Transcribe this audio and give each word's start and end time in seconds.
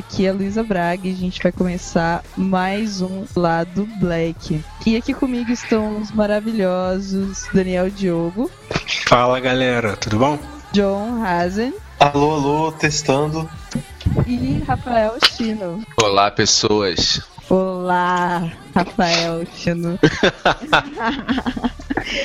Aqui 0.00 0.24
é 0.24 0.30
a 0.30 0.32
Luísa 0.32 0.62
Braga 0.62 1.06
e 1.06 1.12
a 1.12 1.14
gente 1.14 1.42
vai 1.42 1.52
começar 1.52 2.24
mais 2.34 3.02
um 3.02 3.26
Lado 3.36 3.86
Black. 4.00 4.64
E 4.86 4.96
aqui 4.96 5.12
comigo 5.12 5.52
estão 5.52 6.00
os 6.00 6.10
maravilhosos 6.10 7.46
Daniel 7.52 7.90
Diogo, 7.90 8.50
Fala 9.06 9.38
galera, 9.40 9.96
tudo 9.98 10.18
bom? 10.18 10.38
John 10.72 11.22
Hazen 11.22 11.74
Alô, 11.98 12.32
alô, 12.32 12.72
testando. 12.72 13.46
e 14.26 14.62
Rafael 14.66 15.18
Chino. 15.36 15.84
Olá 16.02 16.30
pessoas. 16.30 17.20
Olá, 17.50 18.50
Rafael 18.74 19.44
Chino. 19.54 19.98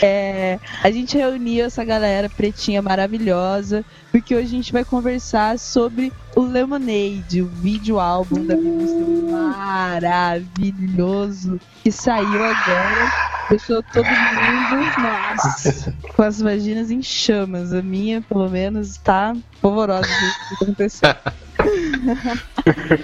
É, 0.01 0.57
a 0.83 0.89
gente 0.89 1.17
reuniu 1.17 1.65
essa 1.65 1.83
galera 1.83 2.29
pretinha 2.29 2.81
maravilhosa 2.81 3.83
porque 4.25 4.33
hoje 4.33 4.47
a 4.47 4.49
gente 4.49 4.73
vai 4.73 4.83
conversar 4.83 5.59
sobre 5.59 6.11
o 6.35 6.41
Lemonade, 6.41 7.43
o 7.43 7.47
vídeo 7.47 7.99
álbum 7.99 8.43
da 8.43 8.55
Beyoncé 8.55 8.95
maravilhoso 9.29 11.61
que 11.83 11.91
saiu 11.91 12.43
agora, 12.43 13.11
deixou 13.51 13.83
todo 13.83 14.07
mundo, 14.07 14.83
nossa, 14.99 15.95
com 16.15 16.23
as 16.23 16.41
vaginas 16.41 16.89
em 16.89 17.03
chamas. 17.03 17.71
A 17.71 17.83
minha, 17.83 18.19
pelo 18.19 18.49
menos, 18.49 18.97
tá 18.97 19.35
polvorosa 19.61 20.01
do 20.01 20.57
que 20.57 20.63
aconteceu. 20.63 21.13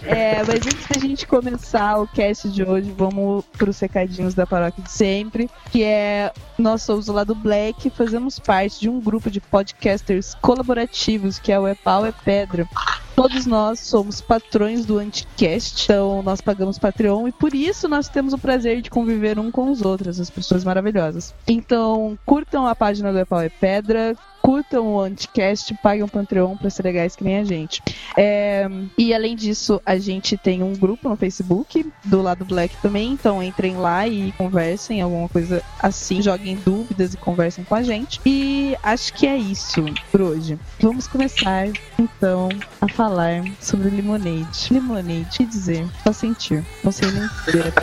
É, 0.04 0.40
mas 0.40 0.66
antes 0.66 0.88
da 0.88 0.98
gente 0.98 1.28
começar 1.28 2.00
o 2.00 2.08
cast 2.08 2.50
de 2.50 2.64
hoje, 2.64 2.92
vamos 2.98 3.46
pros 3.58 3.80
recadinhos 3.80 4.34
da 4.34 4.48
paróquia 4.48 4.84
de 4.84 4.92
sempre, 4.92 5.50
que 5.72 5.84
é 5.84 6.34
nós 6.58 6.82
somos 6.82 7.08
lá 7.08 7.24
do 7.24 7.36
Black, 7.36 7.90
fazemos 7.92 8.40
parte 8.40 8.80
de 8.80 8.90
um 8.90 9.00
grupo 9.00 9.30
de 9.30 9.40
podcasters 9.40 10.36
colaborativos, 10.42 11.38
que 11.38 11.52
é 11.52 11.60
o 11.60 11.68
É 11.68 11.76
Pau 11.76 12.06
é 12.06 12.12
Pedra. 12.12 12.68
Todos 13.16 13.46
nós 13.46 13.80
somos 13.80 14.22
patrões 14.22 14.86
do 14.86 14.98
Anticast, 14.98 15.84
então 15.84 16.24
nós 16.24 16.42
pagamos 16.42 16.80
Patreon 16.80 17.28
e 17.28 17.32
por 17.32 17.54
isso 17.54 17.88
nós 17.88 18.08
temos 18.08 18.34
o 18.34 18.38
prazer 18.38 18.82
de 18.82 18.90
conviver 18.90 19.38
um 19.38 19.52
com 19.52 19.70
os 19.70 19.82
outros, 19.82 20.20
as 20.20 20.30
pessoas 20.30 20.64
maravilhosas. 20.64 21.34
Então, 21.48 22.18
curtam 22.26 22.66
a 22.66 22.76
página 22.76 23.12
do 23.12 23.20
É 23.20 23.46
é 23.46 23.50
Pedra, 23.50 24.16
curtam 24.42 24.96
o 24.96 25.00
Anticast, 25.00 25.74
paguem 25.82 26.04
o 26.04 26.08
Patreon 26.08 26.58
pra 26.58 26.70
ser 26.70 26.84
legais 26.84 27.16
que 27.16 27.24
nem 27.24 27.38
a 27.38 27.44
gente. 27.44 27.82
É, 28.18 28.68
e 28.98 29.14
além 29.14 29.36
disso, 29.36 29.82
a 29.86 29.98
gente 29.98 30.36
tem 30.36 30.64
um 30.64 30.74
grupo 30.74 31.08
no 31.08 31.16
Facebook 31.16 31.86
do 32.04 32.22
lado 32.22 32.44
Black 32.44 32.76
também, 32.82 33.14
então 33.14 33.42
entrem 33.42 33.78
lá 33.78 34.08
e 34.08 34.32
conversem, 34.34 35.02
alguma 35.02 35.30
coisa 35.30 35.64
assim, 35.80 36.22
joguem 36.22 36.56
dúvidas 36.56 37.14
e 37.14 37.18
conversem 37.18 37.64
com 37.64 37.76
a 37.76 37.84
gente. 37.84 38.20
E 38.26 38.61
acho 38.82 39.14
que 39.14 39.28
é 39.28 39.38
isso 39.38 39.84
por 40.12 40.22
hoje. 40.22 40.60
Vamos 40.80 41.08
começar 41.08 41.68
então 42.00 42.50
a 42.80 42.88
falar 42.88 43.44
sobre. 43.60 43.90
Lemonade, 43.92 45.22
o 45.22 45.26
que 45.26 45.46
dizer? 45.46 45.88
Só 46.04 46.14
sentir. 46.14 46.66
Não 46.84 46.92
sei 46.92 47.12
nem 47.12 47.28
dizer. 47.46 47.74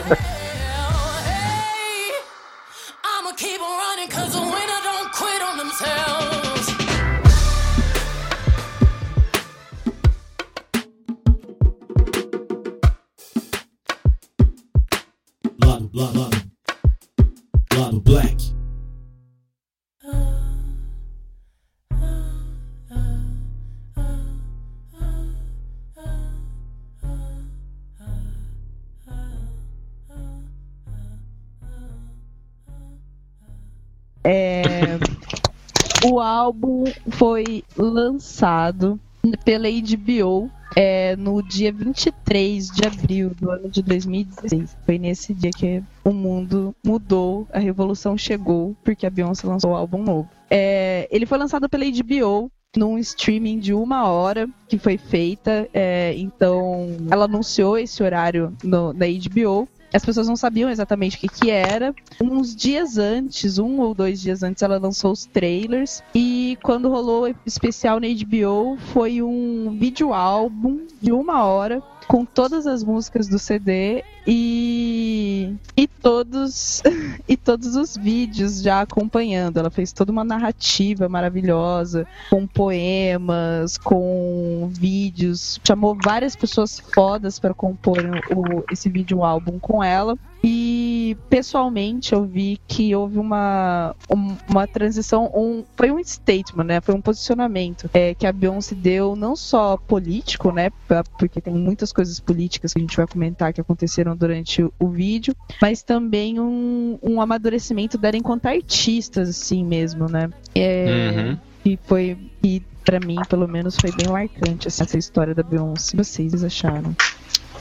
O 36.05 36.19
álbum 36.19 36.83
foi 37.09 37.63
lançado 37.77 38.99
pela 39.43 39.67
HBO 39.69 40.49
é, 40.75 41.15
no 41.15 41.41
dia 41.41 41.71
23 41.73 42.67
de 42.69 42.85
abril 42.87 43.31
do 43.39 43.49
ano 43.51 43.69
de 43.69 43.81
2016. 43.81 44.77
Foi 44.85 44.97
nesse 44.97 45.33
dia 45.33 45.51
que 45.51 45.83
o 46.03 46.11
mundo 46.13 46.73
mudou, 46.85 47.47
a 47.51 47.59
revolução 47.59 48.17
chegou, 48.17 48.75
porque 48.83 49.05
a 49.05 49.09
Beyoncé 49.09 49.47
lançou 49.47 49.71
o 49.71 49.75
álbum 49.75 50.01
novo. 50.03 50.29
É, 50.49 51.07
ele 51.11 51.25
foi 51.25 51.37
lançado 51.37 51.67
pela 51.67 51.83
HBO 51.85 52.51
num 52.77 52.99
streaming 52.99 53.57
de 53.59 53.73
uma 53.73 54.07
hora 54.07 54.47
que 54.67 54.77
foi 54.77 54.97
feita. 54.97 55.67
é, 55.73 56.13
então, 56.15 56.87
ela 57.09 57.25
anunciou 57.25 57.77
esse 57.77 58.01
horário 58.03 58.55
no- 58.63 58.93
na 58.93 59.05
HBO. 59.07 59.67
As 59.93 60.05
pessoas 60.05 60.27
não 60.27 60.35
sabiam 60.35 60.69
exatamente 60.69 61.17
o 61.17 61.19
que, 61.19 61.27
que 61.27 61.49
era. 61.49 61.93
Uns 62.21 62.55
dias 62.55 62.97
antes, 62.97 63.57
um 63.57 63.79
ou 63.79 63.93
dois 63.93 64.21
dias 64.21 64.43
antes, 64.43 64.61
ela 64.61 64.77
lançou 64.77 65.11
os 65.11 65.25
trailers. 65.25 66.03
E 66.13 66.57
quando 66.61 66.89
rolou 66.89 67.29
o 67.29 67.35
especial 67.45 67.99
na 67.99 68.07
HBO, 68.07 68.77
foi 68.93 69.21
um 69.21 69.77
vídeo 69.79 70.13
álbum 70.13 70.85
de 71.01 71.11
uma 71.11 71.43
hora 71.43 71.81
com 72.09 72.25
todas 72.25 72.65
as 72.65 72.83
músicas 72.83 73.27
do 73.27 73.37
CD 73.37 74.03
e 74.25 75.53
e 75.77 75.87
todos 75.87 76.81
e 77.29 77.37
todos 77.37 77.75
os 77.75 77.95
vídeos 77.95 78.63
já 78.63 78.81
acompanhando. 78.81 79.57
Ela 79.57 79.69
fez 79.69 79.93
toda 79.93 80.11
uma 80.11 80.23
narrativa 80.23 81.07
maravilhosa, 81.07 82.07
com 82.27 82.47
poemas, 82.47 83.77
com 83.77 84.71
vídeos, 84.73 85.61
chamou 85.63 85.95
várias 86.03 86.35
pessoas 86.35 86.79
fodas 86.79 87.37
para 87.37 87.53
compor 87.53 87.99
o, 88.35 88.63
esse 88.71 88.89
vídeo 88.89 89.23
álbum 89.23 89.59
com 89.59 89.83
ela. 89.83 90.17
E 90.43 90.68
pessoalmente 91.15 92.13
eu 92.13 92.25
vi 92.25 92.59
que 92.67 92.95
houve 92.95 93.17
uma, 93.17 93.95
um- 94.09 94.35
uma 94.49 94.67
transição, 94.67 95.31
um, 95.35 95.63
foi 95.75 95.91
um 95.91 96.03
statement, 96.03 96.63
né? 96.65 96.81
Foi 96.81 96.93
um 96.95 97.01
posicionamento 97.01 97.89
é, 97.93 98.13
que 98.13 98.25
a 98.27 98.31
Beyoncé 98.31 98.75
deu 98.75 99.15
não 99.15 99.35
só 99.35 99.77
político, 99.77 100.51
né? 100.51 100.69
pra- 100.87 101.03
Porque 101.17 101.39
tem 101.41 101.53
muitas 101.53 101.91
coisas 101.91 102.19
políticas 102.19 102.73
que 102.73 102.79
a 102.79 102.81
gente 102.81 102.97
vai 102.97 103.07
comentar 103.07 103.53
que 103.53 103.61
aconteceram 103.61 104.15
durante 104.15 104.63
o, 104.63 104.73
o 104.79 104.87
vídeo, 104.89 105.35
mas 105.61 105.83
também 105.83 106.39
um, 106.39 106.97
um 107.01 107.21
amadurecimento 107.21 107.97
dela 107.97 108.17
enquanto 108.17 108.45
artistas, 108.47 109.29
assim 109.29 109.63
mesmo, 109.65 110.07
né? 110.09 110.29
É, 110.55 111.09
Uhum. 111.15 111.37
que 111.63 111.79
foi 111.83 112.17
que 112.41 112.61
pra 112.85 112.99
mim, 112.99 113.23
pelo 113.29 113.47
menos, 113.47 113.75
foi 113.77 113.91
bem 113.91 114.07
marcante 114.07 114.67
assim, 114.67 114.83
essa 114.83 114.97
história 114.97 115.35
da 115.35 115.43
Beyoncé. 115.43 115.95
Vocês 115.95 116.43
acharam? 116.43 116.95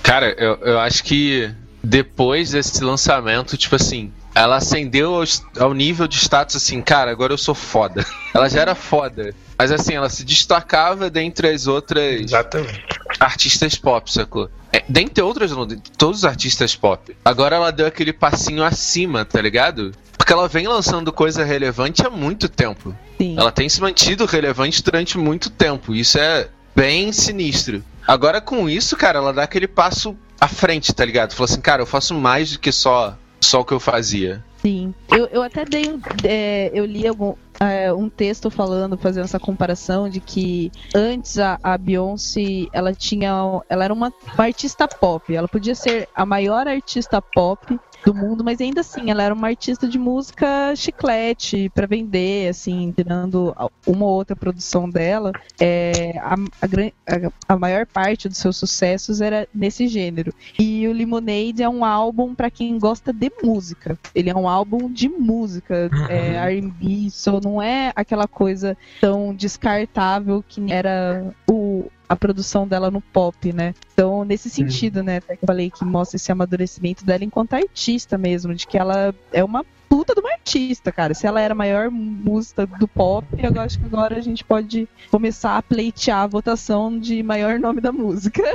Cara, 0.03 0.31
eu, 0.39 0.55
eu 0.63 0.79
acho 0.79 1.05
que 1.05 1.51
depois 1.89 2.51
desse 2.51 2.85
lançamento, 2.85 3.57
tipo 3.57 3.75
assim, 3.75 4.13
ela 4.35 4.57
ascendeu 4.57 5.15
ao, 5.15 5.25
ao 5.59 5.73
nível 5.73 6.07
de 6.07 6.17
status 6.19 6.57
assim, 6.57 6.83
cara, 6.83 7.11
agora 7.11 7.33
eu 7.33 7.39
sou 7.39 7.55
foda. 7.55 8.05
Ela 8.35 8.49
já 8.49 8.61
era 8.61 8.75
foda. 8.75 9.35
Mas 9.59 9.73
assim, 9.73 9.95
ela 9.95 10.09
se 10.09 10.23
destacava 10.23 11.11
dentre 11.11 11.49
as 11.49 11.67
outras 11.67 12.21
Exatamente. 12.21 12.85
artistas 13.19 13.75
pop, 13.75 14.13
sacou? 14.13 14.49
É, 14.73 14.85
dentre 14.89 15.25
outras, 15.25 15.51
não, 15.51 15.67
todos 15.97 16.19
os 16.19 16.25
artistas 16.25 16.77
pop. 16.77 17.17
Agora 17.25 17.57
ela 17.57 17.73
deu 17.73 17.87
aquele 17.87 18.13
passinho 18.13 18.63
acima, 18.63 19.25
tá 19.25 19.41
ligado? 19.41 19.93
Porque 20.17 20.33
ela 20.33 20.47
vem 20.47 20.69
lançando 20.69 21.11
coisa 21.11 21.43
relevante 21.43 22.07
há 22.07 22.11
muito 22.11 22.49
tempo. 22.49 22.95
Sim. 23.17 23.35
Ela 23.37 23.51
tem 23.51 23.69
se 23.69 23.81
mantido 23.81 24.27
relevante 24.27 24.81
durante 24.81 25.19
muito 25.19 25.51
tempo. 25.51 25.93
Isso 25.93 26.19
é 26.19 26.49
bem 26.77 27.11
sinistro. 27.13 27.83
Agora 28.07 28.41
com 28.41 28.69
isso, 28.69 28.97
cara, 28.97 29.19
ela 29.19 29.33
dá 29.33 29.43
aquele 29.43 29.67
passo 29.67 30.17
à 30.41 30.49
frente, 30.49 30.93
tá 30.95 31.05
ligado? 31.05 31.33
Fala 31.35 31.45
assim, 31.45 31.61
cara, 31.61 31.83
eu 31.83 31.87
faço 31.87 32.15
mais 32.15 32.53
do 32.53 32.59
que 32.59 32.73
só, 32.73 33.17
só 33.41 33.61
o 33.61 33.65
que 33.65 33.73
eu 33.73 33.81
fazia. 33.81 34.45
Sim. 34.61 34.93
Eu, 35.09 35.27
eu 35.27 35.43
até 35.43 35.65
dei. 35.65 35.89
um- 35.89 36.01
é, 36.25 36.71
eu 36.75 36.85
li 36.85 37.07
algum, 37.07 37.35
é, 37.61 37.93
um 37.93 38.09
texto 38.09 38.51
falando, 38.51 38.99
fazendo 38.99 39.25
essa 39.25 39.39
comparação 39.39 40.09
de 40.09 40.19
que 40.19 40.73
antes 40.95 41.39
a, 41.39 41.59
a 41.63 41.79
Beyoncé 41.79 42.67
ela 42.73 42.93
tinha. 42.93 43.31
Ela 43.69 43.85
era 43.85 43.95
uma, 43.95 44.13
uma 44.35 44.45
artista 44.45 44.89
pop. 44.89 45.33
Ela 45.33 45.47
podia 45.47 45.77
ser 45.77 46.09
a 46.13 46.27
maior 46.27 46.67
artista 46.67 47.23
pop 47.23 47.79
do 48.05 48.15
mundo, 48.15 48.45
mas 48.45 48.61
ainda 48.61 48.81
assim 48.81 49.11
ela 49.11 49.23
era 49.23 49.35
uma 49.35 49.49
artista 49.49 49.87
de 49.89 49.99
música 49.99 50.75
chiclete 50.77 51.71
pra 51.75 51.87
vender, 51.87 52.49
assim, 52.49 52.93
tirando 52.97 53.55
uma 53.87 54.05
ou 54.07 54.13
outra 54.13 54.35
produção 54.37 54.89
dela. 54.89 55.33
É, 55.61 56.19
a, 56.19 56.35
a, 56.35 57.55
a- 57.55 57.59
maior 57.59 57.87
parte 57.87 58.29
dos 58.29 58.39
seus 58.39 58.57
sucessos 58.57 59.21
era 59.21 59.49
nesse 59.55 59.87
gênero. 59.89 60.33
E 60.59 60.87
o 60.89 60.93
Lemonade 60.93 61.63
é 61.63 61.69
um 61.69 61.85
álbum 61.85 62.35
pra 62.35 62.51
quem 62.51 62.79
gosta 62.79 63.13
de 63.13 63.31
música. 63.43 63.99
Ele 64.15 64.31
é 64.31 64.35
um 64.37 64.49
álbum 64.49 64.91
de 64.91 65.09
música, 65.09 65.91
é, 66.09 66.35
R&B, 66.37 67.09
só 67.11 67.41
não 67.41 67.61
é 67.61 67.93
aquela 67.97 68.27
coisa 68.29 68.77
tão 69.01 69.35
descartável 69.35 70.43
que 70.47 70.73
era 70.73 71.35
o 71.51 71.91
a 72.09 72.17
produção 72.17 72.67
dela 72.67 72.91
no 72.91 73.01
pop, 73.01 73.53
né? 73.53 73.75
Então, 73.93 74.25
nesse 74.25 74.49
sentido, 74.49 75.03
né, 75.03 75.19
até 75.19 75.37
que 75.37 75.45
eu 75.45 75.47
falei 75.47 75.71
que 75.71 75.85
mostra 75.85 76.17
esse 76.17 76.33
amadurecimento 76.33 77.05
dela 77.05 77.25
enquanto 77.25 77.55
artista 77.55 78.17
mesmo, 78.17 78.55
de 78.55 78.67
que 78.67 78.79
ela 78.79 79.15
é 79.33 79.45
uma 79.45 79.65
puta 79.89 80.15
de 80.15 80.21
uma 80.21 80.33
artista, 80.33 80.93
cara. 80.93 81.15
Se 81.15 81.27
ela 81.27 81.41
era 81.41 81.53
a 81.53 81.57
maior 81.57 81.91
música 81.91 82.67
do 82.67 82.87
pop, 82.87 83.27
eu 83.39 83.61
acho 83.61 83.79
que 83.79 83.87
agora 83.87 84.17
a 84.17 84.21
gente 84.21 84.45
pode 84.45 84.89
começar 85.11 85.57
a 85.57 85.63
pleitear 85.63 86.23
a 86.23 86.27
votação 86.27 86.99
de 86.99 87.23
maior 87.23 87.59
nome 87.59 87.81
da 87.81 87.93
música. 87.93 88.43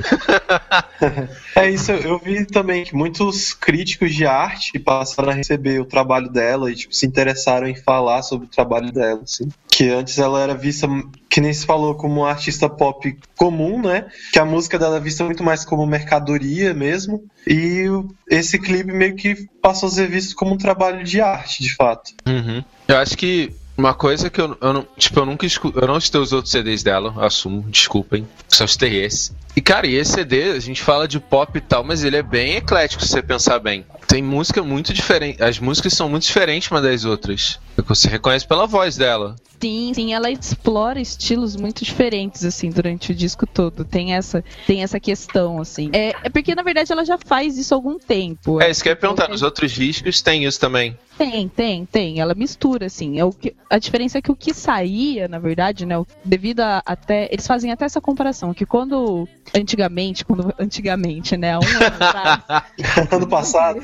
É 1.56 1.70
isso, 1.70 1.92
eu 1.92 2.18
vi 2.18 2.46
também 2.46 2.84
que 2.84 2.96
muitos 2.96 3.54
críticos 3.54 4.16
de 4.16 4.26
arte 4.26 4.80
passaram 4.80 5.30
a 5.30 5.34
receber 5.34 5.80
o 5.80 5.86
trabalho 5.86 6.30
dela 6.30 6.72
e 6.72 6.76
tipo, 6.76 6.96
se 6.96 7.06
interessaram 7.06 7.68
em 7.68 7.76
falar 7.76 8.24
sobre 8.24 8.48
o 8.48 8.50
trabalho 8.50 8.92
dela, 8.92 9.22
assim. 9.24 9.50
Que 9.68 9.90
antes 9.90 10.18
ela 10.18 10.42
era 10.42 10.56
vista, 10.56 10.88
que 11.30 11.42
nem 11.42 11.54
se 11.54 11.66
falou, 11.66 11.96
como 11.96 12.22
uma 12.22 12.30
artista 12.30 12.70
pop 12.70 13.16
comum, 13.38 13.82
né? 13.82 14.08
Que 14.32 14.40
a 14.40 14.46
música 14.46 14.80
dela 14.80 14.98
é 14.98 15.00
vista 15.00 15.24
muito 15.24 15.44
mais 15.44 15.66
como 15.66 15.86
mercadoria 15.86 16.74
mesmo. 16.74 17.24
E 17.46 17.86
esse 18.30 18.58
clipe 18.58 18.92
meio 18.92 19.16
que 19.16 19.48
passou 19.62 19.90
a 19.90 19.92
ser 19.92 20.08
visto 20.08 20.36
como 20.36 20.54
um 20.54 20.58
trabalho 20.58 21.04
de 21.04 21.22
arte, 21.26 21.64
de 21.64 21.74
fato. 21.76 22.12
Uhum. 22.28 22.64
Eu 22.88 22.98
acho 22.98 23.18
que 23.18 23.52
uma 23.78 23.94
coisa 23.94 24.30
que 24.30 24.40
eu, 24.40 24.58
eu 24.62 24.74
não. 24.74 24.88
Tipo, 24.98 25.20
eu 25.22 25.26
nunca 25.26 25.46
escu- 25.46 25.74
Eu 25.76 25.88
não 25.88 25.98
escutei 25.98 26.22
os 26.22 26.32
outros 26.34 26.52
CDs 26.52 26.84
dela, 26.84 27.14
assumo, 27.26 27.64
desculpem. 27.70 28.28
Só 28.48 28.66
escutei 28.66 29.04
esse. 29.04 29.32
E, 29.56 29.62
cara, 29.62 29.86
e 29.86 29.94
esse 29.96 30.14
CD, 30.14 30.52
a 30.52 30.60
gente 30.60 30.82
fala 30.82 31.08
de 31.08 31.20
pop 31.20 31.56
e 31.58 31.62
tal, 31.62 31.84
mas 31.84 32.04
ele 32.04 32.18
é 32.18 32.24
bem 32.24 32.56
eclético 32.56 33.04
se 33.04 33.10
você 33.10 33.22
pensar 33.22 33.60
bem. 33.60 33.86
Tem 34.08 34.22
música 34.22 34.64
muito 34.64 34.92
diferente. 34.94 35.42
As 35.44 35.60
músicas 35.60 35.94
são 35.94 36.10
muito 36.10 36.24
diferentes 36.24 36.70
uma 36.72 36.82
das 36.82 37.06
outras. 37.06 37.60
Você 37.88 38.08
reconhece 38.08 38.48
pela 38.48 38.66
voz 38.66 38.96
dela. 38.96 39.36
Sim, 39.62 39.94
sim, 39.94 40.14
ela 40.14 40.30
explora 40.30 41.00
estilos 41.00 41.56
muito 41.56 41.86
diferentes, 41.86 42.44
assim, 42.44 42.70
durante 42.70 43.12
o 43.14 43.16
disco 43.16 43.48
todo. 43.48 43.86
Tem 43.86 44.14
essa, 44.14 44.44
tem 44.68 44.84
essa 44.84 45.00
questão, 45.00 45.62
assim. 45.62 45.90
É, 45.94 46.10
é 46.22 46.30
porque, 46.30 46.54
na 46.54 46.64
verdade, 46.64 46.92
ela 46.92 47.06
já 47.06 47.18
faz 47.18 47.58
isso 47.58 47.74
há 47.74 47.78
algum 47.78 47.98
tempo. 47.98 48.62
É, 48.62 48.70
isso 48.70 48.84
que 48.84 48.90
eu 48.90 48.92
ia 48.92 48.98
perguntar. 48.98 49.30
Nos 49.30 49.42
outros 49.42 49.72
discos 49.72 50.22
tem 50.22 50.44
isso 50.44 50.60
também. 50.60 50.98
Tem, 51.18 51.48
tem, 51.48 51.86
tem. 51.86 52.20
Ela 52.20 52.34
mistura, 52.36 52.88
assim. 52.88 53.18
É 53.20 53.24
o 53.24 53.32
que, 53.32 53.56
a 53.70 53.78
diferença 53.78 54.18
é 54.18 54.22
que 54.22 54.32
o 54.32 54.36
que 54.36 54.54
saía, 54.54 55.30
na 55.30 55.40
verdade, 55.40 55.86
né? 55.86 55.98
o- 55.98 56.06
Devido 56.26 56.60
a 56.60 56.82
até. 56.86 57.30
Eles 57.32 57.48
fazem 57.48 57.72
até 57.72 57.86
essa 57.86 58.02
comparação, 58.02 58.54
que 58.54 58.66
quando. 58.66 59.28
Antigamente, 59.56 60.26
quando. 60.26 60.54
Antigamente, 60.60 61.38
né? 61.38 61.58
Um 61.58 61.62
ano 61.62 61.86
atrás, 62.00 62.42
ano 63.12 63.28
passado. 63.30 63.82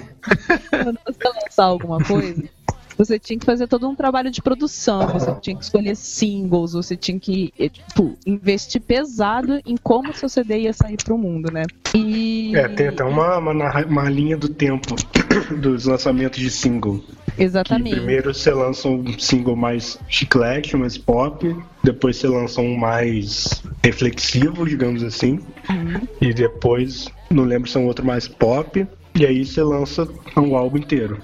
quando 0.69 0.99
você 1.05 1.23
lançar 1.43 1.63
alguma 1.65 2.03
coisa, 2.03 2.43
você 2.99 3.17
tinha 3.17 3.39
que 3.39 3.45
fazer 3.45 3.65
todo 3.65 3.87
um 3.87 3.95
trabalho 3.95 4.29
de 4.29 4.41
produção, 4.41 5.07
você 5.07 5.33
tinha 5.39 5.55
que 5.55 5.63
escolher 5.63 5.95
singles, 5.95 6.73
você 6.73 6.97
tinha 6.97 7.17
que, 7.17 7.53
eh, 7.57 7.69
tipo, 7.69 8.17
investir 8.27 8.81
pesado 8.81 9.57
em 9.65 9.77
como 9.77 10.13
seu 10.13 10.27
CD 10.27 10.63
ia 10.63 10.73
sair 10.73 10.97
pro 10.97 11.17
mundo, 11.17 11.49
né? 11.49 11.63
E. 11.95 12.51
É, 12.53 12.67
tem 12.67 12.89
até 12.89 13.05
uma, 13.05 13.37
uma, 13.37 13.85
uma 13.85 14.09
linha 14.09 14.35
do 14.35 14.49
tempo 14.49 14.95
dos 15.61 15.85
lançamentos 15.85 16.39
de 16.39 16.51
single. 16.51 17.01
Que 17.35 17.43
Exatamente. 17.45 17.95
primeiro 17.95 18.33
você 18.33 18.51
lança 18.51 18.89
um 18.89 19.17
single 19.17 19.55
mais 19.55 19.97
chiclete, 20.09 20.75
mais 20.75 20.97
pop, 20.97 21.55
depois 21.81 22.17
você 22.17 22.27
lança 22.27 22.59
um 22.59 22.75
mais 22.75 23.63
reflexivo, 23.81 24.67
digamos 24.67 25.03
assim, 25.03 25.39
Uhum. 25.69 26.01
e 26.19 26.33
depois, 26.33 27.07
não 27.29 27.45
lembro 27.45 27.69
se 27.69 27.77
é 27.77 27.79
um 27.79 27.85
outro 27.85 28.05
mais 28.05 28.27
pop, 28.27 28.85
e 29.15 29.25
aí 29.25 29.45
você 29.45 29.61
lança 29.63 30.07
um 30.35 30.55
álbum 30.55 30.77
inteiro, 30.77 31.21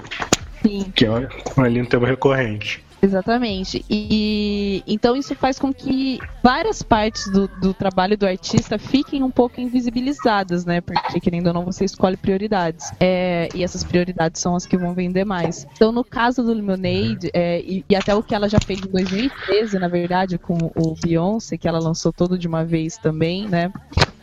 Sim. 0.65 0.91
que 0.95 1.05
é 1.05 1.69
linha 1.69 1.83
do 1.83 1.89
tempo 1.89 2.05
recorrente. 2.05 2.83
Exatamente. 3.05 3.85
E 3.87 4.83
então 4.87 5.15
isso 5.15 5.35
faz 5.35 5.59
com 5.59 5.71
que 5.71 6.19
várias 6.43 6.81
partes 6.81 7.31
do, 7.31 7.47
do 7.47 7.73
trabalho 7.73 8.17
do 8.17 8.25
artista 8.25 8.79
fiquem 8.79 9.21
um 9.21 9.29
pouco 9.29 9.61
invisibilizadas, 9.61 10.65
né? 10.65 10.81
Porque, 10.81 11.19
querendo 11.19 11.47
ou 11.47 11.53
não, 11.53 11.65
você 11.65 11.85
escolhe 11.85 12.17
prioridades. 12.17 12.91
É, 12.99 13.47
e 13.53 13.63
essas 13.63 13.83
prioridades 13.83 14.41
são 14.41 14.55
as 14.55 14.65
que 14.65 14.75
vão 14.75 14.93
vender 14.93 15.23
mais. 15.23 15.67
Então, 15.75 15.91
no 15.91 16.03
caso 16.03 16.43
do 16.43 16.51
Lemonade, 16.51 17.29
é, 17.33 17.61
e, 17.61 17.85
e 17.87 17.95
até 17.95 18.15
o 18.15 18.23
que 18.23 18.33
ela 18.33 18.49
já 18.49 18.59
fez 18.59 18.79
em 18.79 18.89
2013, 18.89 19.77
na 19.77 19.87
verdade, 19.87 20.39
com 20.39 20.57
o 20.75 20.95
Beyoncé, 20.99 21.57
que 21.57 21.67
ela 21.67 21.79
lançou 21.79 22.11
todo 22.11 22.37
de 22.37 22.47
uma 22.47 22.65
vez 22.65 22.97
também, 22.97 23.47
né? 23.47 23.71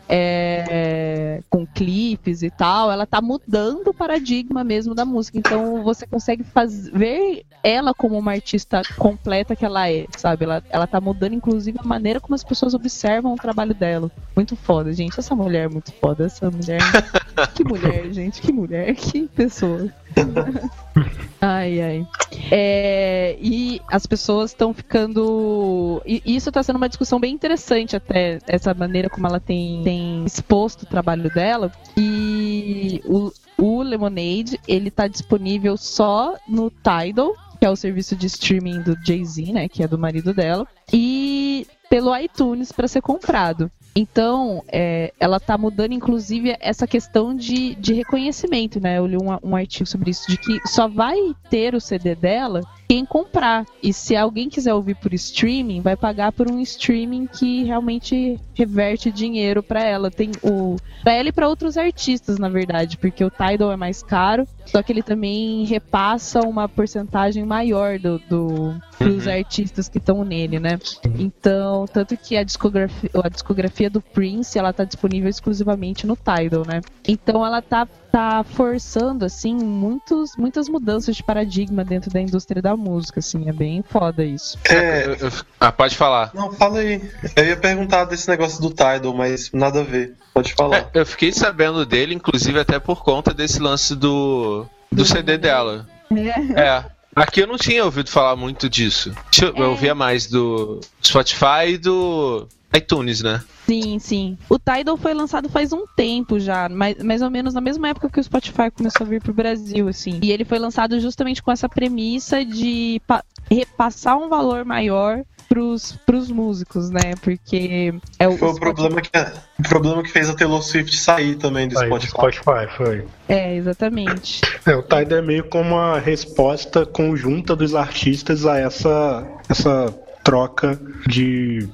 É, 0.09 1.41
com 1.49 1.67
clipes 1.67 2.43
e 2.43 2.51
tal, 2.51 2.91
ela 2.91 3.07
tá 3.07 3.21
mudando 3.21 3.89
o 3.89 3.95
paradigma 3.95 4.65
mesmo 4.65 4.95
da 4.95 5.05
música. 5.05 5.39
Então 5.39 5.83
você 5.83 6.07
consegue 6.07 6.45
faz, 6.45 6.89
ver 6.89 7.45
ela 7.63 7.95
como 7.95 8.19
uma 8.19 8.33
artista 8.33 8.83
completa 8.97 9.55
que 9.55 9.65
ela 9.65 9.89
é, 9.89 10.07
sabe? 10.17 10.45
Ela, 10.45 10.63
ela 10.71 10.87
tá 10.87 11.01
mudando, 11.01 11.35
inclusive, 11.35 11.79
a 11.79 11.87
maneira 11.87 12.21
como 12.21 12.35
as 12.35 12.45
pessoas 12.45 12.75
observam 12.75 13.33
o 13.33 13.37
trabalho 13.37 13.75
dela. 13.75 14.11
Muito 14.35 14.57
foda, 14.57 14.93
gente. 14.93 15.19
Essa 15.19 15.35
mulher 15.35 15.67
é 15.67 15.69
muito 15.69 15.93
foda. 15.93 16.27
Essa 16.27 16.51
mulher. 16.51 16.81
que 17.55 17.65
mulher, 17.65 18.13
gente. 18.13 18.41
Que 18.41 18.53
mulher. 18.53 18.95
Que 18.95 19.29
pessoa. 19.29 19.89
Ai, 21.45 21.83
ai. 21.83 22.07
É, 22.53 23.37
e 23.41 23.81
as 23.89 24.07
pessoas 24.07 24.53
estão 24.53 24.73
ficando. 24.73 26.01
E 26.07 26.23
isso 26.25 26.51
está 26.51 26.63
sendo 26.63 26.77
uma 26.77 26.89
discussão 26.89 27.19
bem 27.19 27.35
interessante, 27.35 27.97
até, 27.97 28.39
essa 28.47 28.73
maneira 28.73 29.11
como 29.11 29.27
ela 29.27 29.41
tem, 29.41 29.83
tem 29.83 30.25
exposto 30.25 30.83
o 30.83 30.87
trabalho 30.87 31.29
dela. 31.35 31.73
E 31.97 33.03
o, 33.05 33.33
o 33.59 33.83
Lemonade, 33.83 34.61
ele 34.69 34.89
tá 34.89 35.09
disponível 35.09 35.77
só 35.77 36.37
no 36.47 36.71
Tidal, 36.71 37.35
que 37.59 37.67
é 37.67 37.71
o 37.71 37.75
serviço 37.75 38.15
de 38.15 38.27
streaming 38.27 38.81
do 38.81 38.97
Jay-Z, 39.05 39.53
né? 39.53 39.69
Que 39.69 39.83
é 39.83 39.89
do 39.89 39.99
marido 39.99 40.33
dela. 40.33 40.65
E 40.93 41.67
pelo 41.91 42.17
iTunes 42.17 42.71
para 42.71 42.87
ser 42.87 43.03
comprado. 43.03 43.69
Então, 43.95 44.65
é, 44.69 45.13
ela 45.21 45.39
tá 45.39 45.59
mudando, 45.59 45.93
inclusive, 45.93 46.57
essa 46.61 46.87
questão 46.87 47.35
de, 47.35 47.75
de 47.75 47.93
reconhecimento, 47.93 48.81
né? 48.81 48.99
Eu 48.99 49.07
li 49.07 49.17
um, 49.17 49.51
um 49.51 49.55
artigo 49.55 49.87
sobre 49.87 50.11
isso, 50.11 50.31
de 50.31 50.39
que 50.39 50.61
só 50.67 50.89
vai 50.89 51.17
ter 51.51 51.75
o 51.75 51.81
CD 51.81 52.15
dela 52.15 52.63
quem 52.93 53.07
comprar. 53.07 53.65
E 53.83 53.91
se 53.91 54.15
alguém 54.15 54.51
quiser 54.51 54.75
ouvir 54.75 54.97
por 54.97 55.15
streaming, 55.15 55.81
vai 55.81 55.97
pagar 55.97 56.31
por 56.31 56.51
um 56.51 56.61
streaming 56.61 57.27
que 57.27 57.65
realmente 57.65 58.39
reverte 58.55 59.11
dinheiro 59.11 59.63
para 59.63 59.83
ela. 59.83 60.11
Tem 60.11 60.31
o 60.43 60.77
para 61.03 61.15
ela 61.15 61.31
e 61.31 61.33
para 61.33 61.49
outros 61.49 61.79
artistas, 61.79 62.39
na 62.39 62.51
verdade, 62.51 62.99
porque 62.99 63.25
o 63.25 63.31
Tidal 63.31 63.73
é 63.73 63.77
mais 63.77 64.03
caro, 64.03 64.47
só 64.67 64.83
que 64.83 64.93
ele 64.93 65.03
também 65.03 65.65
repassa 65.65 66.41
uma 66.41 66.69
porcentagem 66.69 67.45
maior 67.45 67.99
do, 67.99 68.19
do 68.29 68.75
dos 69.01 69.27
artistas 69.27 69.89
que 69.89 69.99
estão 69.99 70.25
nele, 70.25 70.61
né? 70.61 70.79
Então, 71.19 71.87
tanto 71.87 72.17
que 72.17 72.37
a 72.37 72.45
discografia, 72.45 73.11
a 73.25 73.29
discografia 73.29 73.91
do 73.91 74.01
Prince, 74.01 74.59
ela 74.59 74.73
tá 74.73 74.85
disponível 74.85 75.29
exclusivamente 75.29 76.07
no 76.07 76.17
Tidal, 76.17 76.65
né? 76.67 76.81
Então 77.09 77.45
ela 77.45 77.61
tá 77.61 77.89
tá 78.13 78.45
forçando 78.45 79.25
assim 79.25 79.55
muitos 79.55 80.37
muitas 80.37 80.69
mudanças 80.69 81.17
de 81.17 81.23
paradigma 81.23 81.83
dentro 81.83 82.11
da 82.11 82.21
indústria 82.21 82.61
da 82.61 82.77
música, 82.77 83.21
assim, 83.21 83.49
é 83.49 83.53
bem 83.53 83.83
foda 83.83 84.23
isso. 84.25 84.59
É, 84.69 85.07
Eu- 85.07 85.15
eu- 85.17 85.33
ah, 85.59 85.73
pode 85.73 85.97
falar. 85.97 86.31
não, 86.35 86.53
fala 86.53 86.81
aí. 86.81 87.03
Eu 87.35 87.45
ia 87.47 87.57
perguntar 87.57 88.05
desse 88.05 88.29
negócio 88.29 88.61
do 88.61 88.69
Tidal, 88.69 89.15
mas 89.15 89.51
nada 89.53 89.81
a 89.81 89.85
ver. 89.85 90.15
Pode 90.35 90.53
falar. 90.55 90.77
É, 90.77 91.01
eu 91.01 91.07
fiquei 91.07 91.33
sabendo 91.33 91.87
dele, 91.87 92.15
inclusive 92.15 92.59
até 92.61 92.79
por 92.79 93.03
conta 93.03 93.33
desse 93.33 93.59
lance 93.61 93.97
do, 93.97 94.67
do 94.91 95.05
CD 95.05 95.39
dela. 95.39 95.87
É. 96.11 96.61
É. 96.61 96.85
Aqui 97.17 97.41
eu 97.41 97.47
não 97.47 97.57
tinha 97.59 97.85
ouvido 97.85 98.09
falar 98.11 98.37
muito 98.37 98.69
disso. 98.71 99.13
Eu, 99.41 99.49
eu 99.57 99.65
É. 99.65 99.69
ouvia 99.69 99.95
mais 99.95 100.27
do 100.27 100.81
Spotify 101.03 101.69
e 101.75 101.79
do 101.79 102.47
iTunes, 102.75 103.23
né? 103.23 103.43
Sim, 103.67 103.99
sim. 103.99 104.39
O 104.49 104.59
Tidal 104.59 104.97
foi 104.97 105.15
lançado 105.15 105.49
faz 105.49 105.73
um 105.73 105.85
tempo 105.97 106.39
já, 106.41 106.69
mais, 106.69 106.97
mais 107.03 107.23
ou 107.23 107.31
menos 107.31 107.55
na 107.55 107.61
mesma 107.61 107.89
época 107.89 108.09
que 108.11 108.19
o 108.21 108.25
Spotify 108.25 108.71
começou 108.71 109.07
a 109.07 109.09
vir 109.11 109.23
pro 109.23 109.33
Brasil, 109.33 109.89
assim. 109.89 110.19
E 110.23 110.33
ele 110.33 110.45
foi 110.45 110.59
lançado 110.59 110.99
justamente 111.01 111.43
com 111.43 111.51
essa 111.53 111.69
premissa 111.69 112.45
de 112.45 113.01
pa- 113.07 113.25
repassar 113.51 114.17
um 114.19 114.29
valor 114.29 114.65
maior 114.65 115.23
pros, 115.49 115.93
pros 116.07 116.31
músicos, 116.31 116.89
né? 116.91 117.15
Porque 117.23 117.95
é 118.19 118.27
o, 118.27 118.37
Foi 118.39 118.49
o 118.49 118.55
Spotify- 118.55 118.75
problema 118.75 119.01
que, 119.03 119.11
o 119.59 119.69
problema 119.69 120.03
que 120.03 120.11
fez 120.11 120.31
a 120.31 120.35
Taylor 120.35 120.63
Swift 120.63 120.97
sair 120.97 121.37
também 121.37 121.69
do 121.69 121.79
Aí, 121.79 121.89
do 121.91 122.01
Spotify. 122.01 122.39
Spotify, 122.41 122.77
foi. 122.77 123.05
É, 123.29 123.55
exatamente. 123.57 124.41
É, 124.67 124.75
o 124.75 124.83
Tidal 124.83 125.19
é 125.19 125.23
meio 125.23 125.45
como 125.45 125.75
uma 125.75 125.99
resposta 125.99 126.87
conjunta 126.87 127.55
dos 127.55 127.75
artistas 127.75 128.47
a 128.47 128.59
essa, 128.59 129.27
essa 129.49 129.93
troca 130.25 130.81
de. 131.07 131.69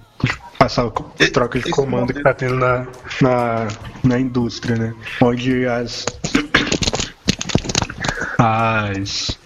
Passar 0.58 0.90
troca 1.32 1.60
de 1.60 1.70
comando 1.70 2.08
que 2.08 2.18
modelo- 2.18 2.24
tá 2.24 2.34
tendo 2.34 2.56
na, 2.56 2.86
na, 3.22 3.68
na 4.02 4.18
indústria, 4.18 4.76
né? 4.76 4.94
Onde 5.20 5.66
as. 5.66 6.04
As 8.38 9.38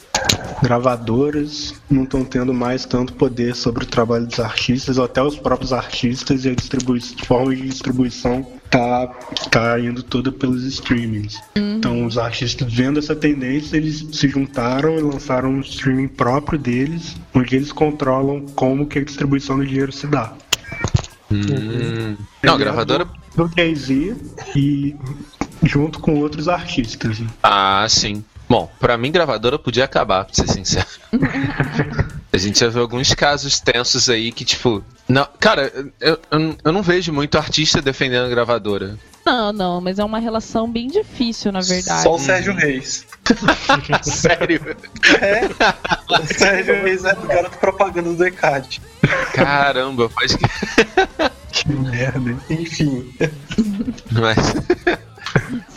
gravadoras 0.62 1.74
não 1.90 2.04
estão 2.04 2.24
tendo 2.24 2.54
mais 2.54 2.84
tanto 2.84 3.14
poder 3.14 3.54
sobre 3.54 3.84
o 3.84 3.86
trabalho 3.86 4.26
dos 4.26 4.38
artistas, 4.38 4.98
ou 4.98 5.04
até 5.04 5.22
os 5.22 5.36
próprios 5.36 5.72
artistas 5.72 6.44
e 6.44 6.50
a 6.50 6.54
distribui 6.54 7.00
forma 7.26 7.54
de 7.54 7.62
distribuição 7.62 8.46
tá, 8.70 9.08
tá 9.50 9.80
indo 9.80 10.02
toda 10.02 10.30
pelos 10.30 10.62
streamings. 10.64 11.40
Então 11.56 12.06
os 12.06 12.16
artistas 12.16 12.72
vendo 12.72 12.98
essa 12.98 13.16
tendência, 13.16 13.76
eles 13.76 14.06
se 14.12 14.28
juntaram 14.28 14.96
e 14.98 15.02
lançaram 15.02 15.50
um 15.50 15.60
streaming 15.60 16.08
próprio 16.08 16.58
deles, 16.58 17.16
onde 17.34 17.56
eles 17.56 17.72
controlam 17.72 18.46
como 18.54 18.86
que 18.86 18.98
a 18.98 19.04
distribuição 19.04 19.58
do 19.58 19.66
dinheiro 19.66 19.90
se 19.90 20.06
dá. 20.06 20.32
Hum. 21.34 22.16
Não, 22.42 22.58
gravadora. 22.58 23.04
Do, 23.36 23.46
do 23.46 23.54
Jay-Z 23.56 24.16
e 24.54 24.96
junto 25.62 26.00
com 26.00 26.18
outros 26.20 26.48
artistas. 26.48 27.22
Ah, 27.42 27.86
sim. 27.88 28.24
Bom, 28.48 28.70
pra 28.78 28.98
mim, 28.98 29.10
gravadora 29.10 29.58
podia 29.58 29.84
acabar, 29.84 30.24
pra 30.24 30.34
ser 30.34 30.48
sincero. 30.48 30.86
A 32.32 32.36
gente 32.36 32.60
já 32.60 32.68
viu 32.68 32.82
alguns 32.82 33.14
casos 33.14 33.60
tensos 33.60 34.08
aí 34.08 34.32
que, 34.32 34.44
tipo. 34.44 34.82
Não, 35.08 35.26
cara, 35.38 35.72
eu, 36.00 36.18
eu, 36.30 36.56
eu 36.64 36.72
não 36.72 36.82
vejo 36.82 37.12
muito 37.12 37.38
artista 37.38 37.80
defendendo 37.80 38.26
a 38.26 38.30
gravadora. 38.30 38.98
Não, 39.24 39.52
não, 39.52 39.80
mas 39.80 39.98
é 39.98 40.04
uma 40.04 40.18
relação 40.18 40.70
bem 40.70 40.88
difícil, 40.88 41.52
na 41.52 41.60
verdade. 41.60 42.02
Só 42.02 42.14
o 42.14 42.18
Sérgio 42.18 42.54
Reis. 42.54 43.06
Sério? 44.02 44.76
É. 45.20 45.42
O 46.12 46.26
Sérgio 46.26 46.82
Reis 46.82 47.04
é 47.04 47.12
o 47.12 47.26
garoto 47.26 47.58
propaganda 47.58 48.12
do 48.12 48.26
ECAD. 48.26 48.80
Caramba, 49.32 50.08
pode 50.08 50.36
que. 50.36 50.44
Que 51.52 51.72
merda? 51.72 52.36
Enfim. 52.50 53.14
Mas. 54.10 54.38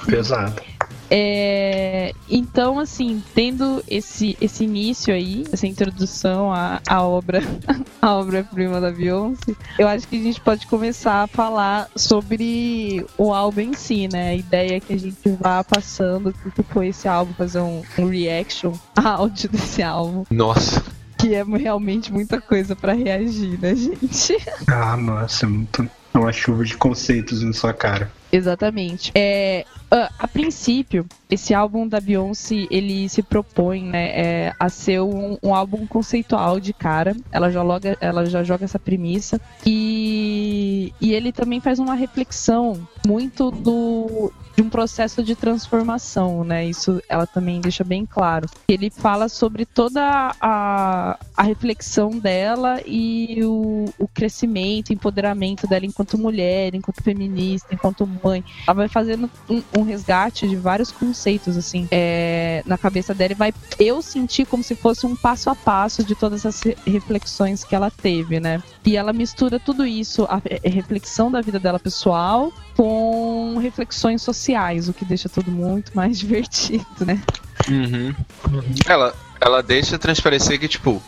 Pesado. 0.08 0.62
É, 1.10 2.14
então, 2.30 2.80
assim, 2.80 3.24
tendo 3.34 3.84
esse, 3.88 4.38
esse 4.42 4.64
início 4.64 5.14
aí, 5.14 5.46
essa 5.52 5.68
introdução 5.68 6.52
à, 6.52 6.82
à 6.88 7.04
obra, 7.04 7.42
à 8.02 8.16
obra-prima 8.16 8.82
da 8.82 8.92
Beyoncé, 8.92 9.54
eu 9.78 9.88
acho 9.88 10.08
que 10.08 10.18
a 10.18 10.24
gente 10.24 10.42
pode 10.42 10.68
começar 10.68 11.24
a 11.24 11.28
falar 11.28 11.90
sobre 11.96 13.06
o 13.18 13.34
álbum 13.34 13.62
em 13.62 13.74
si, 13.74 14.08
né? 14.08 14.30
A 14.30 14.36
ideia 14.36 14.78
é 14.78 14.80
que 14.80 14.94
a 14.94 15.00
gente 15.00 15.30
vá 15.40 15.64
passando 15.64 16.34
o 16.46 16.52
que 16.52 16.64
foi 16.64 16.88
esse 16.88 17.08
álbum, 17.08 17.34
fazer 17.34 17.60
um, 17.60 17.84
um 17.98 18.08
reaction 18.08 18.74
áudio 18.96 19.50
desse 19.50 19.84
álbum, 19.84 20.26
Nossa. 20.30 20.84
que 21.18 21.36
é 21.36 21.44
realmente 21.44 22.12
muita 22.12 22.42
coisa 22.42 22.76
pra 22.76 22.94
reagir, 22.94 23.60
né, 23.60 23.76
gente? 23.76 24.38
Ah, 24.68 24.98
nossa, 24.98 25.46
é 25.46 25.50
muito. 25.50 25.90
É 26.14 26.18
uma 26.18 26.32
chuva 26.32 26.64
de 26.64 26.78
conceitos 26.78 27.42
na 27.42 27.52
sua 27.52 27.74
cara. 27.74 28.10
Exatamente. 28.32 29.12
É, 29.14 29.66
a, 29.96 30.12
a 30.20 30.28
princípio, 30.28 31.06
esse 31.30 31.54
álbum 31.54 31.88
da 31.88 32.00
Beyoncé, 32.00 32.68
ele 32.70 33.08
se 33.08 33.24
propõe 33.24 33.84
né, 33.84 34.10
é, 34.10 34.54
a 34.60 34.70
ser 34.70 35.02
um, 35.02 35.38
um 35.42 35.56
álbum 35.56 35.88
conceitual 35.88 36.60
de 36.60 36.74
cara. 36.74 37.16
Ela 37.32 37.50
já, 37.50 37.64
loga, 37.64 37.98
ela 38.02 38.26
já 38.26 38.44
joga 38.44 38.66
essa 38.66 38.78
premissa. 38.78 39.40
E, 39.66 40.94
e 41.00 41.14
ele 41.14 41.32
também 41.32 41.60
faz 41.60 41.80
uma 41.80 41.96
reflexão 41.96 42.88
muito 43.06 43.50
do 43.52 44.32
de 44.56 44.62
um 44.62 44.70
processo 44.70 45.22
de 45.24 45.36
transformação, 45.36 46.44
né? 46.44 46.66
Isso 46.66 47.02
ela 47.10 47.28
também 47.28 47.60
deixa 47.60 47.84
bem 47.84 48.06
claro. 48.06 48.48
Ele 48.68 48.90
fala 48.90 49.28
sobre 49.28 49.66
toda 49.66 50.34
a, 50.40 51.18
a 51.36 51.44
reflexão 51.44 52.12
dela 52.12 52.82
e 52.86 53.44
o, 53.44 53.86
o 54.00 54.08
crescimento, 54.08 54.94
empoderamento 54.94 55.68
dela 55.68 55.86
enquanto 55.86 56.18
mulher, 56.18 56.74
enquanto 56.74 57.04
feminista, 57.04 57.74
enquanto 57.74 58.08
mãe. 58.24 58.44
Ela 58.66 58.76
vai 58.76 58.88
fazendo 58.88 59.30
um, 59.50 59.62
um 59.78 59.84
resgate 59.84 60.48
de 60.48 60.56
vários 60.56 60.92
conceitos, 60.92 61.58
assim, 61.58 61.88
é, 61.92 62.64
na 62.66 62.78
cabeça 62.78 63.14
dela 63.14 63.34
e 63.34 63.36
vai 63.36 63.54
eu 63.80 64.02
senti 64.02 64.46
como 64.46 64.64
se 64.64 64.76
fosse 64.76 65.06
um 65.06 65.16
passo 65.16 65.50
a 65.50 65.56
passo 65.56 66.04
de 66.04 66.16
todas 66.16 66.46
essas 66.46 66.62
re- 66.62 66.78
reflexões 66.86 67.64
que 67.64 67.76
ela 67.76 67.92
teve, 67.92 68.40
né? 68.40 68.62
E 68.86 68.96
ela 68.96 69.12
mistura 69.12 69.60
tudo 69.60 69.86
isso, 69.86 70.24
a, 70.26 70.36
a 70.36 70.70
reflexão 70.70 71.32
da 71.32 71.42
vida 71.42 71.60
dela 71.60 71.80
pessoal 71.80 72.54
com 72.76 73.25
reflexões 73.58 74.22
sociais, 74.22 74.90
o 74.90 74.94
que 74.94 75.06
deixa 75.06 75.30
tudo 75.30 75.52
muito 75.52 75.92
mais 75.96 76.18
divertido, 76.20 76.86
né? 77.06 77.22
Uhum. 77.70 78.14
Ela, 78.88 79.14
ela 79.40 79.62
deixa 79.64 79.98
transparecer 79.98 80.60
que, 80.60 80.68
tipo, 80.68 81.02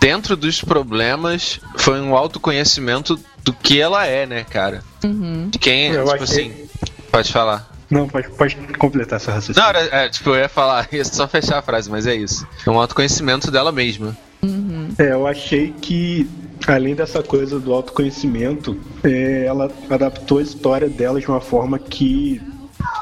dentro 0.00 0.36
dos 0.36 0.60
problemas 0.62 1.60
foi 1.76 2.00
um 2.00 2.16
autoconhecimento 2.16 3.18
do 3.44 3.52
que 3.52 3.80
ela 3.80 4.06
é, 4.06 4.26
né, 4.26 4.44
cara? 4.44 4.82
Uhum. 5.04 5.48
De 5.50 5.58
quem, 5.58 5.88
Eu 5.92 6.04
tipo 6.04 6.22
achei- 6.24 6.46
assim. 6.52 6.68
Pode 7.10 7.32
falar. 7.32 7.70
Não, 7.90 8.08
pode, 8.08 8.28
pode 8.30 8.56
completar 8.78 9.16
essa 9.18 9.30
raciocínio. 9.32 9.60
Não, 9.62 9.68
era, 9.68 10.04
é, 10.04 10.08
tipo, 10.08 10.30
eu 10.30 10.36
ia 10.36 10.48
falar, 10.48 10.88
ia 10.92 11.04
só 11.04 11.28
fechar 11.28 11.58
a 11.58 11.62
frase, 11.62 11.88
mas 11.90 12.06
é 12.06 12.14
isso. 12.14 12.46
É 12.66 12.70
um 12.70 12.78
autoconhecimento 12.80 13.50
dela 13.50 13.70
mesma. 13.70 14.16
Uhum. 14.42 14.88
É, 14.98 15.12
eu 15.12 15.26
achei 15.26 15.72
que, 15.80 16.28
além 16.66 16.94
dessa 16.94 17.22
coisa 17.22 17.58
do 17.58 17.72
autoconhecimento, 17.72 18.76
é, 19.02 19.44
ela 19.46 19.70
adaptou 19.90 20.38
a 20.38 20.42
história 20.42 20.88
dela 20.88 21.20
de 21.20 21.28
uma 21.28 21.40
forma 21.40 21.78
que, 21.78 22.40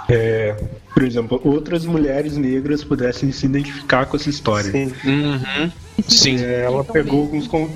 é, 0.09 0.57
por 0.93 1.03
exemplo, 1.03 1.41
outras 1.45 1.85
mulheres 1.85 2.37
negras 2.37 2.83
pudessem 2.85 3.31
se 3.33 3.47
identificar 3.47 4.07
com 4.07 4.17
essa 4.17 4.31
história. 4.31 4.71
Sim. 4.71 4.93
Uhum. 5.05 5.71
Sim. 6.09 6.43
É, 6.43 6.63
ela 6.65 6.83
pegou 6.85 7.21
alguns 7.23 7.47
con- 7.47 7.71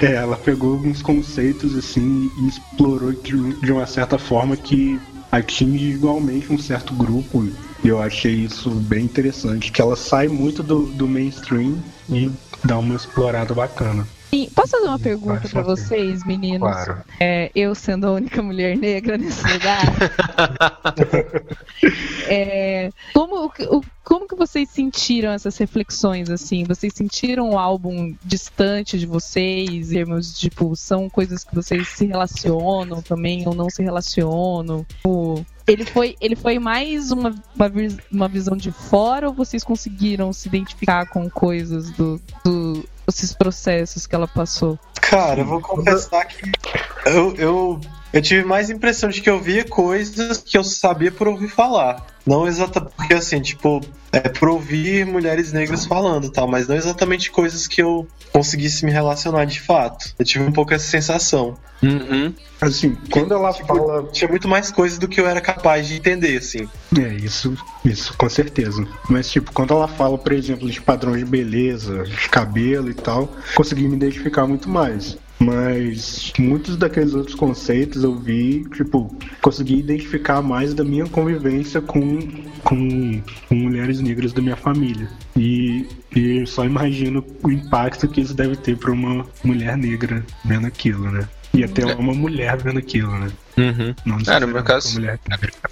é, 0.00 0.12
ela 0.12 0.36
pegou 0.36 0.72
alguns 0.74 1.02
conceitos 1.02 1.76
assim 1.76 2.30
e 2.38 2.48
explorou 2.48 3.12
de, 3.12 3.54
de 3.60 3.72
uma 3.72 3.86
certa 3.86 4.18
forma 4.18 4.56
que 4.56 5.00
atinge 5.32 5.86
igualmente 5.86 6.52
um 6.52 6.58
certo 6.58 6.94
grupo 6.94 7.44
e 7.82 7.88
eu 7.88 8.00
achei 8.00 8.32
isso 8.32 8.70
bem 8.70 9.04
interessante 9.04 9.72
que 9.72 9.80
ela 9.82 9.96
sai 9.96 10.28
muito 10.28 10.62
do, 10.62 10.84
do 10.86 11.08
mainstream 11.08 11.76
e 12.08 12.30
dá 12.64 12.78
uma 12.78 12.94
explorada 12.94 13.52
bacana 13.52 14.06
E 14.34 14.50
posso 14.50 14.72
fazer 14.72 14.88
uma 14.88 14.98
pergunta 14.98 15.48
uma 15.48 15.62
vocês, 15.62 16.26
meninos? 16.26 16.68
claro 16.68 17.04
É, 17.20 17.52
eu 17.54 17.72
sendo 17.72 18.08
a 18.08 18.10
única 18.10 18.42
mulher 18.42 18.76
negra 18.76 19.16
nesse 19.16 19.42
lugar. 19.46 19.84
É, 22.26 22.90
como, 23.12 23.52
como 24.02 24.26
que 24.26 24.34
vocês 24.34 24.70
sentiram 24.70 25.30
essas 25.32 25.58
reflexões, 25.58 26.30
assim? 26.30 26.64
Vocês 26.64 26.94
sentiram 26.94 27.50
o 27.50 27.58
álbum 27.58 28.14
distante 28.24 28.98
de 28.98 29.04
vocês? 29.04 29.92
Em 29.92 29.94
termos, 29.94 30.38
tipo, 30.38 30.74
são 30.74 31.10
coisas 31.10 31.44
que 31.44 31.54
vocês 31.54 31.86
se 31.88 32.06
relacionam 32.06 33.02
também 33.02 33.46
ou 33.46 33.54
não 33.54 33.68
se 33.68 33.82
relacionam? 33.82 34.86
Tipo, 34.88 35.44
ele 35.66 35.84
foi, 35.84 36.16
ele 36.20 36.34
foi 36.34 36.58
mais 36.58 37.10
uma, 37.10 37.34
uma, 37.54 37.72
uma 38.10 38.28
visão 38.28 38.56
de 38.56 38.72
fora 38.72 39.28
ou 39.28 39.34
vocês 39.34 39.62
conseguiram 39.62 40.32
se 40.32 40.48
identificar 40.48 41.06
com 41.06 41.28
coisas 41.28 41.90
do, 41.90 42.20
do 42.42 42.84
esses 43.06 43.32
processos 43.32 44.06
que 44.06 44.14
ela 44.14 44.28
passou? 44.28 44.78
Cara, 45.00 45.40
eu 45.40 45.44
vou 45.44 45.60
confessar 45.60 46.26
que 46.26 46.50
eu, 47.06 47.34
eu, 47.36 47.80
eu 48.14 48.22
tive 48.22 48.44
mais 48.44 48.70
impressão 48.70 49.10
de 49.10 49.20
que 49.20 49.28
eu 49.28 49.40
via 49.40 49.64
coisas 49.64 50.38
que 50.38 50.56
eu 50.56 50.62
sabia 50.62 51.10
por 51.10 51.26
ouvir 51.26 51.48
falar. 51.48 52.06
Não 52.24 52.46
exatamente, 52.46 52.94
porque 52.96 53.12
assim, 53.12 53.40
tipo, 53.42 53.80
é 54.12 54.20
por 54.20 54.48
ouvir 54.48 55.04
mulheres 55.04 55.52
negras 55.52 55.84
falando 55.84 56.28
e 56.28 56.30
tal, 56.30 56.46
mas 56.46 56.68
não 56.68 56.76
exatamente 56.76 57.30
coisas 57.30 57.66
que 57.66 57.82
eu 57.82 58.06
conseguisse 58.32 58.84
me 58.84 58.92
relacionar 58.92 59.44
de 59.46 59.60
fato. 59.60 60.14
Eu 60.16 60.24
tive 60.24 60.44
um 60.44 60.52
pouco 60.52 60.72
essa 60.72 60.88
sensação. 60.88 61.58
Uhum. 61.82 62.32
assim 62.62 62.96
quando 63.10 63.34
ela 63.34 63.52
Tipo, 63.52 63.66
fala 63.66 64.04
Tinha 64.04 64.30
muito 64.30 64.48
mais 64.48 64.70
coisas 64.70 64.96
do 64.96 65.06
que 65.06 65.20
eu 65.20 65.26
era 65.26 65.40
capaz 65.40 65.86
de 65.86 65.94
entender, 65.96 66.38
assim. 66.38 66.68
É, 66.96 67.12
isso, 67.14 67.54
isso 67.84 68.14
com 68.16 68.28
certeza. 68.28 68.86
Mas, 69.10 69.28
tipo, 69.28 69.52
quando 69.52 69.74
ela 69.74 69.88
fala, 69.88 70.16
por 70.16 70.32
exemplo, 70.32 70.70
de 70.70 70.80
padrões 70.80 71.18
de 71.18 71.26
beleza, 71.26 72.04
de 72.04 72.28
cabelo 72.30 72.88
e 72.90 72.94
tal, 72.94 73.28
consegui 73.54 73.88
me 73.88 73.96
identificar 73.96 74.46
muito 74.46 74.68
mais. 74.68 75.18
Mas 75.44 76.32
muitos 76.38 76.76
daqueles 76.76 77.14
outros 77.14 77.34
conceitos 77.34 78.02
eu 78.02 78.16
vi, 78.16 78.64
tipo, 78.74 79.14
consegui 79.42 79.78
identificar 79.78 80.40
mais 80.40 80.72
da 80.72 80.82
minha 80.82 81.06
convivência 81.06 81.80
com, 81.80 82.18
com, 82.62 83.22
com 83.48 83.54
mulheres 83.54 84.00
negras 84.00 84.32
da 84.32 84.40
minha 84.40 84.56
família. 84.56 85.08
E 85.36 85.86
E 86.14 86.38
eu 86.38 86.46
só 86.46 86.64
imagino 86.64 87.24
o 87.42 87.50
impacto 87.50 88.06
que 88.08 88.20
isso 88.20 88.34
deve 88.34 88.56
ter 88.56 88.76
pra 88.76 88.92
uma 88.92 89.26
mulher 89.42 89.76
negra 89.76 90.24
vendo 90.44 90.66
aquilo, 90.66 91.10
né? 91.10 91.28
E 91.52 91.62
até 91.62 91.84
uma 91.94 92.14
mulher 92.14 92.56
vendo 92.56 92.78
aquilo, 92.78 93.16
né? 93.18 93.28
Uhum. 93.56 93.94
Não 94.04 94.18
É, 94.26 94.40
no 94.40 94.48
meu 94.48 94.62
caso-. 94.62 95.00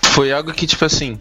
Foi 0.02 0.32
algo 0.32 0.52
que, 0.52 0.66
tipo 0.66 0.84
assim, 0.84 1.18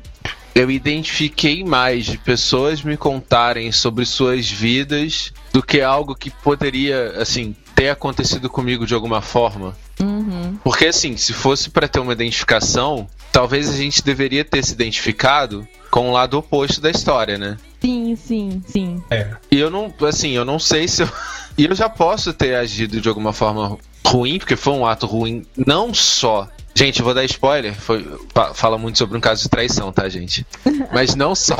eu 0.53 0.70
identifiquei 0.70 1.63
mais 1.63 2.05
de 2.05 2.17
pessoas 2.17 2.84
me 2.84 2.98
contarem 2.98 3.72
sobre 3.72 4.05
suas 4.05 4.50
vidas 4.50 5.34
do 5.51 5.63
que 5.63 5.81
algo 5.81 6.15
que 6.15 6.29
poderia, 6.29 7.13
assim, 7.20 7.55
ter 7.82 7.90
acontecido 7.90 8.48
comigo 8.50 8.86
de 8.86 8.94
alguma 8.94 9.22
forma. 9.22 9.76
Uhum. 10.00 10.56
Porque, 10.64 10.86
assim, 10.86 11.18
se 11.18 11.34
fosse 11.34 11.70
pra 11.70 11.88
ter 11.88 12.00
uma 12.00 12.14
identificação, 12.14 13.08
talvez 13.32 13.70
a 13.70 13.74
gente 13.76 14.04
deveria 14.04 14.46
ter 14.46 14.64
se 14.64 14.74
identificado 14.74 15.68
com 15.90 16.10
o 16.10 16.14
lado 16.14 16.38
oposto 16.38 16.80
da 16.80 16.92
história, 16.92 17.38
né? 17.40 17.58
Sim, 17.82 18.16
sim, 18.16 18.62
sim. 18.68 19.04
E 19.50 19.60
eu 19.60 19.72
não, 19.72 19.92
assim, 20.08 20.32
eu 20.32 20.46
não 20.46 20.60
sei 20.60 20.88
se 20.88 21.04
eu. 21.04 21.10
E 21.58 21.66
eu 21.66 21.76
já 21.76 21.90
posso 21.90 22.32
ter 22.34 22.56
agido 22.56 23.02
de 23.02 23.10
alguma 23.10 23.34
forma 23.34 23.78
ruim, 24.08 24.38
porque 24.40 24.56
foi 24.56 24.72
um 24.74 24.86
ato 24.86 25.06
ruim, 25.06 25.46
não 25.58 25.94
só. 25.94 26.48
Gente, 26.74 27.00
eu 27.00 27.06
vou 27.06 27.14
dar 27.14 27.26
spoiler, 27.26 27.76
foi, 27.76 28.08
fa- 28.34 28.54
fala 28.54 28.78
muito 28.78 28.98
sobre 28.98 29.18
um 29.18 29.22
caso 29.22 29.44
de 29.44 29.50
traição, 29.50 29.92
tá, 29.92 30.08
gente? 30.08 30.46
Mas 30.94 31.14
não 31.14 31.36
só 31.36 31.58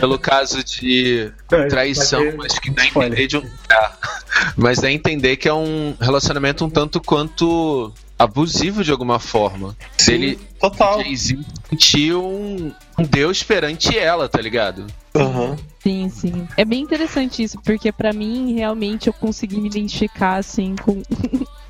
pelo 0.00 0.18
caso 0.18 0.62
de 0.62 1.32
É, 1.50 1.66
traição, 1.66 2.20
ter 2.22 2.36
mas 2.36 2.58
que 2.58 2.70
dá 2.70 2.82
a 2.82 2.86
entender 2.86 3.26
de 3.26 3.38
um. 3.38 3.42
É, 3.42 3.90
mas 4.56 4.78
dá 4.78 4.88
a 4.88 4.92
entender 4.92 5.36
que 5.36 5.48
é 5.48 5.54
um 5.54 5.94
relacionamento 6.00 6.64
um 6.64 6.70
tanto 6.70 7.00
quanto 7.00 7.92
abusivo 8.18 8.84
de 8.84 8.90
alguma 8.90 9.18
forma. 9.18 9.76
Se 9.96 10.12
ele 10.12 10.38
Total. 10.60 11.02
Sentiu 11.68 12.24
um, 12.24 12.72
um 12.98 13.02
deus 13.02 13.42
perante 13.42 13.98
ela, 13.98 14.28
tá 14.28 14.40
ligado? 14.40 14.86
Aham. 15.14 15.56
Sim, 15.82 16.08
sim. 16.08 16.48
É 16.56 16.64
bem 16.64 16.80
interessante 16.80 17.42
isso, 17.42 17.60
porque 17.62 17.92
pra 17.92 18.12
mim, 18.14 18.54
realmente, 18.54 19.06
eu 19.06 19.12
consegui 19.12 19.60
me 19.60 19.68
identificar, 19.68 20.36
assim, 20.36 20.74
com 20.76 21.02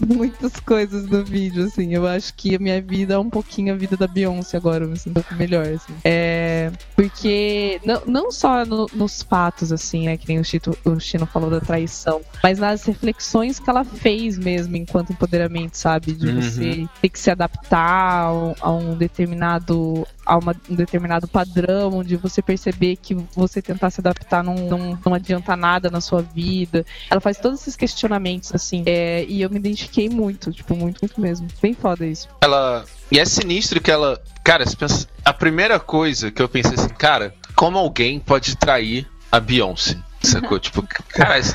muitas 0.07 0.53
coisas 0.61 1.07
do 1.07 1.25
vídeo, 1.25 1.65
assim. 1.65 1.95
Eu 1.95 2.07
acho 2.07 2.35
que 2.35 2.55
a 2.55 2.59
minha 2.59 2.81
vida 2.81 3.15
é 3.15 3.19
um 3.19 3.31
pouquinho 3.31 3.75
a 3.75 3.77
vida 3.77 3.97
da 3.97 4.07
Beyoncé 4.07 4.57
agora, 4.57 4.85
eu 4.85 4.89
me 4.89 4.99
sinto 4.99 5.25
melhor, 5.33 5.67
assim. 5.67 5.95
É... 6.05 6.71
Porque, 6.97 7.81
não, 7.85 8.03
não 8.07 8.31
só 8.33 8.65
no- 8.65 8.89
nos 8.95 9.23
fatos, 9.23 9.73
assim, 9.73 10.07
né, 10.07 10.17
que 10.17 10.29
nem 10.29 10.39
o, 10.39 10.45
Chito, 10.45 10.77
o 10.85 10.99
Chino 11.01 11.27
falou 11.27 11.51
da 11.51 11.61
traição, 11.61 12.21
mas 12.43 12.59
nas 12.59 12.85
reflexões 12.85 13.59
que 13.59 13.69
ela 13.69 13.85
fez 13.85 14.39
mesmo 14.39 14.77
enquanto 14.77 15.13
empoderamento, 15.13 15.77
sabe? 15.77 16.13
De 16.13 16.27
Uhum. 16.29 16.41
você 16.41 16.87
ter 17.03 17.09
que 17.09 17.19
se 17.19 17.31
adaptar 17.31 18.31
a 18.61 18.71
um 18.73 18.97
determinado 18.97 20.07
a 20.25 20.37
uma- 20.39 20.55
um 20.71 20.75
determinado 20.75 21.29
padrão, 21.29 22.03
de 22.03 22.17
você 22.17 22.41
perceber 22.43 22.97
que 22.97 23.15
você 23.35 23.61
tentar 23.61 23.91
se 23.91 24.01
adaptar 24.01 24.43
não, 24.43 24.55
não, 24.55 24.99
não 25.05 25.15
adianta 25.15 25.57
nada 25.57 25.91
na 25.91 26.01
sua 26.01 26.23
vida. 26.23 26.85
Ela 27.11 27.21
faz 27.21 27.39
todos 27.39 27.61
esses 27.61 27.77
questionamentos, 27.77 28.55
assim, 28.55 28.83
é, 28.87 29.25
e 29.29 29.43
eu 29.43 29.51
me 29.51 29.57
identifiquei 29.57 30.09
muito, 30.09 30.51
tipo, 30.53 30.75
muito, 30.75 30.99
muito 31.03 31.21
mesmo. 31.21 31.47
Bem 31.61 31.75
foda 31.75 32.07
isso. 32.07 32.29
Ela. 32.41 32.85
E 33.11 33.19
é 33.19 33.25
sinistro 33.25 33.81
que 33.81 33.91
ela. 33.91 34.21
Cara, 34.43 34.65
pensa... 34.79 35.07
a 35.25 35.33
primeira 35.33 35.79
coisa 35.79 36.31
que 36.31 36.41
eu 36.43 36.49
pensei 36.49 36.75
assim, 36.75 36.89
cara, 36.89 37.35
como 37.55 37.79
alguém 37.79 38.19
pode 38.19 38.57
trair 38.57 39.07
a 39.31 39.39
Beyoncé? 39.41 39.97
Sacou? 40.23 40.59
tipo, 40.61 40.83
cara, 41.11 41.39
esse- 41.39 41.55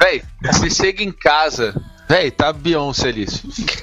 véi, 0.00 0.22
você 0.52 0.70
chega 0.70 1.02
em 1.02 1.10
casa, 1.12 1.74
véi, 2.08 2.30
tá 2.30 2.48
a 2.48 2.52
Beyoncé 2.52 3.08
ali. 3.08 3.26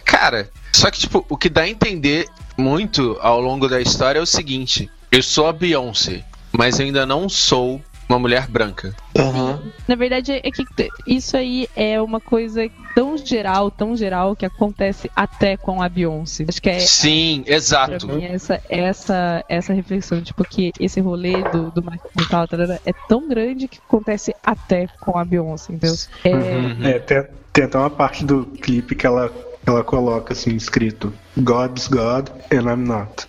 Cara, 0.06 0.50
só 0.74 0.90
que, 0.92 1.00
tipo, 1.00 1.26
o 1.30 1.36
que 1.38 1.50
dá 1.50 1.62
a 1.62 1.70
entender 1.70 2.28
muito 2.58 3.18
ao 3.22 3.40
longo 3.40 3.68
da 3.68 3.80
história 3.80 4.20
é 4.20 4.22
o 4.22 4.26
seguinte: 4.26 4.90
eu 5.12 5.22
sou 5.22 5.48
a 5.48 5.54
Beyoncé, 5.54 6.24
mas 6.52 6.80
eu 6.80 6.86
ainda 6.86 7.06
não 7.06 7.30
sou 7.30 7.82
uma 8.10 8.18
mulher 8.18 8.48
branca. 8.48 8.96
Aham. 9.18 9.62
Na 9.88 9.96
verdade, 9.96 10.32
é 10.32 10.50
que 10.52 10.66
isso 11.06 11.36
aí 11.36 11.68
é 11.76 12.02
uma 12.02 12.22
coisa 12.22 12.70
tão 12.96 13.18
geral, 13.18 13.70
tão 13.70 13.96
geral, 13.98 14.36
que 14.36 14.46
acontece 14.46 15.12
até 15.16 15.58
com 15.58 15.82
a 15.82 15.90
Beyoncé. 15.90 16.46
Acho 16.48 16.62
que 16.62 16.70
é, 16.70 16.80
Sim, 16.80 17.44
Pra 17.46 17.56
exato. 17.56 18.08
mim, 18.08 18.24
essa, 18.24 18.62
essa, 18.70 19.44
essa 19.50 19.74
reflexão, 19.74 20.22
tipo, 20.22 20.44
que 20.46 20.72
esse 20.80 21.02
rolê 21.02 21.44
do, 21.44 21.70
do 21.70 21.84
digital 22.16 22.48
tarará, 22.48 22.80
é 22.86 22.94
tão 23.10 23.28
grande 23.28 23.68
que 23.68 23.80
acontece 23.86 24.34
até 24.46 24.88
com 25.02 25.18
a 25.18 25.26
Beyoncé, 25.26 25.74
entendeu? 25.74 25.96
É, 26.24 26.34
Uhum. 26.34 26.86
É, 26.88 27.00
tem, 27.00 27.24
tem 27.52 27.64
até 27.66 27.78
uma 27.78 27.90
parte 27.90 28.24
do 28.26 28.46
clipe 28.46 28.96
que 28.96 29.06
ela, 29.06 29.30
ela 29.68 29.84
coloca 29.84 30.34
assim, 30.34 30.56
escrito 30.56 31.14
God's 31.38 31.88
God 31.88 32.30
and 32.52 32.72
I'm 32.72 32.88
not. 32.88 33.28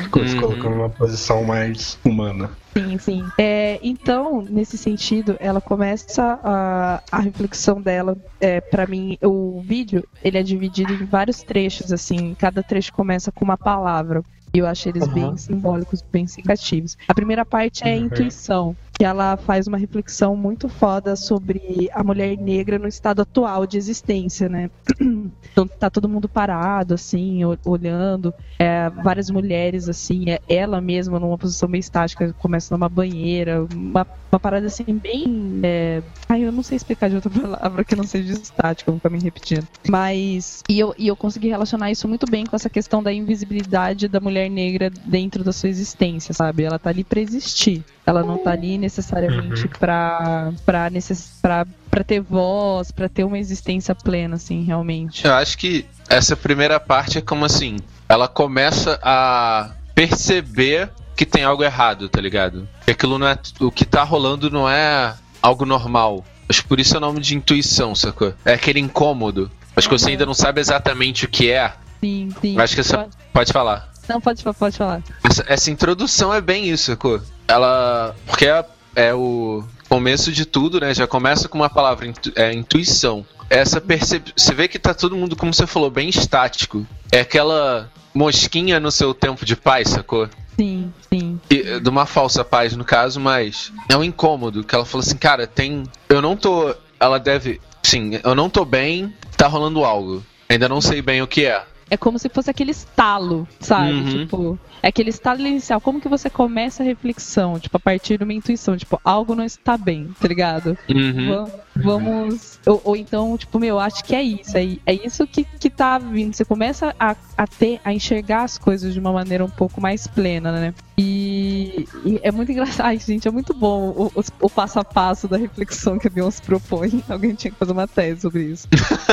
Ficou 0.00 0.26
se 0.26 0.34
Uhum. 0.34 0.40
colocando 0.40 0.76
numa 0.76 0.90
posição 0.90 1.44
mais 1.44 1.98
humana. 2.04 2.50
Sim, 2.76 2.98
sim. 2.98 3.28
É, 3.38 3.78
então, 3.82 4.42
nesse 4.42 4.76
sentido, 4.76 5.36
ela 5.38 5.60
começa 5.60 6.40
a, 6.42 7.02
a 7.10 7.20
reflexão 7.20 7.80
dela. 7.80 8.16
É, 8.40 8.60
para 8.60 8.86
mim, 8.86 9.16
o 9.22 9.62
vídeo 9.62 10.02
ele 10.20 10.38
é 10.38 10.42
dividido 10.42 10.92
em 10.92 11.06
vários 11.06 11.44
trechos, 11.44 11.92
assim. 11.92 12.34
Cada 12.36 12.64
trecho 12.64 12.92
começa 12.92 13.30
com 13.30 13.44
uma 13.44 13.56
palavra. 13.56 14.24
E 14.54 14.58
eu 14.58 14.66
acho 14.66 14.88
eles 14.88 15.06
bem 15.06 15.30
Aham. 15.30 15.36
simbólicos, 15.36 16.02
bem 16.12 16.26
significativos. 16.26 16.96
A 17.08 17.14
primeira 17.14 17.44
parte 17.44 17.84
é 17.84 17.92
a 17.92 17.96
Uhum. 17.96 18.04
intuição, 18.06 18.76
que 18.96 19.04
ela 19.04 19.36
faz 19.36 19.66
uma 19.66 19.76
reflexão 19.76 20.36
muito 20.36 20.68
foda 20.68 21.16
sobre 21.16 21.90
a 21.92 22.04
mulher 22.04 22.36
negra 22.38 22.78
no 22.78 22.86
estado 22.86 23.22
atual 23.22 23.66
de 23.66 23.76
existência, 23.76 24.48
né? 24.48 24.70
Então 25.54 25.68
tá 25.68 25.88
todo 25.88 26.08
mundo 26.08 26.28
parado, 26.28 26.94
assim, 26.94 27.42
olhando 27.64 28.34
é, 28.58 28.90
várias 28.90 29.30
mulheres, 29.30 29.88
assim, 29.88 30.28
é, 30.28 30.40
ela 30.48 30.80
mesma 30.80 31.20
numa 31.20 31.38
posição 31.38 31.68
meio 31.68 31.78
estática, 31.78 32.34
começa 32.40 32.74
numa 32.74 32.88
banheira, 32.88 33.64
uma, 33.72 34.04
uma 34.32 34.40
parada 34.40 34.66
assim, 34.66 34.84
bem. 34.98 35.60
É... 35.62 36.02
Ai, 36.28 36.44
eu 36.44 36.50
não 36.50 36.64
sei 36.64 36.76
explicar 36.76 37.08
de 37.08 37.14
outra 37.14 37.30
palavra 37.30 37.84
que 37.84 37.94
não 37.94 38.02
seja 38.02 38.32
estática, 38.32 38.90
vou 38.90 38.98
ficar 38.98 39.10
me 39.10 39.20
repetindo. 39.20 39.66
Mas. 39.88 40.62
E 40.68 40.78
eu, 40.78 40.92
e 40.98 41.06
eu 41.06 41.14
consegui 41.14 41.48
relacionar 41.48 41.90
isso 41.90 42.08
muito 42.08 42.26
bem 42.28 42.44
com 42.44 42.56
essa 42.56 42.68
questão 42.68 43.00
da 43.00 43.12
invisibilidade 43.12 44.08
da 44.08 44.18
mulher 44.18 44.50
negra 44.50 44.90
dentro 44.90 45.44
da 45.44 45.52
sua 45.52 45.68
existência, 45.68 46.34
sabe? 46.34 46.64
Ela 46.64 46.80
tá 46.80 46.90
ali 46.90 47.04
pra 47.04 47.20
existir. 47.20 47.84
Ela 48.06 48.22
não 48.22 48.36
tá 48.36 48.50
ali 48.50 48.76
necessariamente 48.84 49.66
pra, 49.68 50.52
pra, 50.64 50.90
necess... 50.90 51.38
pra, 51.40 51.66
pra 51.90 52.04
ter 52.04 52.20
voz, 52.20 52.90
pra 52.92 53.08
ter 53.08 53.24
uma 53.24 53.38
existência 53.38 53.94
plena, 53.94 54.36
assim, 54.36 54.62
realmente. 54.62 55.24
Eu 55.26 55.32
acho 55.34 55.56
que 55.58 55.86
essa 56.08 56.36
primeira 56.36 56.78
parte 56.78 57.18
é 57.18 57.20
como 57.22 57.44
assim, 57.44 57.76
ela 58.08 58.28
começa 58.28 58.98
a 59.02 59.70
perceber 59.94 60.90
que 61.16 61.24
tem 61.24 61.44
algo 61.44 61.62
errado, 61.64 62.08
tá 62.08 62.20
ligado? 62.20 62.68
Que 62.84 62.90
aquilo 62.92 63.18
não 63.18 63.26
é. 63.26 63.38
O 63.60 63.70
que 63.70 63.84
tá 63.84 64.02
rolando 64.02 64.50
não 64.50 64.68
é 64.68 65.14
algo 65.40 65.64
normal. 65.64 66.24
Acho 66.48 66.62
que 66.62 66.68
por 66.68 66.78
isso 66.78 66.94
é 66.94 66.98
o 66.98 67.00
nome 67.00 67.20
de 67.20 67.34
intuição, 67.36 67.94
sacou? 67.94 68.34
É 68.44 68.52
aquele 68.54 68.80
incômodo. 68.80 69.50
Acho 69.76 69.88
que 69.88 69.98
você 69.98 70.06
Uhum. 70.06 70.10
ainda 70.12 70.26
não 70.26 70.34
sabe 70.34 70.60
exatamente 70.60 71.24
o 71.24 71.28
que 71.28 71.50
é. 71.50 71.72
Sim, 72.00 72.28
sim. 72.40 72.58
Acho 72.60 72.74
que 72.74 72.80
essa. 72.80 73.08
Pode 73.32 73.52
falar. 73.52 73.88
Não, 74.08 74.20
pode, 74.20 74.44
pode 74.44 74.76
falar. 74.76 75.02
Essa, 75.24 75.44
essa 75.48 75.70
introdução 75.70 76.34
é 76.34 76.40
bem 76.40 76.68
isso, 76.68 76.90
sacou? 76.90 77.20
Ela. 77.48 78.14
Porque 78.26 78.44
é, 78.46 78.62
é 78.94 79.14
o 79.14 79.64
começo 79.88 80.32
de 80.32 80.44
tudo, 80.44 80.80
né? 80.80 80.94
Já 80.94 81.06
começa 81.06 81.48
com 81.48 81.58
uma 81.58 81.70
palavra, 81.70 82.06
intu, 82.06 82.32
é, 82.34 82.52
intuição. 82.52 83.24
Essa 83.50 83.80
percep... 83.80 84.32
Você 84.36 84.54
vê 84.54 84.68
que 84.68 84.78
tá 84.78 84.94
todo 84.94 85.16
mundo, 85.16 85.36
como 85.36 85.52
você 85.52 85.66
falou, 85.66 85.90
bem 85.90 86.08
estático. 86.08 86.86
É 87.12 87.20
aquela 87.20 87.90
mosquinha 88.14 88.80
no 88.80 88.90
seu 88.90 89.12
tempo 89.12 89.44
de 89.44 89.56
paz, 89.56 89.90
sacou? 89.90 90.28
Sim, 90.56 90.92
sim. 91.12 91.40
E, 91.50 91.80
de 91.80 91.88
uma 91.88 92.06
falsa 92.06 92.44
paz, 92.44 92.76
no 92.76 92.84
caso, 92.84 93.20
mas 93.20 93.72
é 93.88 93.96
um 93.96 94.04
incômodo. 94.04 94.64
Que 94.64 94.74
ela 94.74 94.84
falou 94.84 95.04
assim, 95.04 95.16
cara, 95.16 95.46
tem. 95.46 95.84
Eu 96.08 96.22
não 96.22 96.36
tô. 96.36 96.74
Ela 96.98 97.18
deve. 97.18 97.60
Sim, 97.82 98.18
eu 98.22 98.34
não 98.34 98.48
tô 98.48 98.64
bem, 98.64 99.12
tá 99.36 99.46
rolando 99.46 99.84
algo. 99.84 100.24
Ainda 100.48 100.68
não 100.68 100.80
sei 100.80 101.02
bem 101.02 101.22
o 101.22 101.26
que 101.26 101.44
é. 101.44 101.62
É 101.90 101.96
como 101.96 102.18
se 102.18 102.28
fosse 102.28 102.50
aquele 102.50 102.70
estalo, 102.70 103.46
sabe? 103.60 103.92
Uhum. 103.92 104.08
Tipo, 104.08 104.58
é 104.84 104.88
aquele 104.88 105.08
estalo 105.10 105.40
inicial. 105.40 105.80
Como 105.80 106.00
que 106.00 106.08
você 106.08 106.28
começa 106.28 106.82
a 106.82 106.86
reflexão? 106.86 107.58
Tipo, 107.58 107.78
a 107.78 107.80
partir 107.80 108.18
de 108.18 108.24
uma 108.24 108.32
intuição. 108.34 108.76
Tipo, 108.76 109.00
algo 109.02 109.34
não 109.34 109.44
está 109.44 109.78
bem, 109.78 110.10
tá 110.20 110.28
ligado? 110.28 110.76
Uhum. 110.90 111.28
Va- 111.46 111.50
Vamos. 111.76 112.60
Ou, 112.66 112.80
ou 112.84 112.96
então, 112.96 113.36
tipo, 113.36 113.58
meu, 113.58 113.80
acho 113.80 114.04
que 114.04 114.14
é 114.14 114.22
isso. 114.22 114.56
É, 114.56 114.76
é 114.86 114.92
isso 114.92 115.26
que, 115.26 115.44
que 115.44 115.68
tá 115.70 115.98
vindo. 115.98 116.34
Você 116.34 116.44
começa 116.44 116.94
a, 117.00 117.16
a 117.36 117.46
ter, 117.46 117.80
a 117.84 117.92
enxergar 117.92 118.42
as 118.44 118.58
coisas 118.58 118.92
de 118.92 119.00
uma 119.00 119.12
maneira 119.12 119.44
um 119.44 119.48
pouco 119.50 119.80
mais 119.80 120.06
plena, 120.06 120.52
né? 120.52 120.74
E, 120.98 121.88
e 122.04 122.20
é 122.22 122.30
muito 122.30 122.52
engraçado. 122.52 122.86
Ai, 122.86 122.98
gente, 122.98 123.26
é 123.26 123.30
muito 123.30 123.52
bom 123.54 123.88
o, 123.88 124.12
o, 124.14 124.24
o 124.42 124.50
passo 124.50 124.78
a 124.78 124.84
passo 124.84 125.26
da 125.26 125.36
reflexão 125.36 125.98
que 125.98 126.06
a 126.06 126.10
Beyoncé 126.10 126.42
propõe. 126.44 127.02
Alguém 127.08 127.34
tinha 127.34 127.50
que 127.50 127.58
fazer 127.58 127.72
uma 127.72 127.88
tese 127.88 128.20
sobre 128.20 128.44
isso. 128.44 128.68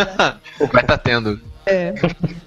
Vai 0.71 0.83
tá 0.83 0.97
tendo 0.97 1.39
É. 1.65 1.93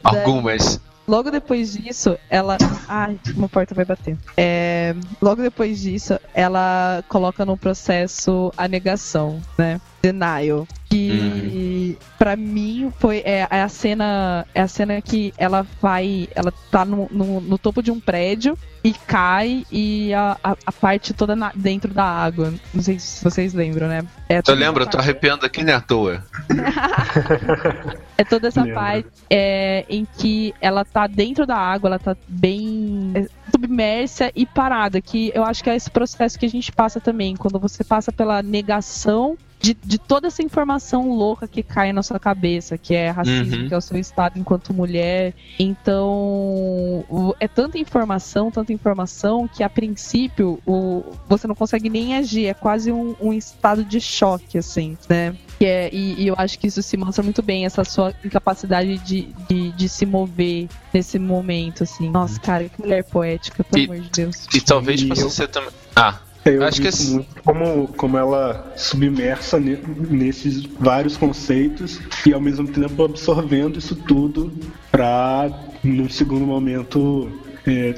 algumas. 0.03 0.81
Logo 1.07 1.31
depois 1.31 1.73
disso, 1.73 2.17
ela. 2.31 2.57
Ai, 2.89 3.19
uma 3.37 3.49
porta 3.49 3.75
vai 3.75 3.85
bater. 3.85 4.17
É, 4.37 4.95
Logo 5.21 5.43
depois 5.43 5.81
disso, 5.81 6.19
ela 6.33 7.05
coloca 7.09 7.45
no 7.45 7.57
processo 7.57 8.53
a 8.57 8.67
negação, 8.67 9.41
né? 9.59 9.81
Denial. 10.13 10.67
Que 10.91 11.99
pra 12.19 12.37
mim 12.37 12.93
foi 13.01 13.19
é, 13.25 13.47
é 13.51 13.63
a 13.63 13.69
cena 13.69 14.47
é 14.55 14.61
a 14.61 14.69
cena 14.69 15.01
que 15.03 15.33
ela 15.37 15.67
vai 15.83 16.29
ela 16.35 16.53
tá 16.71 16.85
no, 16.85 17.09
no, 17.11 17.41
no 17.41 17.59
topo 17.59 17.83
de 17.83 17.91
um 17.91 17.99
prédio 17.99 18.57
e 18.85 18.93
cai 18.93 19.65
e 19.73 20.15
a, 20.15 20.37
a, 20.45 20.57
a 20.67 20.73
parte 20.73 21.13
toda 21.13 21.35
na- 21.35 21.51
dentro 21.55 21.93
da 21.93 22.05
água 22.05 22.55
não 22.73 22.83
sei 22.83 22.99
se 23.01 23.25
vocês 23.25 23.53
lembram 23.55 23.89
né 23.89 24.05
é 24.29 24.41
Eu 24.47 24.55
lembro, 24.55 24.85
eu 24.85 24.87
tô 24.87 24.99
arrepiando 24.99 25.45
aqui 25.47 25.65
nem 25.65 25.75
à 25.75 25.81
toa. 25.81 26.23
é 28.17 28.25
toda 28.25 28.49
essa 28.49 28.61
Lembro. 28.63 28.75
parte 28.75 29.09
é, 29.29 29.85
em 29.89 30.07
que 30.19 30.55
ela 30.61 30.85
tá 30.85 31.07
dentro 31.07 31.47
da 31.47 31.57
água 31.57 31.89
ela 31.89 31.99
tá 31.99 32.17
bem 32.29 33.13
submersa 33.51 34.31
e 34.35 34.47
parada 34.47 35.01
que 35.01 35.33
eu 35.35 35.45
acho 35.45 35.63
que 35.65 35.71
é 35.71 35.77
esse 35.77 35.91
processo 35.91 36.39
que 36.39 36.47
a 36.47 36.51
gente 36.51 36.71
passa 36.71 37.01
também 37.01 37.35
quando 37.37 37.59
você 37.59 37.83
passa 37.83 38.13
pela 38.13 38.43
negação 38.43 39.37
de, 39.65 39.75
de 39.83 39.99
toda 39.99 40.27
essa 40.27 40.43
informação 40.43 41.09
louca 41.17 41.49
que 41.49 41.63
cai 41.63 41.91
na 41.91 42.03
sua 42.03 42.19
cabeça, 42.21 42.77
que 42.77 42.95
é 42.95 43.09
racismo, 43.09 43.63
Uhum. 43.63 43.69
que 43.69 43.73
é 43.73 43.77
o 43.77 43.81
seu 43.81 43.97
estado 43.99 44.39
enquanto 44.39 44.75
mulher. 44.75 45.33
Então, 45.59 47.35
é 47.41 47.49
tanta 47.49 47.79
informação, 47.79 48.51
tanta 48.51 48.73
informação, 48.73 49.49
que 49.49 49.63
a 49.63 49.69
princípio 49.69 50.61
o, 50.67 51.03
você 51.29 51.47
não 51.47 51.55
consegue 51.55 51.89
nem 51.89 52.17
agir. 52.17 52.47
É 52.47 52.55
quase 52.55 52.93
um, 52.93 53.15
um 53.21 53.33
estado 53.33 53.85
de 53.85 54.01
choque, 54.01 54.59
assim, 54.59 54.97
né? 55.09 55.35
Que 55.59 55.65
é, 55.65 55.89
e, 55.93 56.23
e 56.23 56.27
eu 56.27 56.35
acho 56.37 56.59
que 56.59 56.67
isso 56.67 56.83
se 56.83 56.97
mostra 56.97 57.23
muito 57.23 57.41
bem, 57.43 57.65
essa 57.65 57.85
sua 57.85 58.13
incapacidade 58.25 58.99
de, 58.99 59.29
de, 59.49 59.73
de 59.73 59.89
se 59.89 60.05
mover 60.05 60.69
nesse 60.93 61.19
momento, 61.19 61.85
assim. 61.85 62.11
Nossa, 62.11 62.39
cara, 62.41 62.69
que 62.69 62.83
mulher 62.83 63.05
poética, 63.05 63.65
pelo 63.65 63.83
E- 63.83 63.85
amor 63.87 64.01
de 64.01 64.11
Deus. 64.11 64.47
E 64.55 64.61
talvez 64.61 65.01
E 65.01 65.09
eu- 65.09 65.31
ser 65.31 65.49
também. 65.49 65.71
Ah, 65.97 66.19
Eu 66.45 66.63
Acho 66.65 66.81
que 66.83 66.89
esse- 66.89 67.11
muito 67.13 67.43
como, 67.43 67.89
como 67.89 68.19
ela 68.19 68.73
submersa 68.77 69.59
ne- 69.59 69.79
nesses 70.11 70.63
vários 70.65 71.17
conceitos 71.17 71.99
e 72.27 72.33
ao 72.35 72.41
mesmo 72.41 72.69
tempo 72.69 73.03
absorvendo 73.05 73.79
isso 73.79 73.97
tudo 73.97 74.53
pra, 74.91 75.51
no 75.83 76.11
segundo 76.11 76.45
momento, 76.47 77.31
é, 77.67 77.95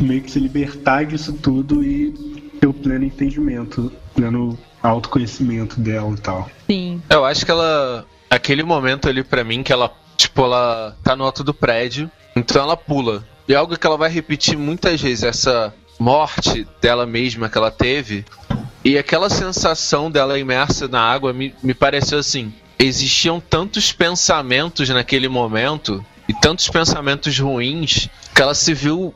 meio 0.00 0.22
que 0.22 0.30
se 0.30 0.38
libertar 0.38 1.06
disso 1.06 1.32
tudo 1.32 1.82
e 1.82 2.12
ter 2.60 2.66
o 2.68 2.72
pleno 2.72 3.04
entendimento, 3.04 3.92
pleno 4.14 4.56
autoconhecimento 4.80 5.80
dela 5.80 6.10
e 6.16 6.20
tal. 6.20 6.48
Sim, 6.68 7.02
eu 7.10 7.24
acho 7.24 7.44
que 7.44 7.50
ela. 7.50 8.06
Aquele 8.30 8.62
momento 8.62 9.08
ali 9.08 9.24
pra 9.24 9.42
mim 9.42 9.62
que 9.62 9.72
ela, 9.72 9.90
tipo, 10.16 10.42
ela 10.42 10.94
tá 11.02 11.16
no 11.16 11.24
alto 11.24 11.42
do 11.42 11.54
prédio, 11.54 12.10
então 12.36 12.62
ela 12.62 12.76
pula. 12.76 13.24
E 13.48 13.54
é 13.54 13.56
algo 13.56 13.76
que 13.78 13.86
ela 13.86 13.96
vai 13.96 14.10
repetir 14.10 14.56
muitas 14.58 15.00
vezes, 15.00 15.24
essa 15.24 15.74
morte 15.98 16.66
dela 16.80 17.06
mesma 17.06 17.48
que 17.48 17.58
ela 17.58 17.70
teve. 17.70 18.24
E 18.84 18.96
aquela 18.96 19.28
sensação 19.28 20.10
dela 20.10 20.38
imersa 20.38 20.88
na 20.88 21.00
água 21.00 21.32
me, 21.32 21.54
me 21.62 21.74
pareceu 21.74 22.18
assim. 22.18 22.52
Existiam 22.78 23.40
tantos 23.40 23.92
pensamentos 23.92 24.88
naquele 24.88 25.28
momento, 25.28 26.04
e 26.28 26.34
tantos 26.34 26.68
pensamentos 26.68 27.38
ruins, 27.38 28.08
que 28.34 28.42
ela 28.42 28.54
se 28.54 28.72
viu 28.72 29.14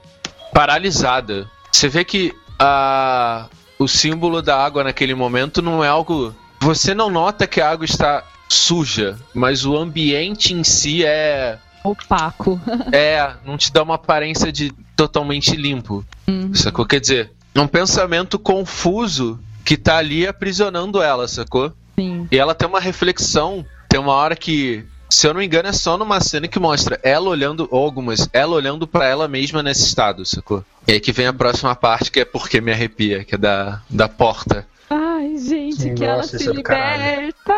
paralisada. 0.53 1.49
Você 1.71 1.89
vê 1.89 2.05
que 2.05 2.35
a, 2.59 3.49
o 3.79 3.87
símbolo 3.87 4.43
da 4.43 4.63
água 4.63 4.83
naquele 4.83 5.15
momento 5.15 5.63
não 5.63 5.85
é 5.85 5.89
algo. 5.89 6.35
Você 6.61 6.95
não 6.95 7.11
nota 7.11 7.47
que 7.47 7.61
a 7.61 7.71
água 7.71 7.85
está 7.85 8.25
suja, 8.49 9.19
mas 9.35 9.65
o 9.65 9.77
ambiente 9.77 10.55
em 10.55 10.65
si 10.65 11.05
é. 11.05 11.59
opaco. 11.85 12.61
É, 12.93 13.35
não 13.45 13.57
te 13.57 13.73
dá 13.73 13.83
uma 13.83 13.95
aparência 13.95 14.53
de 14.53 14.73
totalmente 14.97 15.57
limpo. 15.57 16.05
Uhum. 16.27 16.55
Sacou? 16.55 16.87
Quer 16.87 17.01
dizer, 17.01 17.31
é 17.55 17.61
um 17.61 17.67
pensamento 17.67 18.39
confuso 18.39 19.39
que 19.65 19.77
tá 19.77 19.99
ali 19.99 20.27
aprisionando 20.27 21.03
ela, 21.03 21.29
sacou? 21.29 21.73
Sim. 21.99 22.27
E 22.31 22.39
ela 22.39 22.55
tem 22.55 22.69
uma 22.69 22.81
reflexão, 22.81 23.65
tem 23.89 24.01
uma 24.01 24.13
hora 24.13 24.35
que, 24.35 24.85
se 25.09 25.27
eu 25.27 25.35
não 25.35 25.41
me 25.41 25.47
engano, 25.47 25.69
é 25.69 25.73
só 25.73 25.97
numa 25.99 26.21
cena 26.21 26.49
que 26.49 26.59
mostra 26.59 26.99
ela 27.03 27.29
olhando, 27.29 27.69
ou 27.71 27.85
algumas, 27.85 28.29
ela 28.33 28.55
olhando 28.55 28.87
pra 28.87 29.07
ela 29.07 29.29
mesma 29.29 29.63
nesse 29.63 29.85
estado, 29.85 30.25
sacou? 30.25 30.65
E 30.87 30.93
aí 30.93 31.01
que 31.01 31.13
vem 31.13 31.27
a 31.27 31.33
próxima 31.33 31.75
parte, 31.77 32.11
que 32.11 32.21
é 32.21 32.25
porque 32.25 32.61
me 32.61 32.73
arrepia, 32.73 33.25
que 33.25 33.35
é 33.35 33.39
da, 33.39 33.81
da 33.89 34.09
porta. 34.09 34.67
Ai, 34.91 35.37
gente, 35.39 35.83
Sim, 35.83 35.95
que 35.95 36.05
ela 36.05 36.23
se 36.23 36.49
é 36.49 36.53
liberta 36.53 37.55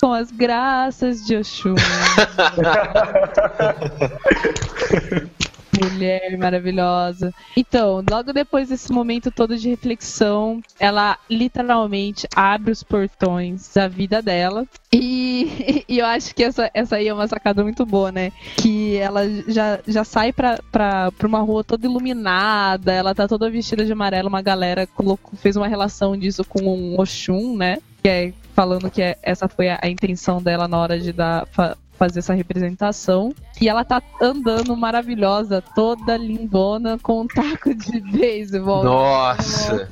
com 0.00 0.12
as 0.12 0.30
graças 0.30 1.24
de 1.24 1.36
Oxum. 1.36 1.74
Mulher 5.80 6.36
maravilhosa. 6.36 7.32
Então, 7.56 8.04
logo 8.08 8.32
depois 8.32 8.68
desse 8.68 8.92
momento 8.92 9.30
todo 9.30 9.56
de 9.56 9.70
reflexão, 9.70 10.60
ela 10.78 11.18
literalmente 11.30 12.26
abre 12.34 12.70
os 12.70 12.82
portões 12.82 13.72
da 13.74 13.88
vida 13.88 14.20
dela. 14.20 14.66
E, 14.92 15.84
e 15.88 15.98
eu 15.98 16.06
acho 16.06 16.34
que 16.34 16.44
essa, 16.44 16.70
essa 16.74 16.96
aí 16.96 17.08
é 17.08 17.14
uma 17.14 17.26
sacada 17.26 17.62
muito 17.62 17.86
boa, 17.86 18.12
né? 18.12 18.30
Que 18.56 18.96
ela 18.96 19.22
já, 19.48 19.80
já 19.86 20.04
sai 20.04 20.32
pra, 20.32 20.58
pra, 20.70 21.10
pra 21.12 21.28
uma 21.28 21.40
rua 21.40 21.64
toda 21.64 21.86
iluminada, 21.86 22.92
ela 22.92 23.14
tá 23.14 23.26
toda 23.26 23.50
vestida 23.50 23.84
de 23.84 23.92
amarelo, 23.92 24.28
uma 24.28 24.42
galera 24.42 24.86
colocou, 24.86 25.32
fez 25.38 25.56
uma 25.56 25.68
relação 25.68 26.16
disso 26.16 26.44
com 26.44 26.62
um 26.62 27.00
Oxum, 27.00 27.56
né? 27.56 27.78
Que 28.02 28.08
é 28.08 28.32
falando 28.54 28.90
que 28.90 29.02
é- 29.02 29.16
essa 29.22 29.48
foi 29.48 29.68
a, 29.68 29.80
intenção 29.88 30.42
dela 30.42 30.68
na 30.68 30.78
hora 30.78 30.98
de 31.00 31.12
dar, 31.12 31.46
fazer 32.02 32.18
essa 32.18 32.34
representação. 32.34 33.32
E 33.60 33.68
ela 33.68 33.84
tá 33.84 34.02
andando 34.20 34.76
maravilhosa, 34.76 35.62
toda 35.62 36.16
lindona, 36.16 36.98
com 37.00 37.20
um 37.20 37.26
taco 37.28 37.72
de 37.72 38.00
beisebol. 38.00 38.82
Nossa! 38.82 39.88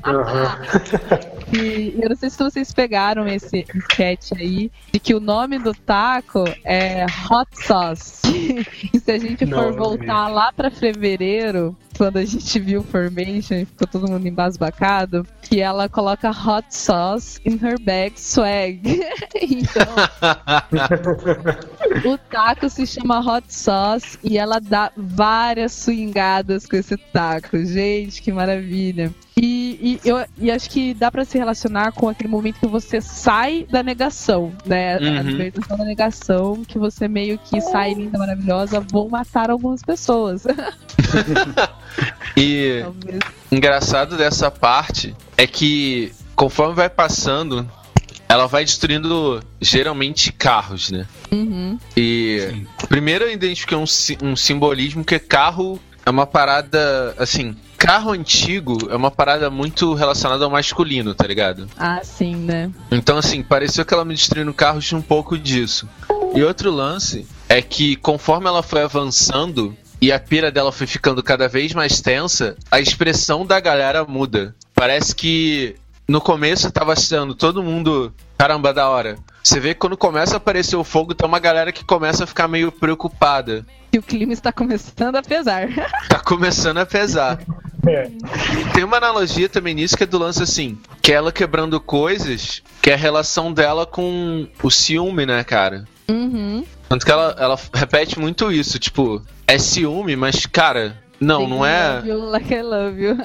E 1.52 1.94
eu 2.00 2.08
não 2.08 2.16
sei 2.16 2.30
se 2.30 2.38
vocês 2.38 2.72
pegaram 2.72 3.28
esse 3.28 3.64
sketch 3.74 4.32
aí, 4.32 4.72
de 4.92 4.98
que 4.98 5.14
o 5.14 5.20
nome 5.20 5.58
do 5.58 5.72
taco 5.72 6.44
é 6.64 7.06
Hot 7.30 7.48
Sauce. 7.52 8.20
e 8.92 8.98
se 8.98 9.10
a 9.10 9.18
gente 9.18 9.46
Não, 9.46 9.58
for 9.58 9.72
voltar 9.72 10.28
lá 10.28 10.52
pra 10.52 10.70
fevereiro, 10.70 11.76
quando 11.96 12.16
a 12.16 12.24
gente 12.24 12.58
viu 12.58 12.82
Formation 12.82 13.54
e 13.54 13.64
ficou 13.64 13.86
todo 13.86 14.08
mundo 14.08 14.26
embasbacado, 14.26 15.26
que 15.50 15.60
ela 15.60 15.88
coloca 15.88 16.30
Hot 16.30 16.64
Sauce 16.70 17.40
in 17.44 17.58
her 17.60 17.76
bag 17.80 18.12
swag. 18.16 18.80
então, 19.34 19.84
o 22.08 22.16
taco 22.30 22.70
se 22.70 22.86
chama 22.86 23.18
Hot 23.18 23.52
Sauce 23.52 24.16
e 24.22 24.38
ela 24.38 24.60
dá 24.60 24.92
várias 24.96 25.72
swingadas 25.72 26.66
com 26.66 26.76
esse 26.76 26.96
taco. 26.96 27.58
Gente, 27.64 28.22
que 28.22 28.32
maravilha. 28.32 29.12
E, 29.36 29.98
e 30.04 30.08
eu 30.08 30.24
e 30.38 30.50
acho 30.50 30.68
que 30.70 30.92
dá 30.94 31.10
pra 31.10 31.24
se 31.24 31.36
relacionar 31.38 31.92
com 31.92 32.08
aquele 32.08 32.28
momento 32.28 32.60
que 32.60 32.66
você 32.66 33.00
sai 33.00 33.66
da 33.68 33.82
negação, 33.82 34.52
né? 34.64 34.96
A 34.96 35.00
Uhum. 35.00 35.20
libertação 35.22 35.76
da 35.78 35.84
negação, 35.84 36.62
que 36.64 36.78
você 36.78 37.08
meio 37.08 37.38
que 37.38 37.60
sai 37.60 37.94
linda, 37.94 38.18
maravilhosa, 38.18 38.80
vou 38.80 39.08
matar 39.08 39.50
algumas 39.50 39.82
pessoas. 39.82 40.44
E 42.36 42.80
Talvez. 42.82 43.20
engraçado 43.50 44.16
dessa 44.16 44.50
parte 44.50 45.14
é 45.36 45.46
que 45.46 46.12
conforme 46.34 46.74
vai 46.74 46.88
passando, 46.88 47.70
ela 48.28 48.46
vai 48.46 48.64
destruindo 48.64 49.42
geralmente 49.60 50.32
carros, 50.32 50.90
né? 50.90 51.06
Uhum. 51.32 51.78
E 51.96 52.64
primeiro 52.88 53.24
eu 53.24 53.32
identifiquei 53.32 53.76
um, 53.76 53.84
um 54.22 54.36
simbolismo 54.36 55.04
que 55.04 55.18
carro 55.18 55.80
é 56.06 56.10
uma 56.10 56.26
parada 56.26 57.14
assim. 57.18 57.56
Carro 57.76 58.12
antigo 58.12 58.76
é 58.90 58.96
uma 58.96 59.10
parada 59.10 59.48
muito 59.48 59.94
relacionada 59.94 60.44
ao 60.44 60.50
masculino, 60.50 61.14
tá 61.14 61.26
ligado? 61.26 61.66
Ah, 61.78 62.00
sim, 62.02 62.36
né? 62.36 62.70
Então, 62.90 63.16
assim, 63.16 63.42
pareceu 63.42 63.86
que 63.86 63.94
ela 63.94 64.04
me 64.04 64.14
destruindo 64.14 64.52
carros 64.52 64.86
tinha 64.86 64.98
um 64.98 65.02
pouco 65.02 65.38
disso. 65.38 65.88
E 66.34 66.42
outro 66.42 66.70
lance 66.70 67.26
é 67.48 67.62
que 67.62 67.96
conforme 67.96 68.46
ela 68.46 68.62
foi 68.62 68.82
avançando 68.82 69.74
e 70.00 70.10
a 70.10 70.18
pira 70.18 70.50
dela 70.50 70.72
foi 70.72 70.86
ficando 70.86 71.22
cada 71.22 71.48
vez 71.48 71.74
mais 71.74 72.00
tensa, 72.00 72.56
a 72.70 72.80
expressão 72.80 73.44
da 73.44 73.60
galera 73.60 74.04
muda. 74.04 74.54
Parece 74.74 75.14
que 75.14 75.76
no 76.08 76.20
começo 76.20 76.70
tava 76.70 76.96
sendo 76.96 77.34
todo 77.34 77.62
mundo. 77.62 78.12
Caramba, 78.38 78.72
da 78.72 78.88
hora. 78.88 79.18
Você 79.42 79.60
vê 79.60 79.74
que 79.74 79.80
quando 79.80 79.96
começa 79.96 80.34
a 80.34 80.36
aparecer 80.38 80.76
o 80.76 80.84
fogo, 80.84 81.14
tem 81.14 81.28
uma 81.28 81.38
galera 81.38 81.70
que 81.70 81.84
começa 81.84 82.24
a 82.24 82.26
ficar 82.26 82.48
meio 82.48 82.72
preocupada. 82.72 83.64
Que 83.92 83.98
o 83.98 84.02
clima 84.02 84.32
está 84.32 84.50
começando 84.50 85.16
a 85.16 85.22
pesar. 85.22 85.68
Tá 86.08 86.18
começando 86.18 86.78
a 86.78 86.86
pesar. 86.86 87.38
É. 87.86 88.10
Tem 88.74 88.84
uma 88.84 88.96
analogia 88.96 89.48
também 89.48 89.74
nisso 89.74 89.96
que 89.96 90.04
é 90.04 90.06
do 90.06 90.18
lance 90.18 90.42
assim, 90.42 90.78
que 91.00 91.12
é 91.12 91.14
ela 91.14 91.32
quebrando 91.32 91.80
coisas, 91.80 92.62
que 92.82 92.90
é 92.90 92.94
a 92.94 92.96
relação 92.96 93.52
dela 93.52 93.86
com 93.86 94.48
o 94.62 94.70
ciúme, 94.70 95.24
né, 95.24 95.42
cara? 95.44 95.84
Uhum. 96.08 96.64
Tanto 96.88 97.06
que 97.06 97.12
ela, 97.12 97.36
ela 97.38 97.58
repete 97.72 98.18
muito 98.18 98.50
isso, 98.50 98.78
tipo, 98.78 99.22
é 99.50 99.58
ciúme, 99.58 100.14
mas, 100.14 100.46
cara, 100.46 100.96
não, 101.20 101.46
não 101.46 101.66
é. 101.66 101.96
Love 101.96 102.08
you 102.08 102.30
like 102.30 102.54
I 102.54 102.62
love 102.62 103.02
you. 103.02 103.16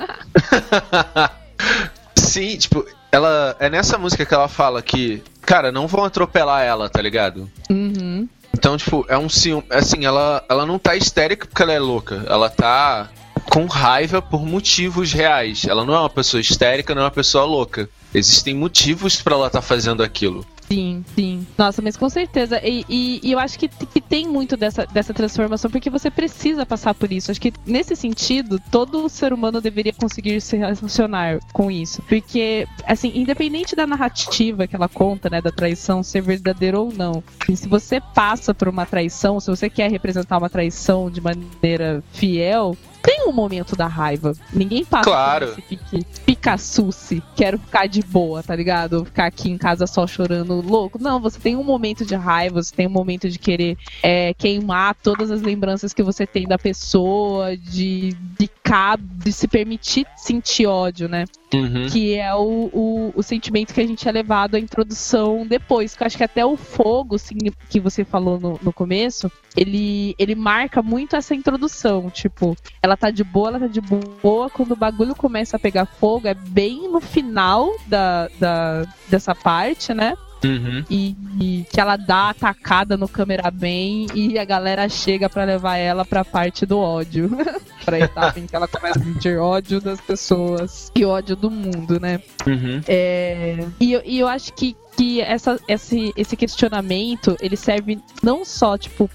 Sim, 2.16 2.58
tipo, 2.58 2.86
ela. 3.12 3.56
É 3.60 3.70
nessa 3.70 3.98
música 3.98 4.26
que 4.26 4.34
ela 4.34 4.48
fala 4.48 4.82
que, 4.82 5.22
cara, 5.42 5.72
não 5.72 5.88
vão 5.88 6.04
atropelar 6.04 6.64
ela, 6.64 6.90
tá 6.90 7.02
ligado? 7.02 7.50
Uhum. 7.70 8.28
Então, 8.54 8.76
tipo, 8.76 9.06
é 9.08 9.18
um 9.18 9.30
ciúme. 9.30 9.66
Assim, 9.70 10.06
ela, 10.06 10.44
ela 10.50 10.66
não 10.66 10.80
tá 10.80 10.96
histérica 10.96 11.46
porque 11.46 11.62
ela 11.62 11.74
é 11.74 11.80
louca. 11.80 12.26
Ela 12.28 12.50
tá 12.50 13.10
com 13.50 13.66
raiva 13.66 14.22
por 14.22 14.46
motivos 14.46 15.14
reais. 15.14 15.66
Ela 15.66 15.86
não 15.86 15.94
é 15.94 16.00
uma 16.00 16.10
pessoa 16.10 16.42
histérica, 16.42 16.96
não 16.96 17.04
é 17.04 17.06
uma 17.06 17.12
pessoa 17.12 17.46
louca. 17.46 17.88
Existem 18.14 18.56
motivos 18.56 19.22
pra 19.22 19.36
ela 19.36 19.48
estar 19.48 19.62
fazendo 19.62 20.02
aquilo. 20.02 20.46
Sim, 20.68 21.04
sim. 21.14 21.46
Nossa, 21.58 21.82
mas 21.82 21.96
com 21.96 22.10
certeza. 22.10 22.60
E, 22.64 22.84
e- 22.90 23.20
e 23.24 23.32
eu 23.32 23.40
acho 23.40 23.58
que, 23.58 23.68
que 23.68 24.02
tem 24.02 24.28
muito 24.28 24.58
dessa, 24.58 24.86
dessa 24.88 25.14
transformação, 25.14 25.70
porque 25.70 25.90
você 25.90 26.10
precisa 26.10 26.66
passar 26.66 26.94
por 26.96 27.12
isso. 27.12 27.30
Acho 27.32 27.40
que 27.40 27.54
nesse 27.66 27.96
sentido, 27.96 28.60
todo 28.72 29.08
ser 29.08 29.32
humano 29.32 29.62
deveria 29.62 29.94
conseguir 29.94 30.42
se 30.42 30.58
relacionar 30.58 31.40
com 31.54 31.70
isso. 31.70 32.02
Porque, 32.04 32.68
assim, 32.86 33.12
independente 33.16 33.76
da 33.76 33.86
narrativa 33.86 34.68
que 34.68 34.76
ela 34.76 34.90
conta, 34.90 35.30
né, 35.30 35.42
da 35.42 35.52
traição 35.52 36.02
ser 36.02 36.22
verdadeira 36.22 36.80
ou 36.80 36.92
não, 36.92 37.24
se 37.56 37.68
você 37.68 38.02
passa 38.14 38.54
por 38.54 38.68
uma 38.68 38.86
traição, 38.86 39.40
se 39.40 39.50
você 39.50 39.70
quer 39.70 39.90
representar 39.92 40.38
uma 40.38 40.50
traição 40.50 41.10
de 41.12 41.22
maneira 41.22 42.04
fiel. 42.14 42.76
Tem 43.06 43.28
um 43.28 43.32
momento 43.32 43.76
da 43.76 43.88
raiva. 43.88 44.34
Ninguém 44.52 44.84
passa 44.84 45.04
Claro. 45.04 45.48
por 45.48 45.52
esse 45.60 45.62
pique, 45.62 46.06
fica 46.26 46.58
suci, 46.58 47.22
quero 47.36 47.60
ficar 47.60 47.88
de 47.88 48.02
boa, 48.02 48.42
tá 48.42 48.56
ligado? 48.56 49.06
Ficar 49.06 49.28
aqui 49.28 49.50
em 49.50 49.58
casa 49.58 49.86
só 49.86 50.08
chorando 50.08 50.60
louco. 50.62 50.98
Não, 51.02 51.20
você 51.20 51.40
tem 51.40 51.56
um 51.56 51.64
momento 51.64 52.04
de 52.06 52.16
raiva, 52.16 52.62
você 52.64 52.76
tem 52.76 52.88
um 52.88 52.92
momento 52.92 53.30
de 53.30 53.38
querer 53.38 53.78
é, 54.02 54.34
queimar 54.34 54.96
todas 54.96 55.30
as 55.30 55.42
lembranças 55.42 55.94
que 55.94 56.02
você 56.04 56.26
tem 56.26 56.48
da 56.48 56.58
pessoa, 56.58 57.56
de, 57.56 58.14
de, 58.40 58.48
cab- 58.64 59.00
de 59.02 59.32
se 59.32 59.48
permitir 59.48 60.06
sentir 60.18 60.66
ódio, 60.66 61.08
né? 61.08 61.26
Uhum. 61.54 61.88
Que 61.90 62.16
é 62.16 62.34
o, 62.34 62.70
o, 62.74 63.14
o 63.16 63.24
sentimento 63.24 63.74
que 63.74 63.80
a 63.82 63.88
gente 63.88 64.08
é 64.10 64.12
levado 64.12 64.56
à 64.56 64.60
introdução 64.60 65.46
depois. 65.48 65.96
Que 65.96 66.04
eu 66.04 66.08
acho 66.08 66.18
que 66.18 66.24
até 66.24 66.46
o 66.46 66.58
fogo, 66.58 67.16
assim, 67.16 67.36
que 67.70 67.80
você 67.80 68.04
falou 68.04 68.40
no, 68.40 68.60
no 68.62 68.74
começo, 68.74 69.32
ele, 69.56 70.16
ele 70.18 70.36
marca 70.36 70.82
muito 70.82 71.16
essa 71.16 71.34
introdução. 71.34 72.10
Tipo, 72.10 72.56
ela 72.82 72.98
tá 72.98 73.10
de 73.10 73.24
boa, 73.24 73.50
ela 73.50 73.60
tá 73.60 73.68
de 73.68 73.82
boa. 73.82 74.50
Quando 74.50 74.72
o 74.72 74.76
bagulho 74.76 75.16
começa 75.16 75.58
a 75.58 75.60
pegar 75.60 75.86
fogo, 75.86 76.28
é 76.28 76.34
bem 76.34 76.90
no 76.90 77.00
final 77.00 77.72
da, 77.88 78.30
da, 78.40 78.86
dessa 79.10 79.34
parte, 79.34 79.94
né? 79.94 80.16
Uhum. 80.44 80.84
E, 80.90 81.16
e 81.42 81.66
que 81.72 81.80
ela 81.80 81.98
dá 81.98 82.16
a 82.16 82.30
atacada 82.30 82.96
no 82.96 83.08
cameraman 83.08 84.08
e 84.14 84.38
a 84.38 84.46
galera 84.46 84.88
chega 84.88 85.28
pra 85.30 85.44
levar 85.44 85.78
ela 85.78 86.06
pra 86.06 86.24
parte 86.24 86.66
do 86.66 86.78
ódio. 86.78 87.30
pra 87.84 88.00
etapa 88.00 88.40
em 88.40 88.48
que 88.48 88.56
ela 88.56 88.68
começa 88.68 89.00
a 89.00 89.04
sentir 89.04 89.38
ódio 89.38 89.80
das 89.80 90.02
pessoas 90.02 90.92
e 90.96 91.06
ódio 91.06 91.36
do 91.36 91.50
mundo, 91.50 92.00
né? 92.00 92.20
Uhum. 92.46 92.82
É, 92.88 93.66
e, 93.80 94.02
e 94.06 94.20
eu 94.20 94.28
acho 94.28 94.54
que, 94.54 94.76
que 94.96 95.22
essa, 95.22 95.60
esse, 95.68 96.14
esse 96.16 96.36
questionamento, 96.36 97.36
ele 97.42 97.56
serve 97.56 98.00
não 98.24 98.44
só, 98.46 98.78
tipo. 98.78 99.10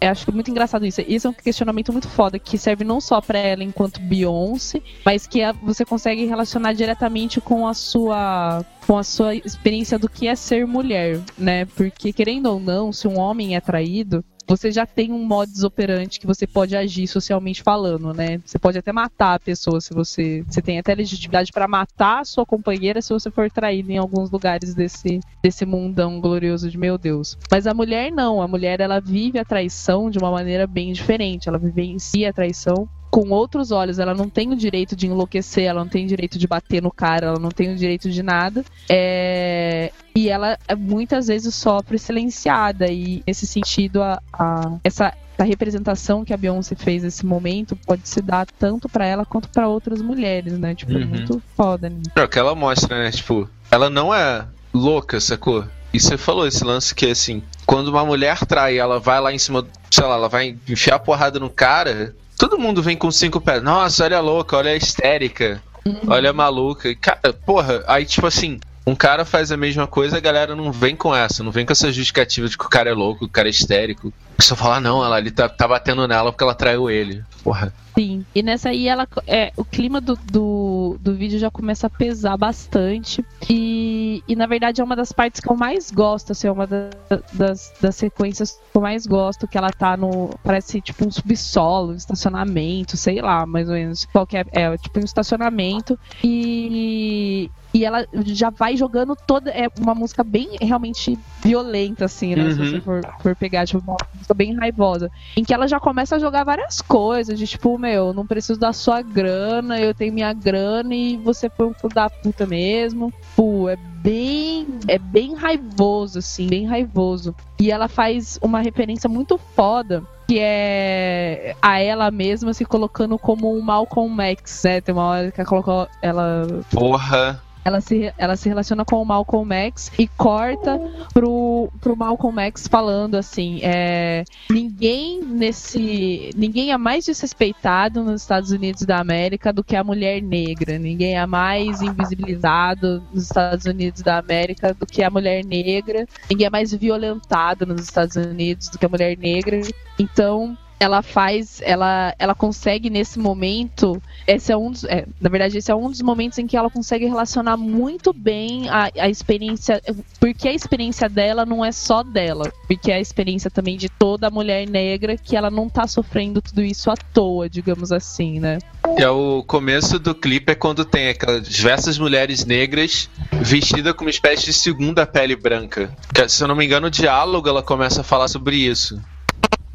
Eu 0.00 0.10
acho 0.10 0.24
que 0.24 0.30
é 0.30 0.34
muito 0.34 0.50
engraçado 0.50 0.86
isso. 0.86 1.00
Isso 1.06 1.26
é 1.26 1.30
um 1.30 1.34
questionamento 1.34 1.92
muito 1.92 2.08
foda, 2.08 2.38
que 2.38 2.56
serve 2.58 2.84
não 2.84 3.00
só 3.00 3.20
pra 3.20 3.38
ela 3.38 3.62
enquanto 3.64 4.00
Beyoncé, 4.00 4.80
mas 5.04 5.26
que 5.26 5.42
a- 5.42 5.52
você 5.52 5.84
consegue 5.84 6.24
relacionar 6.24 6.72
diretamente 6.72 7.40
com 7.40 7.66
a 7.66 7.74
sua. 7.74 8.64
Com 8.86 8.98
a 8.98 9.02
sua 9.02 9.34
experiência 9.34 9.98
do 9.98 10.10
que 10.10 10.28
é 10.28 10.36
ser 10.36 10.66
mulher, 10.66 11.18
né? 11.38 11.64
Porque, 11.64 12.12
querendo 12.12 12.46
ou 12.50 12.60
não, 12.60 12.92
se 12.92 13.08
um 13.08 13.18
homem 13.18 13.56
é 13.56 13.60
traído, 13.60 14.22
você 14.46 14.70
já 14.70 14.86
tem 14.86 15.12
um 15.12 15.24
modus 15.24 15.62
operandi 15.64 16.20
que 16.20 16.26
você 16.26 16.46
pode 16.46 16.76
agir 16.76 17.06
socialmente 17.06 17.62
falando, 17.62 18.12
né? 18.12 18.40
Você 18.44 18.58
pode 18.58 18.78
até 18.78 18.92
matar 18.92 19.34
a 19.34 19.40
pessoa 19.40 19.80
se 19.80 19.94
você. 19.94 20.44
Você 20.48 20.60
tem 20.60 20.78
até 20.78 20.94
legitimidade 20.94 21.52
pra 21.52 21.66
matar 21.66 22.20
a 22.20 22.24
sua 22.24 22.44
companheira 22.44 23.00
se 23.00 23.12
você 23.12 23.30
for 23.30 23.50
traído 23.50 23.90
em 23.90 23.98
alguns 23.98 24.30
lugares 24.30 24.74
desse, 24.74 25.20
desse 25.42 25.64
mundão 25.64 26.20
glorioso 26.20 26.70
de 26.70 26.78
meu 26.78 26.98
Deus. 26.98 27.38
Mas 27.50 27.66
a 27.66 27.74
mulher 27.74 28.10
não. 28.12 28.42
A 28.42 28.48
mulher 28.48 28.80
ela 28.80 29.00
vive 29.00 29.38
a 29.38 29.44
traição 29.44 30.10
de 30.10 30.18
uma 30.18 30.30
maneira 30.30 30.66
bem 30.66 30.92
diferente. 30.92 31.48
Ela 31.48 31.58
vivencia 31.58 32.30
a 32.30 32.32
traição 32.32 32.88
com 33.10 33.30
outros 33.30 33.70
olhos. 33.70 33.98
Ela 33.98 34.12
não 34.12 34.28
tem 34.28 34.52
o 34.52 34.56
direito 34.56 34.96
de 34.96 35.06
enlouquecer, 35.06 35.64
ela 35.64 35.80
não 35.80 35.88
tem 35.88 36.04
o 36.04 36.08
direito 36.08 36.36
de 36.36 36.48
bater 36.48 36.82
no 36.82 36.90
cara, 36.90 37.28
ela 37.28 37.38
não 37.38 37.50
tem 37.50 37.72
o 37.72 37.76
direito 37.76 38.10
de 38.10 38.22
nada. 38.22 38.64
É, 38.88 39.92
E 40.16 40.28
ela 40.28 40.56
é, 40.68 40.76
muitas 40.76 41.26
vezes 41.26 41.52
sofre 41.56 41.98
silenciada. 41.98 42.86
E 42.86 43.22
nesse 43.26 43.46
sentido, 43.48 44.00
a, 44.02 44.20
a- 44.32 44.76
essa 44.84 45.12
a 45.36 45.42
representação 45.42 46.24
que 46.24 46.32
a 46.32 46.36
Beyoncé 46.36 46.76
fez 46.76 47.02
nesse 47.02 47.26
momento 47.26 47.74
pode 47.84 48.08
se 48.08 48.22
dar 48.22 48.46
tanto 48.56 48.88
pra 48.88 49.04
ela 49.04 49.26
quanto 49.26 49.48
pra 49.48 49.66
outras 49.66 50.00
mulheres, 50.00 50.56
né? 50.56 50.76
Tipo, 50.76 50.92
é 50.92 50.96
Uhum. 50.98 51.06
muito 51.06 51.42
foda. 51.56 51.90
Né? 51.90 52.00
É 52.14 52.22
o 52.22 52.28
que 52.28 52.38
ela 52.38 52.54
mostra, 52.54 53.02
né? 53.02 53.10
Tipo, 53.10 53.50
ela 53.68 53.90
não 53.90 54.14
é 54.14 54.46
louca, 54.72 55.18
sacou? 55.20 55.64
E 55.92 55.98
você 55.98 56.16
falou 56.16 56.46
esse 56.46 56.62
lance 56.64 56.94
que, 56.94 57.06
assim, 57.10 57.42
quando 57.66 57.88
uma 57.88 58.04
mulher 58.04 58.38
trai, 58.46 58.78
ela 58.78 59.00
vai 59.00 59.20
lá 59.20 59.32
em 59.32 59.38
cima, 59.38 59.66
sei 59.90 60.04
lá, 60.06 60.14
ela 60.14 60.28
vai 60.28 60.56
enfiar 60.68 60.94
a 60.96 61.00
porrada 61.00 61.40
no 61.40 61.50
cara, 61.50 62.14
todo 62.38 62.56
mundo 62.58 62.80
vem 62.80 62.96
com 62.96 63.10
cinco 63.10 63.40
pés. 63.40 63.60
Nossa, 63.60 64.04
olha 64.04 64.18
a 64.18 64.20
louca, 64.20 64.56
olha 64.56 64.70
a 64.70 64.76
histérica, 64.76 65.60
olha 66.06 66.30
a 66.30 66.32
maluca. 66.32 66.94
Cara, 66.94 67.32
porra, 67.44 67.82
aí, 67.88 68.04
tipo 68.04 68.26
assim, 68.28 68.60
um 68.86 68.94
cara 68.94 69.24
faz 69.24 69.50
a 69.50 69.56
mesma 69.56 69.86
coisa, 69.86 70.18
a 70.18 70.20
galera 70.20 70.54
não 70.54 70.70
vem 70.70 70.94
com 70.94 71.14
essa, 71.14 71.42
não 71.42 71.50
vem 71.50 71.64
com 71.64 71.72
essa 71.72 71.90
justificativa 71.90 72.48
de 72.48 72.56
que 72.58 72.66
o 72.66 72.68
cara 72.68 72.90
é 72.90 72.94
louco, 72.94 73.24
o 73.24 73.28
cara 73.28 73.48
é 73.48 73.50
histérico. 73.50 74.12
Só 74.40 74.54
fala, 74.56 74.80
não, 74.80 75.02
ela 75.02 75.16
ali 75.16 75.30
tá, 75.30 75.48
tá 75.48 75.66
batendo 75.66 76.06
nela 76.08 76.30
porque 76.32 76.42
ela 76.44 76.54
traiu 76.54 76.90
ele. 76.90 77.22
Porra. 77.42 77.72
Sim. 77.96 78.26
E 78.34 78.42
nessa 78.42 78.70
aí 78.70 78.88
ela 78.88 79.06
é, 79.26 79.52
o 79.56 79.64
clima 79.64 80.00
do, 80.00 80.16
do, 80.16 80.96
do 81.00 81.14
vídeo 81.14 81.38
já 81.38 81.50
começa 81.50 81.86
a 81.86 81.90
pesar 81.90 82.36
bastante. 82.36 83.24
E, 83.48 84.22
e 84.26 84.34
na 84.34 84.46
verdade 84.46 84.80
é 84.80 84.84
uma 84.84 84.96
das 84.96 85.12
partes 85.12 85.40
que 85.40 85.48
eu 85.50 85.56
mais 85.56 85.90
gosto, 85.90 86.32
assim, 86.32 86.48
é 86.48 86.52
uma 86.52 86.66
da- 86.66 86.90
das, 87.32 87.72
das 87.80 87.94
sequências 87.94 88.58
que 88.72 88.76
eu 88.76 88.82
mais 88.82 89.06
gosto, 89.06 89.46
que 89.46 89.56
ela 89.56 89.70
tá 89.70 89.96
no. 89.96 90.30
Parece 90.42 90.80
tipo 90.80 91.06
um 91.06 91.10
subsolo, 91.10 91.92
um 91.92 91.96
estacionamento, 91.96 92.96
sei 92.96 93.22
lá, 93.22 93.46
mais 93.46 93.68
ou 93.68 93.74
menos. 93.76 94.04
Qualquer. 94.06 94.46
É, 94.50 94.76
tipo 94.76 94.98
um 94.98 95.04
estacionamento. 95.04 95.96
E. 96.24 97.48
E 97.74 97.84
ela 97.84 98.06
já 98.26 98.50
vai 98.50 98.76
jogando 98.76 99.16
toda. 99.26 99.50
É 99.50 99.66
uma 99.80 99.94
música 99.96 100.22
bem 100.22 100.56
realmente 100.62 101.18
violenta, 101.42 102.04
assim, 102.04 102.36
né? 102.36 102.50
Se 102.52 102.60
Uhum. 102.60 102.66
você 102.66 102.80
for, 102.80 103.00
for 103.20 103.34
pegar, 103.36 103.66
tipo, 103.66 103.82
uma 103.82 103.96
música 104.14 104.32
bem 104.32 104.54
raivosa. 104.54 105.10
Em 105.36 105.42
que 105.42 105.52
ela 105.52 105.66
já 105.66 105.80
começa 105.80 106.14
a 106.14 106.18
jogar 106.20 106.44
várias 106.44 106.80
coisas, 106.80 107.36
de 107.36 107.46
tipo, 107.48 107.76
meu, 107.76 108.14
não 108.14 108.24
preciso 108.24 108.60
da 108.60 108.72
sua 108.72 109.02
grana, 109.02 109.80
eu 109.80 109.92
tenho 109.92 110.12
minha 110.14 110.32
grana 110.32 110.94
e 110.94 111.16
você 111.16 111.50
foi 111.50 111.66
um 111.66 111.74
filho 111.74 111.92
da 111.92 112.08
puta 112.08 112.46
mesmo. 112.46 113.12
Pô, 113.34 113.68
é 113.68 113.76
bem. 113.76 114.66
É 114.86 114.96
bem 114.98 115.34
raivoso, 115.34 116.20
assim, 116.20 116.46
bem 116.46 116.66
raivoso. 116.66 117.34
E 117.58 117.72
ela 117.72 117.88
faz 117.88 118.38
uma 118.40 118.60
referência 118.60 119.08
muito 119.08 119.36
foda. 119.36 120.02
Que 120.28 120.38
é 120.40 121.54
a 121.60 121.80
ela 121.80 122.10
mesma 122.10 122.54
se 122.54 122.64
colocando 122.64 123.18
como 123.18 123.54
um 123.54 123.60
Malcolm 123.60 124.22
X, 124.22 124.62
né? 124.64 124.80
Tem 124.80 124.94
uma 124.94 125.04
hora 125.04 125.30
que 125.30 125.38
ela 125.40 125.48
colocou. 125.48 125.88
Ela 126.00 126.46
Porra. 126.70 127.42
Ela 127.64 127.80
se, 127.80 128.12
ela 128.18 128.36
se 128.36 128.48
relaciona 128.48 128.84
com 128.84 129.00
o 129.00 129.04
Malcolm 129.04 129.52
X 129.54 129.90
e 129.98 130.06
corta 130.06 130.78
pro, 131.12 131.70
pro 131.80 131.96
Malcolm 131.96 132.38
X 132.42 132.68
falando 132.68 133.14
assim: 133.14 133.60
é, 133.62 134.24
ninguém 134.50 135.22
nesse. 135.22 136.30
Ninguém 136.36 136.72
é 136.72 136.76
mais 136.76 137.06
desrespeitado 137.06 138.04
nos 138.04 138.20
Estados 138.20 138.50
Unidos 138.50 138.82
da 138.82 138.98
América 138.98 139.52
do 139.52 139.64
que 139.64 139.74
a 139.76 139.82
mulher 139.82 140.20
negra. 140.20 140.78
Ninguém 140.78 141.16
é 141.16 141.26
mais 141.26 141.80
invisibilizado 141.80 143.02
nos 143.12 143.24
Estados 143.24 143.64
Unidos 143.64 144.02
da 144.02 144.18
América 144.18 144.74
do 144.74 144.84
que 144.84 145.02
a 145.02 145.10
mulher 145.10 145.44
negra. 145.44 146.06
Ninguém 146.28 146.46
é 146.46 146.50
mais 146.50 146.74
violentado 146.74 147.64
nos 147.64 147.80
Estados 147.82 148.16
Unidos 148.16 148.68
do 148.68 148.78
que 148.78 148.84
a 148.84 148.88
mulher 148.88 149.16
negra. 149.16 149.60
Então. 149.98 150.56
Ela 150.84 151.00
faz, 151.00 151.62
ela, 151.64 152.14
ela 152.18 152.34
consegue 152.34 152.90
nesse 152.90 153.18
momento 153.18 154.02
esse 154.26 154.52
é 154.52 154.56
um 154.56 154.70
dos, 154.70 154.84
é, 154.84 155.06
na 155.20 155.30
verdade, 155.30 155.58
esse 155.58 155.70
é 155.70 155.74
um 155.74 155.90
dos 155.90 156.00
momentos 156.00 156.38
em 156.38 156.46
que 156.46 156.56
ela 156.56 156.70
consegue 156.70 157.06
relacionar 157.06 157.56
muito 157.56 158.12
bem 158.12 158.68
a, 158.68 158.90
a 158.98 159.08
experiência. 159.08 159.82
Porque 160.20 160.48
a 160.48 160.52
experiência 160.52 161.08
dela 161.08 161.46
não 161.46 161.64
é 161.64 161.72
só 161.72 162.02
dela. 162.02 162.52
Porque 162.66 162.90
é 162.90 162.96
a 162.96 163.00
experiência 163.00 163.50
também 163.50 163.76
de 163.76 163.88
toda 163.88 164.30
mulher 164.30 164.68
negra 164.68 165.16
que 165.16 165.36
ela 165.36 165.50
não 165.50 165.68
tá 165.68 165.86
sofrendo 165.86 166.42
tudo 166.42 166.62
isso 166.62 166.90
à 166.90 166.94
toa, 166.96 167.48
digamos 167.48 167.92
assim, 167.92 168.40
né? 168.40 168.58
É 168.96 169.08
o 169.08 169.42
começo 169.42 169.98
do 169.98 170.14
clipe 170.14 170.52
é 170.52 170.54
quando 170.54 170.84
tem 170.84 171.08
aquelas 171.08 171.48
diversas 171.48 171.98
mulheres 171.98 172.44
negras 172.44 173.08
vestidas 173.32 173.92
com 173.94 174.04
uma 174.04 174.10
espécie 174.10 174.44
de 174.44 174.52
segunda 174.52 175.06
pele 175.06 175.34
branca. 175.34 175.90
Se 176.28 176.44
eu 176.44 176.48
não 176.48 176.54
me 176.54 176.64
engano, 176.64 176.86
o 176.86 176.90
diálogo 176.90 177.48
ela 177.48 177.62
começa 177.62 178.02
a 178.02 178.04
falar 178.04 178.28
sobre 178.28 178.56
isso. 178.56 179.00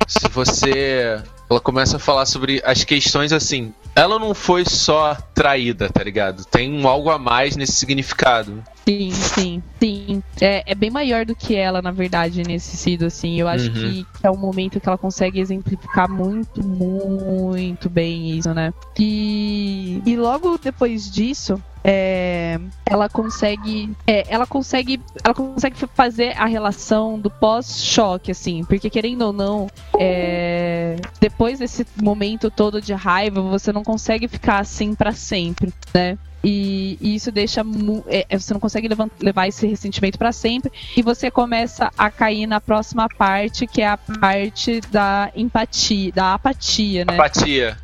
Se 0.10 0.28
você. 0.28 1.22
Ela 1.48 1.60
começa 1.60 1.98
a 1.98 2.00
falar 2.00 2.26
sobre 2.26 2.62
as 2.66 2.84
questões 2.84 3.32
assim. 3.32 3.74
Ela 3.96 4.18
não 4.18 4.34
foi 4.34 4.66
só 4.66 5.16
traída, 5.34 5.88
tá 5.90 6.04
ligado? 6.04 6.46
Tem 6.46 6.84
algo 6.86 7.12
a 7.12 7.20
mais 7.20 7.56
nesse 7.56 7.74
significado. 7.74 8.64
Sim, 8.88 9.12
sim, 9.12 9.64
sim. 9.80 10.24
É, 10.42 10.64
é 10.66 10.76
bem 10.76 10.90
maior 10.90 11.26
do 11.26 11.36
que 11.36 11.56
ela, 11.56 11.82
na 11.82 11.92
verdade, 11.92 12.44
nesse 12.44 12.76
sentido, 12.76 13.06
assim. 13.06 13.40
Eu 13.40 13.48
acho 13.48 13.68
Uhum. 13.68 13.74
que 13.74 14.08
é 14.24 14.32
um 14.32 14.38
momento 14.38 14.80
que 14.80 14.88
ela 14.90 14.98
consegue 14.98 15.40
exemplificar 15.40 16.10
muito, 16.10 16.64
muito 16.66 17.90
bem 17.90 18.38
isso, 18.38 18.54
né? 18.54 18.74
E, 18.98 20.02
e 20.06 20.16
logo 20.18 20.58
depois 20.58 21.10
disso, 21.10 21.62
é, 21.84 22.60
ela 22.86 23.08
consegue 23.08 23.96
é, 24.06 24.26
ela 24.28 24.46
consegue 24.46 25.02
ela 25.24 25.34
consegue 25.34 25.78
fazer 25.94 26.34
a 26.38 26.46
relação 26.46 27.18
do 27.18 27.30
pós-choque 27.30 28.32
assim 28.32 28.66
porque 28.66 28.90
querendo 28.90 29.22
ou 29.22 29.32
não 29.32 29.68
é, 29.98 30.98
depois 31.22 31.60
desse 31.60 31.88
momento 31.96 32.52
todo 32.52 32.82
de 32.82 32.94
raiva 32.94 33.42
você 33.42 33.72
não 33.72 33.82
consegue 33.84 34.28
ficar 34.28 34.60
assim 34.60 34.94
pra 34.94 35.14
sempre 35.14 35.74
né 35.94 36.18
E, 36.44 36.98
e 37.02 37.16
isso 37.16 37.32
deixa. 37.32 37.62
é, 38.08 38.26
é, 38.30 38.38
você 38.40 38.54
não 38.54 38.60
consegue 38.62 38.88
levan- 38.88 39.10
levar 39.20 39.48
esse 39.48 39.68
ressentimento 39.68 40.18
pra 40.18 40.32
sempre. 40.32 40.72
E 40.96 41.02
você 41.02 41.30
começa 41.30 41.92
a 41.98 42.10
cair 42.10 42.48
na 42.48 42.62
próxima 42.62 43.08
parte, 43.10 43.68
que 43.68 43.82
é 43.82 43.88
a 43.88 43.98
parte 43.98 44.82
da 44.92 45.32
empatia, 45.36 46.12
da 46.14 46.34
apatia, 46.34 47.04
né? 47.06 47.14
Apatia. 47.16 47.78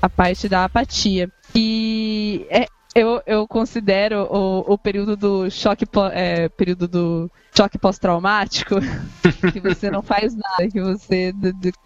a 0.00 0.08
parte 0.08 0.48
da 0.48 0.64
apatia. 0.64 1.30
E 1.54 2.46
é, 2.48 2.66
eu, 2.94 3.22
eu 3.24 3.46
considero 3.46 4.22
o, 4.30 4.72
o 4.74 4.78
período 4.78 5.16
do 5.16 5.50
choque, 5.50 5.84
é, 6.12 6.48
período 6.48 6.88
do 6.88 7.30
choque 7.56 7.78
pós-traumático, 7.78 8.76
que 9.52 9.60
você 9.60 9.90
não 9.90 10.02
faz 10.02 10.34
nada, 10.34 10.68
que 10.68 10.80
você 10.80 11.32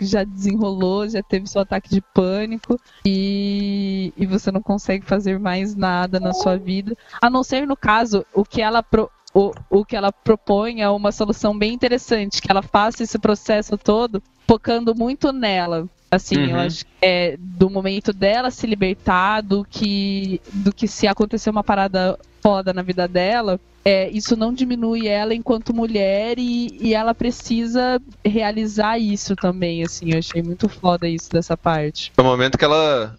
já 0.00 0.24
desenrolou, 0.24 1.08
já 1.08 1.22
teve 1.22 1.46
seu 1.46 1.60
ataque 1.60 1.90
de 1.90 2.00
pânico 2.00 2.78
e, 3.04 4.12
e 4.16 4.24
você 4.26 4.50
não 4.50 4.62
consegue 4.62 5.04
fazer 5.04 5.38
mais 5.38 5.74
nada 5.74 6.18
na 6.18 6.32
sua 6.32 6.56
vida, 6.56 6.96
a 7.20 7.28
não 7.28 7.42
ser 7.42 7.66
no 7.66 7.76
caso 7.76 8.24
o 8.32 8.44
que 8.44 8.62
ela 8.62 8.82
pro- 8.82 9.10
o, 9.34 9.52
o 9.68 9.84
que 9.84 9.96
ela 9.96 10.12
propõe 10.12 10.80
é 10.80 10.88
uma 10.88 11.10
solução 11.10 11.58
bem 11.58 11.74
interessante, 11.74 12.40
que 12.40 12.50
ela 12.50 12.62
faça 12.62 13.02
esse 13.02 13.18
processo 13.18 13.76
todo 13.76 14.22
focando 14.46 14.94
muito 14.94 15.32
nela. 15.32 15.88
Assim, 16.14 16.36
eu 16.36 16.50
Uhum. 16.50 16.60
acho 16.60 16.84
que 16.84 16.90
é 17.02 17.36
do 17.38 17.68
momento 17.70 18.12
dela 18.12 18.50
se 18.50 18.66
libertar, 18.66 19.40
do 19.42 19.64
que, 19.68 20.40
do 20.52 20.72
que 20.72 20.86
se 20.88 21.06
acontecer 21.06 21.50
uma 21.50 21.64
parada 21.64 22.18
foda 22.42 22.72
na 22.72 22.82
vida 22.82 23.06
dela, 23.08 23.58
é, 23.84 24.08
isso 24.10 24.36
não 24.36 24.52
diminui 24.52 25.06
ela 25.08 25.34
enquanto 25.34 25.74
mulher 25.74 26.38
e, 26.38 26.76
e 26.80 26.94
ela 26.94 27.14
precisa 27.14 28.00
realizar 28.24 28.98
isso 28.98 29.34
também, 29.36 29.82
assim, 29.82 30.12
eu 30.12 30.18
achei 30.18 30.42
muito 30.42 30.68
foda 30.68 31.06
isso 31.08 31.30
dessa 31.30 31.56
parte. 31.56 32.12
É 32.16 32.20
o 32.20 32.24
momento 32.24 32.56
que 32.58 32.64
ela. 32.64 33.16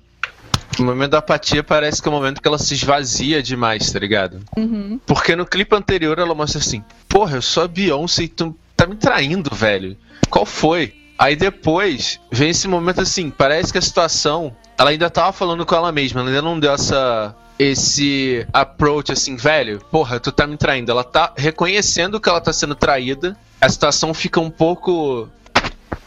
O 0.79 0.83
momento 0.83 1.11
da 1.11 1.19
apatia 1.19 1.63
parece 1.63 2.01
que 2.01 2.07
é 2.07 2.11
o 2.11 2.13
momento 2.13 2.41
que 2.41 2.47
ela 2.47 2.57
se 2.57 2.73
esvazia 2.73 3.41
demais, 3.41 3.89
tá 3.91 3.97
ligado? 3.99 4.41
Uhum. 4.57 4.99
Porque 5.05 5.35
no 5.35 5.45
clipe 5.45 5.73
anterior 5.75 6.19
ela 6.19 6.35
mostra 6.35 6.59
assim: 6.59 6.83
Porra, 7.07 7.37
eu 7.37 7.41
sou 7.41 7.63
a 7.63 7.67
Beyoncé 7.67 8.23
e 8.23 8.27
tu 8.27 8.53
tá 8.75 8.85
me 8.85 8.95
traindo, 8.95 9.55
velho. 9.55 9.95
Qual 10.29 10.45
foi? 10.45 10.93
Aí 11.17 11.35
depois 11.35 12.19
vem 12.31 12.49
esse 12.49 12.67
momento 12.67 13.01
assim: 13.01 13.29
parece 13.29 13.71
que 13.71 13.77
a 13.77 13.81
situação. 13.81 14.55
Ela 14.77 14.89
ainda 14.89 15.09
tava 15.09 15.31
falando 15.31 15.65
com 15.65 15.73
ela 15.73 15.91
mesma, 15.91 16.19
ela 16.19 16.29
ainda 16.29 16.41
não 16.41 16.59
deu 16.59 16.71
essa. 16.71 17.35
Esse 17.57 18.45
approach 18.51 19.13
assim, 19.13 19.37
velho, 19.37 19.79
porra, 19.89 20.19
tu 20.19 20.29
tá 20.29 20.45
me 20.45 20.57
traindo. 20.57 20.91
Ela 20.91 21.05
tá 21.05 21.31
reconhecendo 21.37 22.19
que 22.19 22.27
ela 22.27 22.41
tá 22.41 22.51
sendo 22.51 22.75
traída. 22.75 23.37
A 23.61 23.69
situação 23.69 24.13
fica 24.13 24.41
um 24.41 24.49
pouco. 24.49 25.29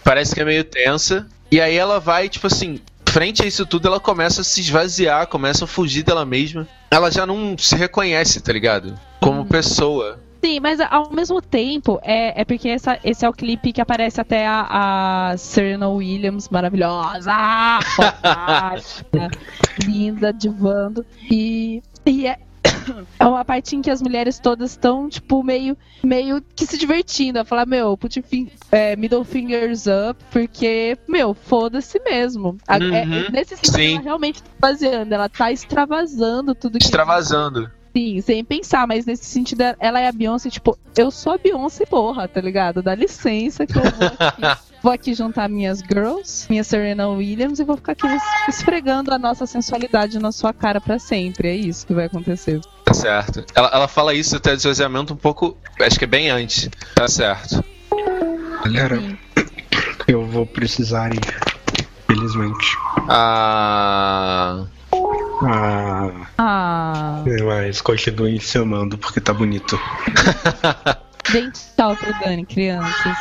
Parece 0.04 0.34
que 0.34 0.42
é 0.42 0.44
meio 0.44 0.62
tensa. 0.62 1.26
E 1.50 1.58
aí 1.58 1.74
ela 1.74 1.98
vai, 1.98 2.28
tipo 2.28 2.46
assim, 2.46 2.78
frente 3.08 3.42
a 3.42 3.46
isso 3.46 3.64
tudo, 3.64 3.88
ela 3.88 3.98
começa 3.98 4.42
a 4.42 4.44
se 4.44 4.60
esvaziar, 4.60 5.26
começa 5.26 5.64
a 5.64 5.68
fugir 5.68 6.02
dela 6.02 6.26
mesma. 6.26 6.68
Ela 6.90 7.10
já 7.10 7.26
não 7.26 7.56
se 7.56 7.74
reconhece, 7.74 8.40
tá 8.40 8.52
ligado? 8.52 8.98
Como 9.20 9.46
pessoa. 9.46 10.20
Sim, 10.44 10.60
mas 10.60 10.80
ao 10.80 11.10
mesmo 11.12 11.42
tempo, 11.42 11.98
é, 12.02 12.40
é 12.40 12.44
porque 12.44 12.68
essa, 12.68 12.98
esse 13.02 13.24
é 13.24 13.28
o 13.28 13.32
clipe 13.32 13.72
que 13.72 13.80
aparece 13.80 14.20
até 14.20 14.46
a, 14.46 15.30
a 15.32 15.36
Serena 15.36 15.88
Williams, 15.88 16.48
maravilhosa, 16.48 17.32
fantástica, 17.96 19.30
linda, 19.84 20.32
divando. 20.32 21.04
E, 21.30 21.82
e 22.06 22.26
é, 22.26 22.38
é 23.18 23.26
uma 23.26 23.44
parte 23.44 23.76
em 23.76 23.82
que 23.82 23.90
as 23.90 24.00
mulheres 24.00 24.38
todas 24.38 24.70
estão, 24.72 25.08
tipo, 25.08 25.42
meio, 25.42 25.76
meio 26.02 26.42
que 26.54 26.66
se 26.66 26.78
divertindo. 26.78 27.40
A 27.40 27.44
falar, 27.44 27.66
meu, 27.66 27.96
put 27.96 28.20
fin- 28.22 28.50
é, 28.70 28.96
middle 28.96 29.24
fingers 29.24 29.86
up, 29.86 30.22
porque, 30.30 30.96
meu, 31.08 31.34
foda-se 31.34 32.00
mesmo. 32.04 32.56
A- 32.66 32.76
é- 32.76 32.80
Uhum, 33.04 33.24
nesse 33.32 33.56
sentido, 33.56 33.74
sim. 33.74 33.94
ela 33.94 34.02
realmente 34.02 34.42
tá 34.42 34.50
baseando, 34.60 35.14
ela 35.14 35.28
tá 35.28 35.50
extravasando 35.52 36.54
tudo 36.54 36.78
que 36.78 36.84
Extravasando. 36.84 37.70
Sim, 37.98 38.20
sem 38.20 38.44
pensar, 38.44 38.86
mas 38.86 39.04
nesse 39.04 39.24
sentido, 39.24 39.60
ela 39.80 39.98
é 39.98 40.06
a 40.06 40.12
Beyoncé, 40.12 40.48
tipo, 40.48 40.78
eu 40.96 41.10
sou 41.10 41.32
a 41.32 41.36
Beyoncé, 41.36 41.84
porra, 41.84 42.28
tá 42.28 42.40
ligado? 42.40 42.80
Dá 42.80 42.94
licença 42.94 43.66
que 43.66 43.76
eu 43.76 43.82
vou 43.82 43.90
aqui, 44.20 44.42
vou 44.80 44.92
aqui 44.92 45.14
juntar 45.14 45.48
minhas 45.48 45.80
girls, 45.80 46.46
minha 46.48 46.62
Serena 46.62 47.08
Williams, 47.08 47.58
e 47.58 47.64
vou 47.64 47.76
ficar 47.76 47.92
aqui 47.92 48.06
esfregando 48.48 49.12
a 49.12 49.18
nossa 49.18 49.46
sensualidade 49.46 50.16
na 50.20 50.30
sua 50.30 50.52
cara 50.52 50.80
pra 50.80 51.00
sempre. 51.00 51.48
É 51.48 51.56
isso 51.56 51.84
que 51.84 51.92
vai 51.92 52.04
acontecer. 52.04 52.60
Tá 52.84 52.94
certo. 52.94 53.44
Ela, 53.52 53.68
ela 53.74 53.88
fala 53.88 54.14
isso 54.14 54.36
até 54.36 54.54
esvaziamento 54.54 55.12
um 55.12 55.16
pouco. 55.16 55.56
Acho 55.80 55.98
que 55.98 56.04
é 56.04 56.08
bem 56.08 56.30
antes. 56.30 56.70
Tá 56.94 57.08
certo. 57.08 57.64
Galera, 58.64 59.02
eu 60.06 60.24
vou 60.24 60.46
precisar 60.46 61.12
ir. 61.12 61.20
Felizmente. 62.06 62.76
Ah. 63.08 64.66
Ah, 65.42 66.10
Ah, 66.36 67.24
mas 67.44 67.80
continue 67.80 68.40
se 68.40 68.58
amando 68.58 68.98
porque 68.98 69.20
tá 69.20 69.32
bonito. 69.32 69.78
gente, 71.30 71.58
tchau 71.76 71.94
pro 71.96 72.12
Dani, 72.24 72.44
crianças. 72.44 73.16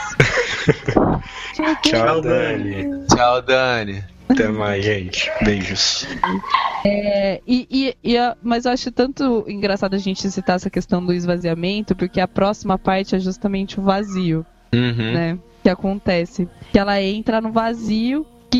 Tchau, 1.84 2.22
Dani. 2.22 3.06
Tchau, 3.08 3.42
Dani. 3.42 4.04
Até 4.30 4.48
mais, 4.50 4.84
gente. 4.84 5.32
Beijos. 5.44 6.06
É, 6.86 7.42
e, 7.48 7.68
e- 7.72 7.98
e 8.12 8.18
a- 8.18 8.36
mas 8.44 8.66
eu 8.66 8.72
acho 8.74 8.92
tanto 8.92 9.46
engraçado 9.48 9.94
a 9.96 9.98
gente 9.98 10.30
citar 10.30 10.58
essa 10.58 10.70
questão 10.70 11.04
do 11.04 11.14
esvaziamento, 11.14 11.96
porque 11.96 12.20
a 12.20 12.28
próxima 12.28 12.78
parte 12.78 13.16
é 13.16 13.20
justamente 13.20 13.80
o 13.80 13.84
vazio. 13.84 14.46
Uhum. 14.74 15.14
né? 15.14 15.40
Que 15.64 15.70
acontece. 15.70 16.48
Que 16.72 16.78
ela 16.78 17.02
entra 17.02 17.40
no 17.40 17.52
vazio 17.54 18.26
que, 18.52 18.58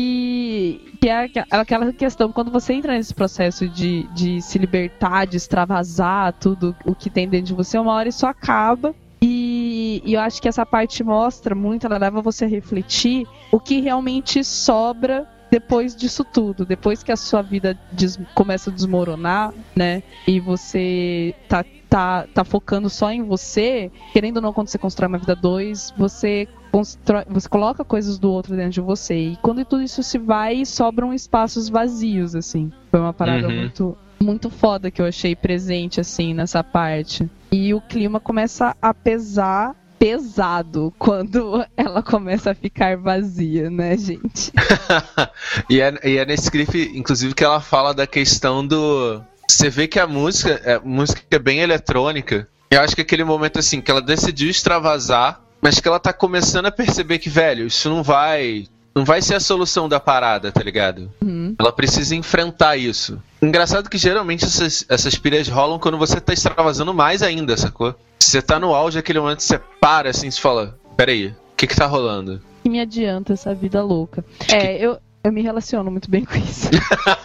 que 1.00 1.08
é 1.08 1.30
aquela 1.50 1.92
questão, 1.92 2.32
quando 2.32 2.50
você 2.50 2.72
entra 2.72 2.92
nesse 2.92 3.14
processo 3.14 3.68
de, 3.68 4.04
de 4.14 4.40
se 4.42 4.58
libertar, 4.58 5.26
de 5.26 5.36
extravasar 5.36 6.32
tudo 6.34 6.74
o 6.84 6.94
que 6.94 7.10
tem 7.10 7.28
dentro 7.28 7.46
de 7.48 7.54
você, 7.54 7.78
uma 7.78 7.92
hora 7.92 8.08
isso 8.08 8.26
acaba. 8.26 8.94
E, 9.20 10.00
e 10.04 10.14
eu 10.14 10.20
acho 10.20 10.40
que 10.40 10.48
essa 10.48 10.64
parte 10.64 11.02
mostra 11.02 11.54
muito, 11.54 11.86
ela 11.86 11.98
leva 11.98 12.22
você 12.22 12.44
a 12.44 12.48
refletir 12.48 13.26
o 13.50 13.58
que 13.58 13.80
realmente 13.80 14.44
sobra 14.44 15.26
depois 15.50 15.96
disso 15.96 16.24
tudo, 16.24 16.64
depois 16.64 17.02
que 17.02 17.10
a 17.10 17.16
sua 17.16 17.42
vida 17.42 17.76
des- 17.90 18.18
começa 18.34 18.70
a 18.70 18.72
desmoronar, 18.72 19.52
né? 19.74 20.02
E 20.26 20.38
você 20.38 21.34
tá, 21.48 21.64
tá, 21.88 22.26
tá 22.34 22.44
focando 22.44 22.88
só 22.90 23.10
em 23.10 23.22
você, 23.22 23.90
querendo 24.12 24.36
ou 24.36 24.42
não, 24.42 24.52
quando 24.52 24.68
você 24.68 24.78
constrói 24.78 25.08
uma 25.08 25.18
vida 25.18 25.34
dois, 25.34 25.92
você 25.96 26.46
constrói, 26.70 27.24
você 27.28 27.48
coloca 27.48 27.84
coisas 27.84 28.18
do 28.18 28.30
outro 28.30 28.54
dentro 28.56 28.72
de 28.72 28.80
você. 28.80 29.14
E 29.14 29.36
quando 29.42 29.64
tudo 29.64 29.82
isso 29.82 30.02
se 30.02 30.18
vai, 30.18 30.64
sobram 30.64 31.12
espaços 31.12 31.68
vazios, 31.68 32.34
assim. 32.34 32.70
Foi 32.90 33.00
uma 33.00 33.12
parada 33.12 33.48
Uhum. 33.48 33.54
muito, 33.56 33.98
muito 34.20 34.50
foda 34.50 34.90
que 34.90 35.00
eu 35.00 35.06
achei 35.06 35.34
presente, 35.34 36.00
assim, 36.00 36.34
nessa 36.34 36.62
parte. 36.62 37.28
E 37.50 37.72
o 37.74 37.80
clima 37.80 38.20
começa 38.20 38.76
a 38.80 38.92
pesar 38.92 39.74
pesado 39.98 40.92
quando 40.98 41.64
ela 41.76 42.02
começa 42.02 42.52
a 42.52 42.54
ficar 42.54 42.96
vazia, 42.96 43.68
né, 43.70 43.96
gente? 43.96 44.52
e, 45.68 45.80
é, 45.80 45.92
e 46.04 46.16
é 46.18 46.24
nesse 46.24 46.50
clipe, 46.50 46.92
inclusive, 46.94 47.34
que 47.34 47.44
ela 47.44 47.60
fala 47.60 47.92
da 47.92 48.06
questão 48.06 48.66
do. 48.66 49.20
Você 49.48 49.70
vê 49.70 49.88
que 49.88 49.98
a 49.98 50.06
música, 50.06 50.60
é, 50.64 50.74
a 50.74 50.80
música 50.80 51.22
é 51.30 51.38
bem 51.38 51.60
eletrônica. 51.60 52.46
Eu 52.70 52.82
acho 52.82 52.94
que 52.94 53.00
aquele 53.00 53.24
momento 53.24 53.58
assim, 53.58 53.80
que 53.80 53.90
ela 53.90 54.02
decidiu 54.02 54.50
extravasar, 54.50 55.40
mas 55.60 55.80
que 55.80 55.88
ela 55.88 55.98
tá 55.98 56.12
começando 56.12 56.66
a 56.66 56.70
perceber 56.70 57.18
que, 57.18 57.28
velho, 57.28 57.66
isso 57.66 57.88
não 57.88 58.02
vai. 58.02 58.66
Não 58.94 59.04
vai 59.04 59.22
ser 59.22 59.34
a 59.34 59.40
solução 59.40 59.88
da 59.88 60.00
parada, 60.00 60.50
tá 60.50 60.60
ligado? 60.60 61.08
Uhum. 61.22 61.54
Ela 61.56 61.70
precisa 61.70 62.16
enfrentar 62.16 62.76
isso. 62.76 63.22
Engraçado 63.40 63.88
que 63.88 63.96
geralmente 63.96 64.44
essas, 64.44 64.84
essas 64.88 65.14
pilhas 65.14 65.46
rolam 65.46 65.78
quando 65.78 65.96
você 65.96 66.20
tá 66.20 66.32
extravasando 66.32 66.92
mais 66.92 67.22
ainda, 67.22 67.56
sacou? 67.56 67.94
Você 68.18 68.42
tá 68.42 68.58
no 68.58 68.74
auge, 68.74 68.98
aquele 68.98 69.20
momento 69.20 69.40
você 69.40 69.60
para 69.80 70.10
assim 70.10 70.26
e 70.28 70.32
fala: 70.32 70.76
Peraí, 70.96 71.28
o 71.28 71.56
que 71.56 71.68
que 71.68 71.76
tá 71.76 71.86
rolando? 71.86 72.40
que 72.68 72.70
me 72.70 72.80
adianta 72.80 73.32
essa 73.32 73.54
vida 73.54 73.82
louca. 73.82 74.24
É, 74.52 74.76
eu, 74.76 74.98
eu 75.24 75.32
me 75.32 75.42
relaciono 75.42 75.90
muito 75.90 76.10
bem 76.10 76.24
com 76.24 76.36
isso. 76.36 76.68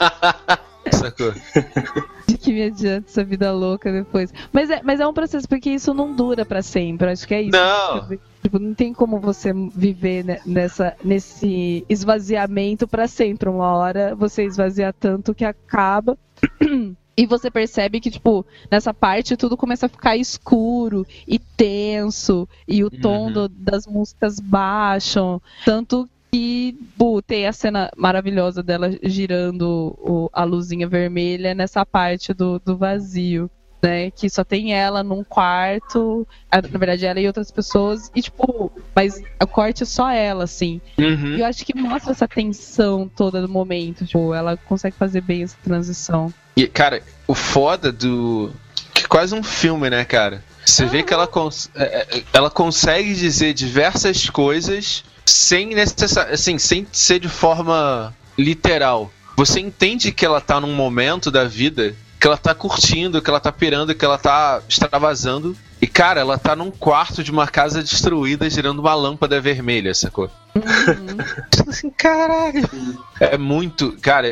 Sacou? 0.94 1.34
De 2.28 2.38
que 2.38 2.52
me 2.54 2.64
adianta 2.64 3.08
essa 3.10 3.24
vida 3.24 3.52
louca 3.52 3.92
depois. 3.92 4.34
Mas 4.52 4.70
é, 4.70 4.82
mas 4.84 5.00
é 5.00 5.08
um 5.08 5.14
processo, 5.14 5.48
porque 5.48 5.70
isso 5.70 5.94
não 5.94 6.14
dura 6.16 6.46
pra 6.46 6.62
sempre. 6.62 7.10
Acho 7.12 7.28
que 7.28 7.34
é 7.34 7.42
isso. 7.42 7.52
Não. 7.52 8.08
Tipo, 8.42 8.60
não 8.60 8.74
tem 8.74 8.94
como 8.94 9.20
você 9.20 9.52
viver 9.54 10.24
ne- 10.26 10.42
nessa, 10.46 10.96
nesse 11.04 11.86
esvaziamento 11.90 12.88
pra 12.88 13.08
sempre. 13.08 13.50
Uma 13.50 13.74
hora 13.74 14.14
você 14.16 14.44
esvazia 14.44 14.92
tanto 14.94 15.34
que 15.34 15.46
acaba. 15.46 16.18
E 17.16 17.28
você 17.28 17.52
percebe 17.52 18.00
que, 18.00 18.10
tipo, 18.10 18.44
nessa 18.72 18.92
parte 18.92 19.38
tudo 19.38 19.56
começa 19.56 19.86
a 19.86 19.90
ficar 19.90 20.18
escuro 20.18 21.06
e 21.28 21.38
tenso, 21.38 22.50
e 22.68 22.84
o 22.84 22.90
tom 22.90 23.28
Uhum. 23.28 23.32
do- 23.34 23.50
das 23.50 23.86
músicas 23.86 24.40
baixam. 24.40 25.40
Tanto 25.64 26.10
que 26.34 26.76
pô, 26.98 27.22
tem 27.22 27.46
a 27.48 27.54
cena 27.54 27.92
maravilhosa 27.96 28.64
dela 28.64 28.90
girando 29.04 29.96
o- 30.00 30.30
a 30.34 30.44
luzinha 30.44 30.88
vermelha 30.88 31.54
nessa 31.54 31.86
parte 31.86 32.34
do, 32.34 32.60
do 32.66 32.76
vazio. 32.76 33.50
né? 33.84 34.10
Que 34.12 34.30
só 34.30 34.46
tem 34.46 34.74
ela 34.74 35.04
num 35.04 35.26
quarto, 35.26 36.26
na 36.50 36.80
verdade 36.80 37.06
ela 37.06 37.20
e 37.20 37.28
outras 37.28 37.52
pessoas, 37.52 38.10
e 38.16 38.22
tipo, 38.22 38.72
mas 38.96 39.22
o 39.42 39.46
corte 39.46 39.84
é 39.84 39.86
só 39.86 40.10
ela, 40.10 40.46
assim. 40.46 40.80
Uhum. 40.98 41.36
E 41.36 41.42
eu 41.42 41.46
acho 41.46 41.66
que 41.66 41.78
mostra 41.78 42.12
essa 42.14 42.26
tensão 42.26 43.12
toda 43.14 43.42
do 43.42 43.50
momento, 43.50 44.06
tipo, 44.06 44.34
ela 44.34 44.56
consegue 44.56 44.96
fazer 44.96 45.20
bem 45.20 45.44
essa 45.44 45.58
transição. 45.62 46.34
E, 46.56 46.66
cara, 46.66 47.04
o 47.28 47.36
foda 47.36 47.92
do. 47.92 48.52
Que 48.94 49.04
é 49.04 49.08
quase 49.08 49.36
um 49.36 49.44
filme, 49.44 49.90
né, 49.90 50.06
cara? 50.06 50.42
Você 50.66 50.86
vê 50.86 51.04
que 51.04 51.14
ela, 51.14 51.28
cons... 51.28 51.70
é, 51.76 52.08
é, 52.20 52.24
ela 52.32 52.50
consegue 52.50 53.14
dizer 53.14 53.54
diversas 53.54 54.30
coisas 54.30 55.04
sem 55.26 55.68
necessar... 55.74 56.30
assim, 56.30 56.58
sem 56.58 56.88
ser 56.92 57.20
de 57.20 57.30
forma 57.30 58.14
literal. 58.38 59.12
Você 59.36 59.60
entende 59.60 60.12
que 60.12 60.26
ela 60.26 60.40
tá 60.42 60.60
num 60.60 60.74
momento 60.74 61.32
da 61.32 61.46
vida 61.46 61.96
que 62.20 62.28
ela 62.28 62.38
tá 62.38 62.56
curtindo, 62.56 63.22
que 63.22 63.30
ela 63.30 63.40
tá 63.40 63.52
pirando, 63.52 63.94
que 63.94 64.06
ela 64.06 64.18
tá 64.18 64.62
extravasando. 64.70 65.58
E, 65.82 65.88
cara, 65.88 66.22
ela 66.22 66.38
tá 66.38 66.56
num 66.56 66.72
quarto 66.72 67.22
de 67.22 67.30
uma 67.32 67.48
casa 67.48 67.84
destruída 67.84 68.50
girando 68.50 68.80
uma 68.80 68.96
lâmpada 68.96 69.42
vermelha, 69.42 69.94
sacou? 69.94 70.30
Tipo 71.52 71.68
assim, 71.70 71.90
caralho. 71.90 72.64
É 73.20 73.38
muito. 73.38 73.98
Cara, 74.02 74.30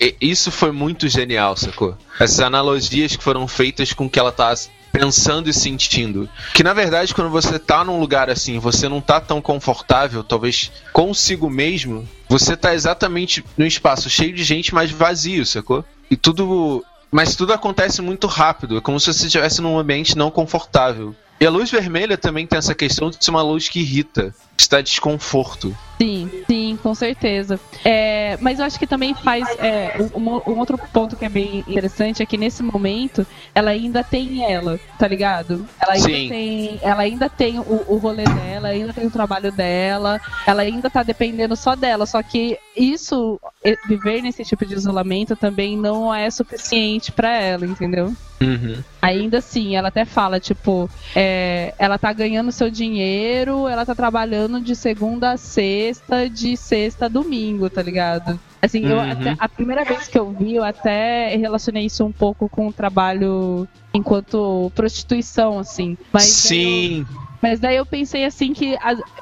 e- 0.00 0.16
isso 0.20 0.50
foi 0.50 0.72
muito 0.72 1.08
genial, 1.08 1.56
sacou? 1.56 1.96
Essas 2.18 2.40
analogias 2.40 3.14
que 3.14 3.22
foram 3.22 3.46
feitas 3.46 3.92
com 3.92 4.06
o 4.06 4.10
que 4.10 4.18
ela 4.18 4.32
tá 4.32 4.52
pensando 4.96 5.50
e 5.50 5.52
sentindo. 5.52 6.28
Que 6.54 6.62
na 6.62 6.72
verdade, 6.72 7.14
quando 7.14 7.30
você 7.30 7.58
tá 7.58 7.84
num 7.84 8.00
lugar 8.00 8.30
assim, 8.30 8.58
você 8.58 8.88
não 8.88 9.00
tá 9.00 9.20
tão 9.20 9.42
confortável, 9.42 10.24
talvez 10.24 10.72
consigo 10.92 11.50
mesmo, 11.50 12.08
você 12.28 12.56
tá 12.56 12.74
exatamente 12.74 13.44
num 13.58 13.66
espaço 13.66 14.08
cheio 14.08 14.32
de 14.32 14.42
gente, 14.42 14.74
mas 14.74 14.90
vazio, 14.90 15.44
sacou? 15.44 15.84
E 16.10 16.16
tudo. 16.16 16.84
Mas 17.10 17.36
tudo 17.36 17.52
acontece 17.52 18.02
muito 18.02 18.26
rápido, 18.26 18.78
é 18.78 18.80
como 18.80 18.98
se 18.98 19.12
você 19.12 19.26
estivesse 19.26 19.62
num 19.62 19.78
ambiente 19.78 20.18
não 20.18 20.30
confortável. 20.30 21.14
E 21.38 21.46
a 21.46 21.50
luz 21.50 21.70
vermelha 21.70 22.16
também 22.16 22.46
tem 22.46 22.58
essa 22.58 22.74
questão 22.74 23.10
de 23.10 23.22
ser 23.22 23.30
uma 23.30 23.42
luz 23.42 23.68
que 23.68 23.80
irrita, 23.80 24.34
dá 24.70 24.80
desconforto. 24.80 25.76
Sim, 25.98 26.30
sim, 26.46 26.78
com 26.82 26.94
certeza. 26.94 27.58
É, 27.82 28.36
mas 28.40 28.58
eu 28.58 28.66
acho 28.66 28.78
que 28.78 28.86
também 28.86 29.14
faz. 29.14 29.48
é, 29.58 29.96
um, 30.14 30.28
um- 30.50 30.58
outro 30.58 30.76
ponto 30.92 31.16
que 31.16 31.24
é 31.24 31.28
bem 31.28 31.64
interessante 31.66 32.22
é 32.22 32.26
que 32.26 32.36
nesse 32.36 32.62
momento 32.62 33.26
ela 33.54 33.70
ainda 33.70 34.04
tem 34.04 34.44
ela, 34.44 34.78
tá 34.98 35.08
ligado? 35.08 35.66
Ela 35.80 35.94
ainda 35.94 36.06
Sim. 36.08 36.28
tem, 36.28 36.78
ela 36.82 37.02
ainda 37.02 37.30
tem 37.30 37.58
o, 37.58 37.84
o 37.88 37.96
rolê 37.96 38.24
dela, 38.24 38.68
ainda 38.68 38.92
tem 38.92 39.06
o 39.06 39.10
trabalho 39.10 39.50
dela, 39.50 40.20
ela 40.46 40.60
ainda 40.62 40.90
tá 40.90 41.02
dependendo 41.02 41.56
só 41.56 41.74
dela. 41.74 42.04
Só 42.04 42.22
que 42.22 42.58
isso, 42.76 43.40
viver 43.88 44.20
nesse 44.20 44.44
tipo 44.44 44.66
de 44.66 44.74
isolamento 44.74 45.34
também 45.34 45.78
não 45.78 46.14
é 46.14 46.30
suficiente 46.30 47.10
pra 47.10 47.34
ela, 47.40 47.64
entendeu? 47.64 48.12
Uhum. 48.38 48.84
Ainda 49.00 49.38
assim, 49.38 49.76
ela 49.76 49.88
até 49.88 50.04
fala, 50.04 50.38
tipo, 50.38 50.90
é, 51.14 51.72
ela 51.78 51.98
tá 51.98 52.12
ganhando 52.12 52.52
seu 52.52 52.68
dinheiro, 52.70 53.66
ela 53.66 53.86
tá 53.86 53.94
trabalhando 53.94 54.45
de 54.62 54.74
segunda 54.76 55.32
a 55.32 55.36
sexta, 55.36 56.28
de 56.30 56.56
sexta 56.56 57.06
a 57.06 57.08
domingo, 57.08 57.68
tá 57.68 57.82
ligado? 57.82 58.40
Assim, 58.62 58.84
eu 58.86 58.96
Uhum. 58.96 59.10
até- 59.10 59.36
a 59.38 59.48
primeira 59.48 59.84
vez 59.84 60.08
que 60.08 60.18
eu 60.18 60.30
vi, 60.32 60.54
eu 60.54 60.64
até 60.64 61.36
relacionei 61.36 61.86
isso 61.86 62.04
um 62.04 62.12
pouco 62.12 62.48
com 62.48 62.68
o 62.68 62.72
trabalho 62.72 63.68
enquanto 63.94 64.70
prostituição, 64.74 65.58
assim. 65.58 65.96
Mas 66.12 66.44
daí 66.48 66.62
eu- 66.62 67.04
Sim. 67.06 67.06
Mas 67.48 67.60
daí 67.60 67.76
eu 67.76 67.86
pensei 67.86 68.24
assim 68.24 68.52
que 68.52 68.76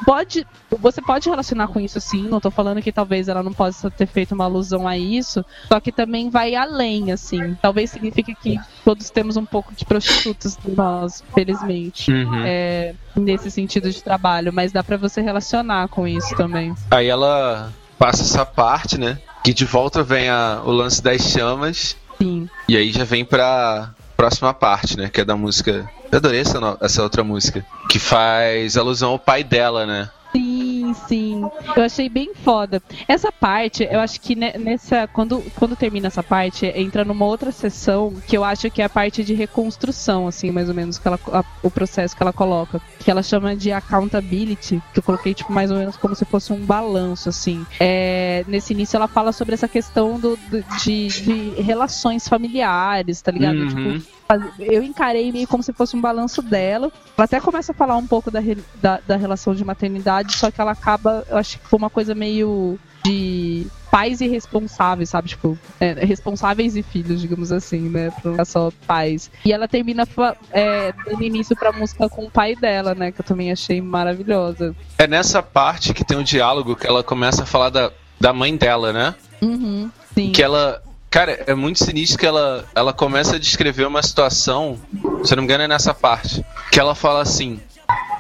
pode, 0.05 0.47
você 0.81 1.01
pode 1.03 1.29
relacionar 1.29 1.69
com 1.69 1.79
isso 1.81 2.01
sim, 2.01 2.23
não 2.29 2.41
tô 2.41 2.51
falando 2.51 2.81
que 2.83 2.91
talvez 2.93 3.29
ela 3.29 3.43
não 3.43 3.53
possa 3.53 3.91
ter 3.91 4.07
feito 4.07 4.35
uma 4.35 4.45
alusão 4.45 4.87
a 4.89 4.97
isso, 4.97 5.45
só 5.69 5.79
que 5.81 5.93
também 5.93 6.31
vai 6.31 6.55
além, 6.55 7.13
assim. 7.13 7.55
Talvez 7.61 7.91
signifique 7.91 8.35
que 8.35 8.59
todos 8.85 9.11
temos 9.11 9.37
um 9.37 9.45
pouco 9.45 9.75
de 9.75 9.85
prostitutas 9.85 10.57
de 10.65 10.71
nós, 10.75 11.23
felizmente. 11.35 12.11
Uhum. 12.11 12.43
É, 12.45 12.95
nesse 13.17 13.51
sentido 13.51 13.91
de 13.91 14.03
trabalho, 14.03 14.53
mas 14.53 14.73
dá 14.73 14.83
pra 14.83 14.97
você 14.97 15.21
relacionar 15.21 15.89
com 15.89 16.07
isso 16.09 16.35
também. 16.37 16.75
Aí 16.91 17.09
ela 17.09 17.73
passa 17.99 18.23
essa 18.23 18.45
parte, 18.45 18.99
né? 18.99 19.19
Que 19.45 19.53
de 19.53 19.65
volta 19.65 20.03
vem 20.03 20.29
a- 20.29 20.63
o 20.65 20.71
lance 20.71 21.03
das 21.03 21.21
chamas. 21.23 21.97
Sim. 22.19 22.49
E 22.69 22.77
aí 22.77 22.91
já 22.93 23.05
vem 23.05 23.25
pra 23.25 23.91
próxima 24.17 24.55
parte, 24.55 24.97
né? 24.97 25.09
Que 25.13 25.21
é 25.21 25.25
da 25.25 25.37
música. 25.37 25.89
Eu 26.15 26.19
adorei 26.19 26.43
essa, 26.43 26.61
no- 26.61 26.79
essa 26.81 27.03
outra 27.03 27.25
música. 27.25 27.67
Que 27.91 27.99
faz 27.99 28.77
alusão 28.77 29.11
ao 29.11 29.19
pai 29.19 29.43
dela, 29.43 29.85
né? 29.85 30.09
Sim, 30.31 30.95
sim. 31.09 31.43
Eu 31.77 31.83
achei 31.83 32.09
bem 32.09 32.33
foda. 32.35 32.81
Essa 33.09 33.33
parte, 33.33 33.87
eu 33.91 33.99
acho 33.99 34.21
que 34.21 34.37
ne- 34.37 34.53
nessa. 34.59 35.09
Quando, 35.09 35.43
quando 35.57 35.75
termina 35.75 36.07
essa 36.07 36.23
parte, 36.23 36.67
entra 36.67 37.05
numa 37.05 37.25
outra 37.25 37.51
sessão 37.51 38.13
que 38.29 38.37
eu 38.37 38.45
acho 38.45 38.71
que 38.71 38.81
é 38.81 38.85
a 38.85 38.89
parte 38.89 39.25
de 39.25 39.35
reconstrução, 39.35 40.29
assim, 40.29 40.53
mais 40.53 40.69
ou 40.69 40.75
menos, 40.75 40.99
que 40.99 41.07
ela, 41.09 41.19
a- 41.33 41.45
o 41.65 41.71
processo 41.71 42.17
que 42.17 42.23
ela 42.23 42.33
coloca. 42.33 42.81
Que 43.01 43.11
ela 43.11 43.23
chama 43.23 43.57
de 43.57 43.73
accountability, 43.73 44.81
que 44.93 44.99
eu 45.01 45.03
coloquei, 45.03 45.35
tipo, 45.35 45.53
mais 45.53 45.71
ou 45.73 45.79
menos 45.79 45.97
como 45.97 46.15
se 46.15 46.25
fosse 46.25 46.53
um 46.53 46.65
balanço, 46.65 47.29
assim. 47.29 47.67
É, 47.81 48.45
nesse 48.47 48.73
início 48.73 48.97
ela 48.97 49.09
fala 49.09 49.33
sobre 49.33 49.55
essa 49.55 49.67
questão 49.69 50.19
do, 50.21 50.37
do- 50.49 50.63
de, 50.83 51.09
de 51.09 51.63
relações 51.63 52.29
familiares, 52.29 53.21
tá 53.21 53.33
ligado? 53.33 53.57
Uhum. 53.59 53.99
Tipo, 53.99 54.15
eu 54.59 54.83
encarei 54.83 55.31
meio 55.31 55.47
como 55.47 55.63
se 55.63 55.73
fosse 55.73 55.97
um 55.97 56.01
balanço 56.01 56.43
dela. 56.43 56.91
Ela 57.17 57.25
até 57.25 57.41
começa 57.41 57.73
a 57.73 57.75
falar 57.75 57.97
um 57.97 58.07
pouco 58.07 58.31
da, 58.31 58.41
da, 58.81 59.01
da 59.07 59.17
relação 59.17 59.55
de 59.55 59.65
maternidade, 59.65 60.37
só 60.37 60.51
que 60.51 60.61
ela 60.61 60.73
acaba, 60.73 61.25
eu 61.29 61.37
acho 61.37 61.59
que 61.59 61.67
foi 61.67 61.79
uma 61.79 61.91
coisa 61.91 62.15
meio 62.15 62.79
de 63.05 63.67
pais 63.91 64.21
irresponsáveis, 64.21 65.11
sabe? 65.11 65.29
Tipo, 65.29 65.59
é, 65.79 65.93
responsáveis 66.05 66.75
e 66.75 66.83
filhos, 66.83 67.21
digamos 67.21 67.53
assim, 67.53 67.89
né? 67.89 68.11
Pra 68.11 68.23
não 68.25 68.33
ficar 68.33 68.45
só 68.45 68.73
pais. 68.87 69.31
E 69.45 69.53
ela 69.53 69.69
termina 69.69 70.09
é, 70.51 70.93
dando 71.05 71.23
início 71.23 71.55
pra 71.55 71.71
música 71.71 72.09
com 72.09 72.25
o 72.25 72.31
pai 72.31 72.57
dela, 72.57 72.95
né? 72.95 73.13
Que 73.13 73.21
eu 73.21 73.25
também 73.25 73.53
achei 73.53 73.81
maravilhosa. 73.81 74.75
É 74.99 75.07
nessa 75.07 75.43
parte 75.43 75.95
que 75.95 76.05
tem 76.05 76.19
o 76.19 76.25
diálogo 76.25 76.75
que 76.75 76.87
ela 76.87 77.05
começa 77.05 77.43
a 77.45 77.47
falar 77.47 77.71
da, 77.71 77.93
da 78.19 78.33
mãe 78.33 78.57
dela, 78.57 78.93
né? 78.93 79.15
Uhum, 79.41 79.91
sim. 80.15 80.33
Que 80.33 80.43
ela. 80.43 80.83
Cara, 81.15 81.45
é 81.47 81.55
muito 81.55 81.79
sinistro 81.79 82.19
que 82.19 82.27
ela, 82.27 82.65
ela 82.75 82.93
começa 82.93 83.37
a 83.37 83.39
descrever 83.39 83.87
uma 83.87 84.03
situação, 84.03 84.77
se 85.23 85.33
eu 85.33 85.37
não 85.37 85.43
me 85.43 85.47
engano 85.47 85.63
é 85.63 85.69
nessa 85.69 85.95
parte, 85.95 86.45
que 86.73 86.81
ela 86.81 86.93
fala 86.93 87.23
assim: 87.23 87.61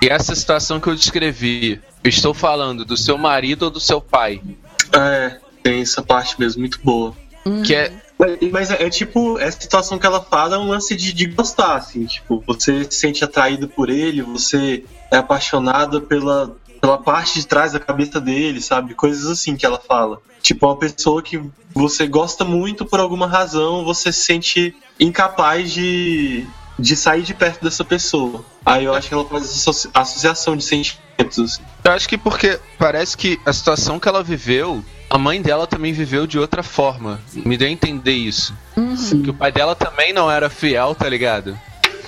E 0.01 0.09
essa 0.09 0.33
situação 0.33 0.79
que 0.79 0.87
eu 0.87 0.95
descrevi, 0.95 1.81
eu 2.05 2.09
estou 2.09 2.33
falando 2.33 2.85
do 2.85 2.97
seu 2.97 3.19
marido 3.19 3.65
ou 3.65 3.71
do 3.71 3.81
seu 3.81 4.01
pai? 4.01 4.41
É, 4.93 5.41
tem 5.61 5.81
essa 5.81 6.03
parte 6.03 6.39
mesmo, 6.39 6.61
muito 6.61 6.79
boa. 6.85 7.13
Uhum. 7.45 7.65
Que 7.65 7.75
é. 7.75 7.93
Mas, 8.17 8.39
mas 8.53 8.71
é, 8.71 8.85
é 8.85 8.89
tipo, 8.89 9.41
essa 9.41 9.61
situação 9.61 9.99
que 9.99 10.07
ela 10.07 10.21
fala 10.21 10.55
é 10.55 10.59
um 10.61 10.69
lance 10.69 10.95
de, 10.95 11.13
de 11.13 11.27
gostar, 11.27 11.75
assim, 11.75 12.07
tipo, 12.07 12.45
você 12.47 12.85
se 12.85 13.01
sente 13.01 13.25
atraído 13.25 13.67
por 13.67 13.91
ele, 13.91 14.23
você 14.23 14.85
é 15.11 15.17
apaixonada 15.17 16.01
pela, 16.01 16.55
pela 16.85 16.99
parte 16.99 17.41
de 17.41 17.47
trás 17.47 17.73
da 17.73 17.81
cabeça 17.81 18.21
dele, 18.21 18.61
sabe? 18.61 18.93
Coisas 18.93 19.25
assim 19.25 19.57
que 19.57 19.65
ela 19.65 19.79
fala. 19.81 20.21
Tipo, 20.43 20.67
uma 20.67 20.77
pessoa 20.77 21.23
que 21.23 21.41
você 21.73 22.07
gosta 22.07 22.45
muito 22.45 22.85
por 22.85 23.01
alguma 23.01 23.27
razão, 23.27 23.87
você 23.87 24.13
se 24.13 24.23
sente 24.23 24.77
incapaz 25.01 25.73
de, 25.73 26.47
de 26.79 26.95
sair 26.95 27.23
de 27.23 27.33
perto 27.33 27.65
dessa 27.65 27.83
pessoa. 27.87 28.45
Aí 28.67 28.85
eu 28.85 28.93
acho 28.93 29.09
que 29.09 29.15
ela 29.15 29.25
faz 29.25 29.45
essa 29.45 29.71
associ- 29.71 29.89
associação 29.95 30.59
de 30.59 30.63
sentimentos, 30.63 31.39
assim. 31.39 31.63
Eu 31.85 31.93
acho 31.93 32.07
que 32.07 32.19
porque 32.19 32.61
parece 32.79 33.17
que 33.17 33.41
a 33.47 33.53
situação 33.55 33.99
que 33.99 34.07
ela 34.07 34.23
viveu, 34.23 34.85
a 35.09 35.17
mãe 35.17 35.41
dela 35.41 35.67
também 35.67 35.95
viveu 35.95 36.27
de 36.27 36.39
outra 36.39 36.63
forma. 36.63 37.19
Me 37.33 37.57
deu 37.57 37.67
a 37.67 37.71
entender 37.71 38.13
isso. 38.13 38.55
Uhum. 38.77 39.23
Que 39.23 39.31
o 39.31 39.35
pai 39.35 39.51
dela 39.51 39.75
também 39.75 40.13
não 40.13 40.31
era 40.31 40.51
fiel, 40.51 40.95
tá 40.95 41.09
ligado? 41.09 41.59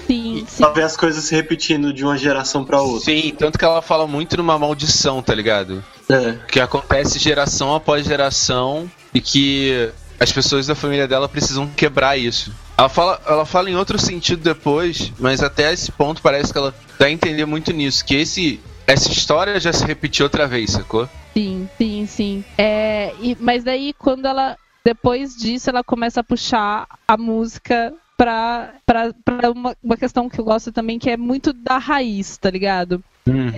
Sim, 0.06 0.44
sim. 0.48 0.62
Só 0.62 0.72
ver 0.72 0.82
as 0.82 0.96
coisas 0.96 1.24
se 1.24 1.34
repetindo 1.34 1.92
de 1.92 2.04
uma 2.04 2.16
geração 2.16 2.64
pra 2.64 2.80
outra. 2.80 3.04
Sim, 3.04 3.34
tanto 3.36 3.58
que 3.58 3.64
ela 3.64 3.82
fala 3.82 4.06
muito 4.06 4.36
numa 4.36 4.58
maldição, 4.58 5.22
tá 5.22 5.34
ligado? 5.34 5.82
É. 6.08 6.32
Que 6.48 6.60
acontece 6.60 7.18
geração 7.18 7.74
após 7.74 8.06
geração 8.06 8.90
e 9.12 9.20
que 9.20 9.90
as 10.20 10.30
pessoas 10.32 10.66
da 10.66 10.74
família 10.74 11.06
dela 11.08 11.28
precisam 11.28 11.66
quebrar 11.68 12.16
isso. 12.16 12.52
Ela 12.78 12.88
fala, 12.88 13.20
ela 13.26 13.44
fala 13.46 13.70
em 13.70 13.76
outro 13.76 13.98
sentido 13.98 14.42
depois, 14.42 15.12
mas 15.18 15.42
até 15.42 15.72
esse 15.72 15.90
ponto 15.90 16.22
parece 16.22 16.52
que 16.52 16.58
ela 16.58 16.74
dá 16.98 17.06
a 17.06 17.10
entender 17.10 17.44
muito 17.46 17.72
nisso, 17.72 18.04
que 18.04 18.14
esse 18.14 18.60
essa 18.86 19.10
história 19.10 19.58
já 19.58 19.72
se 19.72 19.84
repetiu 19.84 20.24
outra 20.26 20.46
vez, 20.46 20.70
sacou? 20.70 21.08
Sim, 21.34 21.68
sim, 21.76 22.06
sim. 22.06 22.44
É, 22.56 23.12
e- 23.20 23.36
mas 23.40 23.64
daí 23.64 23.92
quando 23.98 24.26
ela. 24.26 24.56
Depois 24.84 25.34
disso, 25.36 25.68
ela 25.68 25.82
começa 25.82 26.20
a 26.20 26.24
puxar 26.24 26.86
a 27.08 27.16
música 27.16 27.92
pra 28.16 29.50
uma, 29.54 29.76
uma 29.82 29.96
questão 29.96 30.28
que 30.28 30.38
eu 30.40 30.44
gosto 30.44 30.72
também, 30.72 30.98
que 30.98 31.10
é 31.10 31.16
muito 31.16 31.52
da 31.52 31.78
raiz, 31.78 32.36
tá 32.38 32.50
ligado? 32.50 33.02
Uhum. 33.26 33.52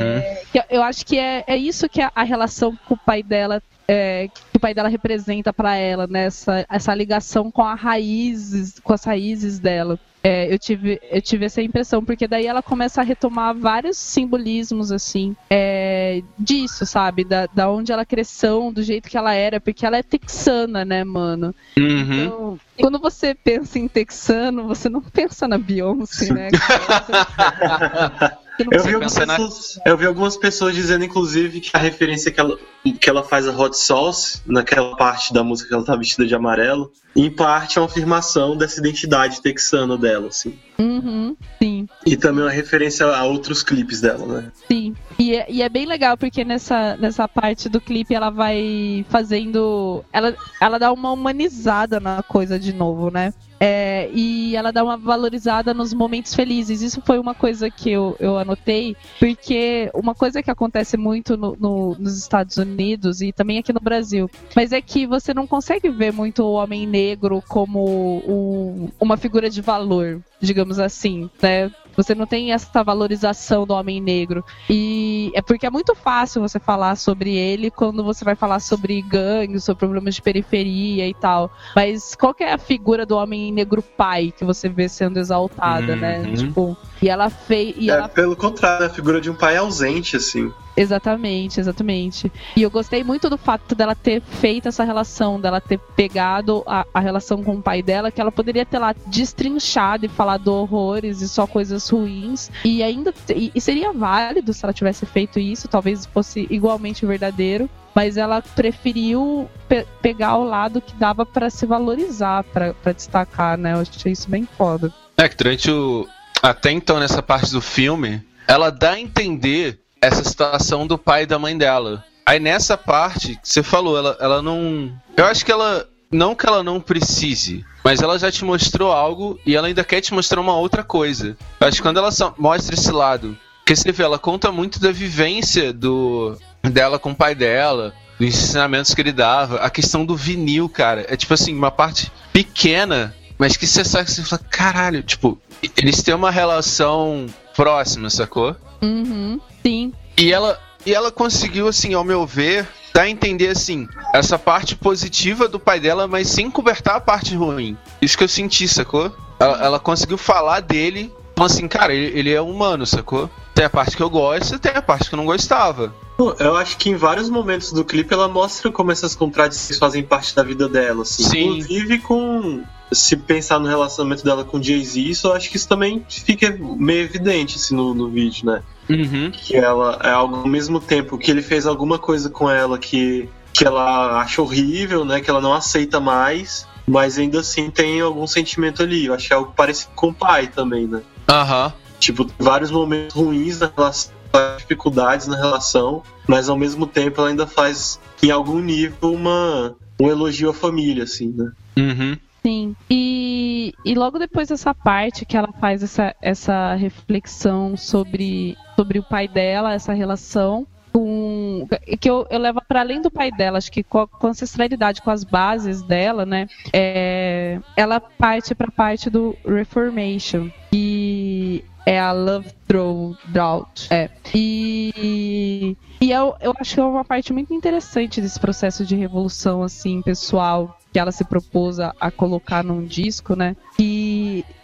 Que 0.53 0.63
eu- 0.71 0.83
acho 0.83 1.05
que 1.05 1.19
é, 1.19 1.45
é 1.47 1.57
isso 1.57 1.89
que 1.89 2.01
a, 2.01 2.11
a 2.15 2.23
relação 2.23 2.77
com 2.87 2.95
o 2.95 2.99
pai 2.99 3.23
dela. 3.23 3.63
é, 3.87 4.29
que 4.29 4.57
o 4.57 4.61
pai 4.61 4.75
dela 4.75 4.89
representa 4.89 5.53
pra 5.53 5.75
ela, 5.77 6.07
né? 6.07 6.25
Essa, 6.27 6.67
essa 6.69 6.95
ligação 6.95 7.51
com 7.51 7.63
a 7.63 7.75
raízes, 7.75 8.79
com 8.81 8.93
as 8.93 9.03
raízes 9.05 9.59
dela. 9.59 9.99
É, 10.29 10.53
eu, 10.53 10.59
tive, 10.59 11.01
eu 11.11 11.23
tive 11.23 11.47
essa 11.47 11.63
impressão, 11.63 12.05
porque 12.05 12.29
daí 12.29 12.47
ela 12.47 12.63
começa 12.63 13.01
a 13.01 13.05
retomar 13.05 13.57
vários 13.57 13.97
simbolismos, 13.97 14.93
assim, 14.93 15.35
é, 15.49 16.23
disso, 16.39 16.85
sabe? 16.85 17.25
Da, 17.25 17.47
da 17.47 17.71
onde 17.71 17.93
ela 17.93 18.05
cresceu, 18.05 18.71
do 18.71 18.83
jeito 18.83 19.09
que 19.09 19.17
ela 19.17 19.33
era, 19.33 19.59
porque 19.59 19.87
ela 19.87 19.97
é 19.97 20.03
texana, 20.03 20.85
né, 20.85 21.03
mano? 21.03 21.55
Uhum. 21.79 22.25
Então, 22.25 22.61
quando 22.79 22.99
você 22.99 23.35
pensa 23.35 23.79
em 23.79 23.89
texano, 23.89 24.67
você 24.67 24.91
não 24.91 25.01
pensa 25.01 25.49
na 25.49 25.57
Beyoncé, 25.57 26.31
né? 26.31 26.49
Eu 28.59 28.83
vi, 28.83 28.95
algumas 28.95 29.15
pensa 29.15 29.27
na- 29.27 29.37
pessoas, 29.37 29.81
eu 29.87 29.97
vi 29.97 30.07
algumas 30.07 30.37
pessoas 30.37 30.75
dizendo, 30.75 31.05
inclusive, 31.05 31.61
que 31.61 31.71
a 31.73 31.79
referência 31.79 32.31
que 32.33 32.41
ela, 32.41 32.59
que 33.01 33.09
ela 33.09 33.23
faz 33.23 33.47
a 33.47 33.53
Hot 33.57 33.77
Sauce, 33.77 34.41
naquela 34.47 34.97
parte 34.97 35.33
da 35.33 35.45
música 35.45 35.69
que 35.69 35.75
ela 35.75 35.85
tá 35.85 35.95
vestida 35.95 36.27
de 36.27 36.35
amarelo, 36.35 36.93
em 37.15 37.31
parte 37.31 37.79
é 37.79 37.81
uma 37.81 37.87
afirmação 37.87 38.57
dessa 38.57 38.81
identidade 38.81 39.41
texana 39.41 39.97
dela, 39.97 40.29
assim. 40.29 40.59
Uhum, 40.79 41.37
sim. 41.61 41.87
E 42.07 42.17
também 42.17 42.45
uma 42.45 42.51
referência 42.51 43.07
a 43.07 43.25
outros 43.25 43.63
clipes 43.63 44.01
dela, 44.01 44.27
né? 44.27 44.53
Sim, 44.71 44.95
e 45.19 45.35
é, 45.35 45.47
e 45.49 45.63
é 45.63 45.69
bem 45.69 45.87
legal 45.87 46.17
porque 46.17 46.45
nessa, 46.45 46.97
nessa 46.97 47.27
parte 47.27 47.69
do 47.69 47.81
clipe 47.81 48.15
ela 48.15 48.31
vai 48.31 49.05
fazendo. 49.09 50.05
Ela, 50.13 50.37
ela 50.61 50.79
dá 50.79 50.93
uma 50.93 51.11
humanizada 51.13 51.99
na 52.01 52.23
coisa 52.23 52.59
de 52.59 52.73
novo, 52.73 53.11
né? 53.11 53.33
É, 53.61 54.09
e 54.13 54.55
ela 54.55 54.73
dá 54.73 54.85
uma 54.85 54.97
valorizada 54.97 55.75
nos 55.75 55.93
momentos 55.93 56.35
felizes. 56.35 56.81
Isso 56.81 57.03
foi 57.05 57.19
uma 57.19 57.35
coisa 57.35 57.69
que 57.71 57.91
eu, 57.91 58.17
eu 58.21 58.39
anotei, 58.39 58.97
porque 59.19 59.91
uma 59.95 60.15
coisa 60.15 60.43
que 60.43 60.51
acontece 60.51 60.97
muito 60.97 61.37
no- 61.37 61.57
no- 61.59 61.97
nos 61.99 62.17
Estados 62.19 62.57
Unidos 62.57 63.21
e 63.21 63.33
também 63.33 63.59
aqui 63.59 63.73
no 63.73 63.81
Brasil, 63.81 64.31
mas 64.55 64.73
é 64.73 64.81
que 64.81 65.07
você 65.07 65.35
não 65.35 65.47
consegue 65.47 65.89
ver 65.91 66.13
muito 66.13 66.43
o 66.45 66.53
homem 66.53 66.87
negro 66.87 67.43
como 67.49 68.23
um- 68.27 68.89
uma 69.01 69.17
figura 69.17 69.51
de 69.51 69.61
valor, 69.61 70.21
digamos 70.41 70.79
assim, 70.79 71.29
né? 71.43 71.71
Você 71.97 72.15
não 72.15 72.27
tem 72.27 72.53
essa 72.53 72.85
valorização 72.85 73.67
do 73.67 73.75
homem 73.75 74.01
negro. 74.01 74.45
E 74.71 75.33
é 75.35 75.43
porque 75.43 75.67
é 75.67 75.71
muito 75.71 75.97
fácil 75.97 76.41
você 76.41 76.61
falar 76.61 76.95
sobre 76.95 77.35
ele 77.35 77.73
quando 77.73 78.05
você 78.05 78.25
vai 78.25 78.37
falar 78.37 78.61
sobre 78.61 79.03
gangues, 79.03 79.65
sobre 79.65 79.81
problemas 79.81 80.15
de 80.15 80.23
periferia 80.23 81.09
e 81.09 81.15
tal. 81.15 81.51
Mas 81.75 82.15
qual 82.15 82.33
que 82.33 82.45
é 82.45 82.53
a 82.53 82.59
figura 82.59 83.05
do 83.05 83.17
homem 83.17 83.51
negro 83.51 83.83
pai 83.83 84.33
que 84.37 84.45
você 84.45 84.69
vê 84.69 84.89
sendo 84.89 85.19
exaltada, 85.19 85.97
né? 85.97 86.21
Uhum. 86.21 86.35
Tipo, 86.35 86.77
e 87.03 87.09
ela 87.09 87.31
fez. 87.31 87.75
E 87.79 87.91
É, 87.91 87.95
ela 87.95 88.09
pelo 88.09 88.37
contrário, 88.37 88.87
a 88.87 88.91
figura 88.91 89.21
de 89.21 89.31
um 89.31 89.35
pai 89.35 89.57
ausente, 89.57 90.17
assim. 90.17 90.53
Exatamente, 90.77 91.59
exatamente. 91.59 92.31
E 92.57 92.63
eu 92.63 92.71
gostei 92.71 93.03
muito 93.03 93.29
do 93.29 93.37
fato 93.37 93.75
dela 93.75 93.97
ter 93.97 94.21
feito 94.23 94.69
essa 94.69 94.85
relação, 94.85 95.41
dela 95.41 95.61
ter 95.61 95.79
pegado 95.97 96.63
a, 96.67 96.87
a 96.95 97.01
relação 97.01 97.43
com 97.43 97.57
o 97.57 97.63
pai 97.63 97.83
dela, 97.83 98.11
que 98.13 98.21
ela 98.21 98.31
poderia 98.31 98.65
ter 98.65 98.79
lá 98.79 98.95
destrinchado 99.07 100.07
e 100.07 100.09
falado 100.09 100.49
horrores 100.49 101.21
e 101.21 101.29
só 101.29 101.47
coisas 101.49 101.89
ruins. 101.89 102.51
E 102.65 102.83
ainda 102.83 103.13
e, 103.35 103.51
e 103.55 103.61
seria 103.61 103.93
válido 103.93 104.53
se 104.53 104.65
ela 104.65 104.73
tivesse 104.73 105.05
feito 105.05 105.39
isso, 105.41 105.67
talvez 105.69 106.07
fosse 106.07 106.47
igualmente 106.49 107.05
verdadeiro. 107.05 107.69
Mas 107.95 108.17
ela 108.17 108.41
preferiu 108.41 109.49
pe- 109.69 109.85
pegar 110.01 110.37
o 110.37 110.45
lado 110.45 110.81
que 110.81 110.95
dava 110.95 111.27
pra 111.27 111.51
se 111.51 111.67
valorizar, 111.67 112.45
pra 112.45 112.73
destacar, 112.93 113.59
né? 113.59 113.73
Eu 113.75 113.81
achei 113.81 114.13
isso 114.13 114.31
bem 114.31 114.47
foda. 114.57 114.93
É 115.17 115.29
que 115.29 115.37
durante 115.37 115.69
o. 115.71 116.07
Até 116.43 116.71
então, 116.71 116.99
nessa 116.99 117.23
parte 117.23 117.53
do 117.53 117.61
filme, 117.61 118.23
ela 118.47 118.71
dá 118.71 118.93
a 118.93 119.01
entender 119.01 119.79
essa 120.01 120.23
situação 120.25 120.87
do 120.87 120.97
pai 120.97 121.23
e 121.23 121.27
da 121.27 121.39
mãe 121.39 121.57
dela. 121.57 122.05
Aí 122.25 122.39
nessa 122.39 122.77
parte 122.77 123.37
que 123.37 123.49
você 123.49 123.63
falou, 123.63 123.97
ela, 123.97 124.17
ela 124.21 124.43
não. 124.43 124.93
Eu 125.17 125.25
acho 125.25 125.45
que 125.45 125.53
ela. 125.53 125.87
Não 126.11 126.35
que 126.35 126.47
ela 126.47 126.63
não 126.63 126.81
precise, 126.81 127.63
mas 127.85 128.01
ela 128.01 128.19
já 128.19 128.33
te 128.33 128.43
mostrou 128.43 128.91
algo 128.91 129.39
e 129.45 129.55
ela 129.55 129.67
ainda 129.67 129.85
quer 129.85 130.01
te 130.01 130.15
mostrar 130.15 130.41
uma 130.41 130.57
outra 130.57 130.83
coisa. 130.83 131.37
Eu 131.61 131.69
acho 131.69 131.77
que 131.77 131.83
quando 131.83 131.99
ela 131.99 132.09
mostra 132.39 132.75
esse 132.75 132.91
lado, 132.91 133.37
porque 133.59 133.77
você 133.77 133.93
vê, 133.93 134.05
ela 134.05 134.19
conta 134.19 134.51
muito 134.51 134.81
da 134.81 134.91
vivência 134.91 135.71
do 135.71 136.35
dela 136.63 136.99
com 136.99 137.11
o 137.11 137.15
pai 137.15 137.35
dela, 137.35 137.93
dos 138.19 138.29
ensinamentos 138.29 138.95
que 138.95 139.01
ele 139.03 139.13
dava, 139.13 139.57
a 139.57 139.69
questão 139.69 140.07
do 140.07 140.17
vinil, 140.17 140.67
cara. 140.67 141.05
É 141.11 141.15
tipo 141.15 141.35
assim, 141.35 141.55
uma 141.55 141.71
parte 141.71 142.11
pequena, 142.33 143.15
mas 143.39 143.59
que 143.59 143.67
você 143.67 143.85
sabe 143.85 144.07
que 144.07 144.13
você 144.13 144.23
fala, 144.23 144.43
caralho, 144.49 145.03
tipo, 145.03 145.39
eles 145.77 146.03
têm 146.03 146.15
uma 146.15 146.31
relação 146.31 147.27
próxima, 147.55 148.11
sacou? 148.11 148.55
Uhum, 148.83 149.41
sim. 149.65 149.93
E 150.17 150.33
ela, 150.33 150.59
e 150.85 150.95
ela 150.95 151.11
conseguiu, 151.11 151.69
assim, 151.69 151.95
ao 151.95 152.05
meu 152.05 152.27
ver, 152.27 152.67
dar 152.95 153.03
a 153.03 153.11
entender, 153.11 153.49
assim, 153.49 153.87
essa 154.15 154.39
parte 154.39 154.77
positiva 154.77 155.49
do 155.49 155.59
pai 155.59 155.81
dela, 155.81 156.07
mas 156.07 156.29
sem 156.29 156.51
cobertar 156.51 156.97
a 156.97 157.01
parte 157.01 157.35
ruim. 157.35 157.77
Isso 158.01 158.17
que 158.17 158.25
eu 158.25 158.29
senti, 158.29 158.67
sacou? 158.69 159.13
Ela, 159.39 159.65
ela 159.65 159.81
conseguiu 159.81 160.19
falar 160.19 160.61
dele, 160.61 161.13
falando 161.37 161.53
assim, 161.53 161.69
cara, 161.69 161.95
ele, 161.95 162.19
ele 162.19 162.33
é 162.33 162.41
humano, 162.41 162.87
sacou? 162.87 163.31
Tem 163.55 163.65
a 163.65 163.71
parte 163.71 163.97
que 163.97 164.03
eu 164.03 164.11
gosto, 164.11 164.59
tem 164.59 164.73
a 164.73 164.83
parte 164.83 165.09
que 165.09 165.15
eu 165.15 165.17
não 165.17 165.27
gostava. 165.27 165.93
Pô, 166.17 166.35
Eu 166.41 166.57
acho 166.57 166.77
que 166.77 166.91
em 166.91 166.97
vários 166.97 167.29
momentos 167.29 167.73
do 167.73 167.85
clipe 167.85 168.13
ela 168.13 168.27
mostra 168.27 168.73
como 168.73 168.91
essas 168.91 169.15
contradições 169.15 169.79
fazem 169.79 170.03
parte 170.03 170.35
da 170.35 170.43
vida 170.43 170.69
dela, 170.69 171.03
assim. 171.03 171.23
Sim. 171.23 171.45
Inclusive 171.45 171.99
com. 172.01 172.65
Se 172.91 173.17
pensar 173.17 173.59
no 173.59 173.69
relacionamento 173.69 174.25
dela 174.25 174.45
com 174.45 174.63
Jay-Z, 174.63 175.01
isso 175.01 175.27
eu 175.27 175.33
acho 175.35 175.51
que 175.51 175.57
isso 175.57 175.69
também 175.69 176.05
fica 176.09 176.57
meio 176.59 177.03
evidente 177.03 177.57
assim, 177.57 177.75
no, 177.75 177.93
no 177.95 178.09
vídeo, 178.09 178.47
né? 178.47 178.63
Uhum. 178.89 179.31
Que 179.31 179.57
ela 179.57 179.99
é 180.03 180.11
algo 180.11 180.37
ao 180.37 180.49
mesmo 180.49 180.81
tempo 180.81 181.19
que 181.19 181.31
ele 181.31 181.43
fez 181.43 181.67
alguma 181.67 181.99
coisa 181.99 182.31
com 182.31 182.51
ela 182.51 182.79
que, 182.79 183.29
que 183.53 183.67
ela 183.67 184.21
acha 184.21 184.41
horrível, 184.41 185.05
né? 185.05 185.21
Que 185.21 185.29
ela 185.29 185.41
não 185.41 185.53
aceita 185.53 186.01
mais, 186.01 186.67
mas 186.87 187.19
ainda 187.19 187.41
assim 187.41 187.71
tem 187.71 188.01
algum 188.01 188.27
sentimento 188.27 188.83
ali. 188.83 189.07
Eu 189.07 189.15
acho 189.15 189.27
que 189.29 189.33
é 189.33 189.37
algo 189.37 189.53
parecido 189.55 189.93
com 189.95 190.09
o 190.09 190.15
pai 190.15 190.47
também, 190.47 190.87
né? 190.87 191.03
Aham. 191.29 191.73
Tipo, 192.01 192.31
vários 192.39 192.71
momentos 192.71 193.15
ruins 193.15 193.59
na 193.59 193.71
relação, 193.77 194.13
dificuldades 194.57 195.27
na 195.27 195.37
relação, 195.37 196.03
mas 196.27 196.49
ao 196.49 196.57
mesmo 196.57 196.87
tempo 196.87 197.21
ela 197.21 197.31
ainda 197.31 197.47
faz, 197.47 198.01
em 198.23 198.31
algum 198.31 198.61
nível, 198.61 199.13
uma, 199.13 199.75
um 200.01 200.09
elogio 200.09 200.51
à 200.51 200.55
família, 200.55 201.05
assim, 201.05 201.35
né? 201.37 201.51
Uhum. 201.77 202.17
Sim. 202.43 202.75
E, 202.91 203.75
e 203.85 203.95
logo 203.95 204.19
depois 204.19 204.49
dessa 204.49 204.75
parte 204.75 205.25
que 205.25 205.37
ela 205.37 205.53
faz 205.61 205.83
essa, 205.83 206.15
essa 206.23 206.75
reflexão 206.75 207.77
sobre, 207.77 208.57
sobre 208.77 208.99
o 208.99 209.03
pai 209.03 209.29
dela, 209.29 209.75
essa 209.75 209.93
relação 209.93 210.67
com. 210.93 211.67
que 212.01 212.09
eu, 212.09 212.27
eu 212.31 212.39
levo 212.39 212.61
para 212.67 212.81
além 212.81 213.01
do 213.01 213.11
pai 213.11 213.31
dela, 213.31 213.59
acho 213.59 213.71
que 213.71 213.83
com 213.83 214.01
a, 214.01 214.09
com 214.09 214.27
a 214.27 214.31
ancestralidade, 214.31 215.03
com 215.03 215.11
as 215.11 215.25
bases 215.25 215.83
dela, 215.83 216.25
né? 216.25 216.49
é, 216.73 217.61
ela 217.77 218.01
parte 218.01 218.55
para 218.55 218.69
a 218.69 218.73
parte 218.73 219.11
do 219.11 219.37
Reformation. 219.47 220.51
E 220.73 221.65
é 221.89 221.99
a 221.99 222.13
Love 222.13 222.51
Throw 222.67 223.17
Drought. 223.29 223.89
É. 223.91 224.11
E, 224.35 225.75
e 226.01 226.13
eu, 226.13 226.35
eu 226.41 226.53
acho 226.61 226.75
que 226.75 226.81
é 226.81 226.85
uma 226.85 227.05
parte 227.05 227.33
muito 227.33 227.55
interessante 227.55 228.21
desse 228.21 228.39
processo 228.39 228.85
de 228.85 228.95
revolução, 228.95 229.63
assim, 229.63 230.03
pessoal, 230.03 230.79
que 230.93 230.99
ela 230.99 231.11
se 231.11 231.25
propôs 231.25 231.81
a, 231.81 231.95
a 231.99 232.11
colocar 232.11 232.63
num 232.63 232.85
disco, 232.85 233.35
né? 233.35 233.57
Que 233.75 233.83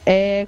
é 0.07 0.47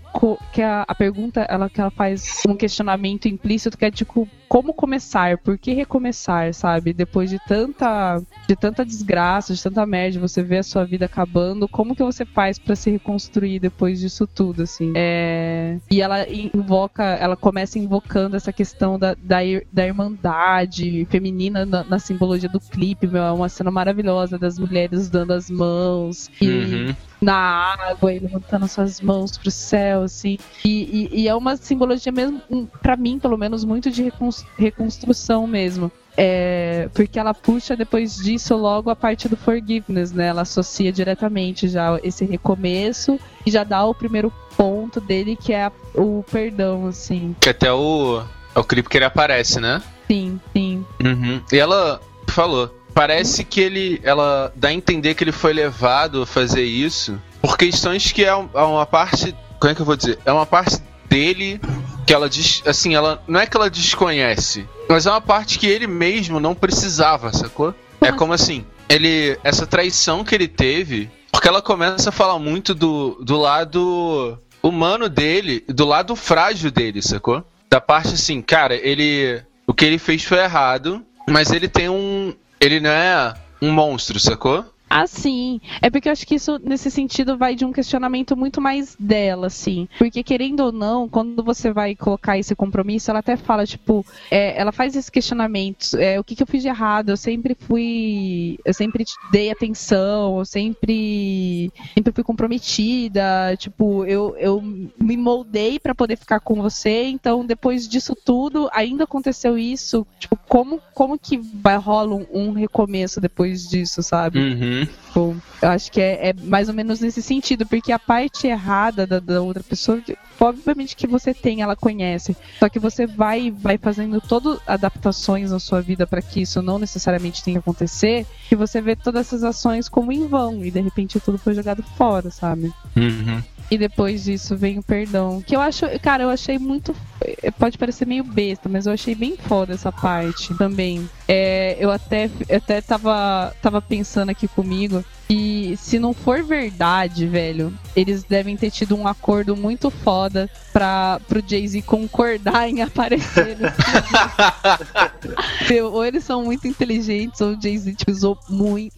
que 0.53 0.63
a, 0.63 0.85
a 0.87 0.95
pergunta 0.95 1.41
ela 1.49 1.69
que 1.69 1.81
ela 1.81 1.91
faz 1.91 2.43
um 2.49 2.57
questionamento 2.57 3.27
implícito 3.27 3.77
que 3.77 3.85
é 3.85 3.91
tipo 3.91 4.29
como 4.49 4.73
começar, 4.73 5.39
por 5.39 5.59
que 5.59 5.73
recomeçar, 5.73 6.55
sabe? 6.55 6.93
Depois 6.93 7.29
de 7.31 7.39
tanta 7.49 8.23
de 8.49 8.55
tanta 8.55 8.85
desgraça, 8.85 9.53
de 9.53 9.63
tanta 9.63 9.85
merda, 9.85 10.21
você 10.21 10.43
vê 10.43 10.59
a 10.59 10.63
sua 10.63 10.85
vida 10.85 11.07
acabando, 11.07 11.69
como 11.69 11.97
que 11.97 12.03
você 12.03 12.25
faz 12.25 12.59
pra 12.59 12.77
se 12.77 12.91
reconstruir 12.91 13.59
depois 13.59 13.99
disso 13.99 14.27
tudo, 14.27 14.63
assim? 14.63 14.93
É, 14.95 15.79
e 15.91 16.01
ela 16.01 16.27
invoca, 16.31 17.03
ela 17.03 17.37
começa 17.37 17.79
invocando 17.79 18.37
essa 18.37 18.53
questão 18.53 18.99
da, 18.99 19.15
da, 19.15 19.39
da 19.73 19.87
irmandade 19.87 21.05
feminina 21.11 21.67
na, 21.67 21.83
na 21.83 21.99
simbologia 21.99 22.49
do 22.49 22.61
clipe, 22.61 23.07
meu, 23.07 23.23
é 23.23 23.33
uma 23.33 23.49
cena 23.49 23.71
maravilhosa 23.71 24.39
das 24.39 24.59
mulheres 24.59 25.09
dando 25.09 25.33
as 25.33 25.51
mãos 25.51 26.31
e 26.41 26.47
Uhum. 26.47 26.95
Na 27.27 27.75
água 27.91 28.13
e 28.15 28.21
levantando 28.21 28.69
suas 28.69 29.01
mãos 29.01 29.37
pro 29.37 29.51
céu, 29.51 30.03
assim. 30.05 30.39
E, 30.65 31.09
e- 31.13 31.23
e 31.23 31.29
é 31.29 31.35
uma 31.35 31.57
simbologia 31.57 32.13
mesmo, 32.13 32.41
um, 32.49 32.67
pra 32.67 32.97
mim, 32.97 33.19
pelo 33.19 33.37
menos, 33.37 33.65
muito 33.65 33.91
de 33.91 34.05
recons- 34.05 34.45
reconstrução 34.57 35.45
mesmo. 35.45 35.91
É, 36.17 36.89
porque 36.95 37.19
ela 37.19 37.35
puxa 37.35 37.77
depois 37.77 38.17
disso 38.17 38.57
logo 38.57 38.89
a 38.91 38.97
parte 38.97 39.29
do 39.29 39.37
forgiveness, 39.37 40.13
né? 40.13 40.29
Ela 40.29 40.43
associa 40.43 40.93
diretamente 40.93 41.69
já 41.69 41.99
esse 42.03 42.25
recomeço 42.25 43.19
e 43.45 43.51
já 43.51 43.65
dá 43.65 43.85
o 43.85 43.93
primeiro 43.95 44.33
ponto 44.57 45.01
dele, 45.01 45.37
que 45.37 45.53
é 45.53 45.71
o 45.95 46.25
perdão, 46.31 46.87
assim. 46.87 47.35
Que 47.41 47.49
até 47.51 47.73
o. 47.73 48.23
É 48.55 48.59
o 48.59 48.65
clipe 48.65 48.89
que 48.89 48.97
ele 48.97 49.05
aparece, 49.05 49.61
né? 49.61 49.83
Sim, 50.07 50.41
sim. 50.55 50.87
Uhum. 51.05 51.43
E 51.53 51.59
ela 51.59 52.01
falou. 52.29 52.73
Parece 52.97 53.45
que 53.45 53.61
ele. 53.61 54.01
Ela 54.03 54.51
dá 54.57 54.69
a 54.69 54.73
entender 54.73 55.13
que 55.15 55.23
ele 55.23 55.31
foi 55.31 55.53
levado 55.53 56.23
a 56.23 56.27
fazer 56.27 56.65
isso 56.65 57.21
por 57.43 57.59
questões 57.59 58.11
que 58.11 58.25
é 58.25 58.29
é 58.29 58.63
uma 58.63 58.87
parte. 58.87 59.37
Como 59.61 59.71
é 59.71 59.75
que 59.75 59.83
eu 59.83 59.85
vou 59.85 59.97
dizer? 59.97 60.19
É 60.25 60.33
uma 60.33 60.47
parte 60.47 60.79
dele 61.07 61.61
que 62.07 62.15
ela 62.15 62.27
diz. 62.27 62.63
Assim, 62.65 62.95
ela. 62.95 63.23
Não 63.29 63.39
é 63.39 63.47
que 63.47 63.55
ela 63.55 63.69
desconhece, 63.69 64.67
mas 64.89 65.05
é 65.05 65.11
uma 65.11 65.21
parte 65.21 65.59
que 65.59 65.67
ele 65.67 65.87
mesmo 65.87 66.41
não 66.41 66.55
precisava, 66.55 67.35
sacou? 67.35 67.75
É 68.01 68.11
como 68.13 68.33
assim, 68.33 68.65
ele. 68.89 69.39
Essa 69.45 69.67
traição 69.67 70.25
que 70.25 70.35
ele 70.35 70.49
teve. 70.49 71.11
Porque 71.31 71.49
ela 71.49 71.61
começa 71.61 72.09
a 72.09 72.13
falar 72.13 72.39
muito 72.39 72.75
do, 72.75 73.19
do 73.21 73.37
lado 73.37 74.39
humano 74.63 75.11
dele, 75.11 75.63
do 75.69 75.85
lado 75.85 76.17
frágil 76.17 76.71
dele, 76.71 77.03
sacou? 77.03 77.45
Da 77.69 77.79
parte 77.79 78.15
assim, 78.15 78.41
cara, 78.41 78.75
ele. 78.75 79.43
O 79.67 79.75
que 79.75 79.85
ele 79.85 79.99
fez 79.99 80.25
foi 80.25 80.39
errado, 80.39 81.05
mas 81.29 81.51
ele 81.51 81.69
tem 81.69 81.91
um. 81.91 82.35
Ele 82.61 82.81
não 82.81 82.91
é 82.91 83.35
um 83.61 83.71
monstro, 83.71 84.19
sacou? 84.19 84.65
Ah, 84.89 85.07
sim. 85.07 85.61
É 85.83 85.91
porque 85.91 86.09
eu 86.09 86.13
acho 86.13 86.27
que 86.27 86.37
isso, 86.37 86.61
nesse 86.63 86.91
sentido, 86.91 87.37
vai 87.37 87.55
de 87.55 87.65
um 87.65 87.73
questionamento 87.73 88.37
muito 88.37 88.61
mais 88.61 88.97
dela, 88.99 89.49
assim. 89.49 89.89
Porque, 89.99 90.23
querendo 90.23 90.61
ou 90.61 90.73
não, 90.73 91.09
quando 91.09 91.43
você 91.43 91.73
vai 91.73 91.95
colocar 91.97 92.39
esse 92.39 92.55
compromisso, 92.55 93.11
ela 93.11 93.19
até 93.19 93.37
fala, 93.37 93.67
tipo, 93.67 94.07
é, 94.31 94.59
ela 94.59 94.71
faz 94.71 94.95
esses 94.95 95.11
questionamentos. 95.11 95.93
É, 95.95 96.21
o 96.21 96.25
que, 96.25 96.37
que 96.37 96.43
eu 96.43 96.47
fiz 96.47 96.63
de 96.63 96.69
errado? 96.69 97.11
Eu 97.11 97.17
sempre 97.17 97.57
fui. 97.59 98.59
Eu 98.65 98.73
sempre 98.73 99.05
dei 99.33 99.51
atenção, 99.51 100.39
eu 100.39 100.45
sempre. 100.45 101.71
Sempre 101.95 102.13
fui 102.13 102.23
comprometida. 102.23 103.57
Tipo, 103.59 104.05
eu, 104.05 104.37
eu 104.39 104.63
me 104.63 105.17
moldei 105.17 105.81
pra 105.81 105.95
poder 105.95 106.17
ficar 106.17 106.41
com 106.41 106.63
você. 106.63 107.05
Então, 107.07 107.45
depois 107.45 107.89
disso 107.89 108.17
tudo, 108.25 108.71
ainda 108.73 109.05
aconteceu 109.05 109.59
isso. 109.59 110.07
Tipo, 110.19 110.39
como, 110.49 110.81
como 110.95 111.19
que 111.19 111.37
vai 111.39 111.77
rola 111.77 112.15
um, 112.15 112.27
um 112.33 112.53
recomeço 112.53 113.21
depois 113.21 113.69
disso, 113.69 114.03
sabe? 114.03 114.39
Uhum. 114.39 114.86
Tipo, 114.87 115.37
eu 115.63 115.69
acho 115.71 115.91
que 115.91 116.01
é, 116.01 116.29
é 116.29 116.33
mais 116.35 116.69
ou 116.69 116.75
menos 116.75 117.01
nesse 117.01 117.23
sentido, 117.23 117.65
porque 117.65 117.91
a 117.91 117.99
parte 117.99 118.47
errada 118.47 119.07
da, 119.07 119.19
da 119.19 119.41
outra 119.41 119.63
pessoa, 119.63 120.03
obviamente 120.39 120.95
que 120.95 121.07
você 121.07 121.33
tem, 121.33 121.63
ela 121.63 121.75
conhece, 121.75 122.37
só 122.59 122.69
que 122.69 122.79
você 122.79 123.07
vai 123.07 123.51
vai 123.51 123.79
fazendo 123.79 124.21
todas 124.21 124.59
adaptações 124.67 125.51
na 125.51 125.59
sua 125.59 125.81
vida 125.81 126.07
para 126.07 126.21
que 126.21 126.43
isso 126.43 126.61
não 126.61 126.79
necessariamente 126.79 127.43
tenha 127.43 127.55
que 127.55 127.61
acontecer, 127.61 128.27
que 128.49 128.55
você 128.55 128.83
vê 128.83 128.95
todas 128.95 129.27
essas 129.27 129.43
ações 129.43 129.89
como 129.89 130.13
em 130.13 130.27
vão 130.27 130.63
e 130.63 130.71
de 130.71 130.81
repente 130.81 131.19
tudo 131.19 131.39
foi 131.39 131.55
jogado 131.55 131.83
fora, 131.97 132.31
sabe? 132.31 132.71
Uhum. 132.95 133.43
E 133.71 133.77
depois 133.77 134.25
disso 134.25 134.57
vem 134.57 134.79
o 134.79 134.83
perdão. 134.83 135.43
Que 135.45 135.57
eu 135.57 135.61
acho, 135.61 135.87
cara, 136.01 136.23
eu 136.23 136.31
achei 136.31 136.59
muito. 136.59 136.95
Eh, 137.21 137.51
Pode 137.51 137.79
parecer 137.79 138.07
meio 138.07 138.25
besta, 138.25 138.69
mas 138.69 138.87
eu 138.87 138.93
achei 138.93 139.15
bem 139.15 139.37
foda 139.37 139.75
essa 139.75 139.93
parte 139.93 140.55
também. 140.55 141.09
É, 141.29 141.77
eu 141.81 141.91
até, 141.91 142.31
até 142.51 142.81
tava, 142.81 143.55
tava 143.61 143.81
pensando 143.81 144.31
aqui 144.31 144.47
comigo. 144.47 145.05
E 145.29 145.77
se 145.77 145.99
não 145.99 146.13
for 146.13 146.45
verdade, 146.45 147.27
velho, 147.27 147.77
eles 147.97 148.23
devem 148.23 148.57
ter 148.57 148.71
tido 148.71 148.95
um 148.95 149.09
acordo 149.09 149.57
muito 149.57 149.91
foda 149.91 150.49
pra, 150.73 151.21
pro 151.27 151.43
Jay-Z 151.45 151.83
concordar 151.83 152.69
em 152.69 152.81
aparecer 152.81 153.57
ou 155.93 156.05
eles 156.05 156.23
são 156.23 156.45
muito 156.45 156.69
inteligentes, 156.69 157.41
ou 157.41 157.55
o 157.55 157.61
Jay-Z 157.61 157.95
tipo, 157.95 158.13
usou 158.13 158.39
muito 158.49 158.95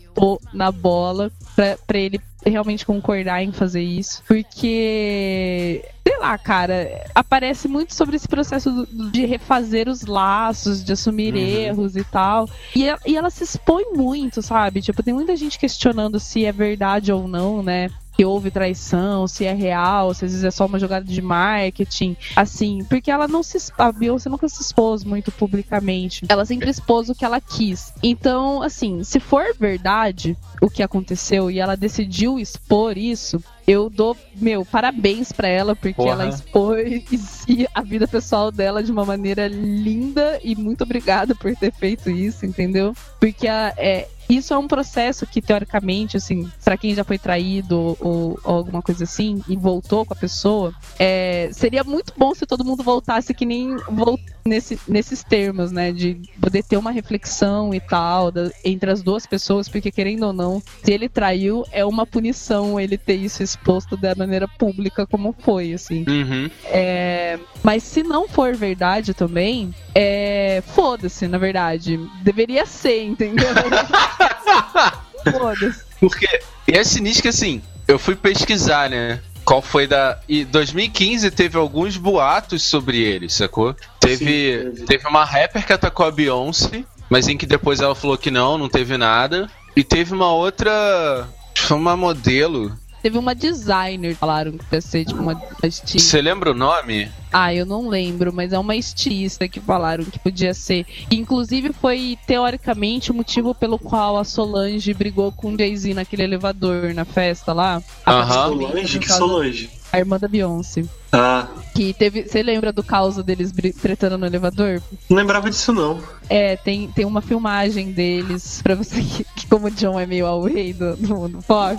na 0.53 0.71
bola 0.71 1.33
pra, 1.57 1.79
pra 1.87 1.99
ele 1.99 2.21
realmente 2.45 2.85
concordar 2.85 3.43
em 3.43 3.53
fazer 3.53 3.83
isso. 3.83 4.23
Porque, 4.27 5.85
sei 6.07 6.19
lá, 6.19 6.37
cara, 6.39 7.07
aparece 7.15 7.69
muito 7.69 7.95
sobre 7.95 8.08
esse 8.17 8.29
processo 8.29 8.71
do- 8.87 9.11
de 9.11 9.25
refazer 9.27 9.89
os 9.89 10.03
laços, 10.03 10.83
de 10.85 10.93
assumir 10.93 11.35
erros 11.37 11.97
e 11.97 12.05
tal. 12.05 12.49
E, 12.75 12.87
ela- 12.87 13.01
e 13.07 13.17
ela 13.17 13.31
se 13.31 13.45
expõe 13.45 13.85
muito, 13.95 14.43
sabe? 14.43 14.81
Tipo, 14.83 15.03
tem 15.03 15.15
muita 15.15 15.37
gente 15.37 15.59
questionando 15.59 16.19
se 16.21 16.45
é 16.45 16.53
verdade 16.53 17.13
ou 17.13 17.27
não, 17.29 17.63
né? 17.63 17.89
Que 18.17 18.25
houve 18.25 18.51
traição, 18.51 19.29
se 19.29 19.45
é 19.45 19.53
real, 19.55 20.13
se 20.13 20.25
às 20.25 20.33
vezes 20.33 20.45
é 20.45 20.51
só 20.51 20.67
uma 20.67 20.81
jogada 20.81 21.05
de 21.05 21.23
marketing, 21.23 22.17
assim, 22.35 22.85
porque 22.89 23.13
ela 23.13 23.29
não 23.29 23.45
se. 23.45 23.57
A 23.79 23.93
Beyoncé 23.93 24.29
nunca 24.29 24.49
se 24.49 24.61
expôs 24.61 25.05
muito 25.05 25.31
publicamente. 25.31 26.27
Ela 26.29 26.45
sempre 26.45 26.69
expôs 26.69 27.09
o 27.09 27.15
que 27.15 27.25
ela 27.25 27.41
quis. 27.41 27.93
Então, 28.03 28.61
assim, 28.61 29.05
se 29.05 29.21
for 29.21 29.45
verdade 29.59 30.37
o 30.61 30.69
que 30.69 30.83
aconteceu 30.83 31.49
e 31.49 31.61
ela 31.61 31.77
decidiu 31.77 32.41
expor 32.41 32.99
isso, 32.99 33.41
eu 33.69 33.91
dou, 33.91 34.17
meu, 34.35 34.65
parabéns 34.65 35.31
pra 35.31 35.47
ela, 35.47 35.77
porque 35.77 35.93
Porra. 35.93 36.11
ela 36.13 36.29
expôs 36.29 37.45
a 37.75 37.83
vida 37.83 38.09
pessoal 38.09 38.51
dela 38.51 38.83
de 38.83 38.91
uma 38.91 39.05
maneira 39.05 39.47
linda 39.47 40.41
e 40.43 40.57
muito 40.57 40.83
obrigada 40.85 41.35
por 41.35 41.55
ter 41.55 41.73
feito 41.73 42.09
isso, 42.11 42.47
entendeu? 42.47 42.95
Porque 43.21 43.47
a- 43.47 43.75
é, 43.77 44.09
isso 44.29 44.53
é 44.55 44.59
um 44.59 44.67
processo 44.69 45.27
que, 45.27 45.41
teoricamente, 45.43 46.17
assim, 46.17 46.51
pra 46.65 46.77
quem 46.77 46.95
já 46.95 47.05
foi 47.05 47.19
traído 47.19 47.97
ou, 48.01 48.39
ou 48.45 48.57
alguma 48.57 48.83
coisa 48.83 49.05
assim 49.05 49.43
e 49.49 49.57
voltou 49.57 50.05
com 50.05 50.13
a 50.13 50.17
pessoa, 50.17 50.73
é, 50.99 51.49
seria 51.53 51.85
muito 51.85 52.13
bom 52.17 52.35
se 52.35 52.47
todo 52.47 52.65
mundo 52.65 52.83
voltasse 52.83 53.33
que 53.35 53.47
nem 53.47 53.77
vol- 53.91 54.19
nesse, 54.49 54.79
nesses 54.89 55.23
termos, 55.23 55.71
né? 55.71 55.93
De 55.93 56.21
poder 56.41 56.63
ter 56.65 56.77
uma 56.77 56.91
reflexão 56.91 57.73
e 57.75 57.81
tal 57.81 58.31
da- 58.33 58.51
entre 58.65 58.91
as 58.91 59.03
duas 59.03 59.27
pessoas, 59.27 59.69
porque 59.69 59.91
querendo 59.91 60.27
ou 60.27 60.33
não, 60.33 60.63
se 60.83 60.93
ele 60.93 61.09
traiu, 61.09 61.65
é 61.71 61.85
uma 61.85 62.07
punição 62.07 62.81
ele 62.81 62.97
ter 62.99 63.15
isso 63.17 63.43
exposto 63.43 63.97
da 63.97 64.15
maneira 64.15 64.49
pública 64.49 65.07
como 65.07 65.35
foi, 65.39 65.73
assim. 65.73 66.05
Uhum. 66.09 66.51
É, 66.65 67.39
mas 67.63 67.83
se 67.83 68.03
não 68.03 68.29
for 68.29 68.57
verdade 68.57 69.15
também, 69.15 69.75
é, 69.95 70.63
foda-se, 70.75 71.29
na 71.29 71.39
verdade. 71.39 71.99
Deveria 72.23 72.65
ser, 72.67 73.05
entendeu? 73.05 73.49
foda-se. 75.31 75.83
Porque. 76.01 76.27
E 76.67 76.73
é 76.73 76.85
sinistro 76.85 77.23
que 77.23 77.29
assim, 77.29 77.63
eu 77.87 77.99
fui 77.99 78.15
pesquisar, 78.15 78.91
né? 78.91 79.21
Qual 79.49 79.63
foi 79.63 79.87
da. 79.87 80.21
E 80.29 80.45
2015 80.45 81.31
teve 81.31 81.57
alguns 81.57 81.97
boatos 81.97 82.63
sobre 82.63 82.99
ele, 82.99 83.31
sacou? 83.31 83.75
Teve, 83.99 84.75
Sim, 84.77 84.85
teve. 84.85 85.09
uma 85.09 85.25
rapper 85.25 85.67
que 85.67 85.73
atacou 85.73 86.05
a 86.05 86.11
Beyoncé, 86.11 86.85
mas 87.09 87.29
em 87.29 87.37
que 87.39 87.47
depois 87.47 87.81
ela 87.81 87.95
falou 87.95 88.19
que 88.19 88.31
não, 88.31 88.59
não 88.59 88.69
teve 88.69 88.99
nada. 88.99 89.51
E 89.75 89.83
teve 89.83 90.13
uma 90.13 90.31
outra. 90.31 91.27
Foi 91.55 91.79
uma 91.79 91.97
modelo. 91.97 92.77
Teve 93.09 93.17
uma 93.17 93.35
designer, 93.35 94.15
falaram 94.15 94.53
que 94.53 94.65
ia 94.71 94.83
ser 94.83 95.07
tipo 95.07 95.19
uma, 95.19 95.33
estilista. 95.63 96.11
Você 96.11 96.21
lembra 96.21 96.51
o 96.51 96.55
nome? 96.55 97.11
Ah, 97.33 97.55
eu 97.55 97.65
não 97.65 97.89
lembro, 97.89 98.31
mas 98.35 98.53
é 98.53 98.59
uma 98.59 98.77
estilista 98.77 99.49
que 99.49 99.59
falaram 99.61 100.05
que 100.05 100.19
podia 100.19 100.53
ser. 100.53 100.85
Inclusive 101.11 101.73
foi 101.73 102.19
teoricamente 102.27 103.11
o 103.11 103.15
motivo 103.15 103.55
pelo 103.55 103.79
qual 103.79 104.19
a 104.19 104.25
Solange 104.25 104.93
brigou 104.93 105.33
com 105.33 105.55
o 105.55 105.59
Jay-Z 105.59 105.95
naquele 105.95 106.25
elevador 106.25 106.93
na 106.93 107.07
festa 107.07 107.55
lá. 107.55 107.83
Aham. 108.07 108.49
Solange? 108.49 108.99
Que 108.99 109.11
Solange? 109.11 109.71
A 109.93 109.99
irmã 109.99 110.19
da 110.19 110.29
Beyoncé. 110.29 110.85
Ah, 111.11 111.49
Que 111.75 111.95
teve. 111.95 112.29
Você 112.29 112.43
lembra 112.43 112.73
do 112.73 112.83
caos 112.83 113.17
deles 113.25 113.53
tretando 113.81 114.19
no 114.19 114.27
elevador? 114.27 114.83
não 115.09 115.17
lembrava 115.17 115.49
disso 115.49 115.73
não. 115.73 116.03
É, 116.29 116.57
tem, 116.57 116.89
tem 116.89 117.07
uma 117.07 117.23
filmagem 117.23 117.93
deles, 117.93 118.61
pra 118.63 118.75
você 118.75 119.01
que, 119.01 119.25
que 119.25 119.47
como 119.47 119.69
o 119.69 119.71
John 119.71 119.99
é 119.99 120.05
meio 120.05 120.27
away 120.27 120.75
do, 120.75 120.97
do, 120.97 121.29
do 121.29 121.43
pop. 121.43 121.79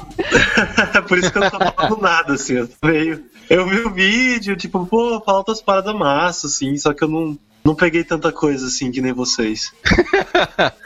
Por 1.08 1.18
isso 1.20 1.32
que 1.32 1.38
eu 1.38 1.42
não 1.42 1.50
tô 1.52 1.72
falando 1.72 2.02
nada, 2.02 2.34
assim, 2.34 2.54
eu 2.54 2.70
veio. 2.84 3.24
Eu 3.48 3.68
vi 3.68 3.80
o 3.82 3.92
vídeo, 3.94 4.56
tipo, 4.56 4.84
pô, 4.86 5.22
fala 5.24 5.40
outras 5.40 5.62
paradas 5.62 5.94
massa, 5.96 6.48
assim, 6.48 6.76
só 6.78 6.94
que 6.94 7.04
eu 7.04 7.08
não, 7.08 7.38
não 7.64 7.76
peguei 7.76 8.04
tanta 8.04 8.32
coisa 8.32 8.68
assim 8.68 8.92
que 8.92 9.02
nem 9.02 9.14
vocês. 9.14 9.72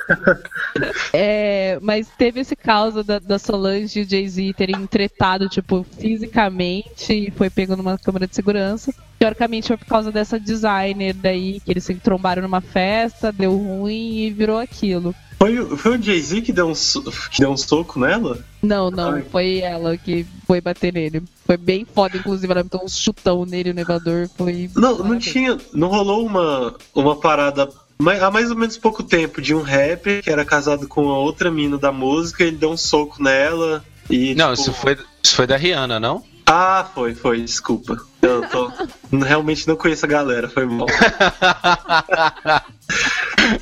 É, 1.14 1.80
mas 1.82 2.10
teve 2.18 2.42
esse 2.42 2.58
caos 2.58 3.06
da, 3.06 3.20
da 3.20 3.40
Solange 3.40 4.00
e 4.00 4.04
o 4.04 4.10
Jay-Z 4.10 4.54
terem 4.58 4.86
tretado, 4.86 5.48
tipo, 5.48 5.86
fisicamente 5.98 7.14
e 7.14 7.32
foi 7.32 7.50
pego 7.50 7.76
numa 7.78 7.98
câmera 7.98 8.28
de 8.28 8.36
segurança. 8.36 8.94
Teoricamente 9.18 9.70
foi 9.70 9.78
por 9.78 9.86
causa 9.86 10.12
dessa 10.12 10.38
designer 10.38 11.14
daí, 11.14 11.62
que 11.62 11.72
eles 11.72 11.86
se 11.86 11.96
trombaram 11.96 12.42
numa 12.42 12.60
festa, 12.60 13.32
deu 13.32 13.56
ruim 13.56 14.18
e 14.18 14.32
virou 14.32 14.60
aquilo. 14.60 15.16
Foi, 15.44 15.60
o- 15.60 15.76
foi 15.76 15.98
o 15.98 16.02
Jay-Z 16.02 16.40
que, 16.42 16.54
deu 16.54 16.70
um 16.70 16.74
que 16.74 17.40
deu 17.42 17.52
um 17.52 17.58
soco 17.58 18.00
nela? 18.00 18.40
Não, 18.62 18.90
não, 18.90 19.16
Ai. 19.16 19.26
foi 19.30 19.60
ela 19.60 19.98
que 19.98 20.26
foi 20.48 20.62
bater 20.62 20.94
nele. 20.94 21.22
Foi 21.46 21.58
bem 21.58 21.86
foda, 21.86 22.16
inclusive, 22.16 22.50
ela 22.50 22.64
deu 22.64 22.80
um 22.82 22.88
chutão 22.88 23.46
nele 23.46 23.74
no 23.74 23.80
elevador. 23.82 24.30
Foi. 24.38 24.70
Não, 24.74 25.00
não 25.00 25.20
tinha. 25.20 25.58
Não 25.74 25.90
rolou 25.90 26.26
uma, 26.26 26.74
uma 26.96 27.18
parada. 27.18 27.70
Há 28.22 28.32
mais 28.32 28.52
ou 28.52 28.56
menos 28.56 28.78
pouco 28.78 29.04
tempo 29.04 29.42
de 29.42 29.54
um 29.54 29.62
rapper 29.62 30.24
que 30.24 30.30
era 30.30 30.46
casado 30.46 30.88
com 30.88 31.10
a 31.10 31.18
outra 31.18 31.52
mina 31.52 31.78
da 31.78 31.92
música, 31.92 32.46
ele 32.46 32.56
deu 32.56 32.72
um 32.72 32.78
soco 32.78 33.22
nela 33.22 33.84
e. 34.10 34.34
Não, 34.36 34.52
tipo, 34.56 34.62
isso 34.62 34.74
foi, 34.74 34.98
isso 35.22 35.36
foi 35.36 35.46
da 35.46 35.58
Rihanna, 35.58 36.00
não? 36.00 36.24
Ah, 36.46 36.88
foi, 36.96 37.14
foi, 37.16 37.42
desculpa. 37.42 37.98
Eu 38.22 38.48
tô... 38.50 38.72
realmente 39.26 39.68
não 39.68 39.76
conheço 39.76 40.06
a 40.06 40.10
galera, 40.10 40.48
foi 40.50 40.66
mal. 40.66 40.88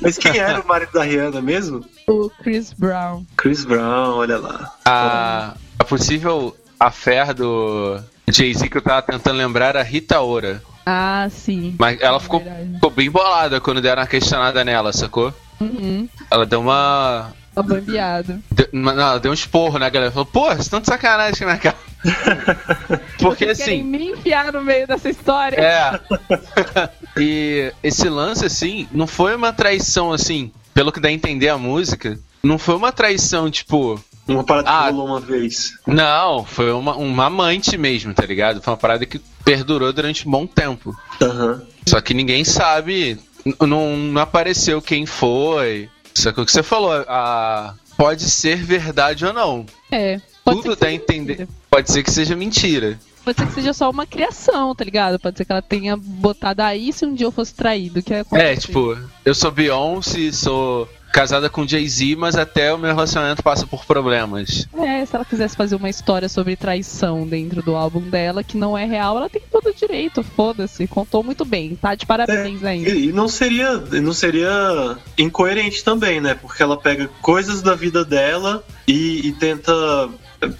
Mas 0.00 0.16
quem 0.18 0.38
era 0.38 0.60
o 0.60 0.66
marido 0.66 0.92
da 0.92 1.02
Rihanna 1.02 1.40
mesmo? 1.42 1.84
O 2.08 2.30
Chris 2.42 2.72
Brown. 2.72 3.24
Chris 3.36 3.64
Brown, 3.64 4.16
olha 4.16 4.38
lá. 4.38 4.72
A, 4.84 5.54
a 5.78 5.84
possível 5.84 6.56
affair 6.78 7.32
do 7.34 7.98
Jay-Z 8.28 8.68
que 8.68 8.76
eu 8.76 8.82
tava 8.82 9.02
tentando 9.02 9.36
lembrar 9.36 9.66
era 9.68 9.82
Rita 9.82 10.20
Ora. 10.20 10.62
Ah, 10.84 11.28
sim. 11.30 11.76
Mas 11.78 12.00
ela 12.00 12.18
ficou, 12.18 12.40
Verdade. 12.40 12.74
ficou 12.74 12.90
bem 12.90 13.10
bolada 13.10 13.60
quando 13.60 13.80
deram 13.80 14.02
uma 14.02 14.08
questionada 14.08 14.64
nela, 14.64 14.92
sacou? 14.92 15.32
Uhum. 15.60 16.08
Ela 16.30 16.44
deu 16.44 16.60
uma. 16.60 17.32
Tá 17.54 17.62
bambeado. 17.62 18.42
Deu, 18.50 18.66
uma- 18.72 18.92
não, 18.92 19.02
ela 19.10 19.20
deu 19.20 19.30
um 19.30 19.34
esporro 19.34 19.78
na 19.78 19.88
galera. 19.88 20.10
Falou, 20.10 20.26
pô, 20.26 20.46
vocês 20.46 20.62
estão 20.62 20.80
de 20.80 20.86
sacanagem 20.86 21.38
com 21.38 21.44
a 21.44 21.46
minha 21.48 21.58
cara. 21.58 21.76
Porque 23.18 23.46
Vocês 23.46 23.58
querem 23.58 23.80
assim. 23.80 23.82
me 23.82 24.10
enfiar 24.12 24.52
no 24.52 24.62
meio 24.62 24.86
dessa 24.86 25.08
história? 25.08 25.56
É. 25.60 26.00
e 27.16 27.72
esse 27.82 28.08
lance, 28.08 28.44
assim, 28.44 28.88
não 28.92 29.06
foi 29.06 29.34
uma 29.34 29.52
traição, 29.52 30.12
assim, 30.12 30.50
pelo 30.74 30.92
que 30.92 31.00
dá 31.00 31.08
a 31.08 31.12
entender 31.12 31.48
a 31.48 31.58
música, 31.58 32.18
não 32.42 32.58
foi 32.58 32.74
uma 32.74 32.90
traição, 32.92 33.50
tipo, 33.50 34.00
Uma 34.26 34.44
parada 34.44 34.68
Ah. 34.70 34.84
que 34.86 34.90
rolou 34.92 35.06
uma 35.06 35.20
vez. 35.20 35.72
Não, 35.86 36.44
foi 36.44 36.72
uma, 36.72 36.96
uma 36.96 37.26
amante 37.26 37.76
mesmo, 37.76 38.12
tá 38.14 38.24
ligado? 38.26 38.60
Foi 38.62 38.72
uma 38.72 38.76
parada 38.78 39.04
que 39.06 39.20
perdurou 39.44 39.92
durante 39.92 40.26
um 40.26 40.30
bom 40.30 40.46
tempo. 40.46 40.94
Aham. 41.20 41.62
Só 41.86 42.00
que 42.00 42.14
ninguém 42.14 42.44
sabe, 42.44 43.18
não, 43.60 43.96
não 43.96 44.22
apareceu 44.22 44.80
quem 44.80 45.06
foi. 45.06 45.88
Só 46.14 46.30
que 46.32 46.40
o 46.40 46.46
que 46.46 46.52
você 46.52 46.62
falou, 46.62 46.92
a, 47.08 47.74
pode 47.96 48.22
ser 48.30 48.56
verdade 48.62 49.24
ou 49.26 49.32
não. 49.32 49.66
É. 49.90 50.20
Pode 50.44 50.62
Tudo 50.62 50.76
seja 50.76 50.92
entendendo. 50.92 51.28
mentira. 51.28 51.48
Pode 51.72 51.90
ser 51.90 52.02
que 52.02 52.10
seja 52.10 52.36
mentira. 52.36 53.00
Pode 53.24 53.38
ser 53.38 53.46
que 53.46 53.54
seja 53.54 53.72
só 53.72 53.88
uma 53.88 54.04
criação, 54.04 54.74
tá 54.74 54.84
ligado? 54.84 55.18
Pode 55.18 55.38
ser 55.38 55.46
que 55.46 55.52
ela 55.52 55.62
tenha 55.62 55.96
botado 55.96 56.60
aí 56.60 56.92
se 56.92 57.06
um 57.06 57.14
dia 57.14 57.24
eu 57.24 57.32
fosse 57.32 57.54
traído. 57.54 58.02
Que 58.02 58.12
é, 58.12 58.24
É, 58.32 58.54
tipo, 58.54 58.94
eu 59.24 59.34
sou 59.34 59.50
Beyoncé, 59.50 60.30
sou 60.32 60.86
casada 61.10 61.48
com 61.48 61.66
Jay-Z, 61.66 62.14
mas 62.16 62.36
até 62.36 62.74
o 62.74 62.78
meu 62.78 62.94
relacionamento 62.94 63.42
passa 63.42 63.66
por 63.66 63.86
problemas. 63.86 64.68
É, 64.74 65.06
se 65.06 65.16
ela 65.16 65.24
quisesse 65.24 65.56
fazer 65.56 65.76
uma 65.76 65.88
história 65.88 66.28
sobre 66.28 66.56
traição 66.56 67.26
dentro 67.26 67.62
do 67.62 67.74
álbum 67.74 68.02
dela, 68.02 68.44
que 68.44 68.58
não 68.58 68.76
é 68.76 68.84
real, 68.84 69.16
ela 69.16 69.30
tem 69.30 69.42
todo 69.50 69.70
o 69.70 69.74
direito, 69.74 70.22
foda-se. 70.22 70.86
Contou 70.86 71.22
muito 71.24 71.42
bem, 71.42 71.74
tá? 71.74 71.94
De 71.94 72.04
parabéns 72.04 72.62
ainda. 72.62 72.90
E, 72.90 73.08
e 73.08 73.12
não 73.12 73.28
seria, 73.28 73.78
não 73.78 74.12
seria 74.12 74.98
incoerente 75.16 75.82
também, 75.82 76.20
né? 76.20 76.34
Porque 76.34 76.62
ela 76.62 76.76
pega 76.76 77.08
coisas 77.22 77.62
da 77.62 77.74
vida 77.74 78.04
dela 78.04 78.62
e, 78.86 79.28
e 79.28 79.32
tenta 79.32 79.72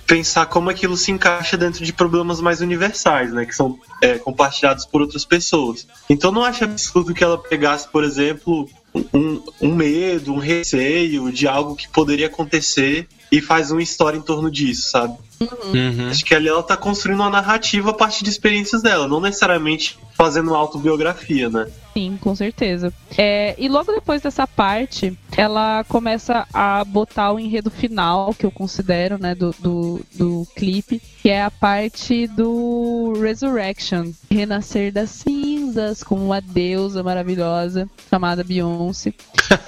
pensar 0.06 0.46
como 0.46 0.70
aquilo 0.70 0.96
se 0.96 1.10
encaixa 1.10 1.56
dentro 1.56 1.84
de 1.84 1.92
problemas 1.92 2.40
mais 2.40 2.60
universais, 2.60 3.32
né? 3.32 3.44
Que 3.44 3.54
são 3.54 3.78
é, 4.00 4.18
compartilhados 4.18 4.84
por 4.86 5.00
outras 5.00 5.24
pessoas. 5.24 5.86
Então 6.08 6.30
não 6.30 6.44
acho 6.44 6.64
absurdo 6.64 7.14
que 7.14 7.24
ela 7.24 7.38
pegasse, 7.38 7.88
por 7.88 8.04
exemplo, 8.04 8.68
um, 9.12 9.42
um 9.60 9.74
medo, 9.74 10.32
um 10.32 10.38
receio 10.38 11.32
de 11.32 11.48
algo 11.48 11.74
que 11.74 11.88
poderia 11.88 12.26
acontecer 12.26 13.08
e 13.30 13.40
faz 13.40 13.70
uma 13.70 13.82
história 13.82 14.18
em 14.18 14.22
torno 14.22 14.50
disso, 14.50 14.90
sabe? 14.90 15.16
Uhum. 15.50 16.08
Acho 16.10 16.24
que 16.24 16.34
ali 16.34 16.48
ela 16.48 16.62
tá 16.62 16.76
construindo 16.76 17.20
uma 17.20 17.30
narrativa 17.30 17.90
a 17.90 17.94
partir 17.94 18.24
de 18.24 18.30
experiências 18.30 18.82
dela, 18.82 19.08
não 19.08 19.20
necessariamente 19.20 19.98
fazendo 20.14 20.50
uma 20.50 20.58
autobiografia, 20.58 21.48
né? 21.48 21.66
Sim, 21.92 22.18
com 22.20 22.34
certeza. 22.34 22.92
É, 23.18 23.54
e 23.58 23.68
logo 23.68 23.92
depois 23.92 24.22
dessa 24.22 24.46
parte, 24.46 25.16
ela 25.36 25.84
começa 25.84 26.46
a 26.52 26.84
botar 26.84 27.32
o 27.32 27.38
enredo 27.38 27.70
final, 27.70 28.32
que 28.32 28.46
eu 28.46 28.50
considero, 28.50 29.18
né, 29.18 29.34
do, 29.34 29.54
do, 29.58 30.00
do 30.14 30.46
clipe, 30.56 31.02
que 31.20 31.28
é 31.28 31.42
a 31.42 31.50
parte 31.50 32.26
do 32.28 33.12
Resurrection. 33.20 34.12
Renascer 34.30 34.92
das 34.92 35.10
cinzas 35.10 36.02
com 36.02 36.14
uma 36.14 36.40
deusa 36.40 37.02
maravilhosa 37.02 37.88
chamada 38.08 38.42
Beyoncé. 38.42 39.12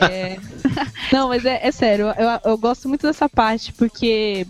É... 0.00 0.38
Não, 1.12 1.28
mas 1.28 1.44
é, 1.44 1.60
é 1.62 1.70
sério, 1.70 2.06
eu, 2.06 2.52
eu 2.52 2.58
gosto 2.58 2.88
muito 2.88 3.06
dessa 3.06 3.28
parte 3.28 3.72
porque 3.72 4.46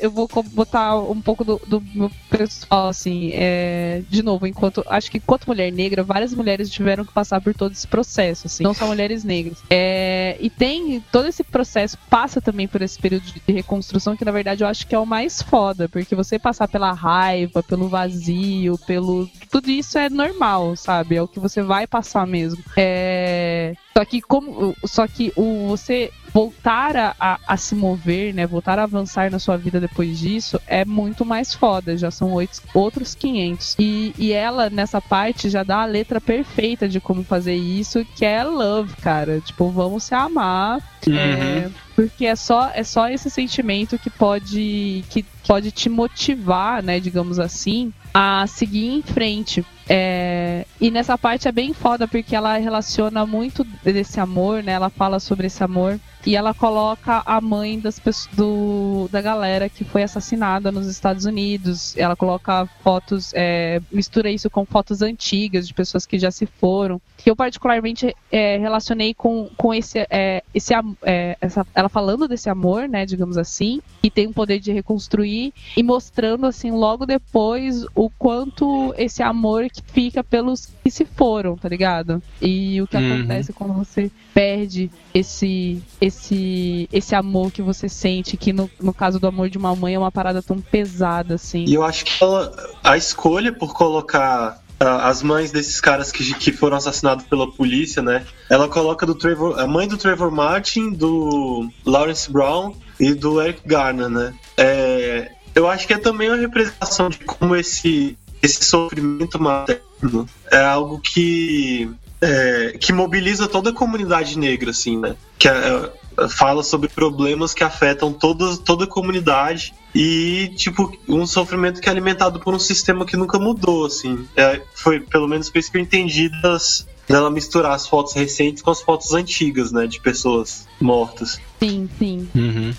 eu 0.00 0.10
vou 0.10 0.28
botar 0.52 0.98
um 0.98 1.20
pouco 1.20 1.44
do, 1.44 1.60
do 1.66 1.82
meu 1.94 2.10
pessoal, 2.30 2.88
assim, 2.88 3.30
é, 3.32 4.02
de 4.08 4.22
novo, 4.22 4.46
enquanto. 4.46 4.84
Acho 4.86 5.10
que 5.10 5.18
enquanto 5.18 5.46
mulher 5.46 5.72
negra, 5.72 6.02
várias 6.02 6.34
mulheres 6.34 6.70
tiveram 6.70 7.04
que 7.04 7.12
passar 7.12 7.40
por 7.40 7.54
todo 7.54 7.72
esse 7.72 7.86
processo, 7.86 8.46
assim, 8.46 8.62
não 8.62 8.74
só 8.74 8.86
mulheres 8.86 9.24
negras. 9.24 9.58
É, 9.70 10.36
e 10.40 10.50
tem 10.50 11.02
todo 11.12 11.28
esse 11.28 11.42
processo, 11.42 11.96
passa 12.10 12.40
também 12.40 12.68
por 12.68 12.82
esse 12.82 12.98
período 12.98 13.24
de 13.24 13.52
reconstrução, 13.52 14.16
que 14.16 14.24
na 14.24 14.32
verdade 14.32 14.62
eu 14.62 14.68
acho 14.68 14.86
que 14.86 14.94
é 14.94 14.98
o 14.98 15.06
mais 15.06 15.40
foda, 15.40 15.88
porque 15.88 16.14
você 16.14 16.38
passar 16.38 16.68
pela 16.68 16.92
raiva, 16.92 17.62
pelo 17.62 17.88
vazio, 17.88 18.78
pelo. 18.86 19.28
Tudo 19.50 19.70
isso 19.70 19.98
é 19.98 20.10
normal, 20.10 20.76
sabe? 20.76 21.16
É 21.16 21.22
o 21.22 21.28
que 21.28 21.40
você 21.40 21.62
vai 21.62 21.86
passar 21.86 22.26
mesmo. 22.26 22.62
É. 22.76 23.74
Só 23.96 24.04
que 24.04 24.20
como. 24.20 24.76
Só 24.84 25.06
que 25.06 25.32
o 25.34 25.68
você 25.68 26.10
voltar 26.38 26.96
a, 26.96 27.16
a, 27.18 27.40
a 27.48 27.56
se 27.56 27.74
mover, 27.74 28.32
né? 28.32 28.46
Voltar 28.46 28.78
a 28.78 28.84
avançar 28.84 29.28
na 29.28 29.40
sua 29.40 29.56
vida 29.56 29.80
depois 29.80 30.16
disso 30.16 30.60
é 30.68 30.84
muito 30.84 31.24
mais 31.24 31.52
foda. 31.52 31.96
Já 31.96 32.12
são 32.12 32.32
oito, 32.32 32.62
outros 32.72 33.12
500. 33.16 33.74
E, 33.76 34.14
e 34.16 34.32
ela, 34.32 34.70
nessa 34.70 35.00
parte, 35.00 35.50
já 35.50 35.64
dá 35.64 35.82
a 35.82 35.84
letra 35.84 36.20
perfeita 36.20 36.88
de 36.88 37.00
como 37.00 37.24
fazer 37.24 37.56
isso, 37.56 38.06
que 38.14 38.24
é 38.24 38.44
love, 38.44 38.94
cara. 38.96 39.40
Tipo, 39.40 39.68
vamos 39.70 40.04
se 40.04 40.14
amar. 40.14 40.80
É, 41.08 41.70
porque 41.96 42.26
é 42.26 42.36
só, 42.36 42.70
é 42.72 42.84
só 42.84 43.08
esse 43.08 43.28
sentimento 43.30 43.98
que 43.98 44.10
pode, 44.10 45.04
que 45.10 45.24
pode 45.44 45.72
te 45.72 45.88
motivar, 45.88 46.82
né? 46.82 47.00
Digamos 47.00 47.40
assim, 47.40 47.92
a 48.14 48.46
seguir 48.46 48.86
em 48.86 49.02
frente. 49.02 49.64
É, 49.88 50.66
e 50.80 50.90
nessa 50.90 51.16
parte 51.16 51.48
é 51.48 51.52
bem 51.52 51.72
foda 51.72 52.06
porque 52.06 52.36
ela 52.36 52.58
relaciona 52.58 53.24
muito 53.24 53.64
desse 53.82 54.20
amor, 54.20 54.62
né? 54.62 54.72
Ela 54.72 54.90
fala 54.90 55.18
sobre 55.18 55.46
esse 55.46 55.64
amor 55.64 55.98
e 56.26 56.36
ela 56.36 56.52
coloca 56.52 57.22
a 57.24 57.40
mãe 57.40 57.78
das 57.78 57.98
pessoas, 57.98 58.28
do, 58.34 59.08
da 59.10 59.22
galera 59.22 59.68
que 59.68 59.84
foi 59.84 60.02
assassinada 60.02 60.70
nos 60.70 60.86
Estados 60.86 61.24
Unidos. 61.24 61.96
Ela 61.96 62.14
coloca 62.14 62.66
fotos, 62.82 63.32
é, 63.34 63.80
mistura 63.90 64.30
isso 64.30 64.50
com 64.50 64.66
fotos 64.66 65.00
antigas 65.00 65.66
de 65.66 65.72
pessoas 65.72 66.04
que 66.04 66.18
já 66.18 66.30
se 66.30 66.44
foram. 66.44 67.00
Que 67.16 67.30
eu 67.30 67.36
particularmente 67.36 68.14
é, 68.30 68.58
relacionei 68.58 69.14
com, 69.14 69.48
com 69.56 69.72
esse, 69.72 70.06
é, 70.10 70.42
esse 70.54 70.74
é, 71.02 71.36
essa, 71.40 71.66
ela 71.74 71.88
falando 71.88 72.28
desse 72.28 72.50
amor, 72.50 72.88
né? 72.88 73.06
Digamos 73.06 73.38
assim, 73.38 73.80
que 74.02 74.10
tem 74.10 74.26
o 74.26 74.32
poder 74.32 74.58
de 74.58 74.72
reconstruir 74.72 75.54
e 75.76 75.82
mostrando 75.82 76.46
assim 76.46 76.70
logo 76.70 77.06
depois 77.06 77.86
o 77.94 78.10
quanto 78.10 78.92
esse 78.98 79.22
amor 79.22 79.70
fica 79.92 80.22
pelos 80.22 80.66
que 80.82 80.90
se 80.90 81.04
foram, 81.04 81.56
tá 81.56 81.68
ligado? 81.68 82.22
E 82.40 82.80
o 82.82 82.86
que 82.86 82.96
Uhum. 82.96 83.14
acontece 83.14 83.52
quando 83.52 83.72
você 83.74 84.10
perde 84.34 84.90
esse 85.14 85.82
esse 86.00 86.88
esse 86.92 87.14
amor 87.14 87.50
que 87.50 87.62
você 87.62 87.88
sente, 87.88 88.36
que 88.36 88.52
no, 88.52 88.70
no 88.80 88.92
caso 88.94 89.18
do 89.18 89.26
amor 89.26 89.48
de 89.48 89.58
uma 89.58 89.74
mãe 89.74 89.94
é 89.94 89.98
uma 89.98 90.12
parada 90.12 90.42
tão 90.42 90.60
pesada 90.60 91.34
assim. 91.34 91.64
E 91.66 91.74
eu 91.74 91.82
acho 91.84 92.04
que 92.04 92.22
ela, 92.22 92.52
a 92.82 92.96
escolha 92.96 93.52
por 93.52 93.72
colocar 93.74 94.60
ah, 94.80 95.08
as 95.08 95.22
mães 95.22 95.50
desses 95.50 95.80
caras 95.80 96.12
que, 96.12 96.34
que 96.34 96.52
foram 96.52 96.76
assassinados 96.76 97.24
pela 97.26 97.50
polícia, 97.50 98.00
né? 98.02 98.24
Ela 98.48 98.68
coloca 98.68 99.04
do 99.04 99.14
Trevor, 99.14 99.58
a 99.58 99.66
mãe 99.66 99.88
do 99.88 99.96
Trevor 99.96 100.30
Martin, 100.30 100.90
do 100.92 101.68
Lawrence 101.84 102.30
Brown 102.30 102.74
e 103.00 103.12
do 103.14 103.40
Eric 103.42 103.60
Garner, 103.66 104.08
né? 104.08 104.34
É, 104.56 105.32
eu 105.54 105.68
acho 105.68 105.86
que 105.86 105.94
é 105.94 105.98
também 105.98 106.28
uma 106.28 106.36
representação 106.36 107.08
de 107.08 107.18
como 107.18 107.56
esse, 107.56 108.16
esse 108.42 108.64
sofrimento 108.64 109.40
materno 109.40 110.28
é 110.50 110.60
algo 110.60 110.98
que 111.00 111.90
é, 112.20 112.76
que 112.78 112.92
mobiliza 112.92 113.46
toda 113.46 113.70
a 113.70 113.72
comunidade 113.72 114.38
negra, 114.38 114.70
assim, 114.70 114.98
né? 114.98 115.16
Que 115.38 115.48
é, 115.48 115.90
é, 116.18 116.28
fala 116.28 116.62
sobre 116.62 116.88
problemas 116.88 117.54
que 117.54 117.62
afetam 117.62 118.12
toda, 118.12 118.56
toda 118.58 118.84
a 118.84 118.88
comunidade 118.88 119.72
e, 119.94 120.52
tipo, 120.56 120.92
um 121.08 121.26
sofrimento 121.26 121.80
que 121.80 121.88
é 121.88 121.92
alimentado 121.92 122.40
por 122.40 122.54
um 122.54 122.58
sistema 122.58 123.06
que 123.06 123.16
nunca 123.16 123.38
mudou, 123.38 123.86
assim. 123.86 124.26
É, 124.36 124.60
foi, 124.74 125.00
pelo 125.00 125.28
menos, 125.28 125.48
por 125.48 125.58
isso 125.58 125.70
que 125.70 125.78
eu 125.78 125.82
entendi 125.82 126.28
das, 126.42 126.86
dela 127.08 127.30
misturar 127.30 127.72
as 127.72 127.86
fotos 127.86 128.14
recentes 128.14 128.62
com 128.62 128.70
as 128.70 128.82
fotos 128.82 129.12
antigas, 129.12 129.70
né? 129.70 129.86
De 129.86 130.00
pessoas 130.00 130.66
mortas. 130.80 131.40
Sim, 131.60 131.88
sim. 131.98 132.28
Uhum. 132.34 132.74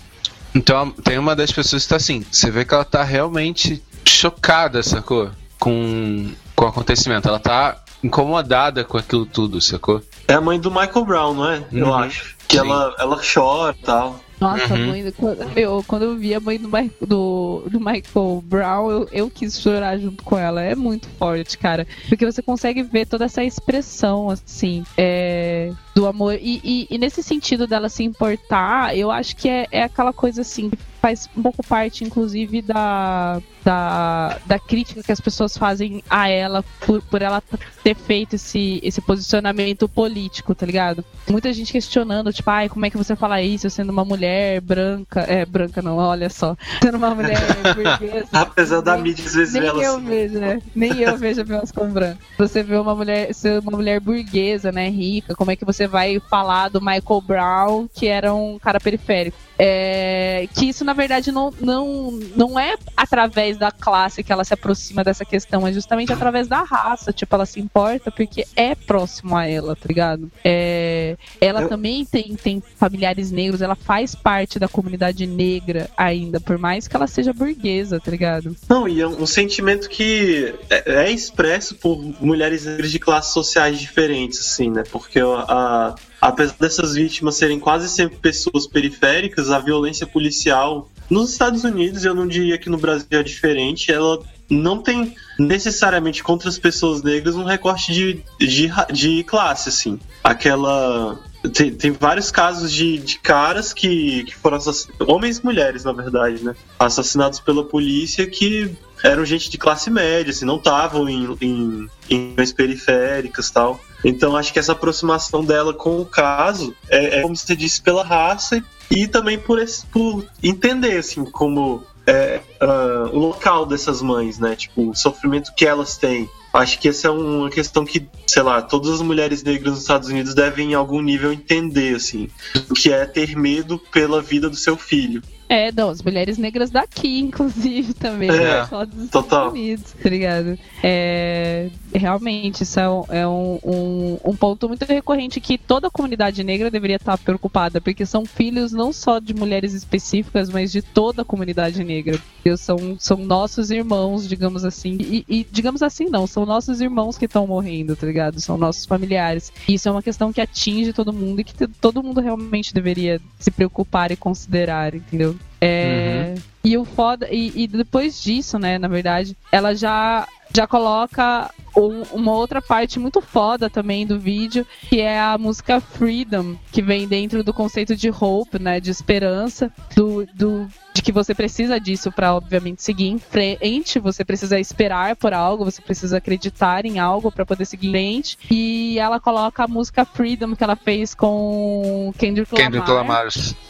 Então 0.54 0.92
tem 0.92 1.18
uma 1.18 1.36
das 1.36 1.52
pessoas 1.52 1.84
que 1.84 1.90
tá 1.90 1.96
assim, 1.96 2.26
você 2.30 2.50
vê 2.50 2.66
que 2.66 2.74
ela 2.74 2.84
tá 2.84 3.04
realmente 3.04 3.82
chocada, 4.04 4.82
sacou? 4.82 5.30
Com, 5.60 6.32
com 6.56 6.66
o 6.66 6.68
acontecimento. 6.68 7.28
Ela 7.28 7.40
tá 7.40 7.78
incomodada 8.04 8.84
com 8.84 8.98
aquilo 8.98 9.26
tudo, 9.26 9.60
sacou? 9.60 10.02
É 10.28 10.34
a 10.34 10.42
mãe 10.42 10.60
do 10.60 10.72
Michael 10.72 11.06
Brown, 11.06 11.34
não 11.34 11.50
é? 11.50 11.64
Eu 11.72 11.88
Uhum. 11.88 11.94
acho. 11.96 12.36
Que 12.48 12.60
Sim. 12.60 12.66
ela, 12.68 12.96
ela 12.98 13.20
chora 13.22 13.76
e 13.80 13.84
tal. 13.84 14.20
Nossa, 14.40 14.74
Uhum. 14.74 14.84
a 14.84 14.88
mãe 14.88 15.04
do, 15.04 15.12
quando, 15.12 15.54
meu, 15.54 15.84
quando 15.86 16.04
eu 16.04 16.16
vi 16.16 16.34
a 16.34 16.40
mãe 16.40 16.58
do, 16.58 16.70
Mi- 16.70 16.92
do, 17.06 17.64
do 17.70 17.78
Michael 17.80 18.42
Brown, 18.46 18.90
eu, 18.90 19.10
eu 19.12 19.30
quis 19.30 19.60
chorar 19.60 19.98
junto 20.00 20.24
com 20.24 20.38
ela. 20.38 20.62
É 20.62 20.74
muito 20.76 21.10
forte, 21.20 21.58
cara. 21.58 21.86
Porque 22.08 22.26
você 22.26 22.42
consegue 22.42 22.82
ver 22.82 23.06
toda 23.06 23.26
essa 23.26 23.44
expressão, 23.44 24.30
assim, 24.30 24.84
é, 24.98 25.72
do 25.94 26.08
amor. 26.08 26.36
E, 26.36 26.62
e- 26.64 26.88
e 26.90 26.98
nesse 26.98 27.22
sentido 27.22 27.68
dela 27.68 27.90
se 27.90 28.02
importar, 28.04 28.96
eu 28.98 29.12
acho 29.12 29.36
que 29.36 29.50
é, 29.50 29.68
é 29.72 29.84
aquela 29.84 30.14
coisa 30.14 30.40
assim, 30.42 30.72
faz 31.02 31.30
um 31.36 31.42
pouco 31.42 31.64
parte, 31.66 32.04
inclusive, 32.04 32.62
da, 32.62 33.42
da, 33.64 34.38
da 34.46 34.60
crítica 34.60 35.02
que 35.04 35.12
as 35.12 35.20
pessoas 35.20 35.58
fazem 35.58 36.04
a 36.10 36.28
ela 36.30 36.64
por, 36.86 37.02
por 37.04 37.22
ela 37.22 37.42
ter 37.84 37.96
feito 37.96 38.36
esse, 38.36 38.80
esse 38.84 39.02
posicionamento 39.02 39.88
político, 39.88 40.54
tá 40.54 40.66
ligado? 40.66 41.04
Muita 41.30 41.52
gente 41.54 41.72
questionando, 41.72 42.34
tipo, 42.34 42.50
ai, 42.50 42.70
como 42.70 42.86
é 42.86 42.90
que 42.90 42.98
você 42.98 43.16
fala 43.16 43.42
isso 43.42 43.70
sendo 43.70 43.92
uma 43.92 44.04
mulher 44.04 44.62
branca? 44.62 45.22
É, 45.22 45.46
branca 45.46 45.82
não, 45.82 45.98
olha 45.98 46.30
só. 46.30 46.56
Sendo 46.82 46.98
uma 46.98 47.14
mulher 47.14 47.38
burguesa. 47.76 48.28
Apesar 48.34 48.82
da 48.82 48.94
Nem- 48.94 49.04
mídia 49.04 49.26
às 49.26 49.34
vezes 49.36 49.54
Nem 49.54 49.64
eu 49.64 49.96
assim. 49.96 50.06
vejo, 50.06 50.40
né? 50.40 50.62
Nem 50.76 51.00
eu 51.00 51.18
vejo 51.18 51.42
a 51.42 51.44
Beyoncé 51.44 51.74
como 51.74 51.92
branca. 51.92 52.18
Você 52.38 52.64
vê 52.64 52.76
uma 52.78 52.96
mulher, 52.96 53.34
ser 53.34 53.60
uma 53.60 53.72
mulher 53.72 54.00
burguesa, 54.00 54.72
né, 54.72 54.90
rica, 54.90 55.36
como 55.36 55.52
é 55.52 55.56
que 55.56 55.66
você 55.66 55.88
vai 55.88 56.20
falar 56.30 56.70
do 56.70 56.80
Michael 56.82 57.22
Brown, 57.26 57.88
que 57.94 58.08
era 58.08 58.34
um 58.34 58.58
cara 58.60 58.80
periférico? 58.80 59.38
É, 59.62 60.48
que 60.56 60.70
isso 60.70 60.86
na 60.90 60.94
verdade, 60.94 61.32
não, 61.32 61.54
não, 61.62 62.20
não 62.36 62.60
é 62.60 62.76
através 62.98 63.58
da 63.58 63.70
classe 63.72 64.24
que 64.24 64.32
ela 64.34 64.44
se 64.44 64.56
aproxima 64.56 65.04
dessa 65.04 65.24
questão, 65.24 65.68
é 65.68 65.72
justamente 65.72 66.12
através 66.12 66.48
da 66.48 66.64
raça. 66.64 67.14
Tipo, 67.14 67.36
ela 67.36 67.46
se 67.46 67.60
importa 67.60 68.10
porque 68.10 68.44
é 68.56 68.74
próximo 68.74 69.38
a 69.38 69.46
ela, 69.46 69.76
tá 69.76 69.86
ligado? 69.88 70.32
É, 70.44 71.16
ela 71.40 71.62
Eu- 71.62 71.70
também 71.70 72.04
tem, 72.06 72.36
tem 72.36 72.64
familiares 72.76 73.30
negros, 73.30 73.62
ela 73.62 73.76
faz 73.76 74.16
parte 74.16 74.58
da 74.58 74.68
comunidade 74.68 75.28
negra 75.28 75.88
ainda, 75.96 76.40
por 76.40 76.58
mais 76.58 76.88
que 76.88 76.96
ela 76.96 77.06
seja 77.06 77.34
burguesa, 77.34 78.00
tá 78.00 78.10
ligado? 78.10 78.56
Não, 78.68 78.88
e 78.88 79.00
é 79.00 79.08
um 79.08 79.28
sentimento 79.28 79.88
que 79.90 80.56
é, 80.72 81.04
é 81.06 81.12
expresso 81.12 81.76
por 81.76 81.98
mulheres 82.20 82.66
negras 82.66 82.92
de 82.92 82.98
classes 82.98 83.32
sociais 83.32 83.80
diferentes, 83.80 84.40
assim, 84.40 84.72
né? 84.72 84.82
Porque 84.92 85.20
a, 85.20 85.94
apesar 86.22 86.56
dessas 86.60 86.96
vítimas 86.96 87.36
serem 87.36 87.60
quase 87.60 87.90
sempre 87.90 88.18
pessoas 88.18 88.68
periféricas, 88.68 89.50
a 89.50 89.60
violência 89.60 90.06
policial 90.08 90.90
nos 91.10 91.32
Estados 91.32 91.64
Unidos, 91.64 92.06
eu 92.06 92.14
não 92.14 92.28
diria 92.28 92.58
que 92.58 92.70
no 92.70 92.78
Brasil 92.78 93.08
é 93.12 93.24
diferente, 93.24 93.92
ela 93.92 94.20
não 94.50 94.82
tem 94.82 95.16
necessariamente 95.38 96.24
contra 96.24 96.50
as 96.50 96.58
pessoas 96.58 97.02
negras 97.02 97.36
um 97.36 97.44
recorte 97.44 97.94
de, 97.94 98.24
de, 98.40 98.72
de 98.92 99.24
classe, 99.24 99.70
assim. 99.70 100.00
Aquela. 100.24 101.20
Tem, 101.54 101.74
tem 101.74 101.92
vários 101.92 102.32
casos 102.32 102.70
de, 102.72 102.98
de 102.98 103.18
caras 103.20 103.72
que, 103.72 104.26
que 104.26 104.36
foram 104.36 104.58
assassinados, 104.58 105.08
homens 105.08 105.38
e 105.38 105.46
mulheres, 105.46 105.86
na 105.86 105.94
verdade, 105.94 106.44
né? 106.44 106.54
Assassinados 106.78 107.40
pela 107.40 107.64
polícia 107.64 108.28
que 108.28 108.76
eram 109.04 109.26
gente 109.26 109.50
de 109.50 109.58
classe 109.58 109.90
média, 109.90 110.32
assim, 110.32 110.46
não 110.46 110.58
estavam 110.58 111.08
em, 111.08 111.38
em, 111.42 111.90
em 112.10 112.36
periféricas 112.56 113.48
e 113.48 113.54
tal. 113.54 113.80
Então 114.04 114.36
acho 114.36 114.54
que 114.54 114.60
essa 114.60 114.72
aproximação 114.72 115.44
dela 115.44 115.74
com 115.74 116.00
o 116.00 116.06
caso 116.06 116.76
é, 116.90 117.20
é 117.20 117.22
como 117.22 117.36
você 117.36 117.56
disse, 117.56 117.82
pela 117.82 118.04
raça 118.04 118.64
e 118.90 119.08
também 119.08 119.38
por, 119.38 119.60
esse, 119.60 119.86
por 119.86 120.26
entender, 120.42 120.98
assim, 120.98 121.24
como 121.26 121.84
é, 122.10 122.42
ah, 122.60 123.10
o 123.12 123.20
local 123.20 123.66
dessas 123.66 124.02
mães, 124.02 124.40
né? 124.40 124.56
Tipo, 124.56 124.90
o 124.90 124.96
sofrimento 124.96 125.54
que 125.56 125.66
elas 125.66 125.98
têm. 125.98 126.30
Acho 126.52 126.80
que 126.80 126.90
essa 126.90 127.08
é 127.08 127.12
uma 127.12 127.50
questão 127.50 127.86
que, 127.86 128.08
sei 128.26 128.42
lá, 128.42 128.60
todas 128.62 128.90
as 128.90 129.02
mulheres 129.02 129.44
negras 129.44 129.74
nos 129.74 129.82
Estados 129.82 130.10
Unidos 130.10 130.34
devem 130.34 130.72
em 130.72 130.74
algum 130.74 131.02
nível 131.02 131.32
entender, 131.32 131.96
assim, 131.96 132.28
o 132.68 132.74
que 132.74 132.92
é 132.92 133.06
ter 133.06 133.36
medo 133.36 133.78
pela 133.78 134.22
vida 134.22 134.50
do 134.50 134.56
seu 134.56 134.76
filho. 134.76 135.22
É, 135.50 135.72
não, 135.72 135.90
as 135.90 136.04
mulheres 136.04 136.38
negras 136.38 136.70
daqui, 136.70 137.18
inclusive, 137.20 137.96
também. 137.96 138.30
É, 138.30 138.66
só 138.68 138.86
dos 138.86 139.10
total. 139.10 139.48
Estados 139.48 139.54
Unidos, 139.54 139.94
tá? 139.94 140.64
É, 140.84 141.70
realmente, 141.94 142.62
isso 142.62 142.80
é, 142.80 142.88
um, 142.88 143.04
é 143.10 143.28
um, 143.28 143.60
um, 143.64 144.18
um 144.26 144.36
ponto 144.36 144.68
muito 144.68 144.86
recorrente 144.86 145.42
que 145.42 145.58
toda 145.58 145.88
a 145.88 145.92
comunidade 145.92 146.44
negra 146.44 146.70
deveria 146.70 146.98
estar 146.98 147.18
preocupada, 147.18 147.82
porque 147.82 148.06
são 148.06 148.26
filhos 148.28 148.72
não 148.72 148.94
só 148.94 149.18
de 149.18 149.34
mulheres 149.34 149.74
específicas, 149.74 150.50
mas 150.50 150.72
de 150.72 150.84
toda 150.84 151.24
a 151.24 151.26
comunidade 151.26 151.84
negra. 151.84 152.20
São, 152.56 152.96
são 153.00 153.18
nossos 153.18 153.72
irmãos, 153.72 154.30
digamos 154.30 154.64
assim. 154.64 154.98
E, 155.00 155.26
e, 155.28 155.48
digamos 155.52 155.82
assim, 155.82 156.06
não, 156.06 156.28
são 156.28 156.46
nossos 156.46 156.80
irmãos 156.80 157.18
que 157.18 157.26
estão 157.26 157.48
morrendo, 157.48 157.96
tá 157.96 158.06
ligado? 158.06 158.40
São 158.40 158.58
nossos 158.58 158.86
familiares. 158.86 159.52
E 159.68 159.74
isso 159.74 159.90
é 159.90 159.92
uma 159.92 160.04
questão 160.04 160.32
que 160.32 160.42
atinge 160.42 160.94
todo 160.94 161.12
mundo 161.12 161.42
e 161.42 161.44
que 161.44 161.68
todo 161.68 162.04
mundo 162.04 162.22
realmente 162.22 162.74
deveria 162.74 163.20
se 163.40 163.50
preocupar 163.50 164.12
e 164.12 164.16
considerar, 164.16 164.94
entendeu? 164.94 165.39
É, 165.62 166.36
E 166.64 166.78
o 166.78 166.86
foda. 166.86 167.28
E, 167.30 167.64
e 167.64 167.68
depois 167.68 168.22
disso, 168.22 168.58
né, 168.60 168.78
na 168.78 168.88
verdade, 168.88 169.36
ela 169.52 169.76
já, 169.76 170.28
já 170.54 170.66
coloca 170.68 171.50
um- 171.78 172.04
uma 172.12 172.34
outra 172.34 172.62
parte 172.62 173.00
muito 173.00 173.22
foda 173.22 173.70
também 173.70 174.06
do 174.06 174.20
vídeo, 174.20 174.66
que 174.90 175.00
é 175.00 175.20
a 175.20 175.38
música 175.38 175.80
Freedom, 175.80 176.56
que 176.72 176.82
vem 176.82 177.08
dentro 177.08 177.44
do 177.44 177.54
conceito 177.54 177.96
de 177.96 178.10
hope, 178.10 178.60
né? 178.60 178.80
De 178.80 178.90
esperança, 178.90 179.72
do, 179.96 180.26
do, 180.34 180.68
de 180.94 181.02
que 181.02 181.12
você 181.12 181.34
precisa 181.34 181.80
disso 181.80 182.12
para 182.12 182.34
obviamente 182.36 182.82
seguir 182.84 183.08
em 183.08 183.20
frente, 183.20 184.00
você 184.00 184.26
precisa 184.26 184.60
esperar 184.60 185.16
por 185.16 185.34
algo, 185.34 185.64
você 185.66 185.82
precisa 185.82 186.18
acreditar 186.18 186.86
em 186.86 187.00
algo 187.00 187.32
para 187.32 187.46
poder 187.46 187.66
seguir 187.66 187.88
em 187.88 187.92
frente. 187.92 188.38
E 188.50 188.98
ela 189.00 189.20
coloca 189.20 189.64
a 189.64 189.68
música 189.68 190.04
Freedom 190.04 190.56
que 190.56 190.64
ela 190.64 190.76
fez 190.76 191.14
com 191.14 192.12
Kendrick 192.18 192.52
Lamar. 192.54 192.66
Kendrick 192.72 192.92
Lamar. 192.92 193.28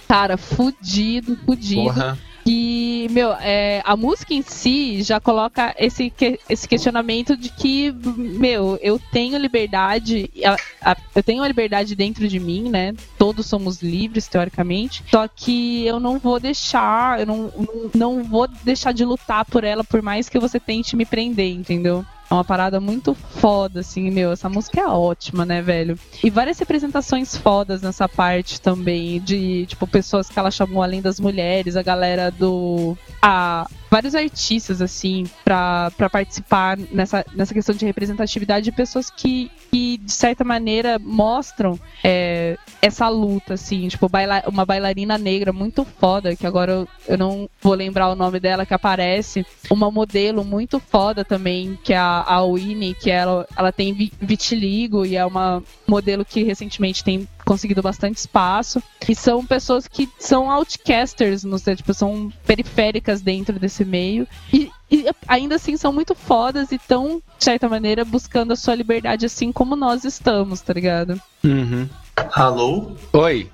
Cara, 0.07 0.37
fudido, 0.37 1.37
fudido. 1.45 1.83
Porra. 1.83 2.17
E, 2.45 2.78
meu, 3.09 3.33
é, 3.33 3.81
a 3.85 3.95
música 3.97 4.33
em 4.33 4.41
si 4.41 5.01
já 5.01 5.19
coloca 5.19 5.75
esse, 5.77 6.09
que- 6.09 6.39
esse 6.49 6.67
questionamento 6.67 7.35
de 7.35 7.49
que, 7.49 7.91
meu, 7.91 8.77
eu 8.81 8.99
tenho 9.11 9.37
liberdade, 9.37 10.29
a- 10.45 10.91
a- 10.91 10.97
eu 11.15 11.23
tenho 11.23 11.43
a 11.43 11.47
liberdade 11.47 11.95
dentro 11.95 12.27
de 12.27 12.39
mim, 12.39 12.69
né? 12.69 12.93
Todos 13.17 13.45
somos 13.47 13.81
livres, 13.81 14.27
teoricamente. 14.27 15.03
Só 15.09 15.27
que 15.27 15.85
eu 15.85 15.99
não 15.99 16.19
vou 16.19 16.39
deixar, 16.39 17.19
eu 17.19 17.25
não, 17.25 17.51
não, 17.57 17.91
não 17.95 18.23
vou 18.23 18.47
deixar 18.63 18.91
de 18.93 19.03
lutar 19.03 19.45
por 19.45 19.63
ela, 19.63 19.83
por 19.83 20.01
mais 20.01 20.29
que 20.29 20.39
você 20.39 20.59
tente 20.59 20.95
me 20.95 21.05
prender, 21.05 21.51
entendeu? 21.51 22.05
É 22.29 22.33
uma 22.33 22.43
parada 22.43 22.79
muito 22.79 23.15
foda, 23.15 23.79
assim, 23.79 24.11
meu. 24.11 24.31
Essa 24.31 24.47
música 24.47 24.81
é 24.81 24.87
ótima, 24.87 25.45
né, 25.45 25.61
velho? 25.61 25.97
E 26.23 26.29
várias 26.29 26.59
representações 26.59 27.35
fodas 27.35 27.81
nessa 27.81 28.07
parte 28.07 28.61
também, 28.61 29.19
de, 29.19 29.65
tipo, 29.65 29.87
pessoas 29.87 30.29
que 30.29 30.37
ela 30.37 30.51
chamou 30.51 30.83
além 30.83 31.01
das 31.01 31.19
mulheres, 31.19 31.75
a 31.75 31.81
galera 31.81 32.29
do. 32.29 32.95
A, 33.21 33.67
vários 33.89 34.15
artistas, 34.15 34.81
assim, 34.81 35.25
pra 35.43 35.91
participar 36.11 36.77
nessa, 36.91 37.25
nessa 37.33 37.53
questão 37.53 37.75
de 37.75 37.85
representatividade 37.85 38.65
de 38.65 38.71
pessoas 38.71 39.09
que, 39.09 39.51
que 39.71 39.97
de 39.97 40.11
certa 40.11 40.43
maneira, 40.43 40.99
mostram 40.99 41.79
é, 42.03 42.57
essa 42.81 43.07
luta, 43.09 43.55
assim, 43.55 43.87
tipo, 43.87 44.07
baila- 44.07 44.43
uma 44.47 44.65
bailarina 44.65 45.17
negra 45.17 45.51
muito 45.51 45.83
foda, 45.83 46.35
que 46.35 46.45
agora 46.45 46.71
eu, 46.71 46.87
eu 47.07 47.17
não 47.17 47.49
vou 47.61 47.73
lembrar 47.73 48.09
o 48.09 48.15
nome 48.15 48.39
dela, 48.39 48.65
que 48.65 48.73
aparece, 48.73 49.45
uma 49.69 49.89
modelo 49.91 50.43
muito 50.43 50.79
foda 50.79 51.25
também, 51.25 51.77
que 51.83 51.93
é 51.93 51.97
a, 51.97 52.23
a 52.27 52.45
Winnie, 52.45 52.93
que 52.93 53.09
ela, 53.09 53.47
ela 53.57 53.71
tem 53.71 53.93
vi- 53.93 54.13
vitiligo 54.21 55.05
e 55.05 55.15
é 55.15 55.25
uma 55.25 55.63
modelo 55.87 56.23
que 56.23 56.43
recentemente 56.43 57.03
tem 57.03 57.27
conseguido 57.49 57.81
bastante 57.81 58.17
espaço. 58.17 58.81
E 59.07 59.15
são 59.15 59.43
pessoas 59.43 59.87
que 59.87 60.07
são 60.19 60.51
outcasters, 60.51 61.43
não 61.43 61.57
sei, 61.57 61.75
tipo, 61.75 61.91
são 61.95 62.31
periféricas 62.45 63.21
dentro 63.21 63.57
desse 63.57 63.83
meio. 63.83 64.27
E, 64.53 64.71
e 64.91 65.09
ainda 65.27 65.55
assim 65.55 65.75
são 65.75 65.91
muito 65.91 66.13
fodas 66.13 66.71
e 66.71 66.75
estão, 66.75 67.23
de 67.39 67.43
certa 67.43 67.67
maneira, 67.67 68.05
buscando 68.05 68.53
a 68.53 68.55
sua 68.55 68.75
liberdade 68.75 69.25
assim 69.25 69.51
como 69.51 69.75
nós 69.75 70.05
estamos, 70.05 70.61
tá 70.61 70.73
ligado? 70.73 71.19
Uhum. 71.43 71.89
Alô? 72.33 72.91
Oi. 73.13 73.49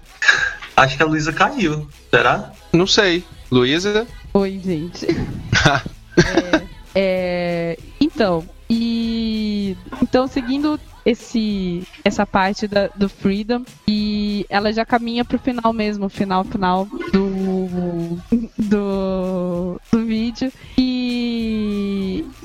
Acho 0.75 0.97
que 0.97 1.03
a 1.03 1.05
Luísa 1.05 1.31
caiu. 1.31 1.87
Será? 2.11 2.51
Não 2.73 2.85
sei. 2.85 3.23
Luísa? 3.49 4.05
Oi, 4.33 4.59
gente. 4.63 5.07
É, 6.17 6.63
é, 6.95 7.79
então, 7.99 8.47
e 8.69 9.75
então 10.01 10.27
seguindo 10.27 10.79
esse 11.05 11.87
essa 12.03 12.25
parte 12.25 12.67
da, 12.67 12.87
do 12.87 13.07
Freedom. 13.07 13.63
E 13.87 14.45
ela 14.49 14.73
já 14.73 14.83
caminha 14.85 15.23
pro 15.23 15.39
final 15.39 15.71
mesmo, 15.71 16.09
final 16.09 16.43
final 16.43 16.85
do 17.13 18.19
do, 18.57 19.79
do 19.91 20.05
vídeo. 20.05 20.51
E 20.77 20.94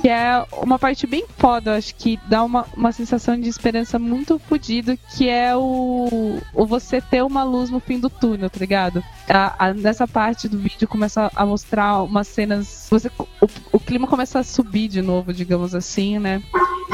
que 0.01 0.09
é 0.09 0.45
uma 0.62 0.78
parte 0.78 1.07
bem 1.07 1.24
foda, 1.39 1.76
acho 1.76 1.95
que 1.95 2.18
dá 2.28 2.43
uma, 2.43 2.66
uma 2.76 2.93
sensação 2.93 3.39
de 3.39 3.49
esperança 3.49 3.99
muito 3.99 4.39
fodido, 4.39 4.99
que 5.16 5.28
é 5.28 5.55
o, 5.57 6.39
o 6.55 6.66
você 6.66 7.01
ter 7.01 7.22
uma 7.22 7.43
luz 7.45 7.70
no 7.70 7.81
fim 7.81 7.99
do 7.99 8.09
túnel, 8.09 8.49
tá 8.49 8.59
ligado? 8.59 9.03
A- 9.28 9.66
a- 9.66 9.74
nessa 9.74 10.07
parte 10.09 10.49
do 10.49 10.59
vídeo 10.59 10.89
começa 10.89 11.31
a 11.35 11.45
mostrar 11.47 12.03
umas 12.03 12.28
cenas. 12.28 12.87
Você, 12.91 13.11
o, 13.18 13.47
o 13.72 13.81
clima 13.81 14.07
começa 14.07 14.39
a 14.39 14.45
subir 14.45 14.89
de 14.89 15.03
novo, 15.03 15.33
digamos 15.33 15.74
assim, 15.74 16.18
né? 16.18 16.43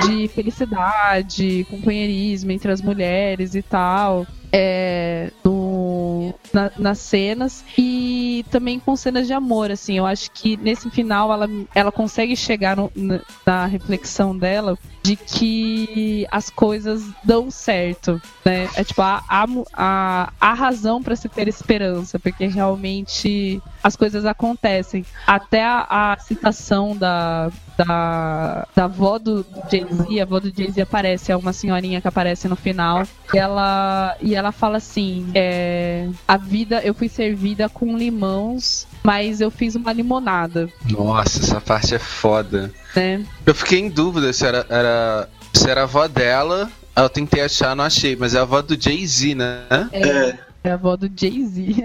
De 0.07 0.28
felicidade, 0.28 1.66
companheirismo 1.70 2.51
entre 2.53 2.70
as 2.70 2.82
mulheres 2.82 3.55
e 3.55 3.62
tal. 3.62 4.26
É, 4.53 5.30
no, 5.45 6.32
na- 6.53 6.70
nas 6.78 6.99
cenas 6.99 7.64
e 7.76 8.16
também 8.45 8.78
com 8.80 8.97
cenas 8.97 9.26
de 9.26 9.32
amor, 9.32 9.70
assim, 9.70 9.97
eu 9.99 10.07
acho 10.07 10.30
que 10.30 10.57
nesse 10.57 10.91
final 10.91 11.32
ela, 11.32 11.49
ela 11.74 11.93
consegue 11.93 12.37
chegar 12.37 12.76
no- 12.76 12.91
na, 12.95 13.20
na 13.45 13.66
reflexão 13.66 14.37
dela 14.37 14.78
de 15.07 15.14
que 15.14 16.26
as 16.32 16.50
coisas 16.50 17.04
dão 17.22 17.48
certo, 17.48 18.20
né? 18.44 18.68
É 18.74 18.82
tipo 18.82 19.00
a 19.00 20.54
razão 20.54 21.00
para 21.00 21.14
se 21.14 21.28
ter 21.28 21.46
esperança, 21.46 22.18
porque 22.18 22.46
realmente 22.46 23.62
as 23.82 23.94
coisas 23.94 24.24
acontecem. 24.24 25.04
Até 25.24 25.64
a, 25.64 25.86
a 25.88 26.18
citação 26.18 26.96
da, 26.96 27.52
da, 27.78 28.66
da 28.74 28.84
avó 28.84 29.16
do 29.16 29.46
Jay-Z, 29.70 30.18
a 30.18 30.22
avó 30.24 30.40
do 30.40 30.52
Jay-Z 30.52 30.80
aparece, 30.80 31.30
é 31.30 31.36
uma 31.36 31.52
senhorinha 31.52 32.00
que 32.00 32.09
aparece 32.09 32.48
no 32.48 32.57
final, 32.57 33.04
e 33.32 33.38
ela, 33.38 34.16
e 34.20 34.34
ela 34.34 34.50
fala 34.50 34.78
assim: 34.78 35.30
é, 35.34 36.09
a 36.26 36.36
vida, 36.36 36.80
eu 36.82 36.94
fui 36.94 37.09
servida 37.09 37.68
com 37.68 37.96
limões, 37.96 38.88
mas 39.04 39.40
eu 39.40 39.52
fiz 39.52 39.76
uma 39.76 39.92
limonada, 39.92 40.68
Nossa, 40.90 41.38
essa 41.38 41.61
parte 41.61 41.94
é 41.94 41.98
foda. 41.98 42.72
Né? 42.97 43.24
Eu 43.44 43.55
fiquei 43.55 43.78
em 43.78 43.88
dúvida 43.88 44.32
se 44.32 44.47
era, 44.47 44.66
era, 44.68 45.28
se 45.53 45.68
era 45.70 45.82
a 45.82 45.84
avó 45.84 46.09
dela. 46.09 46.70
Eu 46.97 47.09
tentei 47.11 47.42
achar, 47.42 47.76
não 47.76 47.84
achei, 47.84 48.16
mas 48.16 48.34
é 48.34 48.38
a 48.38 48.42
avó 48.42 48.62
do 48.62 48.80
Jay-Z, 48.80 49.34
né? 49.34 49.61
É. 49.92 50.38
É 50.64 50.70
a 50.70 50.74
avó 50.74 50.97
do 50.97 51.11
Jay-Z. 51.14 51.76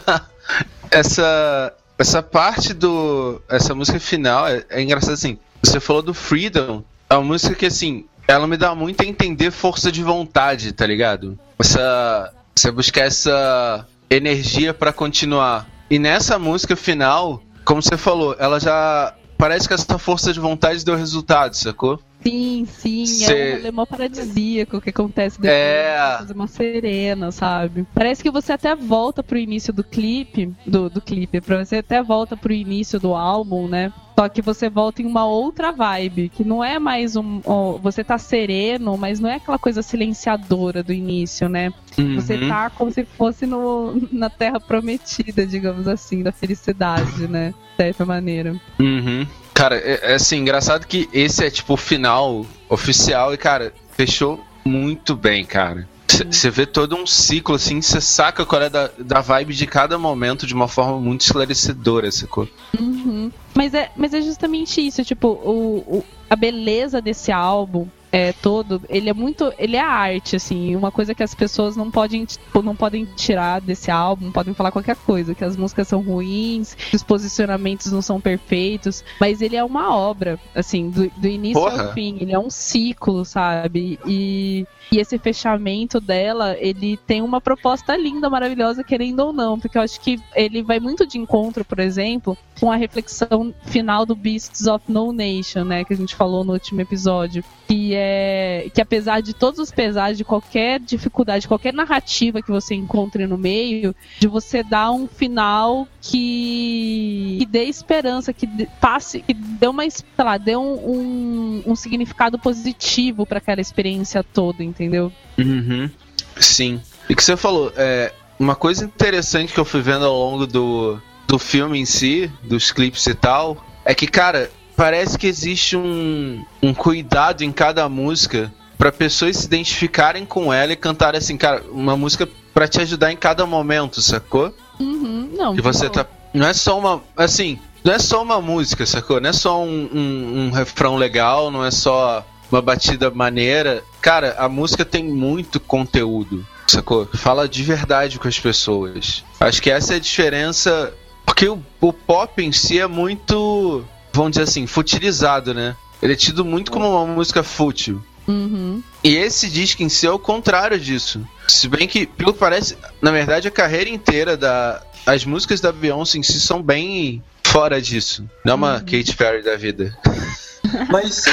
essa 0.90 1.74
essa 1.98 2.22
parte 2.22 2.72
do 2.72 3.42
essa 3.48 3.74
música 3.74 4.00
final 4.00 4.48
é, 4.48 4.64
é 4.70 4.82
engraçado 4.82 5.14
assim. 5.14 5.38
Você 5.62 5.80
falou 5.80 6.02
do 6.02 6.14
Freedom, 6.14 6.82
é 7.10 7.14
uma 7.14 7.24
música 7.24 7.54
que 7.54 7.66
assim, 7.66 8.04
ela 8.28 8.46
me 8.46 8.56
dá 8.56 8.74
muito 8.74 9.02
a 9.02 9.06
entender 9.06 9.50
força 9.50 9.90
de 9.90 10.02
vontade, 10.02 10.72
tá 10.72 10.86
ligado? 10.86 11.38
Essa 11.58 12.32
você 12.54 12.70
buscar 12.70 13.02
essa 13.02 13.86
energia 14.08 14.72
pra 14.72 14.92
continuar. 14.92 15.68
E 15.90 15.98
nessa 15.98 16.38
música 16.38 16.76
final, 16.76 17.42
como 17.64 17.82
você 17.82 17.96
falou, 17.96 18.36
ela 18.38 18.58
já 18.60 19.14
parece 19.36 19.68
que 19.68 19.74
essa 19.74 19.98
força 19.98 20.32
de 20.32 20.40
vontade 20.40 20.84
deu 20.84 20.96
resultado, 20.96 21.54
sacou? 21.54 22.00
Sim, 22.26 22.66
sim, 22.78 23.04
Cê- 23.06 23.24
é 23.32 23.52
um 23.52 23.56
rolê 23.56 23.70
mó 23.70 23.84
paradisíaco 23.84 24.80
que 24.80 24.88
acontece 24.90 25.38
depois 25.38 25.54
É. 25.58 26.16
fazer 26.18 26.32
uma 26.32 26.46
serena, 26.46 27.30
sabe? 27.30 27.86
Parece 27.94 28.22
que 28.22 28.30
você 28.30 28.52
até 28.52 28.74
volta 28.74 29.22
pro 29.22 29.36
início 29.36 29.72
do 29.74 29.84
clipe, 29.84 30.50
do, 30.66 30.88
do 30.88 31.02
clipe, 31.02 31.40
pra 31.42 31.62
você 31.62 31.76
até 31.76 32.02
volta 32.02 32.34
pro 32.36 32.52
início 32.52 32.98
do 32.98 33.14
álbum, 33.14 33.68
né? 33.68 33.92
Só 34.18 34.28
que 34.28 34.40
você 34.40 34.70
volta 34.70 35.02
em 35.02 35.06
uma 35.06 35.26
outra 35.26 35.70
vibe, 35.72 36.28
que 36.30 36.44
não 36.44 36.62
é 36.64 36.78
mais 36.78 37.14
um. 37.16 37.40
você 37.82 38.02
tá 38.04 38.16
sereno, 38.16 38.96
mas 38.96 39.18
não 39.20 39.28
é 39.28 39.34
aquela 39.34 39.58
coisa 39.58 39.82
silenciadora 39.82 40.82
do 40.82 40.92
início, 40.92 41.48
né? 41.48 41.72
Você 42.14 42.36
Uhum. 42.36 42.48
tá 42.48 42.70
como 42.70 42.90
se 42.90 43.04
fosse 43.04 43.44
no, 43.44 44.00
na 44.10 44.30
terra 44.30 44.58
prometida, 44.60 45.46
digamos 45.46 45.86
assim, 45.88 46.22
da 46.22 46.32
felicidade, 46.32 47.28
né? 47.28 47.52
De 47.72 47.76
certa 47.76 48.06
maneira. 48.06 48.54
Uhum. 48.80 49.26
Cara, 49.54 49.76
é, 49.76 50.00
é 50.02 50.14
assim, 50.14 50.38
engraçado 50.38 50.86
que 50.86 51.08
esse 51.12 51.44
é 51.44 51.50
tipo 51.50 51.74
o 51.74 51.76
final 51.76 52.44
oficial 52.68 53.32
e, 53.32 53.36
cara, 53.36 53.72
fechou 53.96 54.40
muito 54.64 55.14
bem, 55.14 55.44
cara. 55.44 55.88
Você 56.30 56.50
vê 56.50 56.66
todo 56.66 56.94
um 56.96 57.06
ciclo, 57.06 57.54
assim, 57.56 57.80
você 57.80 58.00
saca 58.00 58.44
qual 58.44 58.62
é 58.62 58.68
da, 58.70 58.90
da 58.98 59.20
vibe 59.20 59.54
de 59.54 59.66
cada 59.66 59.98
momento 59.98 60.46
de 60.46 60.54
uma 60.54 60.68
forma 60.68 60.98
muito 61.00 61.22
esclarecedora, 61.22 62.10
sacou? 62.12 62.48
Uhum. 62.78 63.32
Mas, 63.54 63.74
é, 63.74 63.90
mas 63.96 64.12
é 64.14 64.20
justamente 64.22 64.84
isso, 64.84 65.04
tipo, 65.04 65.28
o, 65.28 65.78
o- 65.98 66.04
a 66.30 66.36
beleza 66.36 67.00
desse 67.00 67.32
álbum 67.32 67.86
é 68.14 68.32
todo, 68.32 68.80
ele 68.88 69.10
é 69.10 69.12
muito, 69.12 69.52
ele 69.58 69.74
é 69.74 69.80
arte, 69.80 70.36
assim, 70.36 70.76
uma 70.76 70.92
coisa 70.92 71.16
que 71.16 71.22
as 71.24 71.34
pessoas 71.34 71.76
não 71.76 71.90
podem, 71.90 72.24
tipo, 72.24 72.62
não 72.62 72.76
podem 72.76 73.04
tirar 73.04 73.60
desse 73.60 73.90
álbum, 73.90 74.30
podem 74.30 74.54
falar 74.54 74.70
qualquer 74.70 74.94
coisa, 74.94 75.34
que 75.34 75.44
as 75.44 75.56
músicas 75.56 75.88
são 75.88 76.00
ruins, 76.00 76.74
que 76.74 76.94
os 76.94 77.02
posicionamentos 77.02 77.90
não 77.90 78.00
são 78.00 78.20
perfeitos, 78.20 79.02
mas 79.20 79.42
ele 79.42 79.56
é 79.56 79.64
uma 79.64 79.96
obra, 79.96 80.38
assim, 80.54 80.90
do, 80.90 81.10
do 81.16 81.26
início 81.26 81.60
Porra. 81.60 81.88
ao 81.88 81.92
fim, 81.92 82.18
ele 82.20 82.32
é 82.32 82.38
um 82.38 82.50
ciclo, 82.50 83.24
sabe? 83.24 83.98
E, 84.06 84.64
e 84.92 84.98
esse 84.98 85.18
fechamento 85.18 86.00
dela, 86.00 86.56
ele 86.58 86.96
tem 87.06 87.22
uma 87.22 87.40
proposta 87.40 87.96
linda, 87.96 88.30
maravilhosa, 88.30 88.84
querendo 88.84 89.20
ou 89.20 89.32
não, 89.32 89.58
porque 89.58 89.78
eu 89.78 89.82
acho 89.82 90.00
que 90.00 90.20
ele 90.34 90.62
vai 90.62 90.78
muito 90.80 91.06
de 91.06 91.18
encontro, 91.18 91.64
por 91.64 91.78
exemplo, 91.78 92.36
com 92.60 92.70
a 92.70 92.76
reflexão 92.76 93.52
final 93.66 94.06
do 94.06 94.14
Beasts 94.14 94.66
of 94.66 94.84
No 94.88 95.12
Nation, 95.12 95.64
né, 95.64 95.84
que 95.84 95.92
a 95.92 95.96
gente 95.96 96.14
falou 96.14 96.44
no 96.44 96.52
último 96.52 96.80
episódio, 96.80 97.44
que 97.66 97.92
é 97.94 98.70
que 98.72 98.80
apesar 98.80 99.20
de 99.20 99.34
todos 99.34 99.58
os 99.58 99.70
pesares, 99.70 100.16
de 100.16 100.24
qualquer 100.24 100.80
dificuldade, 100.80 101.48
qualquer 101.48 101.72
narrativa 101.72 102.42
que 102.42 102.50
você 102.50 102.74
encontre 102.74 103.26
no 103.26 103.36
meio, 103.36 103.94
de 104.18 104.28
você 104.28 104.62
dar 104.62 104.90
um 104.90 105.06
final 105.06 105.86
que, 106.00 107.36
que 107.40 107.46
dê 107.46 107.64
esperança, 107.64 108.32
que 108.32 108.46
dê- 108.46 108.68
passe, 108.80 109.20
que 109.20 109.34
dê 109.34 109.66
uma, 109.66 109.88
sei 109.88 110.04
lá, 110.18 110.36
dê 110.38 110.56
um, 110.56 110.74
um, 110.74 111.62
um 111.66 111.76
significado 111.76 112.38
positivo 112.38 113.26
para 113.26 113.38
aquela 113.38 113.60
experiência 113.60 114.22
toda, 114.22 114.62
entendeu? 114.74 115.12
Uhum. 115.38 115.88
Sim. 116.36 116.80
E 117.08 117.14
que 117.14 117.22
você 117.22 117.36
falou, 117.36 117.72
é, 117.76 118.12
uma 118.38 118.54
coisa 118.54 118.84
interessante 118.84 119.52
que 119.52 119.60
eu 119.60 119.64
fui 119.64 119.80
vendo 119.80 120.04
ao 120.04 120.14
longo 120.14 120.46
do, 120.46 121.00
do 121.26 121.38
filme 121.38 121.78
em 121.78 121.84
si, 121.84 122.30
dos 122.42 122.72
clipes 122.72 123.06
e 123.06 123.14
tal, 123.14 123.64
é 123.84 123.94
que, 123.94 124.06
cara, 124.06 124.50
parece 124.76 125.18
que 125.18 125.26
existe 125.26 125.76
um, 125.76 126.44
um 126.62 126.74
cuidado 126.74 127.42
em 127.42 127.52
cada 127.52 127.88
música 127.88 128.52
pra 128.76 128.90
pessoas 128.90 129.36
se 129.36 129.46
identificarem 129.46 130.26
com 130.26 130.52
ela 130.52 130.72
e 130.72 130.76
cantarem 130.76 131.18
assim, 131.18 131.36
cara, 131.36 131.62
uma 131.70 131.96
música 131.96 132.28
pra 132.52 132.66
te 132.66 132.80
ajudar 132.80 133.12
em 133.12 133.16
cada 133.16 133.46
momento, 133.46 134.00
sacou? 134.00 134.54
Uhum, 134.80 135.30
não. 135.36 135.54
Que 135.54 135.62
você 135.62 135.84
tipo, 135.84 135.94
tá. 135.94 136.06
Não 136.32 136.46
é 136.46 136.52
só 136.52 136.78
uma. 136.78 137.02
Assim, 137.16 137.58
não 137.84 137.92
é 137.92 137.98
só 137.98 138.22
uma 138.22 138.40
música, 138.40 138.84
sacou? 138.84 139.20
Não 139.20 139.30
é 139.30 139.32
só 139.32 139.62
um, 139.62 139.88
um, 139.92 140.46
um 140.46 140.50
refrão 140.50 140.96
legal, 140.96 141.50
não 141.50 141.64
é 141.64 141.70
só 141.70 142.26
uma 142.50 142.62
batida 142.62 143.10
maneira. 143.10 143.82
Cara, 144.00 144.36
a 144.38 144.48
música 144.48 144.84
tem 144.84 145.04
muito 145.04 145.58
conteúdo, 145.60 146.46
sacou? 146.66 147.06
Fala 147.14 147.48
de 147.48 147.62
verdade 147.62 148.18
com 148.18 148.28
as 148.28 148.38
pessoas. 148.38 149.24
Acho 149.40 149.62
que 149.62 149.70
essa 149.70 149.94
é 149.94 149.96
a 149.96 150.00
diferença. 150.00 150.92
Porque 151.24 151.48
o, 151.48 151.62
o 151.80 151.92
pop 151.92 152.42
em 152.42 152.52
si 152.52 152.78
é 152.78 152.86
muito. 152.86 153.84
Vamos 154.12 154.32
dizer 154.32 154.42
assim, 154.42 154.66
futilizado, 154.66 155.52
né? 155.52 155.74
Ele 156.00 156.12
é 156.12 156.16
tido 156.16 156.44
muito 156.44 156.70
como 156.70 156.88
uma 156.88 157.06
música 157.06 157.42
fútil. 157.42 158.02
Uhum. 158.26 158.82
E 159.02 159.16
esse 159.16 159.50
disco 159.50 159.82
em 159.82 159.88
si 159.88 160.06
é 160.06 160.10
o 160.10 160.18
contrário 160.18 160.78
disso. 160.78 161.26
Se 161.48 161.68
bem 161.68 161.86
que, 161.86 162.06
pelo 162.06 162.32
que 162.32 162.38
parece, 162.38 162.76
na 163.00 163.10
verdade 163.10 163.48
a 163.48 163.50
carreira 163.50 163.90
inteira 163.90 164.36
da. 164.36 164.82
As 165.06 165.24
músicas 165.24 165.60
da 165.60 165.70
Beyoncé 165.70 166.18
em 166.18 166.22
si 166.22 166.40
são 166.40 166.62
bem 166.62 167.22
fora 167.42 167.80
disso. 167.80 168.24
Não 168.44 168.52
é 168.52 168.54
uma 168.54 168.80
Katy 168.80 169.14
Perry 169.16 169.42
da 169.42 169.56
vida. 169.56 169.96
Mas 170.90 171.24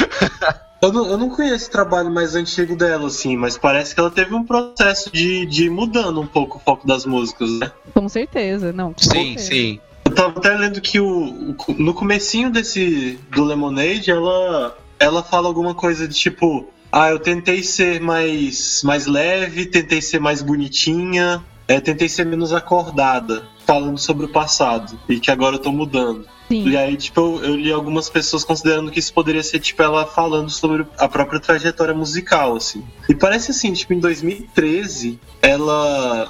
eu 0.82 0.92
não, 0.92 1.06
eu 1.08 1.18
não 1.18 1.30
conheço 1.30 1.68
o 1.68 1.72
trabalho 1.72 2.10
mais 2.12 2.36
antigo 2.36 2.76
dela, 2.76 3.08
assim, 3.08 3.36
mas 3.38 3.58
parece 3.58 3.94
que 3.94 4.00
ela 4.00 4.10
teve 4.12 4.34
um 4.34 4.44
processo 4.44 5.12
de, 5.12 5.46
de 5.46 5.66
ir 5.66 5.70
mudando 5.70 6.20
um 6.20 6.28
pouco 6.28 6.58
o 6.58 6.62
foco 6.62 6.88
das 6.88 7.06
músicas, 7.06 7.50
né? 7.60 7.72
Com 7.94 8.08
certeza, 8.10 8.72
não. 8.74 8.94
com 8.94 9.00
Sim, 9.04 9.10
certeza. 9.38 9.46
sim. 9.50 9.80
Eu 10.06 10.16
tava 10.16 10.40
até 10.40 10.50
lendo 10.56 10.82
que 10.82 11.00
o, 11.00 11.54
o- 11.68 11.74
no 11.78 11.94
comecinho 11.94 12.50
desse 12.50 13.20
do 13.30 13.44
Lemonade, 13.44 14.10
ela 14.12 14.76
ela 15.00 15.24
fala 15.24 15.48
alguma 15.48 15.74
coisa 15.74 16.08
de 16.08 16.14
tipo, 16.16 16.68
ah, 16.92 17.10
eu 17.10 17.20
tentei 17.20 17.64
ser 17.64 18.00
mais 18.02 18.82
mais 18.84 19.06
leve, 19.06 19.66
tentei 19.68 20.02
ser 20.02 20.20
mais 20.20 20.42
bonitinha, 20.42 21.44
é, 21.68 21.80
tentei 21.80 22.10
ser 22.10 22.26
menos 22.26 22.52
acordada, 22.54 23.44
falando 23.66 23.98
sobre 23.98 24.26
o 24.26 24.30
passado 24.30 25.00
e 25.08 25.20
que 25.20 25.32
agora 25.32 25.56
eu 25.56 25.60
tô 25.60 25.72
mudando. 25.72 26.26
Sim. 26.52 26.70
E 26.70 26.78
aí, 26.78 26.98
tipo, 26.98 27.22
eu, 27.22 27.46
eu 27.46 27.56
li 27.56 27.72
algumas 27.72 28.10
pessoas 28.10 28.44
considerando 28.44 28.92
que 28.92 29.00
isso 29.00 29.14
poderia 29.14 29.42
ser, 29.42 29.60
tipo, 29.60 29.82
ela 29.82 30.06
falando 30.06 30.50
sobre 30.50 30.86
a 30.98 31.08
própria 31.08 31.40
trajetória 31.40 31.94
musical, 31.94 32.56
assim. 32.56 32.84
E 33.08 33.16
parece 33.16 33.52
assim, 33.52 33.72
tipo, 33.72 33.94
em 33.94 34.00
2013, 34.00 35.18
ela 35.42 36.30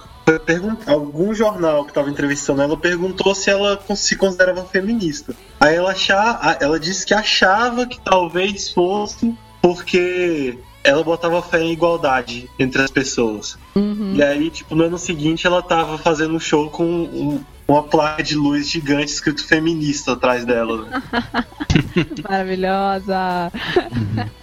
algum 0.88 1.34
jornal 1.34 1.84
que 1.84 1.92
tava 1.92 2.10
entrevistando 2.10 2.62
ela 2.62 2.78
perguntou 2.78 3.36
se 3.36 3.50
ela 3.50 3.78
se 3.96 4.16
considerava 4.16 4.64
feminista. 4.64 5.36
Aí 5.60 5.76
ela 5.76 5.92
achar, 5.92 6.58
ela 6.62 6.80
disse 6.80 7.06
que 7.06 7.14
achava 7.14 7.86
que 7.86 8.00
talvez 8.00 8.72
fosse 8.72 9.36
porque 9.62 10.58
ela 10.84 11.04
botava 11.04 11.42
fé 11.42 11.62
em 11.62 11.72
igualdade 11.72 12.50
entre 12.58 12.82
as 12.82 12.90
pessoas. 12.90 13.58
Uhum. 13.76 14.14
E 14.16 14.24
aí, 14.24 14.50
tipo, 14.50 14.76
no 14.76 14.84
ano 14.86 14.98
seguinte 14.98 15.46
ela 15.46 15.62
tava 15.62 15.98
fazendo 15.98 16.36
um 16.36 16.40
show 16.40 16.70
com 16.70 16.86
um- 16.86 17.44
uma 17.72 17.84
placa 17.84 18.24
de 18.24 18.36
luz 18.36 18.70
gigante 18.70 19.12
escrito 19.12 19.46
feminista 19.46 20.14
atrás 20.14 20.46
dela. 20.46 20.86
Né? 20.86 21.02
Maravilhosa. 22.28 23.52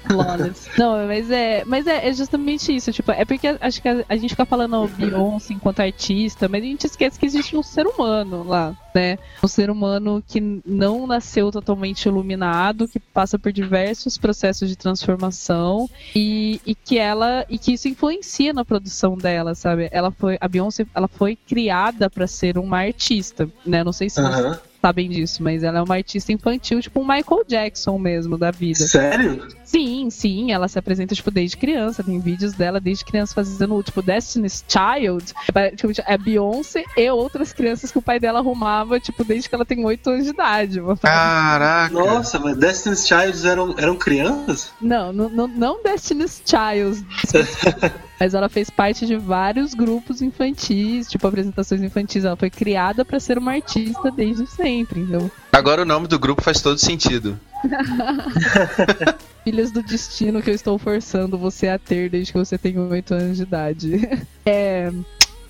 Flawless. 0.08 0.70
Não, 0.78 1.06
mas 1.06 1.30
é, 1.30 1.64
mas 1.66 1.86
é, 1.86 2.08
é 2.08 2.12
justamente 2.12 2.74
isso, 2.74 2.92
tipo, 2.92 3.12
é 3.12 3.24
porque 3.24 3.46
acho 3.60 3.82
que 3.82 3.88
a, 3.88 4.04
a 4.08 4.16
gente 4.16 4.30
fica 4.30 4.46
falando 4.46 4.88
Beyoncé 4.88 5.52
enquanto 5.52 5.80
artista, 5.80 6.48
mas 6.48 6.62
a 6.62 6.66
gente 6.66 6.86
esquece 6.86 7.18
que 7.18 7.26
existe 7.26 7.56
um 7.56 7.62
ser 7.62 7.86
humano 7.86 8.42
lá, 8.42 8.74
né? 8.94 9.18
Um 9.42 9.48
ser 9.48 9.70
humano 9.70 10.22
que 10.26 10.40
não 10.64 11.06
nasceu 11.06 11.50
totalmente 11.50 12.06
iluminado, 12.06 12.88
que 12.88 12.98
passa 12.98 13.38
por 13.38 13.52
diversos 13.52 14.16
processos 14.16 14.68
de 14.68 14.76
transformação 14.76 15.88
e, 16.14 16.60
e 16.64 16.74
que 16.74 16.98
ela 16.98 17.44
e 17.48 17.58
que 17.58 17.72
isso 17.72 17.88
influencia 17.88 18.52
na 18.52 18.64
produção 18.64 19.16
dela, 19.16 19.54
sabe? 19.54 19.88
Ela 19.92 20.10
foi 20.10 20.38
a 20.40 20.48
Beyoncé, 20.48 20.86
ela 20.94 21.08
foi 21.08 21.36
criada 21.36 22.08
para 22.08 22.26
ser 22.26 22.56
uma 22.56 22.78
artista, 22.78 23.17
né? 23.64 23.84
Não 23.84 23.92
sei 23.92 24.08
se 24.08 24.20
vocês 24.20 24.44
Aham. 24.44 24.58
sabem 24.80 25.08
disso, 25.08 25.42
mas 25.42 25.62
ela 25.62 25.78
é 25.78 25.82
uma 25.82 25.94
artista 25.96 26.32
infantil, 26.32 26.80
tipo 26.80 27.00
um 27.00 27.06
Michael 27.06 27.44
Jackson 27.46 27.98
mesmo 27.98 28.36
da 28.38 28.50
vida. 28.50 28.86
Sério? 28.86 29.46
Sim, 29.68 30.08
sim, 30.08 30.50
ela 30.50 30.66
se 30.66 30.78
apresenta, 30.78 31.14
tipo, 31.14 31.30
desde 31.30 31.54
criança. 31.54 32.02
Tem 32.02 32.18
vídeos 32.18 32.54
dela 32.54 32.80
desde 32.80 33.04
criança 33.04 33.34
fazendo, 33.34 33.82
tipo, 33.82 34.00
Destiny's 34.00 34.64
Child. 34.66 35.34
É, 35.54 35.70
tipo, 35.72 35.92
É 36.06 36.16
Beyoncé 36.16 36.84
e 36.96 37.10
outras 37.10 37.52
crianças 37.52 37.92
que 37.92 37.98
o 37.98 38.02
pai 38.02 38.18
dela 38.18 38.38
arrumava, 38.38 38.98
tipo, 38.98 39.22
desde 39.22 39.46
que 39.46 39.54
ela 39.54 39.66
tem 39.66 39.84
8 39.84 40.08
anos 40.08 40.24
de 40.24 40.30
idade. 40.30 40.80
Caraca. 41.02 41.92
Nossa, 41.92 42.38
mas 42.38 42.56
Destiny's 42.56 43.06
Child 43.06 43.46
eram, 43.46 43.74
eram 43.76 43.96
crianças? 43.96 44.72
Não, 44.80 45.12
não, 45.12 45.28
não, 45.28 45.46
não 45.46 45.82
Destiny's 45.82 46.42
Child. 46.46 47.06
Mas 48.18 48.34
ela 48.34 48.48
fez 48.48 48.68
parte 48.68 49.06
de 49.06 49.16
vários 49.16 49.74
grupos 49.74 50.20
infantis, 50.20 51.08
tipo 51.08 51.24
apresentações 51.26 51.80
infantis. 51.80 52.24
Ela 52.24 52.34
foi 52.36 52.50
criada 52.50 53.04
pra 53.04 53.20
ser 53.20 53.38
uma 53.38 53.52
artista 53.52 54.10
desde 54.10 54.44
sempre, 54.46 55.00
então. 55.00 55.30
Agora 55.52 55.82
o 55.82 55.84
nome 55.84 56.08
do 56.08 56.18
grupo 56.18 56.42
faz 56.42 56.60
todo 56.60 56.78
sentido. 56.78 57.38
Filhas 59.44 59.70
do 59.70 59.82
destino 59.82 60.42
que 60.42 60.50
eu 60.50 60.54
estou 60.54 60.78
forçando 60.78 61.38
você 61.38 61.68
a 61.68 61.78
ter 61.78 62.10
desde 62.10 62.32
que 62.32 62.38
você 62.38 62.58
tem 62.58 62.78
8 62.78 63.14
anos 63.14 63.36
de 63.36 63.42
idade. 63.42 64.08
É, 64.46 64.90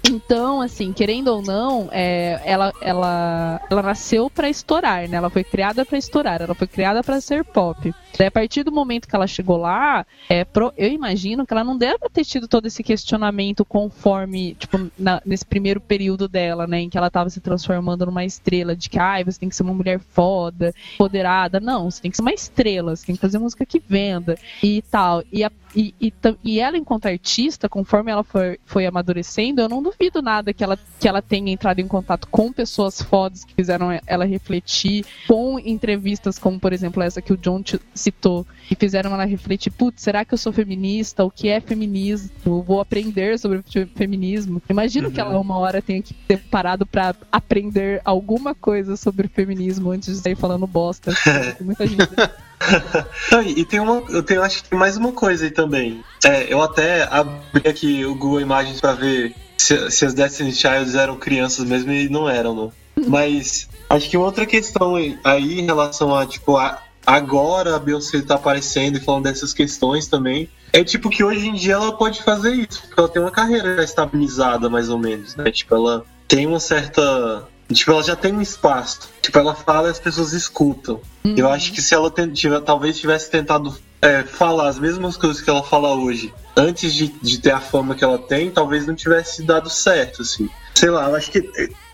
Então, 0.05 0.61
assim, 0.61 0.93
querendo 0.93 1.29
ou 1.29 1.43
não, 1.43 1.89
é, 1.93 2.41
ela, 2.45 2.73
ela, 2.81 3.61
ela 3.71 3.83
nasceu 3.83 4.31
pra 4.31 4.49
estourar, 4.49 5.09
né? 5.09 5.17
Ela 5.17 5.31
foi 5.31 5.45
criada 5.45 5.85
pra 5.85 5.99
estourar, 5.99 6.41
ela 6.41 6.55
foi 6.55 6.67
criada 6.67 7.03
pra 7.03 7.21
ser 7.21 7.45
pop. 7.45 7.95
Daí, 8.17 8.27
a 8.27 8.31
partir 8.31 8.63
do 8.63 8.73
momento 8.73 9.07
que 9.07 9.15
ela 9.15 9.27
chegou 9.27 9.57
lá, 9.57 10.05
é, 10.29 10.45
pro- 10.45 10.73
eu 10.77 10.91
imagino 10.91 11.47
que 11.47 11.53
ela 11.53 11.63
não 11.65 11.77
deve 11.77 11.99
ter 12.13 12.25
tido 12.25 12.49
todo 12.49 12.67
esse 12.67 12.83
questionamento 12.83 13.65
conforme, 13.65 14.55
tipo, 14.55 14.91
na- 14.99 15.23
nesse 15.25 15.45
primeiro 15.45 15.81
período 15.81 16.27
dela, 16.29 16.67
né? 16.67 16.81
Em 16.81 16.91
que 16.91 16.99
ela 16.99 17.11
tava 17.11 17.31
se 17.31 17.41
transformando 17.41 18.07
numa 18.07 18.25
estrela, 18.25 18.75
de 18.75 18.89
que, 18.91 18.99
ai, 18.99 19.23
você 19.25 19.39
tem 19.39 19.49
que 19.49 19.55
ser 19.57 19.63
uma 19.63 19.75
mulher 19.75 20.01
foda, 20.01 20.75
empoderada. 20.95 21.61
Não, 21.61 21.91
você 21.91 22.03
tem 22.03 22.11
que 22.11 22.17
ser 22.17 22.23
uma 22.23 22.33
estrela, 22.33 22.95
você 22.97 23.07
tem 23.07 23.15
que 23.15 23.21
fazer 23.21 23.39
música 23.39 23.65
que 23.65 23.79
venda 23.79 24.37
e 24.63 24.83
tal. 24.83 25.23
E, 25.33 25.45
a- 25.45 25.53
e, 25.77 25.95
e, 26.01 26.13
e 26.43 26.59
ela, 26.61 26.77
enquanto 26.79 27.07
artista, 27.07 27.69
conforme 27.69 28.11
ela 28.11 28.25
foi, 28.25 28.59
foi 28.65 28.87
amadurecendo, 28.87 29.61
eu 29.61 29.69
não 29.69 29.83
duvido 29.83 30.21
nada 30.23 30.53
que 30.53 30.65
ela, 30.65 30.79
que 30.99 31.07
ela 31.07 31.21
tenha 31.23 31.53
entrado 31.53 31.79
em 31.79 31.87
contato 31.87 32.27
com 32.29 32.53
pessoas 32.53 33.01
fodas 33.03 33.45
que 33.45 33.55
fizeram 33.55 33.89
ela 34.07 34.25
refletir, 34.25 35.05
com 35.27 35.59
entrevistas 35.59 36.39
como, 36.39 36.59
por 36.59 36.73
exemplo, 36.73 37.03
essa 37.03 37.21
que 37.23 37.33
o 37.33 37.37
John 37.37 37.63
citou, 37.99 38.47
que 38.69 38.75
fizeram 38.75 39.13
ela 39.13 39.25
refletir, 39.25 39.71
putz, 39.71 40.03
será 40.03 40.25
que 40.25 40.33
eu 40.33 40.39
sou 40.39 40.53
feminista? 40.53 41.25
O 41.25 41.31
que 41.31 41.49
é 41.49 41.61
feminismo? 41.61 42.31
Vou 42.63 42.81
aprender 42.81 43.39
sobre 43.39 43.63
fe- 43.63 43.89
feminismo. 43.95 44.63
Imagino 44.69 45.11
que 45.11 45.21
ela 45.21 45.39
uma 45.39 45.59
hora 45.59 45.83
tenha 45.83 46.01
que 46.03 46.15
ter 46.15 46.39
parado 46.39 46.87
pra 46.87 47.15
aprender 47.31 48.01
alguma 48.05 48.55
coisa 48.55 48.97
sobre 48.97 49.29
feminismo 49.29 49.91
antes 49.91 50.17
de 50.17 50.23
sair 50.23 50.37
falando 50.37 50.67
bosta. 50.67 51.13
Muita 51.61 51.87
gente. 51.87 51.99
Não, 53.31 53.43
e 53.43 53.65
tem 53.65 53.81
uma, 53.81 54.03
eu 54.11 54.23
tenho, 54.23 54.43
acho 54.43 54.63
que 54.63 54.71
tem 54.71 54.79
mais 54.79 54.97
uma 54.97 55.13
coisa 55.13 55.45
aí 55.45 55.51
também. 55.51 56.03
É, 56.25 56.53
eu 56.53 56.61
até 56.63 57.03
abri 57.05 57.69
aqui 57.69 58.05
o 58.05 58.15
Google 58.15 58.41
Imagens 58.41 58.81
pra 58.81 58.95
ver 58.95 59.35
se, 59.57 59.91
se 59.91 60.05
as 60.05 60.15
Destiny 60.15 60.53
Childs 60.53 60.95
eram 60.95 61.17
crianças 61.17 61.65
mesmo 61.65 61.93
e 61.93 62.09
não 62.09 62.29
eram, 62.29 62.55
não. 62.55 62.73
Mas 63.07 63.69
acho 63.89 64.11
que 64.11 64.17
outra 64.17 64.45
questão 64.45 64.97
aí 64.97 65.61
em 65.61 65.65
relação 65.65 66.15
a, 66.15 66.27
tipo, 66.27 66.57
a, 66.57 66.83
agora 67.09 67.77
a 67.77 67.79
Beyoncé 67.79 68.21
tá 68.21 68.35
aparecendo 68.35 68.97
e 68.97 69.01
falando 69.01 69.25
dessas 69.25 69.53
questões 69.53 70.07
também. 70.07 70.49
É 70.73 70.85
tipo 70.85 71.09
que 71.09 71.25
hoje 71.25 71.49
em 71.49 71.55
dia 71.55 71.75
ela 71.75 71.93
pode 71.97 72.23
fazer 72.23 72.53
isso, 72.53 72.83
porque 72.83 73.01
ela 73.01 73.09
tem 73.09 73.23
uma 73.23 73.31
carreira 73.31 73.77
já 73.77 73.83
estabilizada, 73.85 74.69
mais 74.69 74.91
ou 74.91 74.99
menos, 74.99 75.35
né? 75.35 75.51
Tipo, 75.51 75.75
ela 75.75 76.05
tem 76.29 76.47
uma 76.47 76.61
certa. 76.61 77.45
Tipo, 77.73 77.93
ela 77.93 78.03
já 78.03 78.15
tem 78.17 78.33
um 78.35 78.41
espaço. 78.43 79.09
Tipo, 79.23 79.39
ela 79.39 79.55
fala 79.55 79.89
e 79.89 79.91
as 79.91 79.99
pessoas 79.99 80.33
escutam. 80.33 81.01
Eu 81.37 81.49
acho 81.51 81.73
que 81.73 81.81
se 81.83 81.95
ela 81.95 82.11
ten- 82.11 82.31
tive- 82.33 82.61
talvez 82.61 82.99
tivesse 82.99 83.31
tentado 83.31 83.75
é, 84.01 84.23
falar 84.23 84.69
as 84.69 84.79
mesmas 84.79 85.17
coisas 85.17 85.41
que 85.43 85.49
ela 85.51 85.63
fala 85.63 85.95
hoje, 85.95 86.33
antes 86.57 86.95
de, 86.95 87.09
de 87.09 87.39
ter 87.41 87.51
a 87.51 87.61
fama 87.61 87.95
que 87.95 88.05
ela 88.05 88.19
tem, 88.19 88.51
talvez 88.51 88.87
não 88.87 88.95
tivesse 88.95 89.43
dado 89.43 89.69
certo, 89.71 90.23
assim. 90.23 90.49
Sei 90.79 90.91
lá, 90.91 91.09
eu 91.09 91.17
acho 91.17 91.33
que 91.33 91.39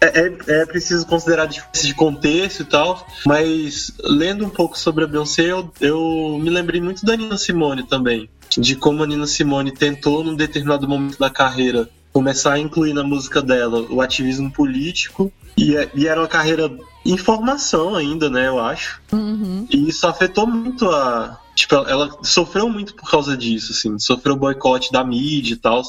é, 0.03 0.21
é, 0.27 0.35
é 0.61 0.67
preciso 0.67 1.07
considerar 1.07 1.45
a 1.45 1.47
diferença 1.47 1.87
de 1.87 1.95
contexto 1.95 2.61
e 2.61 2.65
tal, 2.67 3.07
mas 3.25 3.91
lendo 4.05 4.45
um 4.45 4.51
pouco 4.51 4.79
sobre 4.79 5.05
a 5.05 5.07
Beyoncé, 5.07 5.45
eu, 5.51 5.73
eu 5.81 6.39
me 6.39 6.51
lembrei 6.51 6.83
muito 6.83 7.03
da 7.03 7.17
Nina 7.17 7.39
Simone 7.39 7.85
também. 7.87 8.29
De 8.51 8.77
como 8.77 9.03
a 9.03 9.07
Nina 9.07 9.27
Simone 9.27 9.73
tentou, 9.73 10.23
num 10.23 10.35
determinado 10.37 10.87
momento 10.87 11.19
da 11.19 11.31
carreira, 11.31 11.89
começar 12.13 12.53
a 12.53 12.59
incluir 12.59 12.93
na 12.93 13.03
música 13.03 13.41
dela 13.41 13.87
o 13.89 14.03
ativismo 14.03 14.53
político, 14.53 15.33
e, 15.57 15.75
é- 15.75 15.91
e 15.95 16.07
era 16.07 16.21
uma 16.21 16.29
carreira 16.29 16.71
em 17.07 17.17
formação 17.17 17.95
ainda, 17.95 18.29
né, 18.29 18.49
eu 18.49 18.61
acho. 18.61 19.01
Uhum. 19.11 19.67
E 19.71 19.89
isso 19.89 20.07
afetou 20.07 20.47
muito 20.47 20.91
a. 20.91 21.41
Tipo, 21.55 21.77
ela- 21.77 22.11
sofreu 22.23 22.69
muito 22.69 22.95
por 22.95 23.09
causa 23.11 23.37
disso, 23.37 23.73
assim. 23.73 23.99
Sofreu 23.99 24.35
boicote 24.37 24.91
da 24.91 25.05
mídia 25.05 25.55
e 25.55 25.57
tal. 25.57 25.83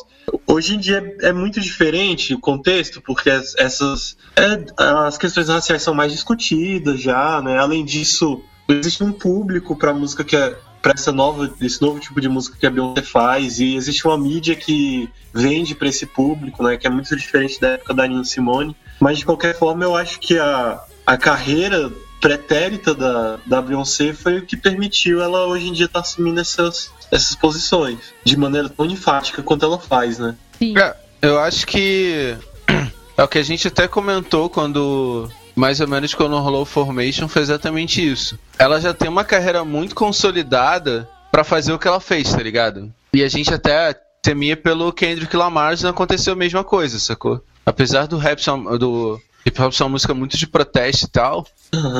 Hoje 0.45 0.75
em 0.75 0.79
dia 0.79 1.15
é, 1.21 1.29
é 1.29 1.33
muito 1.33 1.59
diferente 1.59 2.33
o 2.33 2.39
contexto, 2.39 3.01
porque 3.01 3.29
as- 3.29 3.55
essas. 3.57 4.15
é, 4.35 4.63
as 4.79 5.17
questões 5.17 5.49
raciais 5.49 5.81
são 5.81 5.93
mais 5.93 6.11
discutidas 6.11 7.01
já, 7.01 7.41
né? 7.41 7.57
Além 7.57 7.83
disso, 7.83 8.41
existe 8.69 9.03
um 9.03 9.11
público 9.11 9.75
pra 9.75 9.93
música 9.93 10.23
que 10.23 10.35
é. 10.35 10.55
Pra 10.81 10.93
essa 10.95 11.11
nova, 11.11 11.51
esse 11.61 11.81
novo 11.81 11.99
tipo 11.99 12.21
de 12.21 12.29
música 12.29 12.57
que 12.59 12.65
a 12.67 12.69
Beyoncé 12.69 13.01
faz, 13.01 13.59
e 13.59 13.75
existe 13.75 14.05
uma 14.05 14.19
mídia 14.19 14.55
que 14.55 15.09
vende 15.33 15.73
pra 15.73 15.87
esse 15.87 16.05
público, 16.05 16.61
né? 16.61 16.77
Que 16.77 16.85
é 16.85 16.91
muito 16.91 17.15
diferente 17.15 17.59
da 17.59 17.69
época 17.69 17.91
da 17.91 18.05
Nina 18.07 18.23
Simone. 18.23 18.75
Mas 18.99 19.17
de 19.17 19.25
qualquer 19.25 19.57
forma, 19.57 19.83
eu 19.83 19.95
acho 19.95 20.19
que 20.19 20.37
a, 20.37 20.79
a 21.03 21.17
carreira 21.17 21.91
pretérita 22.19 22.93
da, 22.93 23.39
da 23.45 23.61
Beyoncé 23.61 24.13
foi 24.13 24.39
o 24.39 24.45
que 24.45 24.57
permitiu 24.57 25.21
ela 25.21 25.45
hoje 25.45 25.67
em 25.67 25.73
dia 25.73 25.85
estar 25.85 25.99
assumindo 25.99 26.39
essas, 26.39 26.91
essas 27.11 27.35
posições 27.35 27.99
de 28.23 28.37
maneira 28.37 28.69
tão 28.69 28.85
enfática 28.85 29.43
quanto 29.43 29.65
ela 29.65 29.79
faz, 29.79 30.19
né? 30.19 30.35
Sim. 30.57 30.77
É, 30.77 30.95
eu 31.21 31.39
acho 31.39 31.65
que 31.67 32.35
é 33.17 33.23
o 33.23 33.27
que 33.27 33.37
a 33.37 33.43
gente 33.43 33.67
até 33.67 33.87
comentou 33.87 34.49
quando 34.49 35.29
mais 35.55 35.79
ou 35.79 35.87
menos 35.87 36.13
quando 36.13 36.37
rolou 36.37 36.63
o 36.63 36.65
Formation 36.65 37.27
foi 37.27 37.41
exatamente 37.41 38.05
isso. 38.05 38.37
Ela 38.59 38.79
já 38.79 38.93
tem 38.93 39.09
uma 39.09 39.23
carreira 39.23 39.63
muito 39.63 39.95
consolidada 39.95 41.07
pra 41.31 41.43
fazer 41.43 41.71
o 41.71 41.79
que 41.79 41.87
ela 41.87 41.99
fez, 41.99 42.31
tá 42.31 42.41
ligado? 42.41 42.91
E 43.13 43.23
a 43.23 43.29
gente 43.29 43.53
até 43.53 43.93
temia 44.21 44.57
pelo 44.57 44.91
Kendrick 44.91 45.35
Lamar 45.35 45.81
não 45.81 45.91
aconteceu 45.91 46.33
a 46.33 46.35
mesma 46.35 46.63
coisa, 46.63 46.99
sacou? 46.99 47.41
Apesar 47.65 48.07
do 48.07 48.17
rap 48.17 48.41
do 48.77 49.19
hip 49.45 49.61
hop 49.61 49.71
ser 49.73 49.83
uma 49.83 49.89
música 49.89 50.13
muito 50.13 50.37
de 50.37 50.47
protesto 50.47 51.05
e 51.05 51.09
tal, 51.09 51.45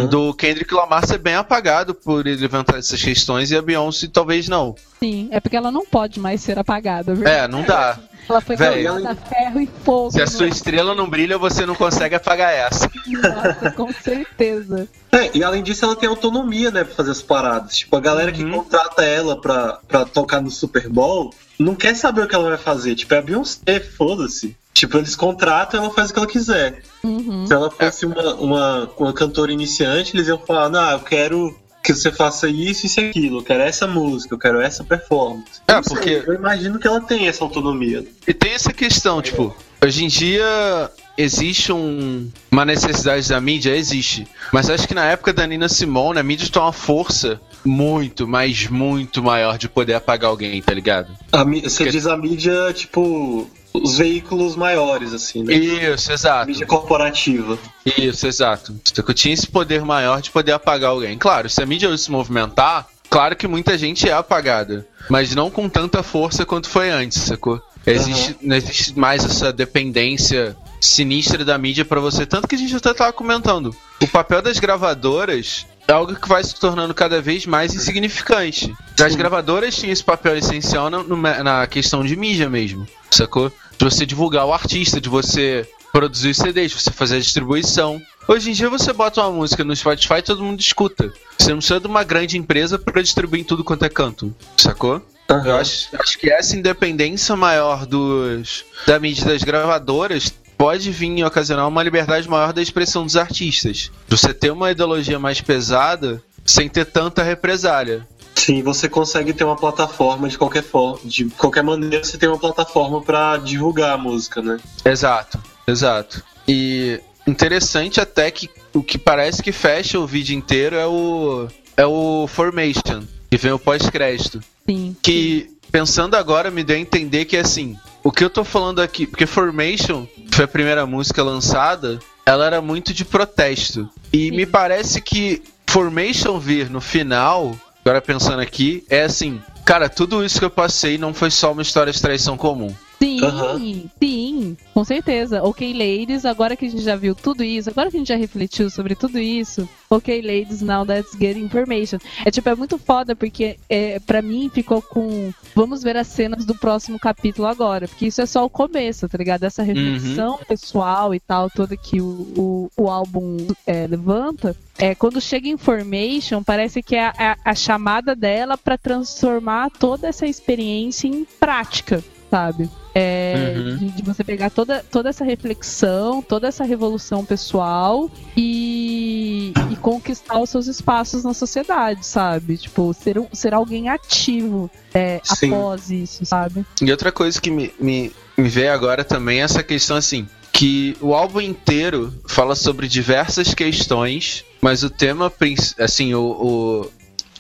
do 0.10 0.34
Kendrick 0.34 0.74
Lamar 0.74 1.06
ser 1.06 1.18
bem 1.20 1.36
apagado 1.36 1.94
por 1.94 2.26
ele 2.26 2.42
levantar 2.42 2.78
essas 2.78 3.02
questões 3.02 3.52
e 3.52 3.56
a 3.58 3.62
Beyoncé 3.62 4.08
talvez 4.12 4.48
não. 4.48 4.76
Sim, 5.00 5.28
é 5.32 5.40
porque 5.40 5.56
ela 5.58 5.72
não 5.72 5.86
pode 5.86 6.20
mais 6.20 6.42
ser 6.42 6.58
apagada, 6.58 7.14
viu? 7.14 7.28
É, 7.28 7.48
não 7.48 7.64
dá. 7.64 8.00
Ela 8.28 8.42
foi 8.42 8.58
colocada 8.58 9.12
a 9.12 9.16
ferro 9.16 9.62
e 9.62 9.70
fogo. 9.84 10.10
Se 10.12 10.20
a 10.20 10.26
sua 10.26 10.48
estrela 10.48 10.96
não 10.96 11.08
brilha, 11.08 11.38
você 11.38 11.64
não 11.64 11.76
consegue 11.76 12.16
apagar 12.16 12.52
essa. 12.52 12.90
Nossa, 13.06 13.72
com 13.72 13.94
certeza. 13.94 14.88
É, 15.12 15.30
e 15.38 15.44
além 15.44 15.62
disso, 15.62 15.86
ela 15.86 15.96
tem 15.96 16.10
autonomia, 16.10 16.72
né, 16.72 16.84
pra 16.84 16.96
fazer 16.96 17.12
as 17.12 17.22
paradas. 17.22 17.78
Tipo, 17.78 17.96
a 17.96 18.00
galera 18.00 18.32
que 18.32 18.44
Uhum. 18.44 18.52
contrata 18.64 19.04
ela 19.04 19.40
pra, 19.40 19.80
pra 19.88 20.06
tocar 20.06 20.42
no 20.42 20.50
Super 20.50 20.90
Bowl 20.90 21.32
não 21.60 21.76
quer 21.76 21.96
saber 21.96 22.24
o 22.24 22.28
que 22.28 22.34
ela 22.34 22.50
vai 22.50 22.58
fazer. 22.58 22.96
Tipo, 22.96 23.14
é 23.14 23.20
a 23.20 23.22
Beyoncé, 23.22 23.80
foda-se. 23.80 24.58
Tipo, 24.76 24.98
eles 24.98 25.16
contratam 25.16 25.82
ela 25.82 25.94
faz 25.94 26.10
o 26.10 26.14
que 26.14 26.20
ela 26.20 26.28
quiser. 26.28 26.82
Uhum. 27.02 27.48
Se 27.48 27.54
ela 27.54 27.72
fosse 27.72 28.06
uma, 28.06 28.34
uma, 28.36 28.92
uma 28.98 29.14
cantora 29.14 29.50
iniciante, 29.52 30.14
eles 30.16 30.28
iam 30.28 30.38
falar, 30.38 30.68
não, 30.70 30.92
eu 30.92 31.00
quero 31.00 31.58
que 31.82 31.94
você 31.94 32.12
faça 32.12 32.50
isso, 32.50 32.86
isso 32.86 33.00
e 33.00 33.08
aquilo, 33.10 33.40
eu 33.40 33.44
quero 33.44 33.62
essa 33.64 33.88
música, 33.88 34.34
eu 34.36 34.40
quero 34.40 34.60
essa 34.60 34.84
performance. 34.84 35.62
É, 35.68 35.80
porque- 35.82 36.24
Eu 36.28 36.34
imagino 36.34 36.78
que 36.78 36.86
ela 36.88 37.00
tem 37.00 37.28
essa 37.30 37.42
autonomia. 37.44 38.06
E 38.28 38.34
tem 38.34 38.52
essa 38.54 38.74
questão, 38.74 39.22
tipo, 39.22 39.56
hoje 39.82 40.04
em 40.04 40.08
dia 40.10 40.92
existe 41.18 41.72
um- 41.72 42.30
uma 42.52 42.66
necessidade 42.66 43.30
da 43.30 43.40
mídia? 43.40 43.74
Existe. 43.78 44.28
Mas 44.52 44.70
acho 44.70 44.86
que 44.88 44.94
na 44.94 45.06
época 45.06 45.32
da 45.32 45.48
Nina 45.48 45.70
Simone, 45.70 46.20
a 46.20 46.24
mídia 46.24 46.50
tem 46.52 46.62
uma 46.62 46.74
força 46.74 47.40
muito, 47.64 48.28
mas 48.28 48.68
muito 48.68 49.24
maior 49.24 49.58
de 49.58 49.70
poder 49.70 49.94
apagar 49.94 50.30
alguém, 50.32 50.62
tá 50.62 50.74
ligado? 50.74 51.16
A 51.32 51.46
você 51.46 51.84
Porque- 51.86 51.92
diz 51.92 52.06
a 52.08 52.18
mídia, 52.18 52.74
tipo, 52.74 53.48
os 53.84 53.98
veículos 53.98 54.56
maiores, 54.56 55.14
assim, 55.14 55.44
né? 55.44 55.54
Isso, 55.54 56.12
exato. 56.12 56.48
mídia 56.48 56.66
corporativa. 56.66 57.58
Isso, 57.98 58.28
exato. 58.28 58.76
Eu 58.96 59.14
tinha 59.14 59.34
esse 59.34 59.48
poder 59.48 59.84
maior 59.84 60.22
de 60.22 60.32
poder 60.32 60.52
apagar 60.52 60.92
alguém. 60.92 61.18
Claro, 61.18 61.50
se 61.50 61.62
a 61.62 61.66
mídia 61.66 61.96
se 61.98 62.12
movimentar, 62.12 62.88
claro 63.10 63.36
que 63.36 63.48
muita 63.48 63.78
gente 63.78 64.08
é 64.08 64.14
apagada. 64.14 64.88
Mas 65.10 65.36
não 65.36 65.50
com 65.50 65.70
tanta 65.70 66.02
força 66.02 66.46
quanto 66.46 66.70
foi 66.70 66.90
antes, 66.90 67.22
sacou? 67.22 67.62
Existe, 67.86 68.36
Não 68.42 68.56
existe 68.56 68.98
mais 68.98 69.24
essa 69.24 69.54
dependência 69.54 70.58
sinistra 70.82 71.46
da 71.46 71.58
mídia 71.58 71.86
pra 71.86 72.00
você. 72.00 72.26
Tanto 72.26 72.48
que 72.48 72.56
a 72.56 72.58
gente 72.58 72.76
até 72.76 72.94
tava 72.94 73.14
comentando. 73.14 73.76
O 74.02 74.08
papel 74.08 74.42
das 74.42 74.60
gravadoras 74.60 75.66
algo 75.94 76.16
que 76.16 76.28
vai 76.28 76.44
se 76.44 76.56
tornando 76.56 76.94
cada 76.94 77.22
vez 77.22 77.46
mais 77.46 77.74
insignificante. 77.74 78.74
As 79.04 79.16
gravadoras 79.16 79.76
tinham 79.76 79.94
esse 79.94 80.04
papel 80.04 80.38
essencial 80.38 80.90
na, 80.90 81.44
na 81.44 81.68
questão 81.68 82.04
de 82.04 82.16
mídia 82.16 82.50
mesmo, 82.50 82.88
sacou? 83.12 83.52
De 83.78 83.86
você 83.86 84.06
divulgar 84.06 84.46
o 84.46 84.54
artista, 84.54 85.00
de 85.02 85.10
você 85.10 85.68
produzir 85.92 86.30
os 86.30 86.38
CDs, 86.38 86.72
de 86.72 86.82
você 86.82 86.92
fazer 86.92 87.18
a 87.18 87.20
distribuição. 87.20 88.02
Hoje 88.28 88.50
em 88.50 88.54
dia 88.54 88.70
você 88.70 88.92
bota 88.92 89.22
uma 89.22 89.32
música 89.32 89.64
no 89.64 89.76
Spotify 89.76 90.16
e 90.16 90.22
todo 90.22 90.44
mundo 90.44 90.60
escuta. 90.60 91.14
Você 91.38 91.52
não 91.52 91.58
precisa 91.58 91.80
de 91.80 91.88
uma 91.88 92.04
grande 92.04 92.38
empresa 92.38 92.78
pra 92.80 93.02
distribuir 93.02 93.42
em 93.42 93.46
tudo 93.46 93.64
quanto 93.64 93.86
é 93.86 93.90
canto, 93.90 94.34
sacou? 94.58 95.02
Aham. 95.30 95.48
Eu 95.48 95.56
acho, 95.56 95.90
acho 95.98 96.20
que 96.20 96.30
essa 96.30 96.56
independência 96.56 97.36
maior 97.36 97.86
dos 97.86 98.64
da 98.86 99.00
mídia 99.00 99.26
das 99.26 99.44
gravadoras 99.44 100.34
pode 100.58 100.92
vir 100.92 101.22
a 101.22 101.28
ocasionar 101.28 101.68
uma 101.68 101.84
liberdade 101.84 102.30
maior 102.30 102.54
da 102.54 102.62
expressão 102.62 103.06
dos 103.06 103.16
artistas. 103.16 103.92
Você 104.08 104.34
ter 104.34 104.52
uma 104.52 104.72
ideologia 104.72 105.20
mais 105.20 105.42
pesada 105.42 106.22
sem 106.46 106.70
ter 106.70 106.86
tanta 106.86 107.24
represália. 107.24 108.08
Sim, 108.36 108.62
você 108.62 108.88
consegue 108.88 109.34
ter 109.34 109.44
uma 109.44 109.56
plataforma 109.56 110.28
de 110.28 110.38
qualquer 110.38 110.64
forma. 110.64 111.00
De 111.04 111.26
qualquer 111.26 111.64
maneira, 111.64 112.04
você 112.04 112.18
tem 112.18 112.30
uma 112.30 112.38
plataforma 112.38 113.02
pra 113.02 113.38
divulgar 113.38 113.94
a 113.94 113.98
música, 113.98 114.42
né? 114.42 114.60
Exato, 114.84 115.40
exato. 115.66 116.24
E 116.48 117.00
interessante 117.26 118.00
até 118.00 118.30
que 118.30 118.50
o 118.74 118.84
que 118.84 118.98
parece 118.98 119.42
que 119.42 119.52
fecha 119.52 120.00
o 120.00 120.06
vídeo 120.06 120.36
inteiro 120.36 120.76
é 120.76 120.86
o 120.86 121.48
é 121.78 121.86
o 121.86 122.28
Formation, 122.28 123.04
que 123.30 123.38
vem 123.38 123.52
o 123.52 123.60
pós-crédito. 123.60 124.42
Sim. 124.68 124.96
que 125.02 125.50
pensando 125.72 126.16
agora 126.16 126.50
me 126.50 126.64
deu 126.64 126.76
a 126.76 126.80
entender 126.80 127.26
que 127.26 127.38
assim 127.38 127.78
o 128.04 128.12
que 128.12 128.24
eu 128.24 128.30
tô 128.30 128.44
falando 128.44 128.82
aqui, 128.82 129.08
porque 129.08 129.26
Formation 129.26 130.08
foi 130.36 130.44
a 130.44 130.50
primeira 130.50 130.86
música 130.86 131.24
lançada, 131.24 131.98
ela 132.26 132.46
era 132.46 132.62
muito 132.62 132.94
de 132.94 133.06
protesto. 133.06 133.90
E 134.12 134.30
Sim. 134.30 134.36
me 134.36 134.46
parece 134.46 135.02
que 135.02 135.42
Formation 135.66 136.38
vir 136.40 136.70
no 136.70 136.82
final, 136.82 137.56
agora 137.84 138.02
pensando 138.02 138.42
aqui, 138.42 138.86
é 138.90 139.04
assim, 139.04 139.42
cara, 139.64 139.88
tudo 139.88 140.26
isso 140.26 140.38
que 140.38 140.44
eu 140.44 140.50
passei 140.50 140.98
não 140.98 141.14
foi 141.14 141.32
só 141.32 141.54
uma 141.54 141.62
história 141.62 141.94
de 141.94 142.02
traição 142.02 142.36
comum. 142.36 142.76
Sim, 143.00 143.24
Aham. 143.26 143.60
sim, 144.02 144.58
com 144.74 144.84
certeza. 144.84 145.44
Ok, 145.44 145.74
ladies, 145.74 146.26
agora 146.26 146.56
que 146.56 146.66
a 146.66 146.70
gente 146.70 146.82
já 146.84 146.96
viu 146.96 147.14
tudo 147.14 147.44
isso, 147.44 147.70
agora 147.70 147.90
que 147.92 147.98
a 147.98 148.00
gente 148.00 148.08
já 148.08 148.16
refletiu 148.16 148.70
sobre 148.70 148.96
tudo 148.96 149.20
isso, 149.20 149.68
ok, 149.90 150.22
ladies, 150.22 150.62
now 150.62 150.84
let's 150.84 151.12
get 151.20 151.36
information. 151.38 151.98
É 152.26 152.32
tipo, 152.32 152.48
é 152.50 152.56
muito 152.56 152.78
foda 152.78 153.16
porque 153.16 153.58
é, 153.70 154.00
para 154.00 154.22
mim 154.22 154.50
ficou 154.54 154.82
com. 154.82 155.32
Vamos 155.54 155.84
ver 155.84 155.98
as 155.98 156.08
cenas 156.08 156.46
do 156.46 156.56
próximo 156.56 156.98
capítulo 157.00 157.48
agora, 157.48 157.88
porque 157.88 158.08
isso 158.08 158.22
é 158.22 158.26
só 158.26 158.46
o 158.46 158.50
começo, 158.50 159.08
tá 159.10 159.18
ligado? 159.18 159.44
Essa 159.44 159.62
reflexão 159.64 160.40
pessoal 160.48 161.14
e 161.14 161.20
tal, 161.20 161.50
toda 161.50 161.76
que 161.78 162.00
o, 162.02 162.06
o, 162.38 162.84
o 162.84 162.90
álbum 162.90 163.48
é, 163.68 163.88
levanta. 163.88 164.56
É, 164.78 164.94
quando 164.94 165.22
chega 165.22 165.48
Information, 165.48 166.44
parece 166.44 166.84
que 166.84 166.96
é 166.96 167.06
a, 167.08 167.14
a- 167.18 167.38
a 167.52 167.56
chamada 167.56 168.14
dela 168.16 168.58
pra 168.58 168.78
transformar 168.78 169.70
toda 169.70 170.08
essa 170.08 170.26
experiência 170.28 171.08
em 171.08 171.26
prática, 171.40 172.04
sabe? 172.36 172.70
É, 172.94 173.54
Uhum. 173.56 173.78
de, 173.78 173.90
de 173.92 174.02
você 174.04 174.22
pegar 174.24 174.50
toda, 174.50 174.84
toda 174.92 175.08
essa 175.10 175.24
reflexão, 175.24 176.22
toda 176.22 176.48
essa 176.48 176.66
revolução 176.66 177.24
pessoal 177.26 178.10
e, 178.36 179.54
e 179.72 179.76
conquistar 179.78 180.40
os 180.42 180.50
seus 180.50 180.68
espaços 180.68 181.24
na 181.24 181.34
sociedade, 181.34 182.06
sabe? 182.06 182.58
Tipo, 182.58 182.94
ser, 182.94 183.18
um- 183.18 183.28
ser 183.32 183.54
alguém 183.54 183.88
ativo 183.90 184.70
é, 184.94 185.22
após 185.30 185.90
isso, 185.90 186.26
sabe? 186.26 186.66
E 186.82 186.92
outra 186.92 187.10
coisa 187.12 187.40
que 187.40 187.50
me, 187.50 187.74
me, 187.80 188.12
me 188.38 188.50
veio 188.50 188.74
agora 188.74 189.04
também 189.06 189.40
é 189.40 189.44
essa 189.44 189.64
questão 189.64 189.96
assim. 189.98 190.28
Que 190.52 190.96
o 191.02 191.14
álbum 191.14 191.42
inteiro 191.42 192.14
fala 192.28 192.56
sobre 192.56 192.88
diversas 192.88 193.54
questões, 193.54 194.44
mas 194.62 194.84
o 194.84 194.90
tema, 194.90 195.32
assim, 195.80 196.14
o, 196.14 196.22
o- 196.22 196.92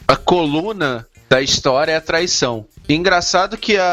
a 0.08 0.16
coluna 0.18 1.06
da 1.30 1.42
história 1.42 1.92
é 1.92 1.98
a 1.98 2.02
traição. 2.02 2.66
E 2.88 2.94
engraçado 2.94 3.58
que 3.58 3.78
a, 3.78 3.86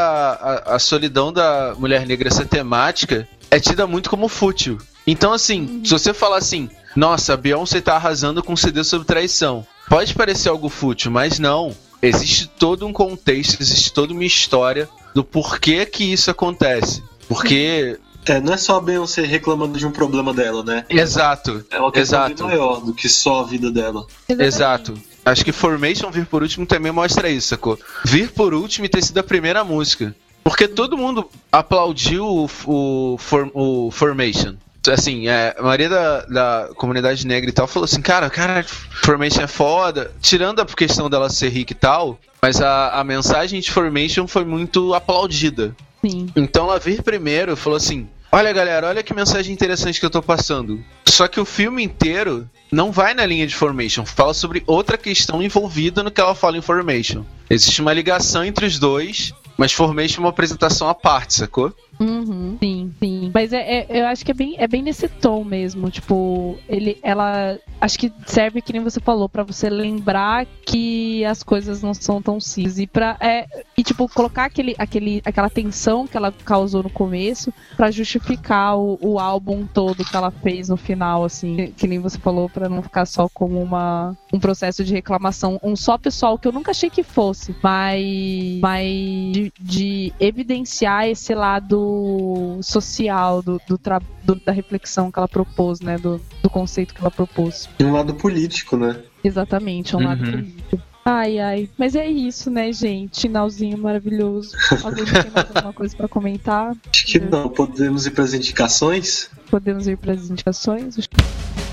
a, 0.67 0.75
a 0.77 0.79
solidão 0.79 1.33
da 1.33 1.75
mulher 1.79 2.07
negra, 2.07 2.29
essa 2.29 2.45
temática, 2.45 3.27
é 3.51 3.59
tida 3.59 3.87
muito 3.87 4.11
como 4.11 4.29
fútil. 4.29 4.79
Então, 5.07 5.33
assim, 5.33 5.83
se 5.85 5.91
você 5.91 6.13
falar 6.15 6.39
assim, 6.39 6.69
nossa, 6.95 7.35
a 7.35 7.37
Beyoncé 7.37 7.81
tá 7.81 7.97
arrasando 7.97 8.43
com 8.43 8.53
um 8.53 8.57
CD 8.57 8.85
sobre 8.85 9.07
traição, 9.07 9.67
pode 9.89 10.15
parecer 10.15 10.49
algo 10.49 10.69
fútil, 10.69 11.11
mas 11.11 11.39
não. 11.39 11.75
Existe 12.01 12.49
todo 12.49 12.87
um 12.87 12.93
contexto, 12.93 13.61
existe 13.61 13.93
toda 13.93 14.13
uma 14.13 14.25
história 14.25 14.89
do 15.15 15.23
porquê 15.23 15.87
que 15.87 16.05
isso 16.13 16.31
acontece. 16.31 17.03
Porque. 17.29 17.99
É, 18.25 18.41
não 18.41 18.53
é 18.53 18.57
só 18.57 18.77
a 18.77 18.81
Beyoncé 18.81 19.23
reclamando 19.23 19.77
de 19.77 19.85
um 19.85 19.91
problema 19.91 20.33
dela, 20.33 20.63
né? 20.63 20.87
Exato, 20.89 21.67
É 21.69 21.81
uma 21.81 21.91
questão 21.91 22.21
bem 22.21 22.35
Exato. 22.35 22.45
maior 22.45 22.81
do 22.81 22.95
que 22.95 23.09
só 23.09 23.41
a 23.41 23.43
vida 23.43 23.69
dela. 23.69 24.07
exato. 24.29 24.95
Acho 25.25 25.45
que 25.45 25.53
Formation 25.53 26.11
vir 26.11 26.27
por 26.27 26.43
último 26.43 26.67
também 26.67 26.91
mostra 26.91 27.29
isso, 27.29 27.49
sacou? 27.49 27.79
Vir 28.05 28.31
por 28.31 28.53
último 28.53 28.87
e 28.87 28.89
ter 28.89 29.03
sido 29.03 29.19
a 29.19 29.23
primeira 29.23 29.63
música. 29.63 30.15
Porque 30.43 30.67
todo 30.67 30.99
mundo 30.99 31.31
aplaudiu 31.51 32.27
o, 32.27 32.51
o, 32.67 33.17
o 33.55 33.91
Formation. 33.91 34.55
Assim, 34.89 35.29
é, 35.29 35.55
a 35.57 35.63
maioria 35.63 35.89
da, 35.89 36.21
da 36.23 36.69
comunidade 36.75 37.25
negra 37.25 37.49
e 37.49 37.53
tal 37.53 37.69
falou 37.69 37.85
assim, 37.85 38.03
cara, 38.03 38.29
cara, 38.29 38.65
Formation 38.65 39.43
é 39.43 39.47
foda. 39.47 40.11
Tirando 40.21 40.61
a 40.61 40.67
questão 40.67 41.09
dela 41.09 41.31
ser 41.31 41.51
rica 41.51 41.73
e 41.73 41.77
tal, 41.77 42.19
mas 42.43 42.61
a, 42.61 42.91
a 42.91 43.05
mensagem 43.05 43.61
de 43.61 43.71
Formation 43.71 44.27
foi 44.27 44.45
muito 44.45 44.93
aplaudida. 44.93 45.77
Sim. 46.05 46.29
Então 46.35 46.65
ela 46.65 46.81
vir 46.81 47.01
primeiro 47.01 47.57
falou 47.57 47.77
assim: 47.77 48.09
Olha 48.33 48.53
galera, 48.53 48.89
olha 48.89 49.03
que 49.03 49.15
mensagem 49.15 49.53
interessante 49.53 50.01
que 50.01 50.07
eu 50.07 50.11
tô 50.11 50.21
passando. 50.21 50.83
Só 51.07 51.29
que 51.29 51.39
o 51.39 51.45
filme 51.45 51.85
inteiro 51.85 52.49
não 52.73 52.91
vai 52.91 53.13
na 53.13 53.27
linha 53.27 53.47
de 53.47 53.55
Formation, 53.55 54.07
fala 54.07 54.33
sobre 54.33 54.63
outra 54.67 54.97
questão 54.97 55.43
envolvida 55.43 56.03
no 56.03 56.11
que 56.11 56.21
ela 56.21 56.35
fala 56.35 56.57
em 56.57 56.63
Formation. 56.63 57.23
Existe 57.51 57.83
uma 57.83 57.93
ligação 57.93 58.43
entre 58.43 58.65
os 58.65 58.79
dois, 58.79 59.35
mas 59.57 59.73
Formation 59.73 60.21
é 60.23 60.25
uma 60.25 60.31
apresentação 60.31 60.89
à 60.89 60.95
parte, 60.95 61.35
sacou? 61.35 61.73
Uhum, 62.01 62.57
sim, 62.59 62.93
sim. 62.99 63.31
Mas 63.33 63.53
é, 63.53 63.59
é- 63.81 63.87
eu 64.01 64.07
acho 64.07 64.25
que 64.25 64.31
é 64.33 64.35
bem, 64.35 64.55
é 64.59 64.67
bem 64.67 64.83
nesse 64.83 65.09
tom 65.09 65.45
mesmo. 65.45 65.89
Tipo, 65.91 66.59
ele, 66.69 66.99
ela. 67.03 67.59
Acho 67.81 67.99
que 67.99 68.13
serve, 68.27 68.61
que 68.63 68.73
nem 68.73 68.83
você 68.83 68.99
falou, 69.01 69.29
pra 69.29 69.43
você 69.45 69.69
lembrar 69.69 70.47
que 70.67 71.25
as 71.25 71.43
coisas 71.43 71.83
não 71.83 71.95
são 71.95 72.21
tão 72.21 72.41
simples. 72.41 72.79
E, 72.79 72.87
pra, 72.87 73.17
é, 73.21 73.47
e 73.77 73.83
tipo, 73.85 74.09
colocar 74.09 74.45
aquele, 74.47 74.75
aquele, 74.79 75.23
aquela 75.25 75.51
tensão 75.51 76.07
que 76.07 76.17
ela 76.17 76.33
causou 76.45 76.83
no 76.83 76.91
começo 76.91 77.53
pra 77.77 77.91
justificar 77.91 78.77
o, 78.77 78.99
o 79.01 79.19
álbum 79.19 79.67
todo 79.67 80.05
que 80.05 80.17
ela 80.17 80.31
fez 80.31 80.69
no 80.69 80.77
final, 80.77 81.25
assim. 81.25 81.55
Que, 81.57 81.67
que 81.69 81.87
nem 81.87 81.99
você 81.99 82.19
falou, 82.19 82.49
pra 82.49 82.69
não 82.69 82.83
ficar 82.83 83.07
só 83.07 83.29
como 83.29 83.61
uma, 83.61 84.17
um 84.33 84.41
processo 84.41 84.83
de 84.85 84.93
reclamação. 84.93 85.61
Um 85.63 85.77
só 85.77 85.97
pessoal 85.99 86.39
que 86.39 86.49
eu 86.49 86.53
nunca 86.53 86.71
achei 86.73 86.91
que 86.91 87.03
fosse, 87.03 87.55
mas, 87.63 88.61
mas 88.61 89.42
de, 89.43 89.53
de 89.61 90.13
evidenciar 90.21 91.07
esse 91.09 91.35
lado 91.35 92.59
social 92.63 93.43
do, 93.43 93.61
do, 93.67 93.79
tra- 93.79 94.01
do- 94.25 94.35
da 94.37 94.53
reflexão 94.53 95.11
que 95.11 95.19
ela 95.19 95.29
propôs, 95.29 95.81
né? 95.81 95.97
Do, 95.99 96.21
do 96.43 96.51
conceito 96.51 96.95
que 96.95 97.01
ela 97.01 97.11
propôs. 97.11 97.69
E 97.79 97.85
um 97.85 97.93
lado 97.93 98.15
político, 98.15 98.77
né? 98.77 99.01
Exatamente, 99.25 99.95
é 99.95 99.99
um 99.99 100.05
lado 100.05 100.25
Uhum. 100.25 100.31
político. 100.31 100.83
Ai, 101.05 101.39
ai. 101.41 101.69
Mas 101.77 101.97
é 101.97 102.07
isso, 102.07 102.49
né, 102.49 102.73
gente? 102.73 103.23
Finalzinho 103.23 103.77
maravilhoso. 103.77 104.57
Alguém 104.85 105.05
tem 105.05 105.31
mais 105.33 105.49
alguma 105.57 105.73
coisa 105.73 105.97
pra 105.97 106.07
comentar? 106.07 106.77
Acho 106.91 107.07
que 107.07 107.19
não. 107.19 107.49
Podemos 107.49 108.07
ir 108.07 108.13
para 108.13 108.23
as 108.23 108.33
indicações? 108.35 109.29
Podemos 109.51 109.89
ir 109.89 109.97
para 109.99 110.13
as 110.13 110.31
indicações? 110.31 110.97
Indicações. 110.97 111.72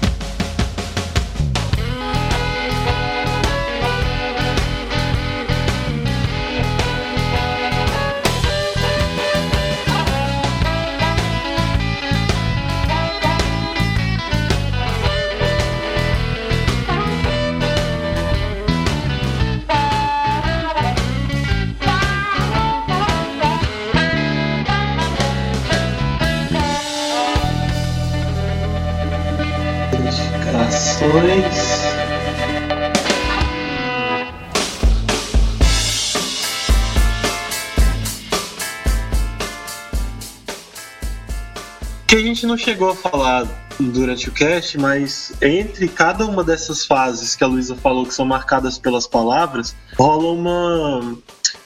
A 42.19 42.23
gente 42.23 42.45
não 42.45 42.57
chegou 42.57 42.89
a 42.89 42.95
falar 42.95 43.47
durante 43.79 44.29
o 44.29 44.31
cast, 44.31 44.77
mas 44.77 45.31
entre 45.41 45.87
cada 45.87 46.25
uma 46.25 46.43
dessas 46.43 46.85
fases 46.85 47.35
que 47.35 47.43
a 47.43 47.47
Luísa 47.47 47.75
falou 47.75 48.05
que 48.05 48.13
são 48.13 48.25
marcadas 48.25 48.77
pelas 48.77 49.07
palavras, 49.07 49.75
rola 49.97 50.31
uma 50.31 51.17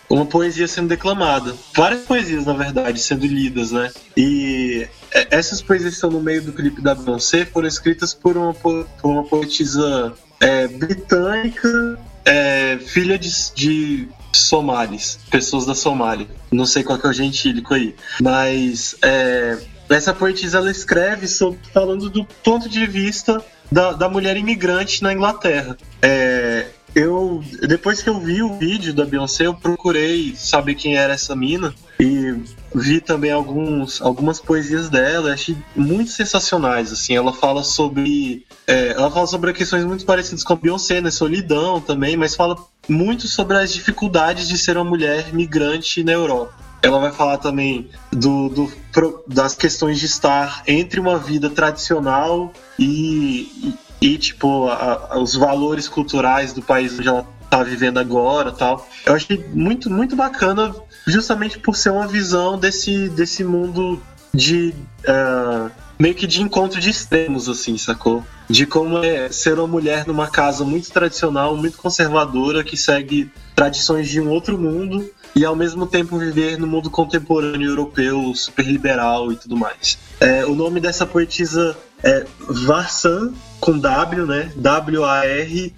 uma 0.09 0.25
poesia 0.27 0.67
sendo 0.67 0.89
declamada. 0.89 1.55
Várias 1.75 2.01
poesias, 2.01 2.45
na 2.45 2.53
verdade, 2.53 2.99
sendo 2.99 3.25
lidas, 3.25 3.71
né? 3.71 3.91
E 4.15 4.87
é, 5.11 5.27
essas 5.31 5.59
poesias 5.59 5.89
que 5.91 5.95
estão 5.95 6.11
no 6.11 6.21
meio 6.21 6.43
do 6.43 6.53
clipe 6.53 6.81
da 6.81 6.93
Beyoncé 6.93 7.45
foram 7.45 7.67
escritas 7.67 8.13
por 8.13 8.37
uma, 8.37 8.53
po- 8.53 8.85
por 9.01 9.09
uma 9.09 9.23
poetisa 9.23 10.13
é, 10.39 10.67
britânica, 10.67 11.97
é, 12.25 12.77
filha 12.85 13.17
de, 13.17 13.29
de 13.55 14.07
somalis, 14.33 15.17
pessoas 15.31 15.65
da 15.65 15.73
Somália. 15.73 16.27
Não 16.51 16.65
sei 16.67 16.83
qual 16.83 16.99
que 16.99 17.07
é 17.07 17.09
o 17.09 17.13
gentílico 17.13 17.73
aí. 17.73 17.95
Mas 18.21 18.95
é, 19.01 19.57
essa 19.89 20.13
poetisa 20.13 20.57
ela 20.57 20.71
escreve 20.71 21.27
sobre, 21.27 21.59
falando 21.73 22.09
do 22.09 22.25
ponto 22.43 22.69
de 22.69 22.85
vista 22.85 23.43
da, 23.71 23.91
da 23.93 24.09
mulher 24.09 24.37
imigrante 24.37 25.03
na 25.03 25.13
Inglaterra. 25.13 25.77
É, 26.01 26.67
eu 26.95 27.43
depois 27.67 28.03
que 28.03 28.09
eu 28.09 28.19
vi 28.19 28.43
o 28.43 28.57
vídeo 28.57 28.93
da 28.93 29.05
Beyoncé, 29.05 29.47
eu 29.47 29.53
procurei 29.53 30.35
saber 30.35 30.75
quem 30.75 30.95
era 30.95 31.13
essa 31.13 31.35
mina 31.35 31.73
e 31.99 32.35
vi 32.75 33.01
também 33.01 33.31
alguns, 33.31 34.01
algumas 34.01 34.39
poesias 34.39 34.89
dela, 34.89 35.33
achei 35.33 35.57
muito 35.75 36.11
sensacionais. 36.11 36.91
Assim, 36.91 37.15
ela 37.15 37.33
fala 37.33 37.63
sobre 37.63 38.45
é, 38.67 38.89
ela 38.89 39.09
fala 39.09 39.25
sobre 39.25 39.53
questões 39.53 39.83
muito 39.83 40.05
parecidas 40.05 40.43
com 40.43 40.53
a 40.53 40.55
Beyoncé, 40.55 41.01
né, 41.01 41.09
solidão 41.09 41.81
também, 41.81 42.15
mas 42.15 42.35
fala 42.35 42.55
muito 42.87 43.27
sobre 43.27 43.57
as 43.57 43.73
dificuldades 43.73 44.47
de 44.47 44.57
ser 44.57 44.77
uma 44.77 44.85
mulher 44.85 45.33
migrante 45.33 46.03
na 46.03 46.11
Europa. 46.11 46.53
Ela 46.83 46.99
vai 46.99 47.11
falar 47.11 47.37
também 47.37 47.89
do, 48.11 48.49
do 48.49 48.71
pro- 48.91 49.23
das 49.25 49.55
questões 49.55 49.99
de 49.99 50.05
estar 50.05 50.61
entre 50.67 50.99
uma 50.99 51.17
vida 51.17 51.49
tradicional 51.49 52.51
e, 52.77 53.73
e, 54.01 54.07
e, 54.13 54.17
tipo 54.17 54.67
a- 54.67 55.07
a- 55.11 55.17
os 55.19 55.33
valores 55.33 55.87
culturais 55.87 56.51
do 56.53 56.61
país 56.61 56.99
onde 56.99 57.07
ela 57.07 57.25
tá 57.49 57.63
vivendo 57.63 57.99
agora, 57.99 58.51
tal. 58.51 58.85
Eu 59.05 59.13
achei 59.13 59.43
muito 59.53 59.89
muito 59.89 60.15
bacana 60.15 60.75
justamente 61.07 61.57
por 61.57 61.75
ser 61.75 61.89
uma 61.91 62.05
visão 62.07 62.59
desse, 62.59 63.07
desse 63.09 63.43
mundo 63.43 64.01
de. 64.33 64.73
ah, 65.07 65.69
meio 65.97 66.15
que 66.15 66.27
de 66.27 66.41
encontro 66.41 66.81
de 66.81 66.89
extremos, 66.89 67.47
assim, 67.47 67.77
sacou? 67.77 68.23
De 68.49 68.65
como 68.65 68.97
é 68.97 69.31
ser 69.31 69.57
uma 69.57 69.67
mulher 69.67 70.05
numa 70.05 70.27
casa 70.27 70.65
muito 70.65 70.91
tradicional, 70.91 71.55
muito 71.55 71.77
conservadora, 71.77 72.61
que 72.63 72.75
segue 72.75 73.31
tradições 73.55 74.09
de 74.09 74.19
um 74.19 74.29
outro 74.29 74.57
mundo 74.57 75.09
e 75.35 75.43
ao 75.45 75.55
mesmo 75.55 75.87
tempo 75.87 76.17
viver 76.17 76.57
no 76.57 76.67
mundo 76.67 76.89
contemporâneo 76.89 77.69
europeu, 77.69 78.33
super 78.35 78.65
liberal 78.65 79.31
e 79.31 79.35
tudo 79.35 79.57
mais. 79.57 79.97
É, 80.19 80.45
o 80.45 80.53
nome 80.53 80.79
dessa 80.79 81.05
poetisa 81.05 81.77
é 82.03 82.25
Varsan, 82.39 83.33
com 83.59 83.77
W, 83.77 84.25
né? 84.25 84.51
W-A-R-S-A-N, 84.55 85.69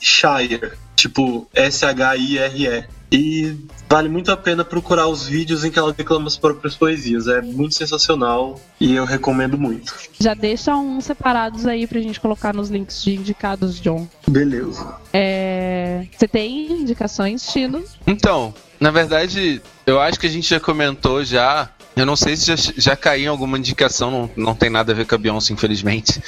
Shire. 0.00 0.72
Tipo, 0.96 1.48
S-H-I-R-E. 1.54 2.84
E 3.12 3.56
vale 3.88 4.08
muito 4.08 4.30
a 4.30 4.36
pena 4.36 4.64
procurar 4.64 5.08
os 5.08 5.26
vídeos 5.26 5.64
em 5.64 5.70
que 5.70 5.78
ela 5.78 5.92
declama 5.92 6.28
as 6.28 6.36
próprias 6.36 6.76
poesias. 6.76 7.26
É 7.26 7.42
muito 7.42 7.74
sensacional 7.74 8.60
e 8.78 8.94
eu 8.94 9.04
recomendo 9.04 9.58
muito. 9.58 9.94
Já 10.20 10.32
deixa 10.32 10.76
uns 10.76 11.04
separados 11.06 11.66
aí 11.66 11.86
pra 11.86 12.00
gente 12.00 12.20
colocar 12.20 12.54
nos 12.54 12.70
links 12.70 13.02
de 13.02 13.16
indicados, 13.16 13.80
John. 13.80 14.08
Beleza. 14.28 14.94
É, 15.12 16.06
Você 16.16 16.28
tem 16.28 16.70
indicações, 16.72 17.44
Tino? 17.46 17.82
Então, 18.06 18.54
na 18.78 18.92
verdade, 18.92 19.60
eu 19.84 20.00
acho 20.00 20.18
que 20.20 20.26
a 20.26 20.30
gente 20.30 20.48
já 20.48 20.60
comentou 20.60 21.24
já. 21.24 21.68
Eu 21.96 22.06
não 22.06 22.14
sei 22.14 22.36
se 22.36 22.46
já, 22.46 22.72
já 22.76 22.96
caiu 22.96 23.24
em 23.24 23.28
alguma 23.28 23.58
indicação, 23.58 24.10
não, 24.10 24.30
não 24.36 24.54
tem 24.54 24.70
nada 24.70 24.92
a 24.92 24.94
ver 24.94 25.04
com 25.06 25.16
a 25.16 25.18
Beyoncé, 25.18 25.52
infelizmente. 25.52 26.22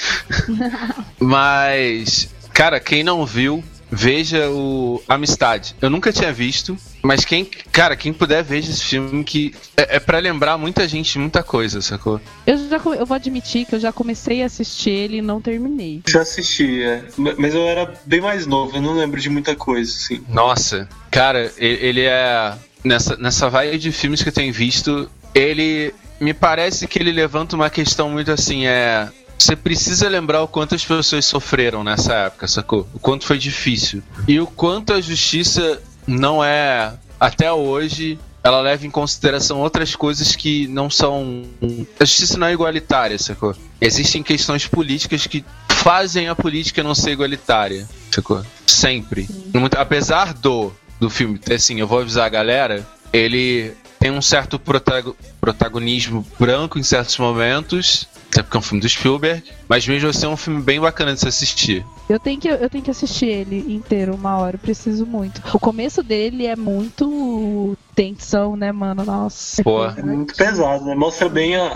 Mas, 1.18 2.28
cara, 2.52 2.80
quem 2.80 3.04
não 3.04 3.24
viu, 3.24 3.62
veja 3.92 4.48
o 4.48 5.02
Amistade. 5.06 5.76
Eu 5.80 5.90
nunca 5.90 6.10
tinha 6.10 6.32
visto, 6.32 6.76
mas 7.02 7.26
quem, 7.26 7.44
cara, 7.70 7.94
quem 7.94 8.10
puder 8.12 8.42
veja 8.42 8.70
esse 8.70 8.82
filme 8.82 9.22
que 9.22 9.54
é, 9.76 9.96
é 9.96 10.00
para 10.00 10.18
lembrar 10.18 10.56
muita 10.56 10.88
gente 10.88 11.18
muita 11.18 11.42
coisa, 11.42 11.82
sacou? 11.82 12.18
Eu 12.46 12.56
já 12.68 12.76
eu 12.98 13.04
vou 13.04 13.14
admitir 13.14 13.66
que 13.66 13.74
eu 13.74 13.80
já 13.80 13.92
comecei 13.92 14.42
a 14.42 14.46
assistir 14.46 14.90
ele 14.90 15.18
e 15.18 15.22
não 15.22 15.40
terminei. 15.40 16.00
Já 16.08 16.22
assisti, 16.22 16.82
é. 16.82 17.04
Mas 17.38 17.54
eu 17.54 17.62
era 17.68 17.92
bem 18.06 18.22
mais 18.22 18.46
novo, 18.46 18.76
eu 18.76 18.82
não 18.82 18.94
lembro 18.94 19.20
de 19.20 19.28
muita 19.28 19.54
coisa, 19.54 19.92
assim. 19.92 20.24
Nossa, 20.28 20.88
cara, 21.10 21.52
ele 21.58 22.00
é 22.00 22.54
nessa 22.82 23.16
nessa 23.16 23.50
vibe 23.50 23.78
de 23.78 23.92
filmes 23.92 24.22
que 24.22 24.30
eu 24.30 24.32
tenho 24.32 24.52
visto, 24.52 25.10
ele 25.34 25.94
me 26.18 26.32
parece 26.32 26.86
que 26.86 26.98
ele 26.98 27.12
levanta 27.12 27.56
uma 27.56 27.68
questão 27.68 28.08
muito 28.08 28.30
assim, 28.30 28.66
é 28.66 29.08
você 29.42 29.56
precisa 29.56 30.08
lembrar 30.08 30.42
o 30.42 30.48
quanto 30.48 30.74
as 30.74 30.84
pessoas 30.84 31.24
sofreram 31.24 31.82
nessa 31.82 32.14
época, 32.14 32.46
sacou? 32.46 32.86
O 32.94 32.98
quanto 32.98 33.26
foi 33.26 33.38
difícil. 33.38 34.02
E 34.28 34.38
o 34.38 34.46
quanto 34.46 34.92
a 34.92 35.00
justiça 35.00 35.82
não 36.06 36.42
é, 36.42 36.92
até 37.18 37.52
hoje, 37.52 38.18
ela 38.42 38.60
leva 38.60 38.86
em 38.86 38.90
consideração 38.90 39.60
outras 39.60 39.96
coisas 39.96 40.36
que 40.36 40.66
não 40.68 40.88
são. 40.88 41.44
A 41.98 42.04
justiça 42.04 42.38
não 42.38 42.46
é 42.46 42.52
igualitária, 42.52 43.18
sacou? 43.18 43.54
Existem 43.80 44.22
questões 44.22 44.66
políticas 44.66 45.26
que 45.26 45.44
fazem 45.68 46.28
a 46.28 46.34
política 46.34 46.82
não 46.82 46.94
ser 46.94 47.10
igualitária, 47.10 47.88
sacou? 48.10 48.44
Sempre. 48.66 49.28
Apesar 49.76 50.34
do, 50.34 50.72
do 51.00 51.10
filme, 51.10 51.40
assim, 51.52 51.80
eu 51.80 51.86
vou 51.86 51.98
avisar 51.98 52.26
a 52.26 52.28
galera, 52.28 52.86
ele 53.12 53.74
tem 53.98 54.10
um 54.10 54.22
certo 54.22 54.58
protago- 54.58 55.16
protagonismo 55.40 56.26
branco 56.38 56.78
em 56.78 56.82
certos 56.82 57.18
momentos, 57.18 58.08
até 58.32 58.42
porque 58.42 58.56
é 58.56 58.60
um 58.60 58.62
filme 58.62 58.80
do 58.80 58.88
Spielberg, 58.88 59.42
mas 59.68 59.86
mesmo 59.86 60.08
assim 60.08 60.24
é 60.24 60.28
um 60.28 60.36
filme 60.38 60.62
bem 60.62 60.80
bacana 60.80 61.12
de 61.12 61.20
se 61.20 61.28
assistir. 61.28 61.84
Eu 62.08 62.18
tenho 62.18 62.40
que, 62.40 62.48
eu 62.48 62.70
tenho 62.70 62.82
que 62.82 62.90
assistir 62.90 63.26
ele 63.26 63.74
inteiro 63.74 64.14
uma 64.14 64.38
hora, 64.38 64.56
eu 64.56 64.58
preciso 64.58 65.04
muito. 65.04 65.42
O 65.54 65.58
começo 65.58 66.02
dele 66.02 66.46
é 66.46 66.56
muito 66.56 67.76
tensão, 67.94 68.56
né, 68.56 68.72
mano? 68.72 69.04
Nossa. 69.04 69.62
Pô. 69.62 69.84
É 69.84 70.02
muito 70.02 70.34
pesado, 70.34 70.86
né? 70.86 70.94
Mostra 70.94 71.28
bem 71.28 71.56
a, 71.56 71.66